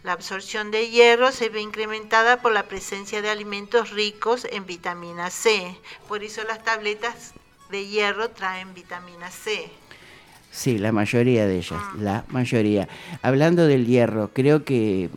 La 0.04 0.12
absorción 0.12 0.70
de 0.70 0.88
hierro 0.88 1.32
se 1.32 1.48
ve 1.48 1.60
incrementada 1.60 2.40
por 2.40 2.52
la 2.52 2.64
presencia 2.64 3.20
de 3.20 3.30
alimentos 3.30 3.90
ricos 3.90 4.46
en 4.50 4.64
vitamina 4.64 5.30
C. 5.30 5.76
Por 6.06 6.22
eso 6.22 6.44
las 6.44 6.62
tabletas 6.62 7.34
de 7.70 7.86
hierro 7.86 8.30
traen 8.30 8.72
vitamina 8.74 9.30
C. 9.30 9.68
Sí, 10.52 10.78
la 10.78 10.92
mayoría 10.92 11.46
de 11.46 11.58
ellas, 11.58 11.80
la 11.98 12.24
mayoría. 12.28 12.88
Hablando 13.22 13.66
del 13.66 13.86
hierro, 13.86 14.30
creo 14.32 14.64
que 14.64 15.10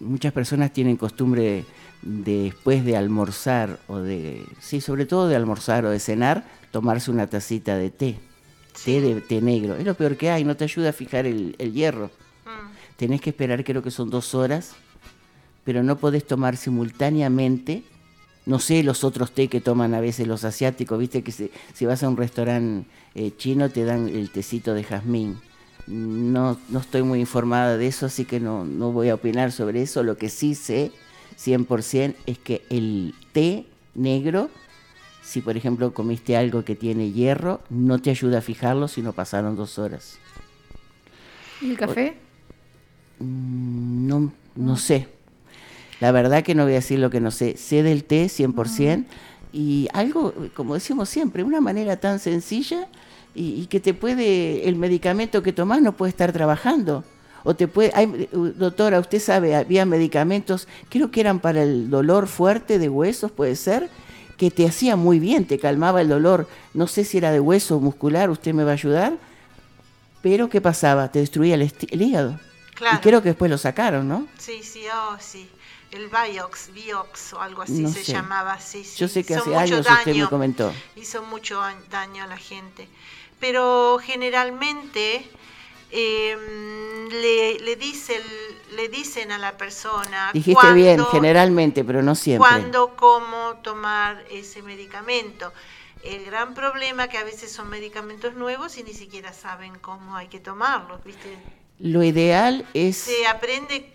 muchas 0.00 0.32
personas 0.32 0.72
tienen 0.72 0.96
costumbre 0.96 1.42
de, 1.42 1.64
después 2.06 2.84
de 2.84 2.96
almorzar 2.96 3.80
o 3.88 3.98
de, 3.98 4.46
sí, 4.60 4.80
sobre 4.80 5.06
todo 5.06 5.28
de 5.28 5.36
almorzar 5.36 5.84
o 5.84 5.90
de 5.90 5.98
cenar, 5.98 6.44
tomarse 6.70 7.10
una 7.10 7.26
tacita 7.26 7.76
de 7.76 7.90
té, 7.90 8.18
té 8.84 9.00
de 9.00 9.20
té 9.20 9.42
negro. 9.42 9.76
Es 9.76 9.84
lo 9.84 9.94
peor 9.94 10.16
que 10.16 10.30
hay, 10.30 10.44
no 10.44 10.56
te 10.56 10.64
ayuda 10.64 10.90
a 10.90 10.92
fijar 10.92 11.26
el, 11.26 11.56
el 11.58 11.72
hierro. 11.72 12.10
Tenés 12.96 13.20
que 13.20 13.30
esperar, 13.30 13.64
creo 13.64 13.82
que 13.82 13.90
son 13.90 14.08
dos 14.08 14.34
horas, 14.34 14.72
pero 15.64 15.82
no 15.82 15.98
podés 15.98 16.26
tomar 16.26 16.56
simultáneamente 16.56 17.82
no 18.46 18.60
sé 18.60 18.84
los 18.84 19.02
otros 19.02 19.32
té 19.32 19.48
que 19.48 19.60
toman 19.60 19.92
a 19.92 20.00
veces 20.00 20.28
los 20.28 20.44
asiáticos, 20.44 21.00
viste 21.00 21.22
que 21.22 21.32
si 21.32 21.84
vas 21.84 22.04
a 22.04 22.08
un 22.08 22.16
restaurante 22.16 22.88
eh, 23.16 23.32
chino 23.36 23.70
te 23.70 23.84
dan 23.84 24.08
el 24.08 24.30
tecito 24.30 24.72
de 24.72 24.84
jazmín. 24.84 25.38
No, 25.88 26.56
no 26.68 26.78
estoy 26.78 27.02
muy 27.02 27.18
informada 27.18 27.76
de 27.76 27.88
eso, 27.88 28.06
así 28.06 28.24
que 28.24 28.38
no, 28.38 28.64
no 28.64 28.92
voy 28.92 29.08
a 29.08 29.14
opinar 29.14 29.50
sobre 29.50 29.82
eso. 29.82 30.02
Lo 30.04 30.16
que 30.16 30.28
sí 30.28 30.54
sé 30.54 30.92
100% 31.38 32.14
es 32.26 32.38
que 32.38 32.62
el 32.70 33.14
té 33.32 33.66
negro, 33.94 34.50
si 35.22 35.40
por 35.40 35.56
ejemplo 35.56 35.92
comiste 35.92 36.36
algo 36.36 36.64
que 36.64 36.76
tiene 36.76 37.12
hierro, 37.12 37.60
no 37.70 38.00
te 38.00 38.10
ayuda 38.10 38.38
a 38.38 38.42
fijarlo 38.42 38.88
si 38.88 39.02
no 39.02 39.12
pasaron 39.12 39.56
dos 39.56 39.78
horas. 39.78 40.18
¿Y 41.60 41.70
el 41.70 41.78
café? 41.78 42.16
Mm, 43.18 44.06
no, 44.06 44.32
no 44.54 44.76
sé. 44.76 45.08
La 46.00 46.12
verdad 46.12 46.42
que 46.42 46.54
no 46.54 46.64
voy 46.64 46.72
a 46.72 46.76
decir 46.76 46.98
lo 46.98 47.10
que 47.10 47.20
no 47.20 47.30
sé. 47.30 47.56
Sé 47.56 47.82
del 47.82 48.04
té 48.04 48.26
100% 48.26 49.04
y 49.52 49.88
algo, 49.94 50.34
como 50.54 50.74
decimos 50.74 51.08
siempre, 51.08 51.42
una 51.42 51.60
manera 51.60 51.96
tan 51.96 52.18
sencilla 52.18 52.88
y, 53.34 53.66
que 53.66 53.80
te 53.80 53.94
puede, 53.94 54.68
el 54.68 54.76
medicamento 54.76 55.42
que 55.42 55.52
tomás 55.52 55.80
no 55.82 55.96
puede 55.96 56.10
estar 56.10 56.32
trabajando. 56.32 57.04
O 57.46 57.54
te 57.54 57.68
puede, 57.68 57.92
hay, 57.94 58.28
doctora, 58.32 58.98
usted 58.98 59.20
sabe, 59.20 59.54
había 59.54 59.86
medicamentos, 59.86 60.66
creo 60.88 61.12
que 61.12 61.20
eran 61.20 61.38
para 61.38 61.62
el 61.62 61.88
dolor 61.90 62.26
fuerte 62.26 62.80
de 62.80 62.88
huesos, 62.88 63.30
puede 63.30 63.54
ser, 63.54 63.88
que 64.36 64.50
te 64.50 64.66
hacía 64.66 64.96
muy 64.96 65.20
bien, 65.20 65.46
te 65.46 65.60
calmaba 65.60 66.00
el 66.00 66.08
dolor. 66.08 66.48
No 66.74 66.88
sé 66.88 67.04
si 67.04 67.18
era 67.18 67.30
de 67.30 67.38
hueso 67.38 67.76
o 67.76 67.80
muscular, 67.80 68.30
usted 68.30 68.52
me 68.52 68.64
va 68.64 68.72
a 68.72 68.74
ayudar. 68.74 69.12
Pero 70.22 70.50
¿qué 70.50 70.60
pasaba? 70.60 71.12
Te 71.12 71.20
destruía 71.20 71.54
el, 71.54 72.02
hígado. 72.02 72.40
Y 72.92 72.96
creo 72.96 73.22
que 73.22 73.28
después 73.28 73.48
lo 73.48 73.58
sacaron, 73.58 74.08
¿no? 74.08 74.26
Sí, 74.38 74.64
sí, 74.64 74.82
oh, 74.92 75.16
sí 75.20 75.48
el 75.92 76.08
Viox, 76.08 76.72
Viox 76.72 77.32
o 77.32 77.40
algo 77.40 77.62
así 77.62 77.86
se 77.86 78.12
llamaba. 78.12 78.60
Sí, 78.60 78.84
Yo 78.96 79.08
sé 79.08 79.24
que 79.24 79.36
hace 79.36 79.54
años 79.54 79.86
usted 79.88 80.14
me 80.14 80.26
comentó. 80.26 80.72
Hizo 80.96 81.22
mucho 81.22 81.60
daño 81.90 82.24
a 82.24 82.26
la 82.26 82.36
gente. 82.36 82.88
Pero 83.40 83.98
generalmente 84.02 85.28
em, 85.90 87.08
le, 87.08 87.58
le, 87.60 87.76
dice, 87.76 88.20
le 88.74 88.88
dicen 88.88 89.32
a 89.32 89.38
la 89.38 89.56
persona. 89.56 90.30
Dijiste 90.32 90.72
bien, 90.72 91.04
generalmente, 91.06 91.84
pero 91.84 92.02
no 92.02 92.14
siempre. 92.14 92.48
Cuándo, 92.48 92.96
cómo 92.96 93.54
tomar 93.62 94.24
ese 94.30 94.62
medicamento. 94.62 95.52
El 96.02 96.24
gran 96.24 96.54
problema 96.54 97.08
que 97.08 97.18
a 97.18 97.24
veces 97.24 97.50
son 97.50 97.68
medicamentos 97.68 98.34
nuevos 98.34 98.78
y 98.78 98.84
ni 98.84 98.92
siquiera 98.92 99.32
saben 99.32 99.76
cómo 99.80 100.16
hay 100.16 100.28
que 100.28 100.38
tomarlos, 100.38 101.02
¿viste? 101.02 101.36
Lo 101.80 102.02
ideal 102.02 102.64
es... 102.74 102.96
Se 102.96 103.26
aprende 103.26 103.92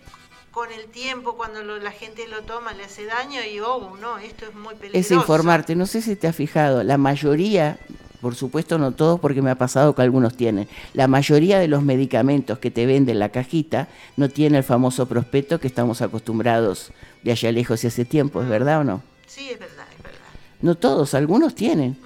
con 0.50 0.70
el 0.70 0.86
tiempo, 0.86 1.36
cuando 1.36 1.62
la 1.62 1.90
gente 1.90 2.28
lo 2.28 2.42
toma, 2.42 2.74
le 2.74 2.84
hace 2.84 3.06
daño 3.06 3.40
y, 3.42 3.58
oh, 3.60 3.96
no, 3.98 4.18
esto 4.18 4.46
es 4.46 4.54
muy 4.54 4.74
peligroso. 4.74 4.98
Es 4.98 5.10
informarte, 5.10 5.74
no 5.74 5.86
sé 5.86 6.02
si 6.02 6.14
te 6.14 6.26
has 6.26 6.36
fijado, 6.36 6.82
la 6.82 6.98
mayoría, 6.98 7.78
por 8.22 8.34
supuesto 8.34 8.78
no 8.78 8.92
todos 8.92 9.20
porque 9.20 9.42
me 9.42 9.50
ha 9.50 9.56
pasado 9.56 9.94
que 9.94 10.00
algunos 10.00 10.34
tienen, 10.34 10.68
la 10.94 11.08
mayoría 11.08 11.58
de 11.58 11.68
los 11.68 11.82
medicamentos 11.82 12.58
que 12.58 12.70
te 12.70 12.86
venden 12.86 13.18
la 13.18 13.28
cajita 13.28 13.88
no 14.16 14.30
tiene 14.30 14.58
el 14.58 14.64
famoso 14.64 15.06
prospecto 15.06 15.60
que 15.60 15.66
estamos 15.66 16.00
acostumbrados 16.00 16.92
de 17.22 17.32
allá 17.32 17.52
lejos 17.52 17.84
y 17.84 17.88
hace 17.88 18.06
tiempo, 18.06 18.40
¿es 18.40 18.48
verdad 18.48 18.80
o 18.80 18.84
no? 18.84 19.02
Sí, 19.26 19.50
es 19.50 19.58
verdad, 19.58 19.84
es 19.94 20.02
verdad. 20.02 20.18
No 20.62 20.76
todos, 20.76 21.12
algunos 21.12 21.54
tienen, 21.54 21.98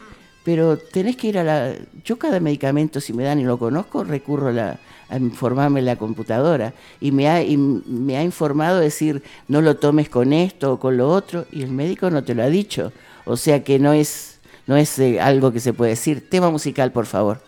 pero 0.43 0.77
tenés 0.77 1.17
que 1.17 1.29
ir 1.29 1.39
a 1.39 1.45
la... 1.45 1.75
Yo 2.05 2.19
cada 2.19 2.41
medicamento, 2.41 3.01
si 3.01 3.13
me 3.13 3.23
dan 3.23 3.39
y 3.39 3.45
lo 3.45 3.59
conozco, 3.59 4.03
recurro 4.03 4.49
a 4.49 4.53
la 4.53 4.81
a 5.09 5.19
informarme 5.19 5.81
en 5.81 5.87
la 5.87 5.97
computadora 5.97 6.73
y 7.01 7.13
me 7.13 7.29
ha, 7.29 7.41
me 7.47 8.17
ha 8.17 8.23
informado 8.23 8.81
decir 8.81 9.23
no 9.49 9.61
lo 9.61 9.77
tomes 9.77 10.09
con 10.09 10.33
esto 10.33 10.73
o 10.73 10.81
con 10.81 10.97
lo 10.97 11.09
otro 11.09 11.47
y 11.53 11.63
el 11.63 11.71
médico 11.71 12.11
no 12.11 12.25
te 12.25 12.35
lo 12.35 12.43
ha 12.43 12.49
dicho. 12.49 12.93
O 13.25 13.37
sea 13.37 13.65
que 13.65 13.79
no 13.79 13.93
es, 13.93 14.36
no 14.67 14.77
es 14.77 14.99
eh, 14.99 15.21
algo 15.21 15.53
que 15.53 15.61
se 15.61 15.73
puede 15.73 15.91
decir. 15.91 16.29
Tema 16.29 16.51
musical, 16.51 16.93
por 16.93 17.07
favor. 17.07 17.41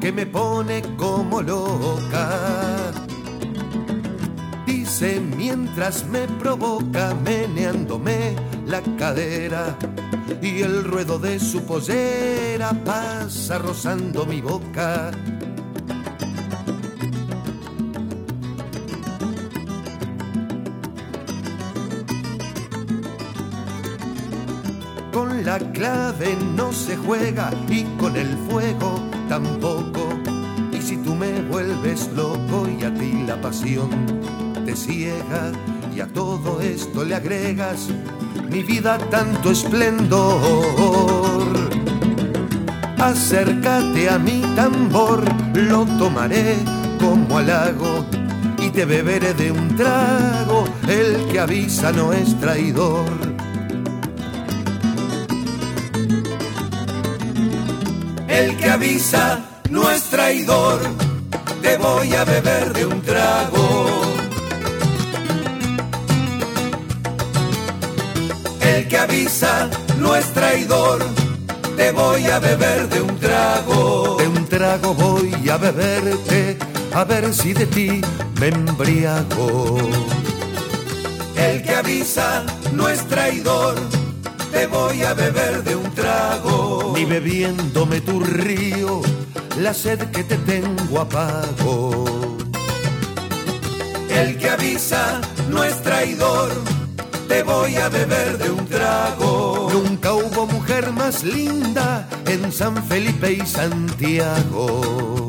Que 0.00 0.10
me 0.10 0.24
pone 0.24 0.82
como 0.96 1.42
loca. 1.42 2.92
Dice 4.66 5.20
mientras 5.20 6.06
me 6.06 6.26
provoca 6.40 7.14
meneándome 7.22 8.34
la 8.66 8.80
cadera 8.96 9.76
y 10.40 10.62
el 10.62 10.82
ruedo 10.84 11.18
de 11.18 11.38
su 11.38 11.62
pollera 11.66 12.72
pasa 12.84 13.58
rozando 13.58 14.24
mi 14.24 14.40
boca 14.40 15.10
la 25.58 25.72
clave 25.72 26.36
no 26.54 26.70
se 26.70 26.96
juega 26.96 27.50
y 27.70 27.84
con 27.98 28.14
el 28.16 28.36
fuego 28.48 29.00
tampoco. 29.28 30.08
Y 30.72 30.82
si 30.82 30.98
tú 30.98 31.14
me 31.14 31.40
vuelves 31.42 32.10
loco 32.14 32.66
y 32.68 32.84
a 32.84 32.92
ti 32.92 33.24
la 33.26 33.40
pasión 33.40 33.88
te 34.66 34.76
ciega 34.76 35.52
y 35.94 36.00
a 36.00 36.06
todo 36.08 36.60
esto 36.60 37.04
le 37.04 37.14
agregas 37.14 37.88
mi 38.50 38.62
vida 38.62 38.98
tanto 39.10 39.50
esplendor. 39.50 41.46
Acércate 42.98 44.10
a 44.10 44.18
mi 44.18 44.42
tambor, 44.56 45.24
lo 45.54 45.86
tomaré 45.98 46.56
como 46.98 47.38
halago 47.38 48.04
y 48.58 48.68
te 48.70 48.84
beberé 48.84 49.32
de 49.32 49.52
un 49.52 49.74
trago, 49.76 50.64
el 50.88 51.26
que 51.28 51.40
avisa 51.40 51.92
no 51.92 52.12
es 52.12 52.38
traidor. 52.40 53.25
El 58.36 58.54
que 58.58 58.68
avisa 58.68 59.40
no 59.70 59.90
es 59.90 60.02
traidor, 60.10 60.78
te 61.62 61.78
voy 61.78 62.14
a 62.14 62.22
beber 62.26 62.70
de 62.74 62.84
un 62.84 63.00
trago. 63.00 63.86
El 68.60 68.88
que 68.88 68.98
avisa 68.98 69.70
no 69.98 70.14
es 70.14 70.26
traidor, 70.34 71.02
te 71.78 71.92
voy 71.92 72.26
a 72.26 72.38
beber 72.38 72.90
de 72.90 73.00
un 73.00 73.18
trago. 73.18 74.16
De 74.18 74.28
un 74.28 74.44
trago 74.44 74.92
voy 74.92 75.48
a 75.48 75.56
beberte, 75.56 76.58
a 76.92 77.04
ver 77.04 77.32
si 77.32 77.54
de 77.54 77.64
ti 77.64 78.02
me 78.38 78.48
embriago. 78.48 79.78
El 81.36 81.62
que 81.62 81.74
avisa 81.74 82.44
no 82.74 82.86
es 82.86 83.02
traidor, 83.08 83.76
te 84.56 84.66
voy 84.68 85.02
a 85.02 85.12
beber 85.12 85.62
de 85.64 85.76
un 85.76 85.90
trago. 85.94 86.92
Ni 86.96 87.04
bebiéndome 87.04 88.00
tu 88.00 88.20
río, 88.20 89.02
la 89.58 89.74
sed 89.74 90.00
que 90.14 90.24
te 90.24 90.38
tengo 90.38 91.00
apago. 91.00 92.04
El 94.08 94.38
que 94.38 94.48
avisa 94.48 95.20
no 95.50 95.62
es 95.62 95.82
traidor, 95.82 96.50
te 97.28 97.42
voy 97.42 97.76
a 97.76 97.90
beber 97.90 98.38
de 98.38 98.50
un 98.50 98.64
trago. 98.66 99.68
Nunca 99.74 100.14
hubo 100.14 100.46
mujer 100.46 100.90
más 100.90 101.22
linda 101.22 102.08
en 102.26 102.50
San 102.50 102.82
Felipe 102.88 103.32
y 103.32 103.46
Santiago. 103.46 105.28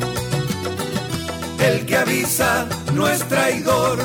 El 1.59 1.85
que 1.85 1.97
avisa 1.97 2.65
no 2.93 3.09
es 3.09 3.27
traidor, 3.27 3.97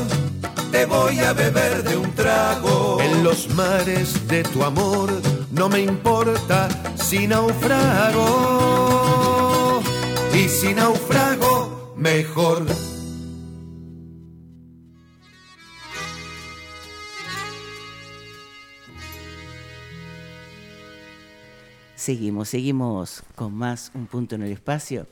te 0.72 0.86
voy 0.86 1.20
a 1.20 1.32
beber 1.34 1.84
de 1.84 1.96
un 1.96 2.10
trago. 2.12 2.98
En 3.00 3.22
los 3.22 3.48
mares 3.54 4.26
de 4.26 4.42
tu 4.42 4.64
amor 4.64 5.12
no 5.52 5.68
me 5.68 5.80
importa 5.80 6.68
si 6.96 7.28
naufrago. 7.28 8.22
Y 10.34 10.48
si 10.48 10.74
naufrago, 10.74 11.94
mejor. 11.96 12.66
Seguimos, 21.94 22.48
seguimos 22.48 23.22
con 23.36 23.54
más 23.54 23.92
Un 23.94 24.06
Punto 24.06 24.34
en 24.34 24.42
el 24.42 24.50
Espacio 24.50 25.06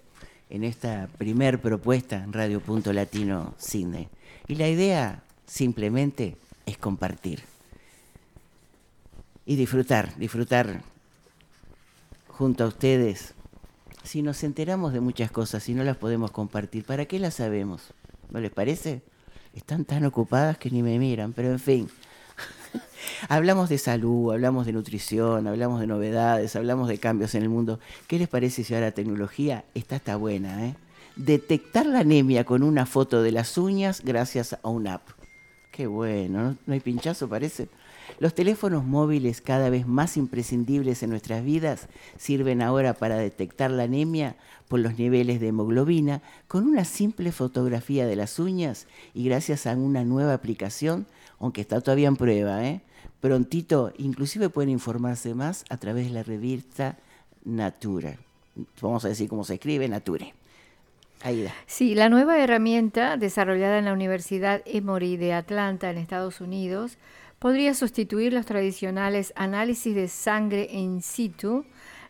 en 0.48 0.64
esta 0.64 1.08
primer 1.18 1.60
propuesta 1.60 2.16
en 2.16 2.32
Radio 2.32 2.58
Punto 2.60 2.92
Latino 2.92 3.54
Cine. 3.58 4.08
Y 4.48 4.56
la 4.56 4.66
idea 4.68 5.22
simplemente 5.50 6.36
es 6.64 6.78
compartir 6.78 7.42
y 9.44 9.56
disfrutar, 9.56 10.16
disfrutar 10.16 10.82
junto 12.28 12.62
a 12.62 12.68
ustedes. 12.68 13.34
Si 14.04 14.22
nos 14.22 14.44
enteramos 14.44 14.92
de 14.92 15.00
muchas 15.00 15.32
cosas 15.32 15.68
y 15.68 15.74
no 15.74 15.82
las 15.82 15.96
podemos 15.96 16.30
compartir, 16.30 16.84
¿para 16.84 17.06
qué 17.06 17.18
las 17.18 17.34
sabemos? 17.34 17.92
¿No 18.30 18.38
les 18.38 18.52
parece? 18.52 19.02
Están 19.52 19.84
tan 19.84 20.04
ocupadas 20.04 20.56
que 20.56 20.70
ni 20.70 20.84
me 20.84 20.98
miran, 21.00 21.32
pero 21.32 21.50
en 21.50 21.58
fin. 21.58 21.90
hablamos 23.28 23.68
de 23.68 23.78
salud, 23.78 24.32
hablamos 24.32 24.66
de 24.66 24.72
nutrición, 24.72 25.48
hablamos 25.48 25.80
de 25.80 25.88
novedades, 25.88 26.54
hablamos 26.54 26.86
de 26.86 26.98
cambios 26.98 27.34
en 27.34 27.42
el 27.42 27.48
mundo. 27.48 27.80
¿Qué 28.06 28.20
les 28.20 28.28
parece 28.28 28.62
si 28.62 28.72
ahora 28.72 28.86
la 28.86 28.92
tecnología 28.92 29.64
está 29.74 29.96
está 29.96 30.14
buena? 30.14 30.64
¿eh? 30.64 30.76
Detectar 31.16 31.86
la 31.86 32.00
anemia 32.00 32.44
con 32.44 32.62
una 32.62 32.86
foto 32.86 33.20
de 33.20 33.32
las 33.32 33.58
uñas 33.58 34.02
gracias 34.04 34.56
a 34.62 34.68
una 34.68 34.94
app. 34.94 35.19
Qué 35.80 35.86
bueno, 35.86 36.42
¿no? 36.42 36.56
¿No 36.66 36.74
hay 36.74 36.80
pinchazo 36.80 37.26
parece? 37.26 37.70
Los 38.18 38.34
teléfonos 38.34 38.84
móviles 38.84 39.40
cada 39.40 39.70
vez 39.70 39.86
más 39.86 40.18
imprescindibles 40.18 41.02
en 41.02 41.08
nuestras 41.08 41.42
vidas 41.42 41.88
sirven 42.18 42.60
ahora 42.60 42.92
para 42.92 43.16
detectar 43.16 43.70
la 43.70 43.84
anemia 43.84 44.36
por 44.68 44.80
los 44.80 44.98
niveles 44.98 45.40
de 45.40 45.48
hemoglobina 45.48 46.20
con 46.48 46.66
una 46.66 46.84
simple 46.84 47.32
fotografía 47.32 48.04
de 48.04 48.14
las 48.14 48.38
uñas 48.38 48.88
y 49.14 49.24
gracias 49.24 49.66
a 49.66 49.72
una 49.74 50.04
nueva 50.04 50.34
aplicación, 50.34 51.06
aunque 51.38 51.62
está 51.62 51.80
todavía 51.80 52.08
en 52.08 52.16
prueba, 52.16 52.62
¿eh? 52.62 52.82
prontito 53.22 53.94
inclusive 53.96 54.50
pueden 54.50 54.68
informarse 54.68 55.32
más 55.34 55.64
a 55.70 55.78
través 55.78 56.08
de 56.08 56.12
la 56.12 56.22
revista 56.22 56.98
Nature. 57.46 58.18
Vamos 58.82 59.06
a 59.06 59.08
decir 59.08 59.30
cómo 59.30 59.44
se 59.44 59.54
escribe, 59.54 59.88
Nature. 59.88 60.34
Aida. 61.22 61.54
Sí, 61.66 61.94
la 61.94 62.08
nueva 62.08 62.38
herramienta 62.38 63.16
desarrollada 63.16 63.78
en 63.78 63.84
la 63.84 63.92
Universidad 63.92 64.62
Emory 64.64 65.16
de 65.16 65.34
Atlanta, 65.34 65.90
en 65.90 65.98
Estados 65.98 66.40
Unidos, 66.40 66.98
podría 67.38 67.74
sustituir 67.74 68.32
los 68.32 68.46
tradicionales 68.46 69.32
análisis 69.36 69.94
de 69.94 70.08
sangre 70.08 70.68
in 70.70 71.02
situ 71.02 71.64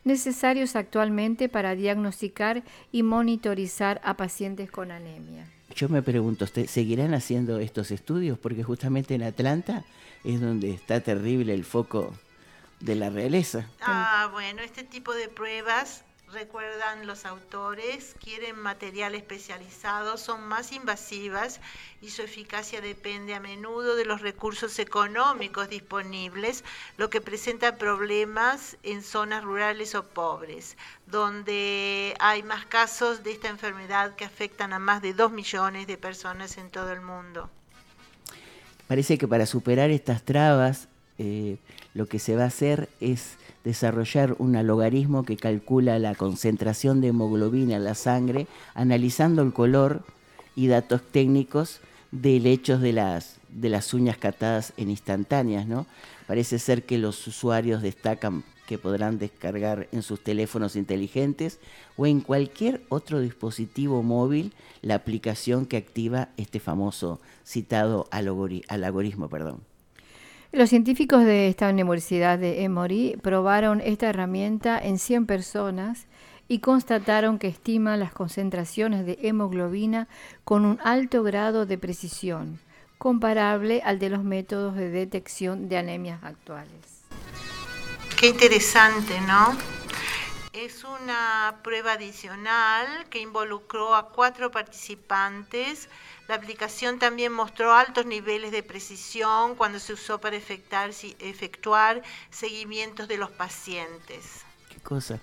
necesarios 0.05 0.77
actualmente 0.77 1.49
para 1.49 1.75
diagnosticar 1.75 2.63
y 2.91 3.03
monitorizar 3.03 4.01
a 4.05 4.17
pacientes 4.17 4.71
con 4.71 4.91
anemia. 4.91 5.47
Yo 5.75 5.89
me 5.89 6.03
pregunto, 6.03 6.47
¿seguirán 6.47 7.15
haciendo 7.15 7.59
estos 7.59 7.91
estudios? 7.91 8.39
Porque 8.39 8.65
justamente 8.65 9.15
en 9.15 9.23
Atlanta 9.23 9.85
es 10.25 10.41
donde 10.41 10.71
está 10.73 11.01
terrible 11.01 11.55
el 11.55 11.65
foco 11.65 12.13
de 12.81 12.97
la 12.97 13.11
realeza. 13.11 13.69
Ah, 13.81 14.29
bueno, 14.33 14.63
este 14.63 14.83
tipo 14.83 15.15
de 15.15 15.29
pruebas 15.29 16.03
recuerdan 16.33 17.07
los 17.07 17.27
autores, 17.27 18.15
quieren 18.23 18.59
material 18.59 19.15
especializado, 19.15 20.17
son 20.17 20.47
más 20.47 20.73
invasivas 20.73 21.61
y 22.01 22.11
su 22.11 22.23
eficacia 22.23 22.81
depende 22.81 23.35
a 23.35 23.41
menudo 23.41 23.97
de 23.97 24.05
los 24.05 24.21
recursos 24.21 24.79
económicos 24.79 25.69
disponibles, 25.69 26.65
lo 26.97 27.11
que 27.11 27.21
presenta 27.21 27.77
problemas 27.77 28.77
en 28.83 29.03
zonas 29.03 29.45
rurales 29.45 29.95
o 29.95 30.05
pobres, 30.05 30.77
donde 31.07 32.15
hay 32.21 32.43
más 32.43 32.65
casos 32.67 33.23
de 33.23 33.33
esta 33.33 33.49
enfermedad 33.49 34.15
que 34.15 34.25
afectan 34.25 34.73
a 34.73 34.79
más 34.79 35.03
de 35.03 35.15
2 35.15 35.33
millones 35.33 35.87
de 35.87 35.97
personas 35.97 36.59
en 36.59 36.71
todo 36.71 36.93
el 36.93 37.01
mundo. 37.01 37.51
Parece 38.87 39.19
que 39.19 39.29
para 39.29 39.47
superar 39.47 39.91
estas 39.91 40.23
trabas, 40.23 40.89
eh, 41.19 41.59
lo 41.95 42.07
que 42.07 42.19
se 42.19 42.35
va 42.35 42.45
a 42.45 42.47
hacer 42.47 42.89
es 43.01 43.37
desarrollar 43.65 44.35
un 44.39 44.53
logaritmo 44.67 45.25
que 45.25 45.37
calcula 45.37 45.99
la 45.99 46.15
concentración 46.15 47.01
de 47.01 47.09
hemoglobina 47.09 47.77
en 47.77 47.85
la 47.85 47.95
sangre, 47.95 48.47
analizando 48.75 49.43
el 49.43 49.53
color 49.53 50.03
y 50.57 50.67
datos 50.67 51.03
técnicos 51.03 51.81
de 52.11 52.41
lechos 52.41 52.81
de 52.81 52.93
las, 52.93 53.37
de 53.51 53.69
las 53.69 53.95
uñas 53.95 54.17
catadas 54.17 54.73
en 54.77 54.91
instantáneas. 54.91 55.67
¿no? 55.67 55.87
Parece 56.27 56.59
ser 56.59 56.85
que 56.85 56.99
los 56.99 57.27
usuarios 57.27 57.83
destacan 57.83 58.45
que 58.67 58.79
podrán 58.79 59.19
descargar 59.19 59.89
en 59.91 60.03
sus 60.03 60.23
teléfonos 60.23 60.77
inteligentes 60.77 61.59
o 61.97 62.07
en 62.07 62.21
cualquier 62.21 62.83
otro 62.89 63.21
dispositivo 63.21 64.05
móvil 64.05 64.53
la 64.81 64.95
aplicación 64.95 65.67
que 65.67 65.77
activa 65.77 66.29
este 66.37 66.61
famoso 66.61 67.21
citado 67.45 68.07
algoritmo. 68.13 69.29
Perdón. 69.29 69.70
Los 70.53 70.69
científicos 70.69 71.25
de 71.25 71.49
esta 71.49 71.69
Universidad 71.69 72.37
de 72.37 72.65
Emory 72.65 73.17
probaron 73.23 73.81
esta 73.81 74.09
herramienta 74.09 74.81
en 74.81 74.99
100 74.99 75.27
personas 75.27 76.09
y 76.49 76.59
constataron 76.59 77.39
que 77.39 77.47
estiman 77.47 78.01
las 78.01 78.13
concentraciones 78.13 79.07
de 79.07 79.17
hemoglobina 79.23 80.09
con 80.43 80.65
un 80.65 80.81
alto 80.83 81.23
grado 81.23 81.67
de 81.67 81.79
precisión, 81.79 82.59
comparable 82.99 83.81
al 83.85 84.01
de 84.01 84.11
los 84.11 84.25
métodos 84.25 84.75
de 84.75 84.91
detección 84.91 85.69
de 85.69 85.79
anemias 85.79 86.25
actuales. 86.25 87.05
Qué 88.19 88.27
interesante, 88.27 89.21
¿no? 89.21 89.57
Es 90.53 90.83
una 90.83 91.61
prueba 91.63 91.93
adicional 91.93 92.89
que 93.09 93.21
involucró 93.21 93.95
a 93.95 94.09
cuatro 94.09 94.51
participantes 94.51 95.89
la 96.31 96.37
aplicación 96.37 97.01
también 97.01 97.33
mostró 97.33 97.73
altos 97.73 98.07
niveles 98.07 98.53
de 98.53 98.63
precisión 98.63 99.57
cuando 99.57 99.81
se 99.81 99.95
usó 99.95 100.21
para 100.21 100.37
efectuar, 100.37 102.03
seguimientos 102.31 103.09
de 103.09 103.17
los 103.17 103.33
pacientes. 103.33 104.45
Qué 104.73 104.79
cosa. 104.81 105.19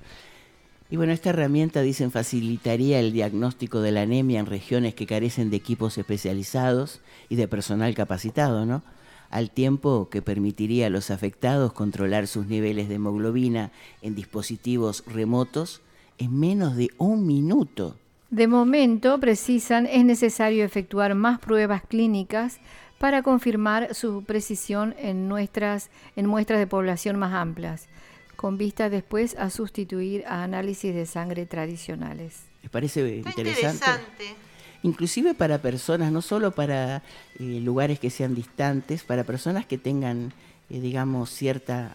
Y 0.90 0.98
bueno, 0.98 1.14
esta 1.14 1.30
herramienta, 1.30 1.82
dicen, 1.82 2.12
facilitaría 2.12 3.00
el 3.00 3.14
diagnóstico 3.14 3.80
de 3.80 3.94
la 3.94 4.02
anemia 4.02 4.42
en 4.42 4.48
regiones 4.48 4.96
que 4.96 5.08
carecen 5.08 5.50
de 5.50 5.56
equipos 5.56 5.98
especializados 5.98 7.00
y 7.30 7.38
de 7.38 7.48
personal 7.48 7.96
capacitado, 7.96 8.66
¿no? 8.66 8.84
Al 9.30 9.50
tiempo 9.50 10.10
que 10.10 10.22
permitiría 10.22 10.88
a 10.88 10.90
los 10.90 11.10
afectados 11.10 11.72
controlar 11.72 12.28
sus 12.28 12.48
niveles 12.48 12.90
de 12.90 12.96
hemoglobina 12.96 13.72
en 14.02 14.14
dispositivos 14.14 15.06
remotos 15.08 15.80
en 16.18 16.38
menos 16.38 16.76
de 16.76 16.90
un 16.98 17.26
minuto. 17.26 17.96
De 18.30 18.48
momento, 18.48 19.20
precisan, 19.20 19.86
es 19.86 20.04
necesario 20.04 20.66
efectuar 20.66 21.16
más 21.16 21.40
pruebas 21.40 21.82
clínicas 21.88 22.60
para 22.98 23.24
confirmar 23.24 23.96
su 23.96 24.24
precisión 24.24 24.96
en, 25.00 25.28
nuestras, 25.30 25.90
en 26.16 26.26
muestras 26.26 26.60
de 26.60 26.68
población 26.68 27.18
más 27.18 27.34
amplias, 27.34 27.88
con 28.36 28.58
vista 28.58 28.90
después 28.90 29.36
a 29.38 29.50
sustituir 29.50 30.26
a 30.28 30.44
análisis 30.44 30.94
de 30.94 31.06
sangre 31.06 31.46
tradicionales. 31.46 32.42
¿Les 32.64 32.70
parece 32.72 33.20
Está 33.20 33.30
interesante? 33.30 33.76
interesante. 33.76 34.36
Inclusive 34.84 35.34
para 35.34 35.60
personas, 35.62 36.12
no 36.12 36.22
solo 36.22 36.52
para 36.52 36.98
eh, 37.40 37.60
lugares 37.64 38.00
que 38.00 38.10
sean 38.10 38.36
distantes, 38.36 39.04
para 39.04 39.24
personas 39.24 39.66
que 39.66 39.78
tengan, 39.78 40.34
eh, 40.70 40.80
digamos, 40.82 41.30
cierta 41.30 41.94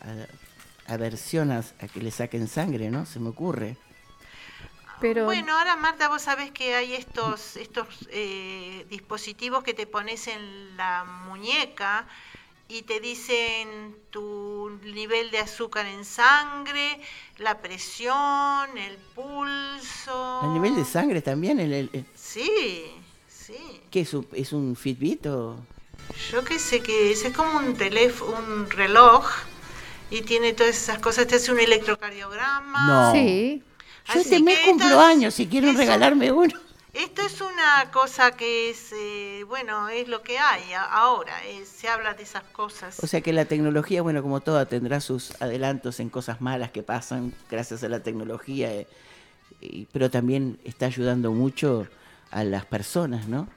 a- 0.87 0.93
aversión 0.95 1.53
a, 1.53 1.59
a 1.59 1.89
que 1.89 2.01
le 2.01 2.11
saquen 2.11 2.49
sangre, 2.49 2.91
¿no? 2.91 3.05
Se 3.07 3.21
me 3.21 3.29
ocurre. 3.29 3.77
Pero 5.03 5.25
Bueno, 5.25 5.59
ahora 5.59 5.75
Marta, 5.77 6.09
vos 6.09 6.23
sabés 6.23 6.53
que 6.53 6.75
hay 6.75 6.95
estos, 6.95 7.57
estos 7.57 7.87
eh, 8.11 8.87
dispositivos 8.89 9.65
que 9.65 9.75
te 9.75 9.87
pones 9.87 10.29
en 10.29 10.77
la 10.77 11.05
muñeca 11.27 12.07
y 12.69 12.83
te 12.83 13.01
dicen 13.01 13.97
tu 14.11 14.79
nivel 14.85 15.31
de 15.33 15.39
azúcar 15.41 15.87
en 15.87 16.05
sangre, 16.05 17.01
la 17.39 17.59
presión, 17.61 18.79
el 18.79 18.97
pulso. 19.15 20.41
A 20.41 20.47
nivel 20.55 20.77
de 20.77 20.85
sangre 20.85 21.21
también, 21.21 21.59
el, 21.61 21.73
el- 21.73 21.91
el- 21.93 22.07
Sí, 22.15 22.85
sí. 23.29 23.59
¿qué 23.91 24.01
es 24.03 24.15
un, 24.15 24.27
es 24.33 24.53
un 24.53 24.77
Fitbit 24.77 25.27
o...? 25.27 25.57
Yo 26.31 26.45
qué 26.45 26.59
sé 26.59 26.81
que 26.81 27.11
es, 27.13 27.25
es 27.25 27.37
como 27.37 27.59
un 27.59 27.75
teléfono, 27.77 28.39
un 28.39 28.71
reloj 28.71 29.27
y 30.11 30.23
tiene 30.23 30.53
todas 30.53 30.77
esas 30.77 30.99
cosas, 31.01 31.27
te 31.27 31.35
hace 31.37 31.51
un 31.53 31.59
electrocardiograma. 31.59 32.87
No. 32.87 33.13
sí, 33.13 33.63
Yo 34.07 34.21
Así 34.21 34.21
este 34.21 34.43
mes 34.43 34.59
cumplo 34.67 35.01
años, 35.01 35.35
si 35.35 35.47
quieren 35.47 35.77
regalarme 35.77 36.33
uno. 36.33 36.53
Esto 36.93 37.23
es 37.23 37.41
una 37.41 37.91
cosa 37.91 38.33
que 38.33 38.69
es, 38.69 38.93
eh, 38.93 39.45
bueno, 39.49 39.89
es 39.89 40.09
lo 40.09 40.23
que 40.23 40.39
hay 40.39 40.63
ahora, 40.75 41.33
eh, 41.47 41.65
se 41.65 41.89
habla 41.89 42.13
de 42.13 42.23
esas 42.23 42.43
cosas. 42.43 43.03
O 43.03 43.07
sea 43.07 43.23
que 43.23 43.33
la 43.33 43.47
tecnología, 43.47 44.03
bueno, 44.03 44.21
como 44.21 44.41
toda, 44.41 44.67
tendrá 44.67 45.01
sus 45.01 45.41
adelantos 45.41 46.01
en 46.01 46.11
cosas 46.11 46.43
malas 46.43 46.71
que 46.71 46.83
pasan 46.83 47.33
gracias 47.51 47.83
a 47.83 47.89
la 47.89 48.03
tecnología, 48.03 48.71
eh, 48.75 48.87
pero 49.91 50.11
también 50.11 50.61
está 50.65 50.85
ayudando 50.85 51.33
mucho 51.33 51.87
a 52.31 52.45
las 52.45 52.67
personas, 52.67 53.27
¿no? 53.27 53.49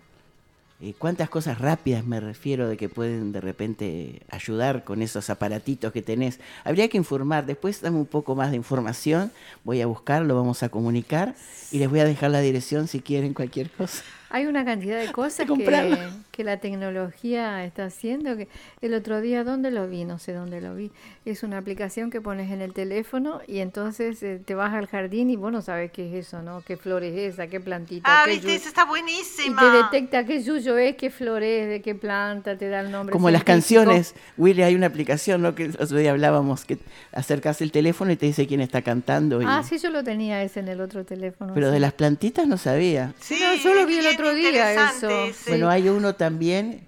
Eh, 0.85 0.93
¿Cuántas 0.99 1.31
cosas 1.31 1.57
rápidas 1.57 2.05
me 2.05 2.19
refiero 2.19 2.69
de 2.69 2.77
que 2.77 2.89
pueden 2.89 3.31
de 3.31 3.41
repente 3.41 4.21
ayudar 4.29 4.83
con 4.83 5.01
esos 5.01 5.31
aparatitos 5.31 5.91
que 5.91 6.03
tenés? 6.03 6.39
Habría 6.63 6.87
que 6.89 6.97
informar, 6.97 7.47
después 7.47 7.81
dame 7.81 7.97
un 7.97 8.05
poco 8.05 8.35
más 8.35 8.51
de 8.51 8.57
información, 8.57 9.31
voy 9.63 9.81
a 9.81 9.87
buscarlo, 9.87 10.35
vamos 10.35 10.61
a 10.61 10.69
comunicar 10.69 11.33
y 11.71 11.79
les 11.79 11.89
voy 11.89 12.01
a 12.01 12.05
dejar 12.05 12.29
la 12.29 12.39
dirección 12.39 12.87
si 12.87 12.99
quieren 12.99 13.33
cualquier 13.33 13.71
cosa. 13.71 14.03
hay 14.29 14.45
una 14.45 14.63
cantidad 14.63 14.99
de 14.99 15.11
cosas 15.11 15.47
que. 15.47 15.97
Que 16.35 16.43
la 16.43 16.57
tecnología 16.57 17.63
está 17.65 17.85
haciendo. 17.85 18.35
Que 18.35 18.47
el 18.81 18.93
otro 18.93 19.21
día, 19.21 19.43
¿dónde 19.43 19.71
lo 19.71 19.87
vi? 19.87 20.05
No 20.05 20.19
sé 20.19 20.33
dónde 20.33 20.59
lo 20.61 20.75
vi. 20.75 20.91
Es 21.25 21.43
una 21.43 21.57
aplicación 21.57 22.09
que 22.11 22.21
pones 22.21 22.51
en 22.51 22.61
el 22.61 22.73
teléfono 22.73 23.39
y 23.47 23.59
entonces 23.59 24.21
eh, 24.23 24.39
te 24.43 24.53
vas 24.55 24.73
al 24.73 24.87
jardín 24.87 25.29
y 25.29 25.35
vos 25.35 25.51
no 25.51 25.61
sabes 25.61 25.91
qué 25.91 26.07
es 26.09 26.27
eso, 26.27 26.41
¿no? 26.41 26.61
¿Qué 26.61 26.77
flor 26.77 27.03
es 27.03 27.33
esa? 27.33 27.47
¿Qué 27.47 27.59
plantita? 27.59 28.03
ah, 28.09 28.23
qué 28.25 28.31
viste, 28.31 28.47
yu- 28.47 28.53
esa 28.55 28.67
está 28.69 28.83
Y 28.83 28.87
buenísima. 28.87 29.61
te 29.61 29.97
detecta 29.97 30.25
qué 30.25 30.43
yuyo 30.43 30.77
es, 30.77 30.95
qué 30.97 31.09
flor 31.09 31.41
es, 31.43 31.69
de 31.69 31.81
qué 31.81 31.95
planta, 31.95 32.57
te 32.57 32.67
da 32.69 32.81
el 32.81 32.91
nombre. 32.91 33.13
Como 33.13 33.29
las 33.29 33.43
canciones, 33.43 34.13
Willy, 34.37 34.63
hay 34.63 34.75
una 34.75 34.87
aplicación, 34.87 35.41
¿no? 35.41 35.55
Que 35.55 35.63
el 35.65 35.77
otro 35.79 35.97
día 35.97 36.11
hablábamos, 36.11 36.65
que 36.65 36.77
acercas 37.13 37.61
el 37.61 37.71
teléfono 37.71 38.11
y 38.11 38.17
te 38.17 38.25
dice 38.25 38.45
quién 38.45 38.59
está 38.61 38.81
cantando. 38.81 39.41
y- 39.41 39.45
Ah, 39.47 39.63
sí, 39.63 39.77
yo 39.77 39.89
lo 39.89 40.03
tenía 40.03 40.43
ese 40.43 40.59
en 40.59 40.67
el 40.67 40.81
otro 40.81 41.05
teléfono. 41.05 41.53
Pero 41.53 41.67
sí. 41.67 41.73
de 41.73 41.79
las 41.79 41.93
plantitas 41.93 42.47
no 42.47 42.57
sabía. 42.57 43.13
Sí, 43.19 43.37
No, 43.41 43.55
yo 43.55 43.73
lo 43.73 43.85
vi 43.85 43.97
el 43.99 44.07
otro 44.07 44.33
día, 44.33 44.89
eso. 44.89 45.07
sí. 45.33 45.33
Bueno, 45.49 45.69
hay 45.69 45.87
uno 45.89 46.13
también 46.13 46.24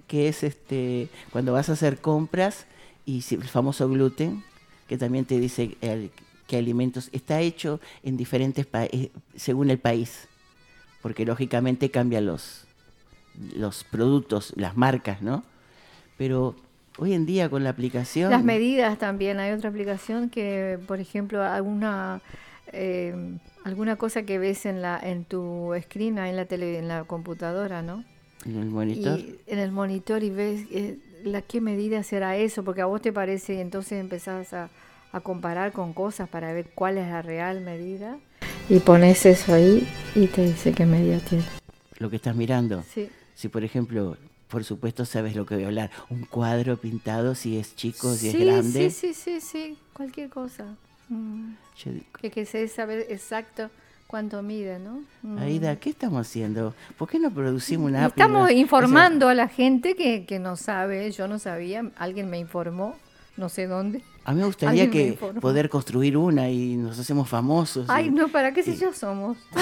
que 0.08 0.28
es 0.28 0.44
este 0.44 1.10
cuando 1.32 1.54
vas 1.54 1.70
a 1.70 1.74
hacer 1.74 2.00
compras 2.00 2.66
y 3.06 3.24
el 3.32 3.44
famoso 3.44 3.88
gluten, 3.90 4.44
que 4.88 4.98
también 4.98 5.26
te 5.26 5.40
dice 5.40 5.78
el- 5.82 6.12
qué 6.48 6.58
alimentos 6.58 7.10
está 7.12 7.42
hecho 7.42 7.80
en 8.04 8.16
diferentes 8.18 8.66
países 8.66 9.10
según 9.36 9.70
el 9.70 9.80
país, 9.80 10.28
porque 11.02 11.26
lógicamente 11.26 11.92
cambian 11.92 12.26
los 12.26 12.66
los 13.56 13.84
productos, 13.84 14.54
las 14.56 14.76
marcas, 14.76 15.22
¿no? 15.22 15.44
Pero 16.18 16.56
hoy 16.98 17.14
en 17.14 17.26
día 17.26 17.50
con 17.50 17.64
la 17.64 17.70
aplicación 17.70 18.32
Las 18.32 18.44
medidas 18.44 18.98
también. 18.98 19.40
Hay 19.40 19.52
otra 19.52 19.70
aplicación 19.70 20.30
que, 20.30 20.80
por 20.88 21.00
ejemplo, 21.00 21.44
alguna 21.44 22.22
eh, 22.74 23.14
alguna 23.64 23.96
cosa 23.96 24.24
que 24.24 24.40
ves 24.40 24.66
en 24.66 24.82
la 24.82 25.00
en 25.02 25.24
tu 25.24 25.74
screen, 25.84 26.18
en 26.18 26.36
la 26.36 26.46
tele, 26.46 26.80
en 26.80 26.88
la 26.88 27.04
computadora, 27.04 27.82
¿no? 27.82 28.04
En 28.48 28.60
el 28.62 28.70
monitor. 28.70 29.20
Y 29.20 29.40
en 29.48 29.60
el 29.60 29.72
monitor 29.72 30.24
y 30.24 30.30
ves 30.30 30.66
eh, 30.72 30.98
la 31.24 31.42
qué 31.42 31.62
medida 31.62 32.04
será 32.04 32.38
eso, 32.38 32.64
porque 32.64 32.82
a 32.82 32.86
vos 32.86 33.02
te 33.02 33.12
parece 33.14 33.56
y 33.56 33.60
entonces 33.60 34.00
empezás 34.00 34.54
a, 34.54 34.70
a 35.12 35.20
comparar 35.20 35.72
con 35.72 35.94
cosas 35.94 36.30
para 36.30 36.54
ver 36.54 36.68
cuál 36.74 36.98
es 36.98 37.08
la 37.08 37.22
real 37.22 37.62
medida. 37.62 38.18
Y 38.70 38.80
pones 38.80 39.26
eso 39.26 39.54
ahí 39.54 39.88
y 40.16 40.28
te 40.28 40.46
dice 40.46 40.72
qué 40.74 40.86
medida 40.86 41.20
tiene. 41.20 41.44
lo 42.00 42.10
que 42.10 42.18
estás 42.18 42.36
mirando. 42.36 42.84
Sí. 42.94 43.10
Si 43.36 43.48
por 43.50 43.64
ejemplo, 43.64 44.18
por 44.50 44.64
supuesto 44.64 45.06
sabes 45.06 45.36
lo 45.36 45.46
que 45.46 45.56
voy 45.56 45.64
a 45.64 45.68
hablar, 45.68 45.92
un 46.10 46.24
cuadro 46.26 46.78
pintado 46.78 47.36
si 47.36 47.58
es 47.58 47.76
chico, 47.76 48.14
si 48.14 48.32
sí, 48.32 48.38
es 48.38 48.46
grande. 48.46 48.90
sí, 48.90 49.14
sí, 49.14 49.14
sí, 49.14 49.42
sí, 49.42 49.78
cualquier 49.94 50.30
cosa. 50.30 50.76
Mm. 51.10 51.54
Yo 51.78 51.92
Que, 52.20 52.30
que 52.32 52.46
sé 52.46 52.68
saber 52.68 53.06
exacto 53.10 53.70
cuánto 54.08 54.42
mide, 54.42 54.80
¿no? 54.80 55.04
Mm. 55.24 55.38
Aida, 55.40 55.76
¿qué 55.78 55.90
estamos 55.90 56.26
haciendo? 56.28 56.74
¿Por 56.98 57.10
qué 57.10 57.20
no 57.20 57.30
producimos 57.32 57.90
una 57.90 58.06
app? 58.06 58.12
Estamos 58.12 58.44
O 58.46 58.48
sea, 58.48 58.56
informando 58.58 59.28
a 59.30 59.34
la 59.36 59.48
gente 59.48 59.96
que, 59.96 60.26
que 60.26 60.40
no 60.40 60.56
sabe, 60.56 61.12
yo 61.12 61.28
no 61.28 61.40
sabía, 61.40 61.92
alguien 61.98 62.30
me 62.30 62.40
informó, 62.40 62.96
no 63.36 63.50
sé 63.50 63.68
dónde. 63.68 64.02
a 64.26 64.34
mí 64.34 64.40
me 64.40 64.46
gustaría 64.46 64.86
me 64.86 64.90
que 64.90 65.08
informó. 65.08 65.42
poder 65.42 65.70
construir 65.70 66.18
una 66.18 66.50
y 66.50 66.76
nos 66.78 66.98
hacemos 67.00 67.28
famosos. 67.30 67.86
y- 67.88 67.92
Ay, 67.92 68.10
no, 68.10 68.30
¿para 68.30 68.54
qué 68.54 68.64
si 68.64 68.76
ya 68.76 68.94
somos? 68.94 69.38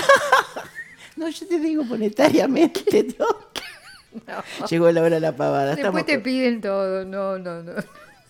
No, 1.17 1.29
yo 1.29 1.47
te 1.47 1.59
digo 1.59 1.83
monetariamente. 1.85 2.83
¿no? 3.17 4.67
Llegó 4.69 4.91
la 4.91 5.01
hora 5.01 5.15
de 5.15 5.21
la 5.21 5.33
pavada. 5.35 5.67
Después 5.75 5.85
estamos 5.85 6.05
te 6.05 6.19
piden 6.19 6.59
todo, 6.59 7.05
no, 7.05 7.37
no, 7.39 7.63
no. 7.63 7.71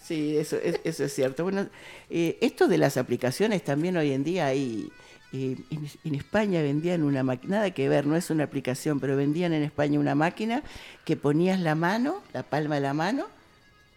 Sí, 0.04 0.38
eso 0.38 0.58
es, 0.58 0.80
eso 0.84 1.04
es 1.04 1.12
cierto. 1.14 1.42
Bueno, 1.44 1.68
eh, 2.12 2.38
esto 2.42 2.68
de 2.68 2.78
las 2.78 2.98
aplicaciones 2.98 3.64
también 3.64 3.98
hoy 3.98 4.12
en 4.12 4.24
día 4.24 4.46
hay. 4.46 4.88
Eh, 5.36 5.58
en, 6.04 6.16
España 6.16 6.62
vendían 6.62 7.04
una 7.04 7.22
máquina, 7.22 7.58
nada 7.58 7.72
que 7.72 7.90
ver, 7.90 8.06
no 8.06 8.16
es 8.16 8.30
una 8.30 8.46
aplicación, 8.46 9.02
pero 9.02 9.18
vendían 9.18 9.52
en 9.52 9.64
España 9.64 10.00
una 10.00 10.16
máquina 10.16 10.64
que 11.04 11.18
ponías 11.18 11.60
la 11.60 11.76
mano, 11.76 12.22
la 12.32 12.44
palma 12.44 12.76
de 12.76 12.82
la 12.82 12.94
mano, 12.94 13.26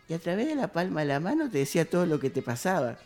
y 0.09 0.15
a 0.15 0.19
través 0.19 0.49
de 0.49 0.57
la 0.57 0.69
palma 0.69 1.01
de 1.01 1.07
la 1.07 1.21
mano 1.21 1.49
te 1.49 1.59
decía 1.59 1.89
todo 1.89 2.07
lo 2.07 2.19
que 2.19 2.31
te 2.31 2.43
pasaba. 2.43 2.99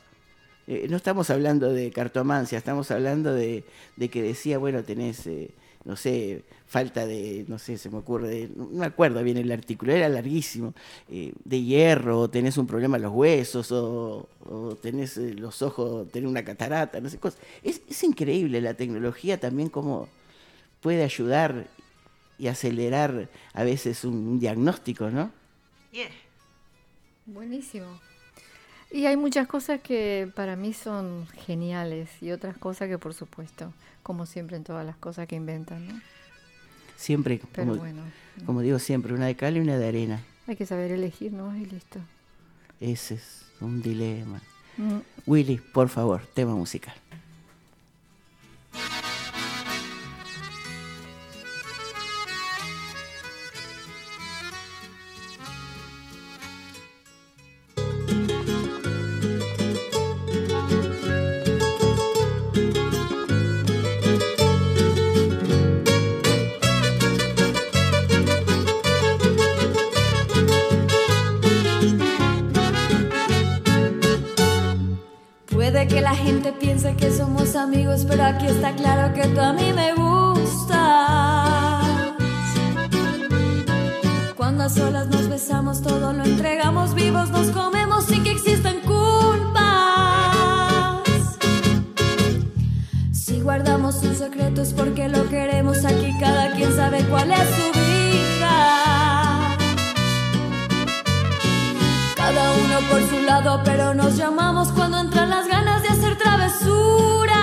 Eh, 0.66 0.86
no 0.88 0.96
estamos 0.96 1.28
hablando 1.28 1.72
de 1.72 1.90
cartomancia, 1.90 2.56
estamos 2.56 2.90
hablando 2.90 3.34
de, 3.34 3.64
de 3.96 4.08
que 4.08 4.22
decía, 4.22 4.56
bueno, 4.56 4.82
tenés, 4.82 5.26
eh, 5.26 5.50
no 5.84 5.96
sé, 5.96 6.44
falta 6.66 7.06
de, 7.06 7.44
no 7.48 7.58
sé, 7.58 7.76
se 7.78 7.90
me 7.90 7.98
ocurre, 7.98 8.28
de- 8.28 8.48
no 8.56 8.66
me 8.66 8.86
acuerdo 8.86 9.22
bien 9.22 9.36
el 9.36 9.50
artículo, 9.52 9.92
era 9.92 10.08
larguísimo, 10.08 10.74
eh, 11.10 11.32
de 11.44 11.62
hierro, 11.62 12.20
o 12.20 12.30
tenés 12.30 12.56
un 12.56 12.66
problema 12.66 12.96
en 12.96 13.02
los 13.02 13.12
huesos, 13.12 13.72
o, 13.72 14.28
o 14.44 14.76
tenés 14.76 15.16
eh, 15.18 15.34
los 15.34 15.60
ojos, 15.62 16.08
tenés 16.10 16.30
una 16.30 16.44
catarata, 16.44 17.00
no 17.00 17.08
sé, 17.08 17.18
cosas. 17.18 17.40
Es, 17.62 17.82
es 17.88 18.02
increíble 18.04 18.60
la 18.60 18.74
tecnología 18.74 19.38
también 19.40 19.68
cómo 19.68 20.08
puede 20.80 21.02
ayudar 21.04 21.66
y 22.38 22.48
acelerar 22.48 23.28
a 23.52 23.62
veces 23.64 24.04
un, 24.04 24.14
un 24.14 24.38
diagnóstico, 24.40 25.10
¿no? 25.10 25.30
Yeah. 25.92 26.08
Buenísimo. 27.26 28.00
Y 28.92 29.06
hay 29.06 29.16
muchas 29.16 29.46
cosas 29.48 29.80
que 29.80 30.30
para 30.34 30.54
mí 30.54 30.74
son 30.74 31.26
geniales 31.46 32.10
y 32.20 32.30
otras 32.30 32.58
cosas 32.58 32.88
que 32.88 32.98
por 32.98 33.14
supuesto, 33.14 33.72
como 34.02 34.26
siempre 34.26 34.56
en 34.58 34.64
todas 34.64 34.84
las 34.84 34.96
cosas 34.96 35.26
que 35.26 35.34
inventan, 35.34 35.88
¿no? 35.88 36.00
Siempre, 36.96 37.40
Pero 37.52 37.68
como, 37.68 37.80
bueno, 37.80 38.02
como 38.44 38.60
digo 38.60 38.78
siempre, 38.78 39.14
una 39.14 39.26
de 39.26 39.34
cal 39.34 39.56
y 39.56 39.60
una 39.60 39.78
de 39.78 39.88
arena. 39.88 40.20
hay 40.46 40.56
que 40.56 40.66
saber 40.66 40.92
elegir, 40.92 41.32
¿no? 41.32 41.56
Y 41.56 41.64
listo. 41.64 42.00
Ese 42.80 43.14
es 43.14 43.46
un 43.60 43.80
dilema. 43.80 44.40
Mm. 44.76 44.98
Willy, 45.26 45.56
por 45.56 45.88
favor, 45.88 46.26
tema 46.34 46.54
musical. 46.54 46.94
Piense 76.82 76.96
que 76.96 77.12
somos 77.12 77.54
amigos, 77.54 78.04
pero 78.08 78.24
aquí 78.24 78.46
está 78.46 78.74
claro 78.74 79.14
que 79.14 79.28
tú 79.28 79.40
a 79.40 79.52
mí 79.52 79.72
me 79.72 79.94
gustas. 79.94 80.78
Cuando 84.36 84.64
a 84.64 84.68
solas 84.68 85.06
nos 85.08 85.28
besamos, 85.28 85.82
todo 85.82 86.12
lo 86.12 86.24
entregamos 86.24 86.94
vivos, 86.94 87.30
nos 87.30 87.48
comemos 87.50 88.06
sin 88.06 88.24
que 88.24 88.32
existan 88.32 88.80
culpas. 88.80 89.62
Si 93.12 93.40
guardamos 93.40 94.02
un 94.02 94.14
secreto 94.16 94.62
es 94.62 94.72
porque 94.72 95.08
lo 95.08 95.28
queremos, 95.28 95.84
aquí 95.84 96.12
cada 96.18 96.52
quien 96.52 96.74
sabe 96.74 97.04
cuál 97.04 97.30
es 97.30 97.48
su 97.48 97.78
vida. 97.78 98.11
Cada 102.24 102.52
uno 102.52 102.78
por 102.88 103.02
su 103.10 103.18
lado, 103.18 103.60
pero 103.64 103.94
nos 103.94 104.16
llamamos 104.16 104.68
cuando 104.68 105.00
entran 105.00 105.28
las 105.28 105.48
ganas 105.48 105.82
de 105.82 105.88
hacer 105.88 106.16
travesuras. 106.16 107.41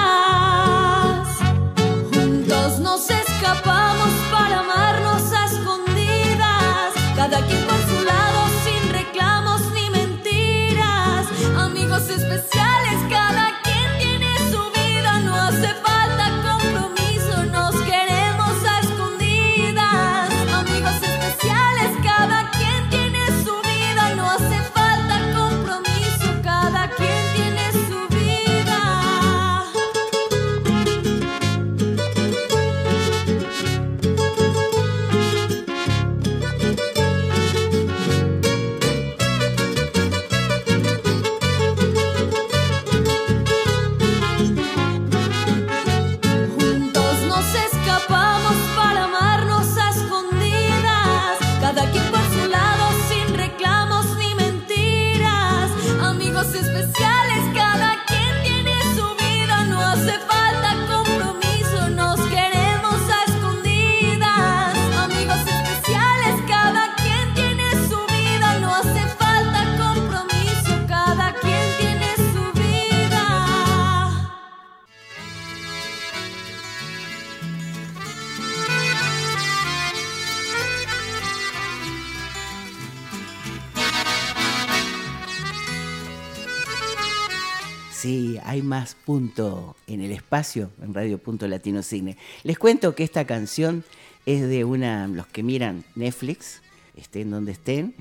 En 89.88 90.02
el 90.02 90.12
espacio 90.12 90.70
en 90.82 90.94
Radio 90.94 91.18
Punto 91.18 91.46
Latino 91.48 91.84
Cine. 91.84 92.16
Les 92.44 92.58
cuento 92.58 92.96
que 92.96 93.04
esta 93.04 93.26
canción 93.26 93.84
es 94.26 94.48
de 94.48 94.64
una, 94.64 95.08
los 95.08 95.28
que 95.28 95.44
miran 95.44 95.84
Netflix, 95.96 96.62
estén 96.96 97.30
donde 97.30 97.52
estén, 97.52 97.96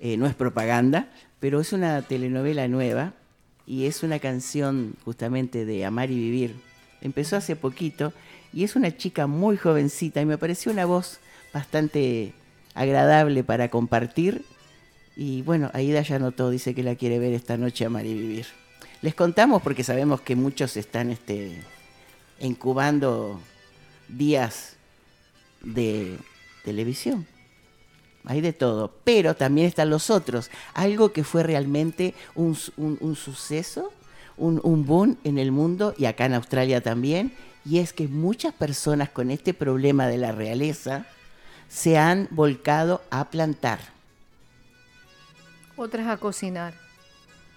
eh, 0.00 0.16
no 0.16 0.26
es 0.26 0.34
propaganda, 0.34 1.12
pero 1.40 1.60
es 1.60 1.74
una 1.74 2.00
telenovela 2.00 2.68
nueva 2.68 3.12
y 3.66 3.84
es 3.84 4.02
una 4.02 4.18
canción 4.18 4.94
justamente 5.04 5.66
de 5.66 5.84
Amar 5.84 6.10
y 6.10 6.16
Vivir. 6.16 6.56
Empezó 7.02 7.36
hace 7.36 7.54
poquito 7.54 8.14
y 8.54 8.64
es 8.64 8.74
una 8.74 8.96
chica 8.96 9.26
muy 9.26 9.58
jovencita 9.58 10.22
y 10.22 10.26
me 10.26 10.38
pareció 10.38 10.72
una 10.72 10.86
voz 10.86 11.20
bastante 11.52 12.32
agradable 12.74 13.44
para 13.44 13.68
compartir. 13.68 14.42
Y 15.16 15.42
bueno, 15.42 15.70
Aida 15.74 16.00
ya 16.00 16.18
notó, 16.18 16.48
dice 16.48 16.74
que 16.74 16.82
la 16.82 16.94
quiere 16.94 17.18
ver 17.18 17.34
esta 17.34 17.58
noche 17.58 17.84
Amar 17.84 18.06
y 18.06 18.14
Vivir. 18.14 18.61
Les 19.02 19.14
contamos 19.16 19.60
porque 19.62 19.82
sabemos 19.82 20.20
que 20.20 20.36
muchos 20.36 20.76
están 20.76 21.10
este, 21.10 21.60
incubando 22.40 23.40
días 24.08 24.76
de 25.60 26.16
televisión. 26.64 27.26
Hay 28.24 28.40
de 28.40 28.52
todo, 28.52 28.94
pero 29.02 29.34
también 29.34 29.66
están 29.66 29.90
los 29.90 30.08
otros. 30.08 30.50
Algo 30.74 31.12
que 31.12 31.24
fue 31.24 31.42
realmente 31.42 32.14
un, 32.36 32.56
un 32.76 33.16
suceso, 33.16 33.92
un, 34.36 34.60
un 34.62 34.86
boom 34.86 35.18
en 35.24 35.38
el 35.38 35.50
mundo 35.50 35.94
y 35.98 36.04
acá 36.04 36.26
en 36.26 36.34
Australia 36.34 36.80
también, 36.80 37.34
y 37.64 37.78
es 37.78 37.92
que 37.92 38.06
muchas 38.06 38.54
personas 38.54 39.08
con 39.08 39.32
este 39.32 39.54
problema 39.54 40.06
de 40.06 40.18
la 40.18 40.30
realeza 40.30 41.06
se 41.68 41.98
han 41.98 42.28
volcado 42.30 43.02
a 43.10 43.30
plantar, 43.30 43.80
Otras 45.76 46.06
a 46.06 46.18
cocinar. 46.18 46.81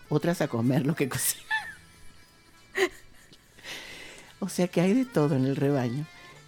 Otras 0.09 0.41
a 0.41 0.47
comer 0.47 0.85
lo 0.85 0.95
que 0.95 1.09
cocinan. 1.09 1.45
O 4.39 4.49
sea 4.49 4.67
que 4.67 4.81
hay 4.81 4.93
de 4.93 5.05
todo 5.05 5.35
en 5.35 5.45
el 5.45 5.55
rebaño. 5.55 6.05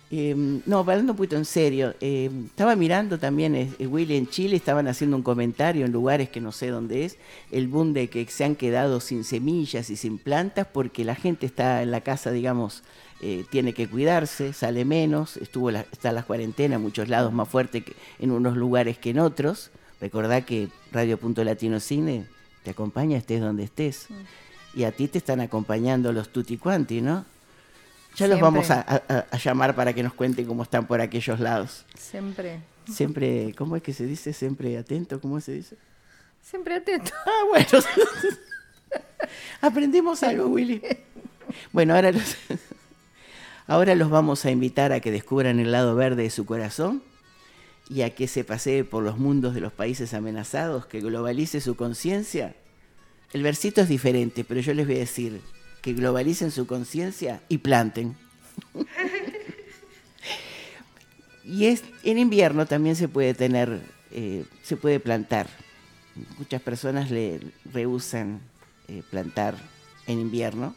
Eh, 0.10 0.36
no, 0.66 0.80
hablando 0.80 1.12
un 1.14 1.18
poquito 1.18 1.36
en 1.36 1.46
serio, 1.46 1.94
eh, 2.00 2.30
estaba 2.46 2.78
mirando 2.78 3.20
también, 3.20 3.56
eh, 3.56 3.70
eh, 3.78 3.88
Willy, 3.88 4.16
en 4.16 4.28
Chile 4.28 4.56
estaban 4.56 4.88
haciendo 4.88 5.18
un 5.18 5.24
comentario 5.24 5.86
en 5.86 5.92
lugares 5.92 6.30
que 6.30 6.40
no 6.40 6.54
sé 6.54 6.68
dónde 6.68 7.04
es, 7.04 7.18
el 7.52 7.68
boom 7.68 7.92
de 7.92 8.08
que 8.08 8.26
se 8.28 8.46
han 8.46 8.56
quedado 8.56 9.02
sin 9.02 9.26
semillas 9.26 9.90
y 9.90 9.98
sin 9.98 10.18
plantas 10.18 10.66
porque 10.72 11.04
la 11.04 11.16
gente 11.16 11.46
está 11.46 11.82
en 11.82 11.92
la 11.92 12.02
casa, 12.02 12.32
digamos, 12.32 12.84
eh, 13.20 13.46
tiene 13.50 13.74
que 13.74 13.88
cuidarse, 13.88 14.54
sale 14.54 14.86
menos, 14.86 15.38
estuvo 15.38 15.72
la, 15.72 15.82
está 15.92 16.12
la 16.12 16.24
cuarentena 16.24 16.76
en 16.76 16.82
muchos 16.82 17.10
lados 17.10 17.34
más 17.34 17.50
fuerte 17.50 17.82
que 17.82 17.94
en 18.20 18.32
unos 18.32 18.56
lugares 18.56 18.98
que 19.00 19.10
en 19.10 19.20
otros. 19.20 19.72
Recordá 20.00 20.46
que 20.46 20.70
Radio 20.92 21.18
Punto 21.18 21.44
Latino 21.44 21.80
Cine 21.80 22.28
te 22.68 22.72
acompaña 22.72 23.18
estés 23.18 23.40
donde 23.40 23.64
estés. 23.64 24.08
Y 24.76 24.84
a 24.84 24.92
ti 24.92 25.08
te 25.08 25.20
están 25.20 25.40
acompañando 25.40 26.12
los 26.12 26.28
tutti 26.34 26.58
quanti, 26.58 27.00
¿no? 27.00 27.24
Ya 28.18 28.28
los 28.28 28.42
vamos 28.42 28.70
a, 28.72 28.82
a- 28.82 29.26
a 29.32 29.38
llamar 29.38 29.74
para 29.74 29.94
que 29.94 30.04
nos 30.04 30.14
cuenten 30.14 30.46
cómo 30.46 30.64
están 30.64 30.86
por 30.86 31.00
aquellos 31.00 31.40
lados. 31.40 31.86
Siempre. 31.98 32.60
Siempre, 32.92 33.54
¿cómo 33.58 33.78
es 33.78 33.84
que 33.84 33.94
se 33.94 34.06
dice? 34.06 34.34
Siempre 34.34 34.78
atento, 34.78 35.22
¿cómo 35.22 35.40
se 35.40 35.54
dice? 35.54 35.78
Siempre 36.42 36.76
atento. 36.76 37.12
Ah, 37.26 37.44
bueno. 37.50 37.86
Aprendimos 39.62 40.24
algo, 40.24 40.48
Willy. 40.48 40.82
Bueno, 41.72 41.96
ahora 41.96 42.12
los, 42.12 42.36
ahora 43.68 43.96
los 43.96 44.10
vamos 44.10 44.44
a 44.46 44.52
invitar 44.52 44.92
a 44.92 45.00
que 45.00 45.12
descubran 45.12 45.60
el 45.62 45.72
lado 45.72 45.96
verde 45.96 46.24
de 46.24 46.30
su 46.30 46.46
corazón 46.46 47.02
y 47.90 48.02
a 48.02 48.14
que 48.14 48.28
se 48.28 48.44
pasee 48.44 48.84
por 48.84 49.04
los 49.04 49.18
mundos 49.18 49.54
de 49.54 49.62
los 49.62 49.74
países 49.74 50.14
amenazados, 50.14 50.86
que 50.86 51.00
globalice 51.02 51.62
su 51.62 51.76
conciencia. 51.76 52.56
El 53.34 53.44
versito 53.44 53.82
es 53.82 53.90
diferente, 53.90 54.44
pero 54.44 54.60
yo 54.62 54.74
les 54.74 54.88
voy 54.88 54.96
a 54.96 55.00
decir 55.00 55.42
que 55.82 55.94
globalicen 55.94 56.52
su 56.52 56.68
conciencia 56.68 57.42
y 57.50 57.60
planten. 57.60 58.16
Y 61.48 61.68
es, 61.68 61.82
en 62.04 62.18
invierno 62.18 62.66
también 62.66 62.98
se 62.98 63.08
puede 63.08 63.34
tener, 63.34 63.80
eh, 64.12 64.44
se 64.64 64.76
puede 64.76 65.00
plantar. 65.00 65.48
Muchas 66.38 66.62
personas 66.62 67.10
le 67.10 67.40
rehusan 67.72 68.42
eh, 68.90 69.02
plantar 69.10 69.56
en 70.08 70.20
invierno. 70.20 70.76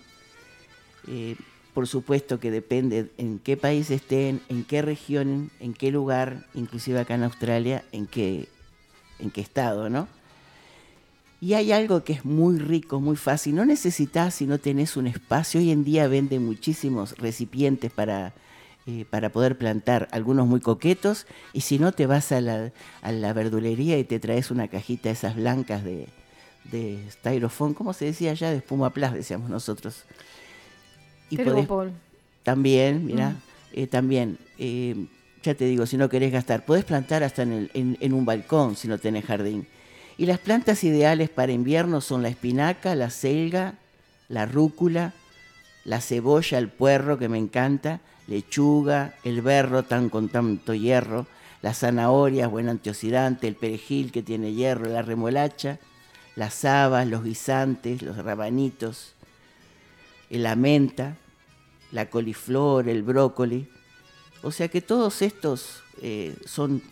Eh, 1.09 1.35
por 1.81 1.89
supuesto 1.89 2.39
que 2.39 2.51
depende 2.51 3.11
en 3.17 3.39
qué 3.39 3.57
país 3.57 3.91
estén, 3.91 4.43
en 4.51 4.65
qué 4.65 4.83
región, 4.83 5.51
en 5.61 5.73
qué 5.73 5.91
lugar, 5.91 6.45
inclusive 6.53 7.01
acá 7.01 7.15
en 7.15 7.23
Australia, 7.23 7.87
en 7.91 8.07
qué, 8.07 8.51
en 9.19 9.31
qué 9.31 9.41
estado, 9.41 9.89
¿no? 9.89 10.07
Y 11.41 11.55
hay 11.55 11.73
algo 11.73 12.05
que 12.05 12.13
es 12.13 12.27
muy 12.27 12.59
rico, 12.59 13.01
muy 13.01 13.17
fácil. 13.17 13.55
No 13.55 13.65
necesitas 13.65 14.35
si 14.35 14.47
no 14.47 14.59
tenés 14.59 14.99
un 14.99 15.07
espacio. 15.07 15.59
Hoy 15.59 15.71
en 15.71 15.83
día 15.83 16.07
venden 16.07 16.45
muchísimos 16.45 17.17
recipientes 17.17 17.91
para, 17.91 18.35
eh, 18.85 19.07
para 19.09 19.31
poder 19.31 19.57
plantar, 19.57 20.07
algunos 20.13 20.47
muy 20.47 20.61
coquetos. 20.61 21.27
Y 21.55 21.63
si 21.63 21.79
no, 21.79 21.93
te 21.93 22.05
vas 22.05 22.31
a 22.31 22.43
la, 22.43 22.73
a 23.01 23.11
la 23.11 23.33
verdulería 23.33 23.99
y 23.99 24.05
te 24.05 24.21
traes 24.21 24.51
una 24.51 24.69
cajita 24.69 25.09
de 25.09 25.15
esas 25.15 25.35
blancas 25.35 25.83
de, 25.83 26.09
de 26.71 27.03
styrofoam. 27.11 27.73
¿Cómo 27.73 27.95
se 27.95 28.05
decía 28.05 28.33
allá? 28.33 28.51
De 28.51 28.59
espuma 28.59 28.91
plus, 28.91 29.15
decíamos 29.15 29.49
nosotros. 29.49 30.05
Y 31.31 31.37
podés- 31.53 31.67
también, 32.43 33.07
mira, 33.07 33.37
eh, 33.73 33.87
también, 33.87 34.39
eh, 34.59 35.07
ya 35.43 35.55
te 35.55 35.65
digo, 35.65 35.87
si 35.87 35.97
no 35.97 36.09
querés 36.09 36.33
gastar, 36.33 36.65
podés 36.65 36.85
plantar 36.85 37.23
hasta 37.23 37.43
en, 37.43 37.53
el- 37.53 37.71
en- 37.75 37.97
en 38.01 38.13
un 38.13 38.25
balcón 38.25 38.77
si 38.77 38.89
no 38.89 38.99
tenés 38.99 39.25
jardín. 39.25 39.67
Y 40.19 40.27
las 40.27 40.39
plantas 40.39 40.85
ideales 40.85 41.31
para 41.31 41.53
invierno 41.53 42.01
son 42.01 42.23
la 42.23 42.29
espinaca, 42.29 42.95
la 42.95 43.11
selga, 43.11 43.75
la 44.29 44.45
rúcula, 44.47 45.15
la 45.85 46.01
cebolla, 46.01 46.59
el 46.59 46.69
puerro, 46.69 47.19
que 47.19 47.29
me 47.29 47.39
encanta, 47.39 48.01
lechuga, 48.27 49.15
el 49.25 49.41
berro 49.43 49.83
tan 49.83 50.09
con 50.11 50.29
tanto 50.29 50.75
hierro, 50.75 51.27
Las 51.63 51.81
zanahorias, 51.81 52.51
buen 52.51 52.71
antioxidante, 52.71 53.47
el 53.47 53.55
perejil 53.55 54.13
que 54.13 54.23
tiene 54.23 54.55
hierro, 54.55 54.87
la 54.87 55.03
remolacha, 55.03 55.79
las 56.35 56.65
habas, 56.65 57.07
los 57.07 57.23
guisantes, 57.23 58.01
los 58.01 58.17
rabanitos, 58.17 59.13
la 60.39 60.57
menta, 60.57 61.17
la 61.93 62.09
coliflor, 62.09 62.89
el 62.89 63.03
brócoli. 63.03 63.69
O 64.43 64.53
sea 64.53 64.69
que 64.69 64.81
todos 64.81 65.23
estos 65.23 65.83
eh, 66.01 66.35
son 66.47 66.83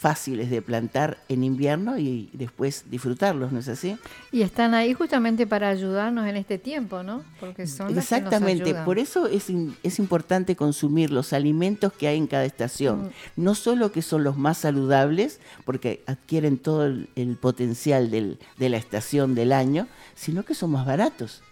fáciles 0.00 0.48
de 0.48 0.62
plantar 0.62 1.18
en 1.28 1.44
invierno 1.44 1.98
y 1.98 2.30
después 2.32 2.84
disfrutarlos, 2.90 3.52
¿no 3.52 3.58
es 3.58 3.68
así? 3.68 3.98
Y 4.32 4.40
están 4.40 4.72
ahí 4.72 4.94
justamente 4.94 5.46
para 5.46 5.68
ayudarnos 5.68 6.26
en 6.26 6.38
este 6.38 6.56
tiempo, 6.56 7.02
¿no? 7.02 7.22
Porque 7.38 7.66
son 7.66 7.98
Exactamente, 7.98 8.74
por 8.86 8.98
eso 8.98 9.26
es, 9.26 9.48
es, 9.82 9.98
importante 9.98 10.56
consumir 10.56 11.10
los 11.10 11.34
alimentos 11.34 11.92
que 11.92 12.08
hay 12.08 12.16
en 12.16 12.28
cada 12.28 12.46
estación, 12.46 13.02
mm. 13.02 13.10
no 13.36 13.54
solo 13.54 13.92
que 13.92 14.00
son 14.00 14.24
los 14.24 14.38
más 14.38 14.56
saludables, 14.56 15.38
porque 15.66 16.02
adquieren 16.06 16.56
todo 16.56 16.86
el, 16.86 17.10
el 17.14 17.36
potencial 17.36 18.10
del, 18.10 18.38
de 18.56 18.70
la 18.70 18.78
estación 18.78 19.34
del 19.34 19.52
año, 19.52 19.86
sino 20.14 20.46
que 20.46 20.54
son 20.54 20.70
más 20.70 20.86
baratos. 20.86 21.42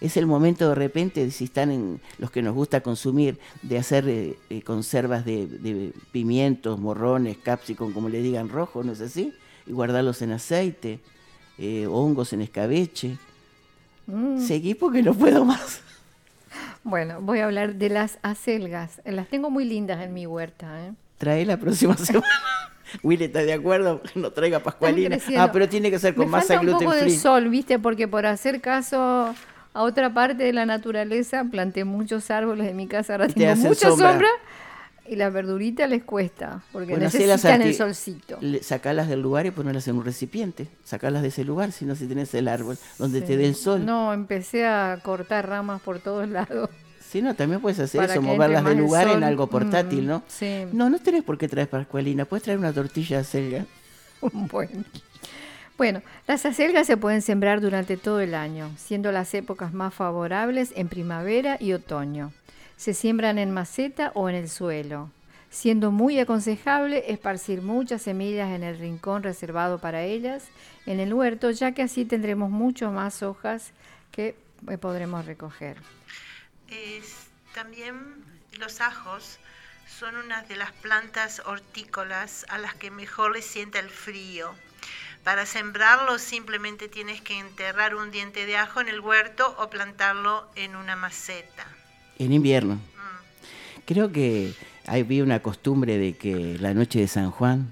Es 0.00 0.16
el 0.16 0.26
momento 0.26 0.68
de 0.68 0.74
repente, 0.74 1.30
si 1.30 1.44
están 1.44 1.70
en 1.70 2.00
los 2.18 2.30
que 2.30 2.42
nos 2.42 2.54
gusta 2.54 2.80
consumir, 2.80 3.38
de 3.62 3.78
hacer 3.78 4.08
eh, 4.08 4.38
eh, 4.50 4.62
conservas 4.62 5.24
de, 5.24 5.92
pimientos, 6.12 6.78
morrones, 6.78 7.36
capsicum, 7.38 7.92
como 7.92 8.08
le 8.08 8.22
digan, 8.22 8.48
rojo, 8.48 8.82
¿no 8.82 8.92
es 8.92 9.00
así? 9.00 9.32
Y 9.66 9.72
guardarlos 9.72 10.22
en 10.22 10.32
aceite, 10.32 11.00
eh, 11.58 11.86
hongos 11.86 12.32
en 12.32 12.42
escabeche. 12.42 13.18
Mm. 14.06 14.40
Seguí 14.40 14.74
porque 14.74 15.02
no 15.02 15.12
puedo 15.14 15.44
más. 15.44 15.82
Bueno, 16.84 17.20
voy 17.20 17.40
a 17.40 17.44
hablar 17.44 17.74
de 17.74 17.90
las 17.90 18.18
acelgas. 18.22 19.02
Las 19.04 19.28
tengo 19.28 19.50
muy 19.50 19.64
lindas 19.64 20.00
en 20.02 20.14
mi 20.14 20.26
huerta. 20.26 20.86
¿eh? 20.86 20.92
Trae 21.18 21.44
la 21.44 21.58
próxima 21.58 21.96
semana. 21.98 22.26
Willy 23.02 23.24
está 23.24 23.40
de 23.40 23.52
acuerdo, 23.52 24.02
no 24.14 24.30
traiga 24.30 24.60
pascualina. 24.60 25.18
Ah, 25.36 25.50
pero 25.52 25.68
tiene 25.68 25.90
que 25.90 25.98
ser 25.98 26.14
con 26.14 26.28
masa 26.30 26.58
gluten 26.58 26.86
un 26.86 26.92
poco 26.92 27.04
de 27.04 27.10
sol, 27.10 27.48
¿viste? 27.48 27.78
Porque 27.78 28.08
por 28.08 28.26
hacer 28.26 28.60
caso 28.60 29.34
a 29.74 29.82
otra 29.82 30.12
parte 30.12 30.42
de 30.42 30.52
la 30.52 30.66
naturaleza, 30.66 31.44
planté 31.44 31.84
muchos 31.84 32.30
árboles 32.30 32.68
en 32.68 32.76
mi 32.76 32.86
casa, 32.86 33.14
ahora 33.14 33.28
tengo 33.28 33.54
mucha 33.56 33.90
sombra. 33.90 34.28
y 35.06 35.16
la 35.16 35.30
verdurita 35.30 35.86
les 35.86 36.02
cuesta, 36.04 36.62
porque 36.72 36.96
necesitan 36.96 37.62
el 37.62 37.74
solcito. 37.74 38.38
Sacalas 38.60 39.08
del 39.08 39.22
lugar 39.22 39.46
y 39.46 39.50
ponerlas 39.50 39.88
en 39.88 39.96
un 39.96 40.04
recipiente. 40.04 40.68
Sacalas 40.84 41.22
de 41.22 41.28
ese 41.28 41.44
lugar, 41.44 41.72
si 41.72 41.84
no 41.84 41.94
si 41.94 42.06
tenés 42.06 42.34
el 42.34 42.48
árbol 42.48 42.76
donde 42.98 43.20
te 43.22 43.36
dé 43.36 43.46
el 43.46 43.54
sol. 43.54 43.84
No, 43.84 44.12
empecé 44.12 44.66
a 44.66 44.98
cortar 45.02 45.48
ramas 45.48 45.80
por 45.80 45.98
todos 45.98 46.28
lados. 46.28 46.70
Sí, 47.08 47.22
no, 47.22 47.34
también 47.34 47.62
puedes 47.62 47.78
hacer 47.78 48.02
eso, 48.04 48.20
moverlas 48.20 48.62
del 48.64 48.76
lugar 48.76 49.08
en 49.08 49.24
algo 49.24 49.46
portátil, 49.46 50.06
¿no? 50.06 50.22
Sí. 50.28 50.66
No, 50.72 50.90
no 50.90 50.98
tenés 50.98 51.24
por 51.24 51.38
qué 51.38 51.48
traer 51.48 51.66
pascualina, 51.66 52.26
puedes 52.26 52.42
traer 52.42 52.58
una 52.58 52.70
tortilla 52.70 53.16
de 53.16 53.24
selga. 53.24 53.66
bueno. 54.20 54.84
Bueno, 55.78 56.02
las 56.26 56.44
acelgas 56.44 56.86
se 56.86 56.98
pueden 56.98 57.22
sembrar 57.22 57.62
durante 57.62 57.96
todo 57.96 58.20
el 58.20 58.34
año, 58.34 58.70
siendo 58.76 59.10
las 59.10 59.32
épocas 59.32 59.72
más 59.72 59.94
favorables 59.94 60.72
en 60.76 60.88
primavera 60.88 61.56
y 61.58 61.72
otoño. 61.72 62.32
Se 62.76 62.92
siembran 62.92 63.38
en 63.38 63.52
maceta 63.52 64.12
o 64.14 64.28
en 64.28 64.34
el 64.34 64.50
suelo, 64.50 65.08
siendo 65.48 65.90
muy 65.90 66.18
aconsejable 66.18 67.10
esparcir 67.10 67.62
muchas 67.62 68.02
semillas 68.02 68.50
en 68.50 68.64
el 68.64 68.78
rincón 68.78 69.22
reservado 69.22 69.78
para 69.78 70.02
ellas 70.02 70.44
en 70.84 71.00
el 71.00 71.14
huerto, 71.14 71.52
ya 71.52 71.72
que 71.72 71.82
así 71.82 72.04
tendremos 72.04 72.50
mucho 72.50 72.90
más 72.90 73.22
hojas 73.22 73.72
que 74.10 74.34
eh, 74.68 74.76
podremos 74.76 75.24
recoger. 75.24 75.78
También 77.54 77.96
los 78.58 78.80
ajos 78.80 79.38
son 79.98 80.16
una 80.16 80.42
de 80.42 80.56
las 80.56 80.72
plantas 80.72 81.42
hortícolas 81.44 82.46
a 82.48 82.58
las 82.58 82.74
que 82.74 82.90
mejor 82.90 83.32
les 83.32 83.46
sienta 83.46 83.78
el 83.78 83.90
frío 83.90 84.54
para 85.28 85.44
sembrarlo 85.44 86.18
simplemente 86.18 86.88
tienes 86.88 87.20
que 87.20 87.38
enterrar 87.38 87.94
un 87.94 88.10
diente 88.10 88.46
de 88.46 88.56
ajo 88.56 88.80
en 88.80 88.88
el 88.88 89.00
huerto 89.00 89.54
o 89.58 89.68
plantarlo 89.68 90.46
en 90.56 90.74
una 90.74 90.96
maceta. 90.96 91.66
En 92.18 92.32
invierno. 92.32 92.76
Mm. 92.76 93.80
Creo 93.84 94.10
que 94.10 94.54
había 94.86 95.22
una 95.22 95.40
costumbre 95.40 95.98
de 95.98 96.16
que 96.16 96.56
la 96.58 96.72
noche 96.72 97.00
de 97.00 97.08
San 97.08 97.30
Juan, 97.30 97.68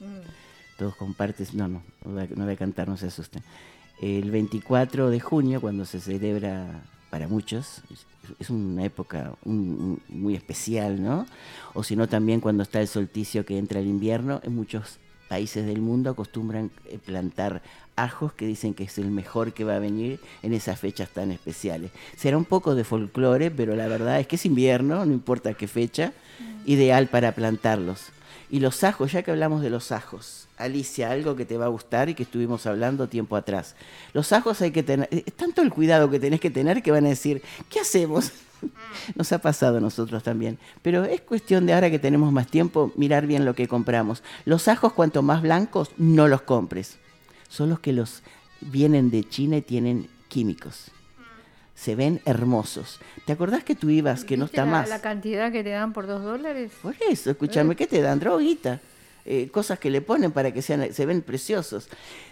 mm. 0.00 0.76
todos 0.76 0.94
comparten, 0.96 1.46
no, 1.54 1.68
no, 1.68 1.82
no 2.04 2.44
voy 2.44 2.52
a 2.52 2.56
cantar, 2.56 2.88
no 2.88 2.98
se 2.98 3.06
asusten. 3.06 3.42
El 4.02 4.30
24 4.30 5.08
de 5.08 5.20
junio, 5.20 5.62
cuando 5.62 5.86
se 5.86 5.98
celebra 5.98 6.82
para 7.14 7.28
muchos, 7.28 7.80
es 8.40 8.50
una 8.50 8.84
época 8.84 9.34
muy 9.44 10.34
especial, 10.34 11.00
¿no? 11.00 11.28
O 11.72 11.84
si 11.84 11.94
no, 11.94 12.08
también 12.08 12.40
cuando 12.40 12.64
está 12.64 12.80
el 12.80 12.88
solsticio 12.88 13.46
que 13.46 13.56
entra 13.56 13.78
el 13.78 13.86
invierno, 13.86 14.40
en 14.42 14.56
muchos 14.56 14.98
países 15.28 15.64
del 15.64 15.80
mundo 15.80 16.10
acostumbran 16.10 16.72
eh, 16.86 16.98
plantar 16.98 17.62
ajos 17.94 18.32
que 18.32 18.48
dicen 18.48 18.74
que 18.74 18.82
es 18.82 18.98
el 18.98 19.12
mejor 19.12 19.52
que 19.52 19.62
va 19.62 19.76
a 19.76 19.78
venir 19.78 20.18
en 20.42 20.54
esas 20.54 20.80
fechas 20.80 21.08
tan 21.08 21.30
especiales. 21.30 21.92
Será 22.16 22.36
un 22.36 22.46
poco 22.46 22.74
de 22.74 22.82
folclore, 22.82 23.52
pero 23.52 23.76
la 23.76 23.86
verdad 23.86 24.18
es 24.18 24.26
que 24.26 24.34
es 24.34 24.44
invierno, 24.44 25.06
no 25.06 25.12
importa 25.12 25.54
qué 25.54 25.68
fecha, 25.68 26.08
mm. 26.40 26.68
ideal 26.68 27.06
para 27.06 27.30
plantarlos. 27.30 28.06
Y 28.54 28.60
los 28.60 28.84
ajos, 28.84 29.10
ya 29.10 29.24
que 29.24 29.32
hablamos 29.32 29.62
de 29.62 29.68
los 29.68 29.90
ajos, 29.90 30.46
Alicia, 30.58 31.10
algo 31.10 31.34
que 31.34 31.44
te 31.44 31.58
va 31.58 31.64
a 31.64 31.70
gustar 31.70 32.08
y 32.08 32.14
que 32.14 32.22
estuvimos 32.22 32.66
hablando 32.66 33.08
tiempo 33.08 33.34
atrás. 33.34 33.74
Los 34.12 34.32
ajos 34.32 34.62
hay 34.62 34.70
que 34.70 34.84
tener, 34.84 35.08
es 35.10 35.32
tanto 35.32 35.60
el 35.60 35.72
cuidado 35.72 36.08
que 36.08 36.20
tenés 36.20 36.38
que 36.38 36.52
tener 36.52 36.80
que 36.80 36.92
van 36.92 37.04
a 37.04 37.08
decir, 37.08 37.42
¿qué 37.68 37.80
hacemos? 37.80 38.30
Nos 39.16 39.32
ha 39.32 39.38
pasado 39.40 39.78
a 39.78 39.80
nosotros 39.80 40.22
también. 40.22 40.60
Pero 40.82 41.04
es 41.04 41.20
cuestión 41.22 41.66
de 41.66 41.72
ahora 41.72 41.90
que 41.90 41.98
tenemos 41.98 42.32
más 42.32 42.46
tiempo, 42.46 42.92
mirar 42.94 43.26
bien 43.26 43.44
lo 43.44 43.56
que 43.56 43.66
compramos. 43.66 44.22
Los 44.44 44.68
ajos, 44.68 44.92
cuanto 44.92 45.20
más 45.22 45.42
blancos, 45.42 45.90
no 45.96 46.28
los 46.28 46.42
compres. 46.42 46.98
Son 47.48 47.70
los 47.70 47.80
que 47.80 47.92
los 47.92 48.22
vienen 48.60 49.10
de 49.10 49.28
China 49.28 49.56
y 49.56 49.62
tienen 49.62 50.08
químicos. 50.28 50.92
Se 51.74 51.94
ven 51.94 52.20
hermosos. 52.24 53.00
¿Te 53.26 53.32
acordás 53.32 53.64
que 53.64 53.74
tú 53.74 53.90
ibas, 53.90 54.24
que 54.24 54.36
no 54.36 54.44
está 54.44 54.64
más? 54.64 54.88
¿La 54.88 55.00
cantidad 55.00 55.50
que 55.50 55.64
te 55.64 55.70
dan 55.70 55.92
por 55.92 56.06
dos 56.06 56.22
dólares? 56.22 56.72
Por 56.82 56.94
eso, 57.10 57.30
escúchame, 57.30 57.74
eh. 57.74 57.76
¿qué 57.76 57.86
te 57.86 58.00
dan? 58.00 58.20
Droguita. 58.20 58.80
Eh, 59.26 59.48
cosas 59.50 59.78
que 59.78 59.88
le 59.88 60.02
ponen 60.02 60.32
para 60.32 60.52
que 60.52 60.60
sean, 60.60 60.92
se 60.92 61.06
ven 61.06 61.22
preciosos. 61.22 61.88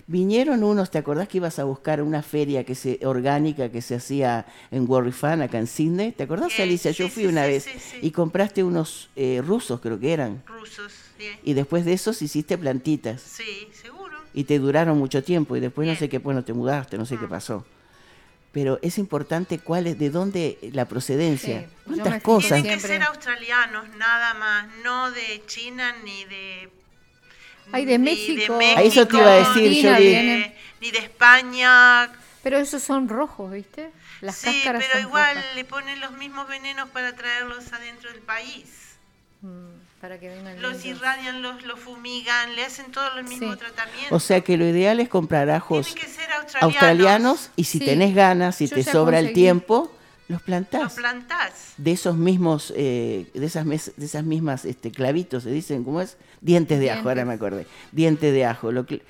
Vinieron 0.06 0.62
unos, 0.62 0.90
¿te 0.90 0.98
acordás 0.98 1.26
que 1.26 1.38
ibas 1.38 1.58
a 1.58 1.64
buscar 1.64 2.02
una 2.02 2.22
feria 2.22 2.64
que 2.64 2.74
se, 2.74 3.00
orgánica 3.04 3.70
que 3.70 3.80
se 3.80 3.94
hacía 3.94 4.44
en 4.70 4.86
Fan 5.12 5.40
acá 5.40 5.58
en 5.58 5.66
Sydney? 5.66 6.12
¿Te 6.12 6.24
acordás, 6.24 6.58
Alicia? 6.60 6.90
Yo 6.90 7.08
fui 7.08 7.24
una 7.24 7.46
vez 7.46 7.66
y 8.02 8.10
compraste 8.10 8.62
unos 8.62 9.08
eh, 9.16 9.40
rusos, 9.42 9.80
creo 9.80 9.98
que 9.98 10.12
eran. 10.12 10.42
Rusos, 10.46 10.92
sí. 11.16 11.28
Y 11.44 11.54
después 11.54 11.86
de 11.86 11.94
esos 11.94 12.20
hiciste 12.20 12.58
plantitas. 12.58 13.22
Sí, 13.22 13.68
seguro. 13.72 14.12
Y 14.34 14.44
te 14.44 14.58
duraron 14.58 14.98
mucho 14.98 15.22
tiempo 15.22 15.56
y 15.56 15.60
después 15.60 15.88
no 15.88 15.96
sé 15.96 16.10
qué, 16.10 16.18
bueno, 16.18 16.44
te 16.44 16.52
mudaste, 16.52 16.98
no 16.98 17.06
sé 17.06 17.16
qué 17.16 17.26
mm. 17.26 17.30
pasó 17.30 17.64
pero 18.52 18.78
es 18.82 18.98
importante 18.98 19.58
cuál 19.58 19.86
es, 19.86 19.98
de 19.98 20.10
dónde 20.10 20.58
la 20.72 20.86
procedencia. 20.86 21.66
¿Cuántas 21.86 22.22
cosas? 22.22 22.62
Tienen 22.62 22.78
que 22.78 22.86
ser 22.86 23.02
australianos, 23.02 23.88
nada 23.96 24.34
más, 24.34 24.66
no 24.84 25.10
de 25.10 25.42
China 25.46 25.96
ni 26.04 26.24
de 26.26 26.70
Ay, 27.72 27.84
de 27.86 27.98
México. 27.98 28.58
eso 28.60 29.06
te 29.06 29.16
iba 29.16 29.32
a 29.32 29.54
decir, 29.54 29.82
yo 29.82 29.92
Ni 30.80 30.90
de 30.90 30.98
España. 30.98 32.10
Pero 32.42 32.58
esos 32.58 32.82
son 32.82 33.08
rojos, 33.08 33.52
¿viste? 33.52 33.90
Las 34.20 34.36
sí, 34.36 34.62
pero 34.64 35.00
igual 35.00 35.42
le 35.54 35.64
ponen 35.64 36.00
los 36.00 36.12
mismos 36.12 36.48
venenos 36.48 36.88
para 36.90 37.14
traerlos 37.14 37.72
adentro 37.72 38.10
del 38.12 38.20
país. 38.20 38.91
Para 40.02 40.18
que 40.18 40.28
vengan 40.28 40.60
los 40.60 40.84
irradian, 40.84 41.42
los, 41.42 41.62
los 41.62 41.78
fumigan, 41.78 42.56
le 42.56 42.64
hacen 42.64 42.90
todo 42.90 43.04
el 43.18 43.24
mismo 43.24 43.56
tratamiento. 43.56 44.12
O 44.12 44.18
sea 44.18 44.40
que 44.40 44.56
lo 44.56 44.66
ideal 44.66 44.98
es 44.98 45.08
comprar 45.08 45.48
ajos 45.48 45.94
australianos. 46.60 47.50
y 47.54 47.62
si 47.62 47.78
tenés 47.78 48.12
ganas, 48.12 48.56
si 48.56 48.66
te 48.66 48.82
sobra 48.82 49.20
el 49.20 49.32
tiempo, 49.32 49.94
los 50.26 50.42
plantás. 50.42 50.82
Los 50.82 50.92
plantás. 50.94 51.74
De 51.76 51.92
esos 51.92 52.16
mismos, 52.16 52.74
eh, 52.76 53.30
de 53.32 53.46
esas 53.46 53.64
de 53.64 54.04
esas 54.04 54.24
mismas 54.24 54.64
este, 54.64 54.90
clavitos, 54.90 55.44
se 55.44 55.52
dicen, 55.52 55.84
¿cómo 55.84 56.00
es? 56.00 56.16
Dientes 56.40 56.80
de 56.80 56.90
ajo, 56.90 57.08
ahora 57.08 57.24
me 57.24 57.34
acordé. 57.34 57.68
Dientes 57.92 58.32
de 58.32 58.44
ajo. 58.44 58.72
Lo 58.72 58.86
que, 58.86 59.02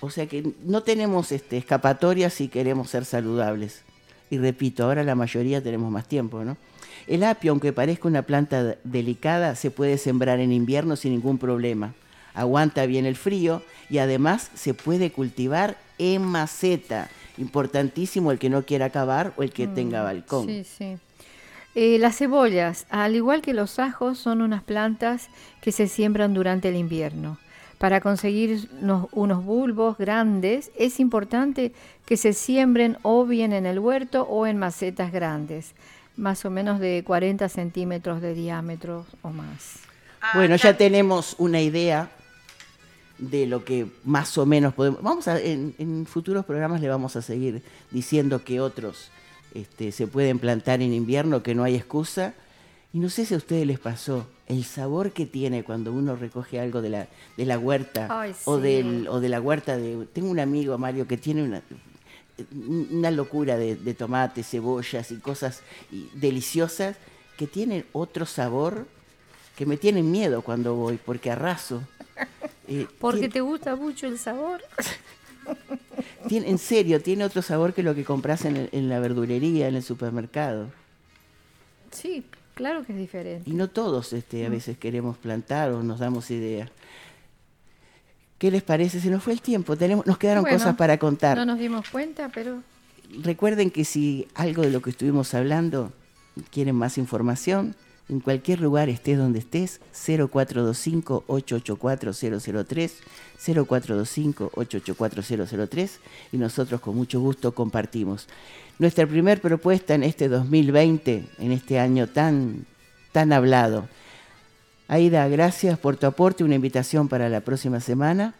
o 0.00 0.10
sea 0.10 0.26
que 0.26 0.52
no 0.64 0.82
tenemos 0.82 1.30
este, 1.30 1.58
escapatoria 1.58 2.28
si 2.28 2.48
queremos 2.48 2.90
ser 2.90 3.04
saludables. 3.04 3.82
Y 4.30 4.38
repito, 4.38 4.82
ahora 4.82 5.04
la 5.04 5.14
mayoría 5.14 5.62
tenemos 5.62 5.92
más 5.92 6.08
tiempo, 6.08 6.42
¿no? 6.42 6.56
El 7.06 7.22
apio, 7.22 7.52
aunque 7.52 7.72
parezca 7.72 8.08
una 8.08 8.22
planta 8.22 8.76
delicada, 8.84 9.54
se 9.54 9.70
puede 9.70 9.98
sembrar 9.98 10.40
en 10.40 10.52
invierno 10.52 10.96
sin 10.96 11.12
ningún 11.12 11.38
problema. 11.38 11.94
Aguanta 12.34 12.86
bien 12.86 13.06
el 13.06 13.16
frío 13.16 13.62
y 13.88 13.98
además 13.98 14.50
se 14.54 14.74
puede 14.74 15.10
cultivar 15.12 15.76
en 15.98 16.22
maceta 16.22 17.08
importantísimo 17.38 18.32
el 18.32 18.38
que 18.38 18.50
no 18.50 18.64
quiera 18.64 18.86
acabar 18.86 19.32
o 19.36 19.42
el 19.42 19.52
que 19.52 19.66
tenga 19.66 20.02
mm, 20.02 20.04
balcón. 20.04 20.46
Sí, 20.46 20.64
sí. 20.64 20.96
Eh, 21.74 21.98
las 21.98 22.16
cebollas, 22.16 22.86
al 22.88 23.14
igual 23.14 23.42
que 23.42 23.52
los 23.52 23.78
ajos, 23.78 24.18
son 24.18 24.40
unas 24.40 24.62
plantas 24.62 25.28
que 25.60 25.72
se 25.72 25.88
siembran 25.88 26.32
durante 26.32 26.70
el 26.70 26.76
invierno. 26.76 27.38
Para 27.78 28.00
conseguir 28.00 28.70
unos, 29.12 29.44
bulbos 29.44 29.98
grandes 29.98 30.70
es 30.78 30.98
importante 30.98 31.72
que 32.06 32.16
se 32.16 32.32
siembren 32.32 32.96
o 33.02 33.26
bien 33.26 33.52
en 33.52 33.66
el 33.66 33.78
huerto 33.78 34.22
o 34.22 34.46
en 34.46 34.56
macetas 34.58 35.12
grandes, 35.12 35.74
más 36.16 36.44
o 36.44 36.50
menos 36.50 36.80
de 36.80 37.02
40 37.04 37.48
centímetros 37.48 38.20
de 38.20 38.34
diámetro 38.34 39.06
o 39.22 39.30
más. 39.30 39.76
Bueno, 40.34 40.56
ya 40.56 40.76
tenemos 40.76 41.36
una 41.38 41.60
idea 41.60 42.10
de 43.18 43.46
lo 43.46 43.64
que 43.64 43.86
más 44.04 44.36
o 44.38 44.46
menos 44.46 44.74
podemos. 44.74 45.02
Vamos 45.02 45.28
a, 45.28 45.40
en, 45.40 45.74
en 45.78 46.06
futuros 46.06 46.44
programas 46.44 46.80
le 46.80 46.88
vamos 46.88 47.16
a 47.16 47.22
seguir 47.22 47.62
diciendo 47.90 48.44
que 48.44 48.60
otros 48.60 49.10
este, 49.54 49.92
se 49.92 50.06
pueden 50.06 50.38
plantar 50.38 50.82
en 50.82 50.92
invierno, 50.92 51.42
que 51.42 51.54
no 51.54 51.64
hay 51.64 51.76
excusa. 51.76 52.34
Y 52.92 52.98
no 52.98 53.08
sé 53.08 53.26
si 53.26 53.34
a 53.34 53.36
ustedes 53.36 53.66
les 53.66 53.78
pasó 53.78 54.26
el 54.46 54.64
sabor 54.64 55.12
que 55.12 55.26
tiene 55.26 55.64
cuando 55.64 55.92
uno 55.92 56.16
recoge 56.16 56.60
algo 56.60 56.82
de 56.82 56.90
la, 56.90 57.08
de 57.36 57.44
la 57.44 57.58
huerta 57.58 58.08
Ay, 58.10 58.32
o, 58.44 58.58
del, 58.58 59.08
o 59.08 59.20
de 59.20 59.28
la 59.28 59.40
huerta 59.40 59.76
de... 59.76 60.06
Tengo 60.12 60.30
un 60.30 60.40
amigo, 60.40 60.76
Mario, 60.78 61.06
que 61.06 61.16
tiene 61.16 61.42
una, 61.42 61.62
una 62.52 63.10
locura 63.10 63.56
de, 63.56 63.76
de 63.76 63.94
tomates, 63.94 64.48
cebollas 64.48 65.10
y 65.10 65.16
cosas 65.16 65.62
deliciosas 66.14 66.96
que 67.38 67.46
tienen 67.46 67.84
otro 67.92 68.26
sabor 68.26 68.86
que 69.56 69.64
me 69.66 69.76
tienen 69.76 70.10
miedo 70.10 70.42
cuando 70.42 70.74
voy, 70.74 70.98
porque 71.04 71.30
arraso. 71.30 71.82
Eh, 72.68 72.88
Porque 72.98 73.18
tiene- 73.20 73.32
te 73.34 73.40
gusta 73.42 73.76
mucho 73.76 74.08
el 74.08 74.18
sabor. 74.18 74.60
tiene- 76.28 76.48
en 76.50 76.58
serio, 76.58 77.00
tiene 77.00 77.24
otro 77.24 77.40
sabor 77.40 77.72
que 77.74 77.84
lo 77.84 77.94
que 77.94 78.04
compras 78.04 78.44
en, 78.44 78.56
el- 78.56 78.68
en 78.72 78.88
la 78.88 78.98
verdulería, 78.98 79.68
en 79.68 79.76
el 79.76 79.84
supermercado. 79.84 80.66
Sí, 81.92 82.24
claro 82.54 82.84
que 82.84 82.92
es 82.92 82.98
diferente. 82.98 83.48
Y 83.48 83.54
no 83.54 83.68
todos 83.68 84.12
este, 84.12 84.44
a 84.44 84.48
veces 84.48 84.76
queremos 84.78 85.16
plantar 85.16 85.70
o 85.70 85.82
nos 85.84 86.00
damos 86.00 86.28
idea. 86.32 86.68
¿Qué 88.38 88.50
les 88.50 88.62
parece? 88.62 89.00
Se 89.00 89.10
nos 89.10 89.22
fue 89.22 89.32
el 89.32 89.40
tiempo, 89.40 89.76
tenemos, 89.76 90.06
nos 90.06 90.18
quedaron 90.18 90.42
Bueno, 90.42 90.58
cosas 90.58 90.76
para 90.76 90.98
contar. 90.98 91.36
No 91.36 91.46
nos 91.46 91.58
dimos 91.58 91.88
cuenta, 91.88 92.30
pero 92.34 92.62
Recuerden 93.10 93.70
que 93.70 93.84
si 93.84 94.26
algo 94.34 94.62
de 94.62 94.70
lo 94.70 94.80
que 94.82 94.90
estuvimos 94.90 95.32
hablando 95.34 95.92
quieren 96.50 96.74
más 96.74 96.98
información, 96.98 97.76
en 98.08 98.20
cualquier 98.20 98.60
lugar 98.60 98.88
estés 98.88 99.18
donde 99.18 99.40
estés, 99.40 99.80
0425-884-003, 99.94 102.92
0425-884-003 103.38 105.90
y 106.32 106.36
nosotros 106.36 106.80
con 106.80 106.94
mucho 106.96 107.20
gusto 107.20 107.54
compartimos. 107.54 108.26
Nuestra 108.78 109.06
primera 109.06 109.40
propuesta 109.40 109.94
en 109.94 110.02
este 110.02 110.28
2020, 110.28 111.24
en 111.38 111.52
este 111.52 111.78
año 111.78 112.08
tan, 112.08 112.66
tan 113.12 113.32
hablado. 113.32 113.88
Aida, 114.88 115.26
gracias 115.28 115.78
por 115.78 115.96
tu 115.96 116.06
aporte, 116.06 116.44
una 116.44 116.54
invitación 116.54 117.08
para 117.08 117.28
la 117.28 117.40
próxima 117.40 117.80
semana. 117.80 118.34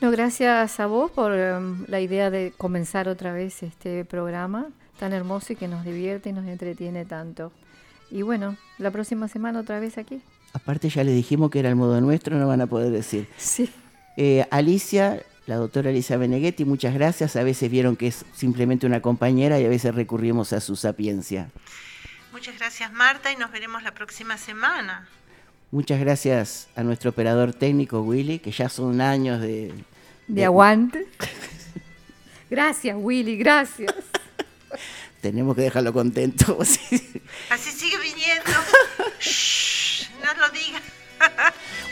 no, 0.00 0.10
gracias 0.10 0.78
a 0.78 0.86
vos 0.86 1.10
por 1.10 1.32
em, 1.32 1.84
la 1.88 2.00
idea 2.00 2.30
de 2.30 2.52
comenzar 2.56 3.08
otra 3.08 3.32
vez 3.32 3.62
este 3.62 4.04
programa 4.04 4.68
tan 5.00 5.12
hermoso 5.12 5.52
y 5.52 5.56
que 5.56 5.66
nos 5.66 5.84
divierte 5.84 6.28
y 6.28 6.32
nos 6.32 6.46
entretiene 6.46 7.04
tanto. 7.04 7.52
Y 8.10 8.22
bueno, 8.22 8.56
la 8.78 8.90
próxima 8.90 9.26
semana 9.26 9.60
otra 9.60 9.80
vez 9.80 9.98
aquí. 9.98 10.20
Aparte 10.52 10.88
ya 10.88 11.02
le 11.02 11.12
dijimos 11.12 11.50
que 11.50 11.58
era 11.58 11.68
el 11.68 11.76
modo 11.76 12.00
nuestro, 12.00 12.36
no 12.36 12.46
van 12.46 12.60
a 12.60 12.66
poder 12.66 12.92
decir. 12.92 13.26
Sí. 13.36 13.70
Eh, 14.16 14.46
Alicia, 14.50 15.22
la 15.46 15.56
doctora 15.56 15.90
Alicia 15.90 16.16
Beneghetti, 16.16 16.64
muchas 16.64 16.94
gracias. 16.94 17.34
A 17.36 17.42
veces 17.42 17.70
vieron 17.70 17.96
que 17.96 18.08
es 18.08 18.24
simplemente 18.32 18.86
una 18.86 19.00
compañera 19.00 19.58
y 19.58 19.64
a 19.64 19.68
veces 19.68 19.94
recurrimos 19.94 20.52
a 20.52 20.60
su 20.60 20.76
sapiencia. 20.76 21.50
Muchas 22.32 22.56
gracias 22.58 22.92
Marta 22.92 23.32
y 23.32 23.36
nos 23.36 23.50
veremos 23.50 23.82
la 23.82 23.92
próxima 23.92 24.36
semana. 24.38 25.08
Muchas 25.72 26.00
gracias 26.00 26.68
a 26.74 26.82
nuestro 26.82 27.10
operador 27.10 27.52
técnico 27.52 28.00
Willy, 28.00 28.40
que 28.40 28.50
ya 28.50 28.68
son 28.68 29.00
años 29.00 29.40
de... 29.40 29.72
De 30.26 30.44
aguante. 30.44 31.06
Gracias, 32.50 32.96
Willy, 32.98 33.36
gracias. 33.36 33.94
Tenemos 35.20 35.54
que 35.54 35.62
dejarlo 35.62 35.92
contento. 35.92 36.58
Así 36.60 37.70
sigue 37.70 37.96
viniendo. 37.98 38.50
Shh, 39.20 40.08
no 40.20 40.34
lo 40.34 40.48
digas. 40.50 40.82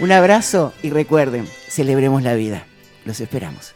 Un 0.01 0.11
abrazo 0.11 0.73
y 0.83 0.91
recuerden, 0.91 1.49
celebremos 1.69 2.25
la 2.25 2.35
vida. 2.35 2.67
Los 3.05 3.21
esperamos. 3.21 3.75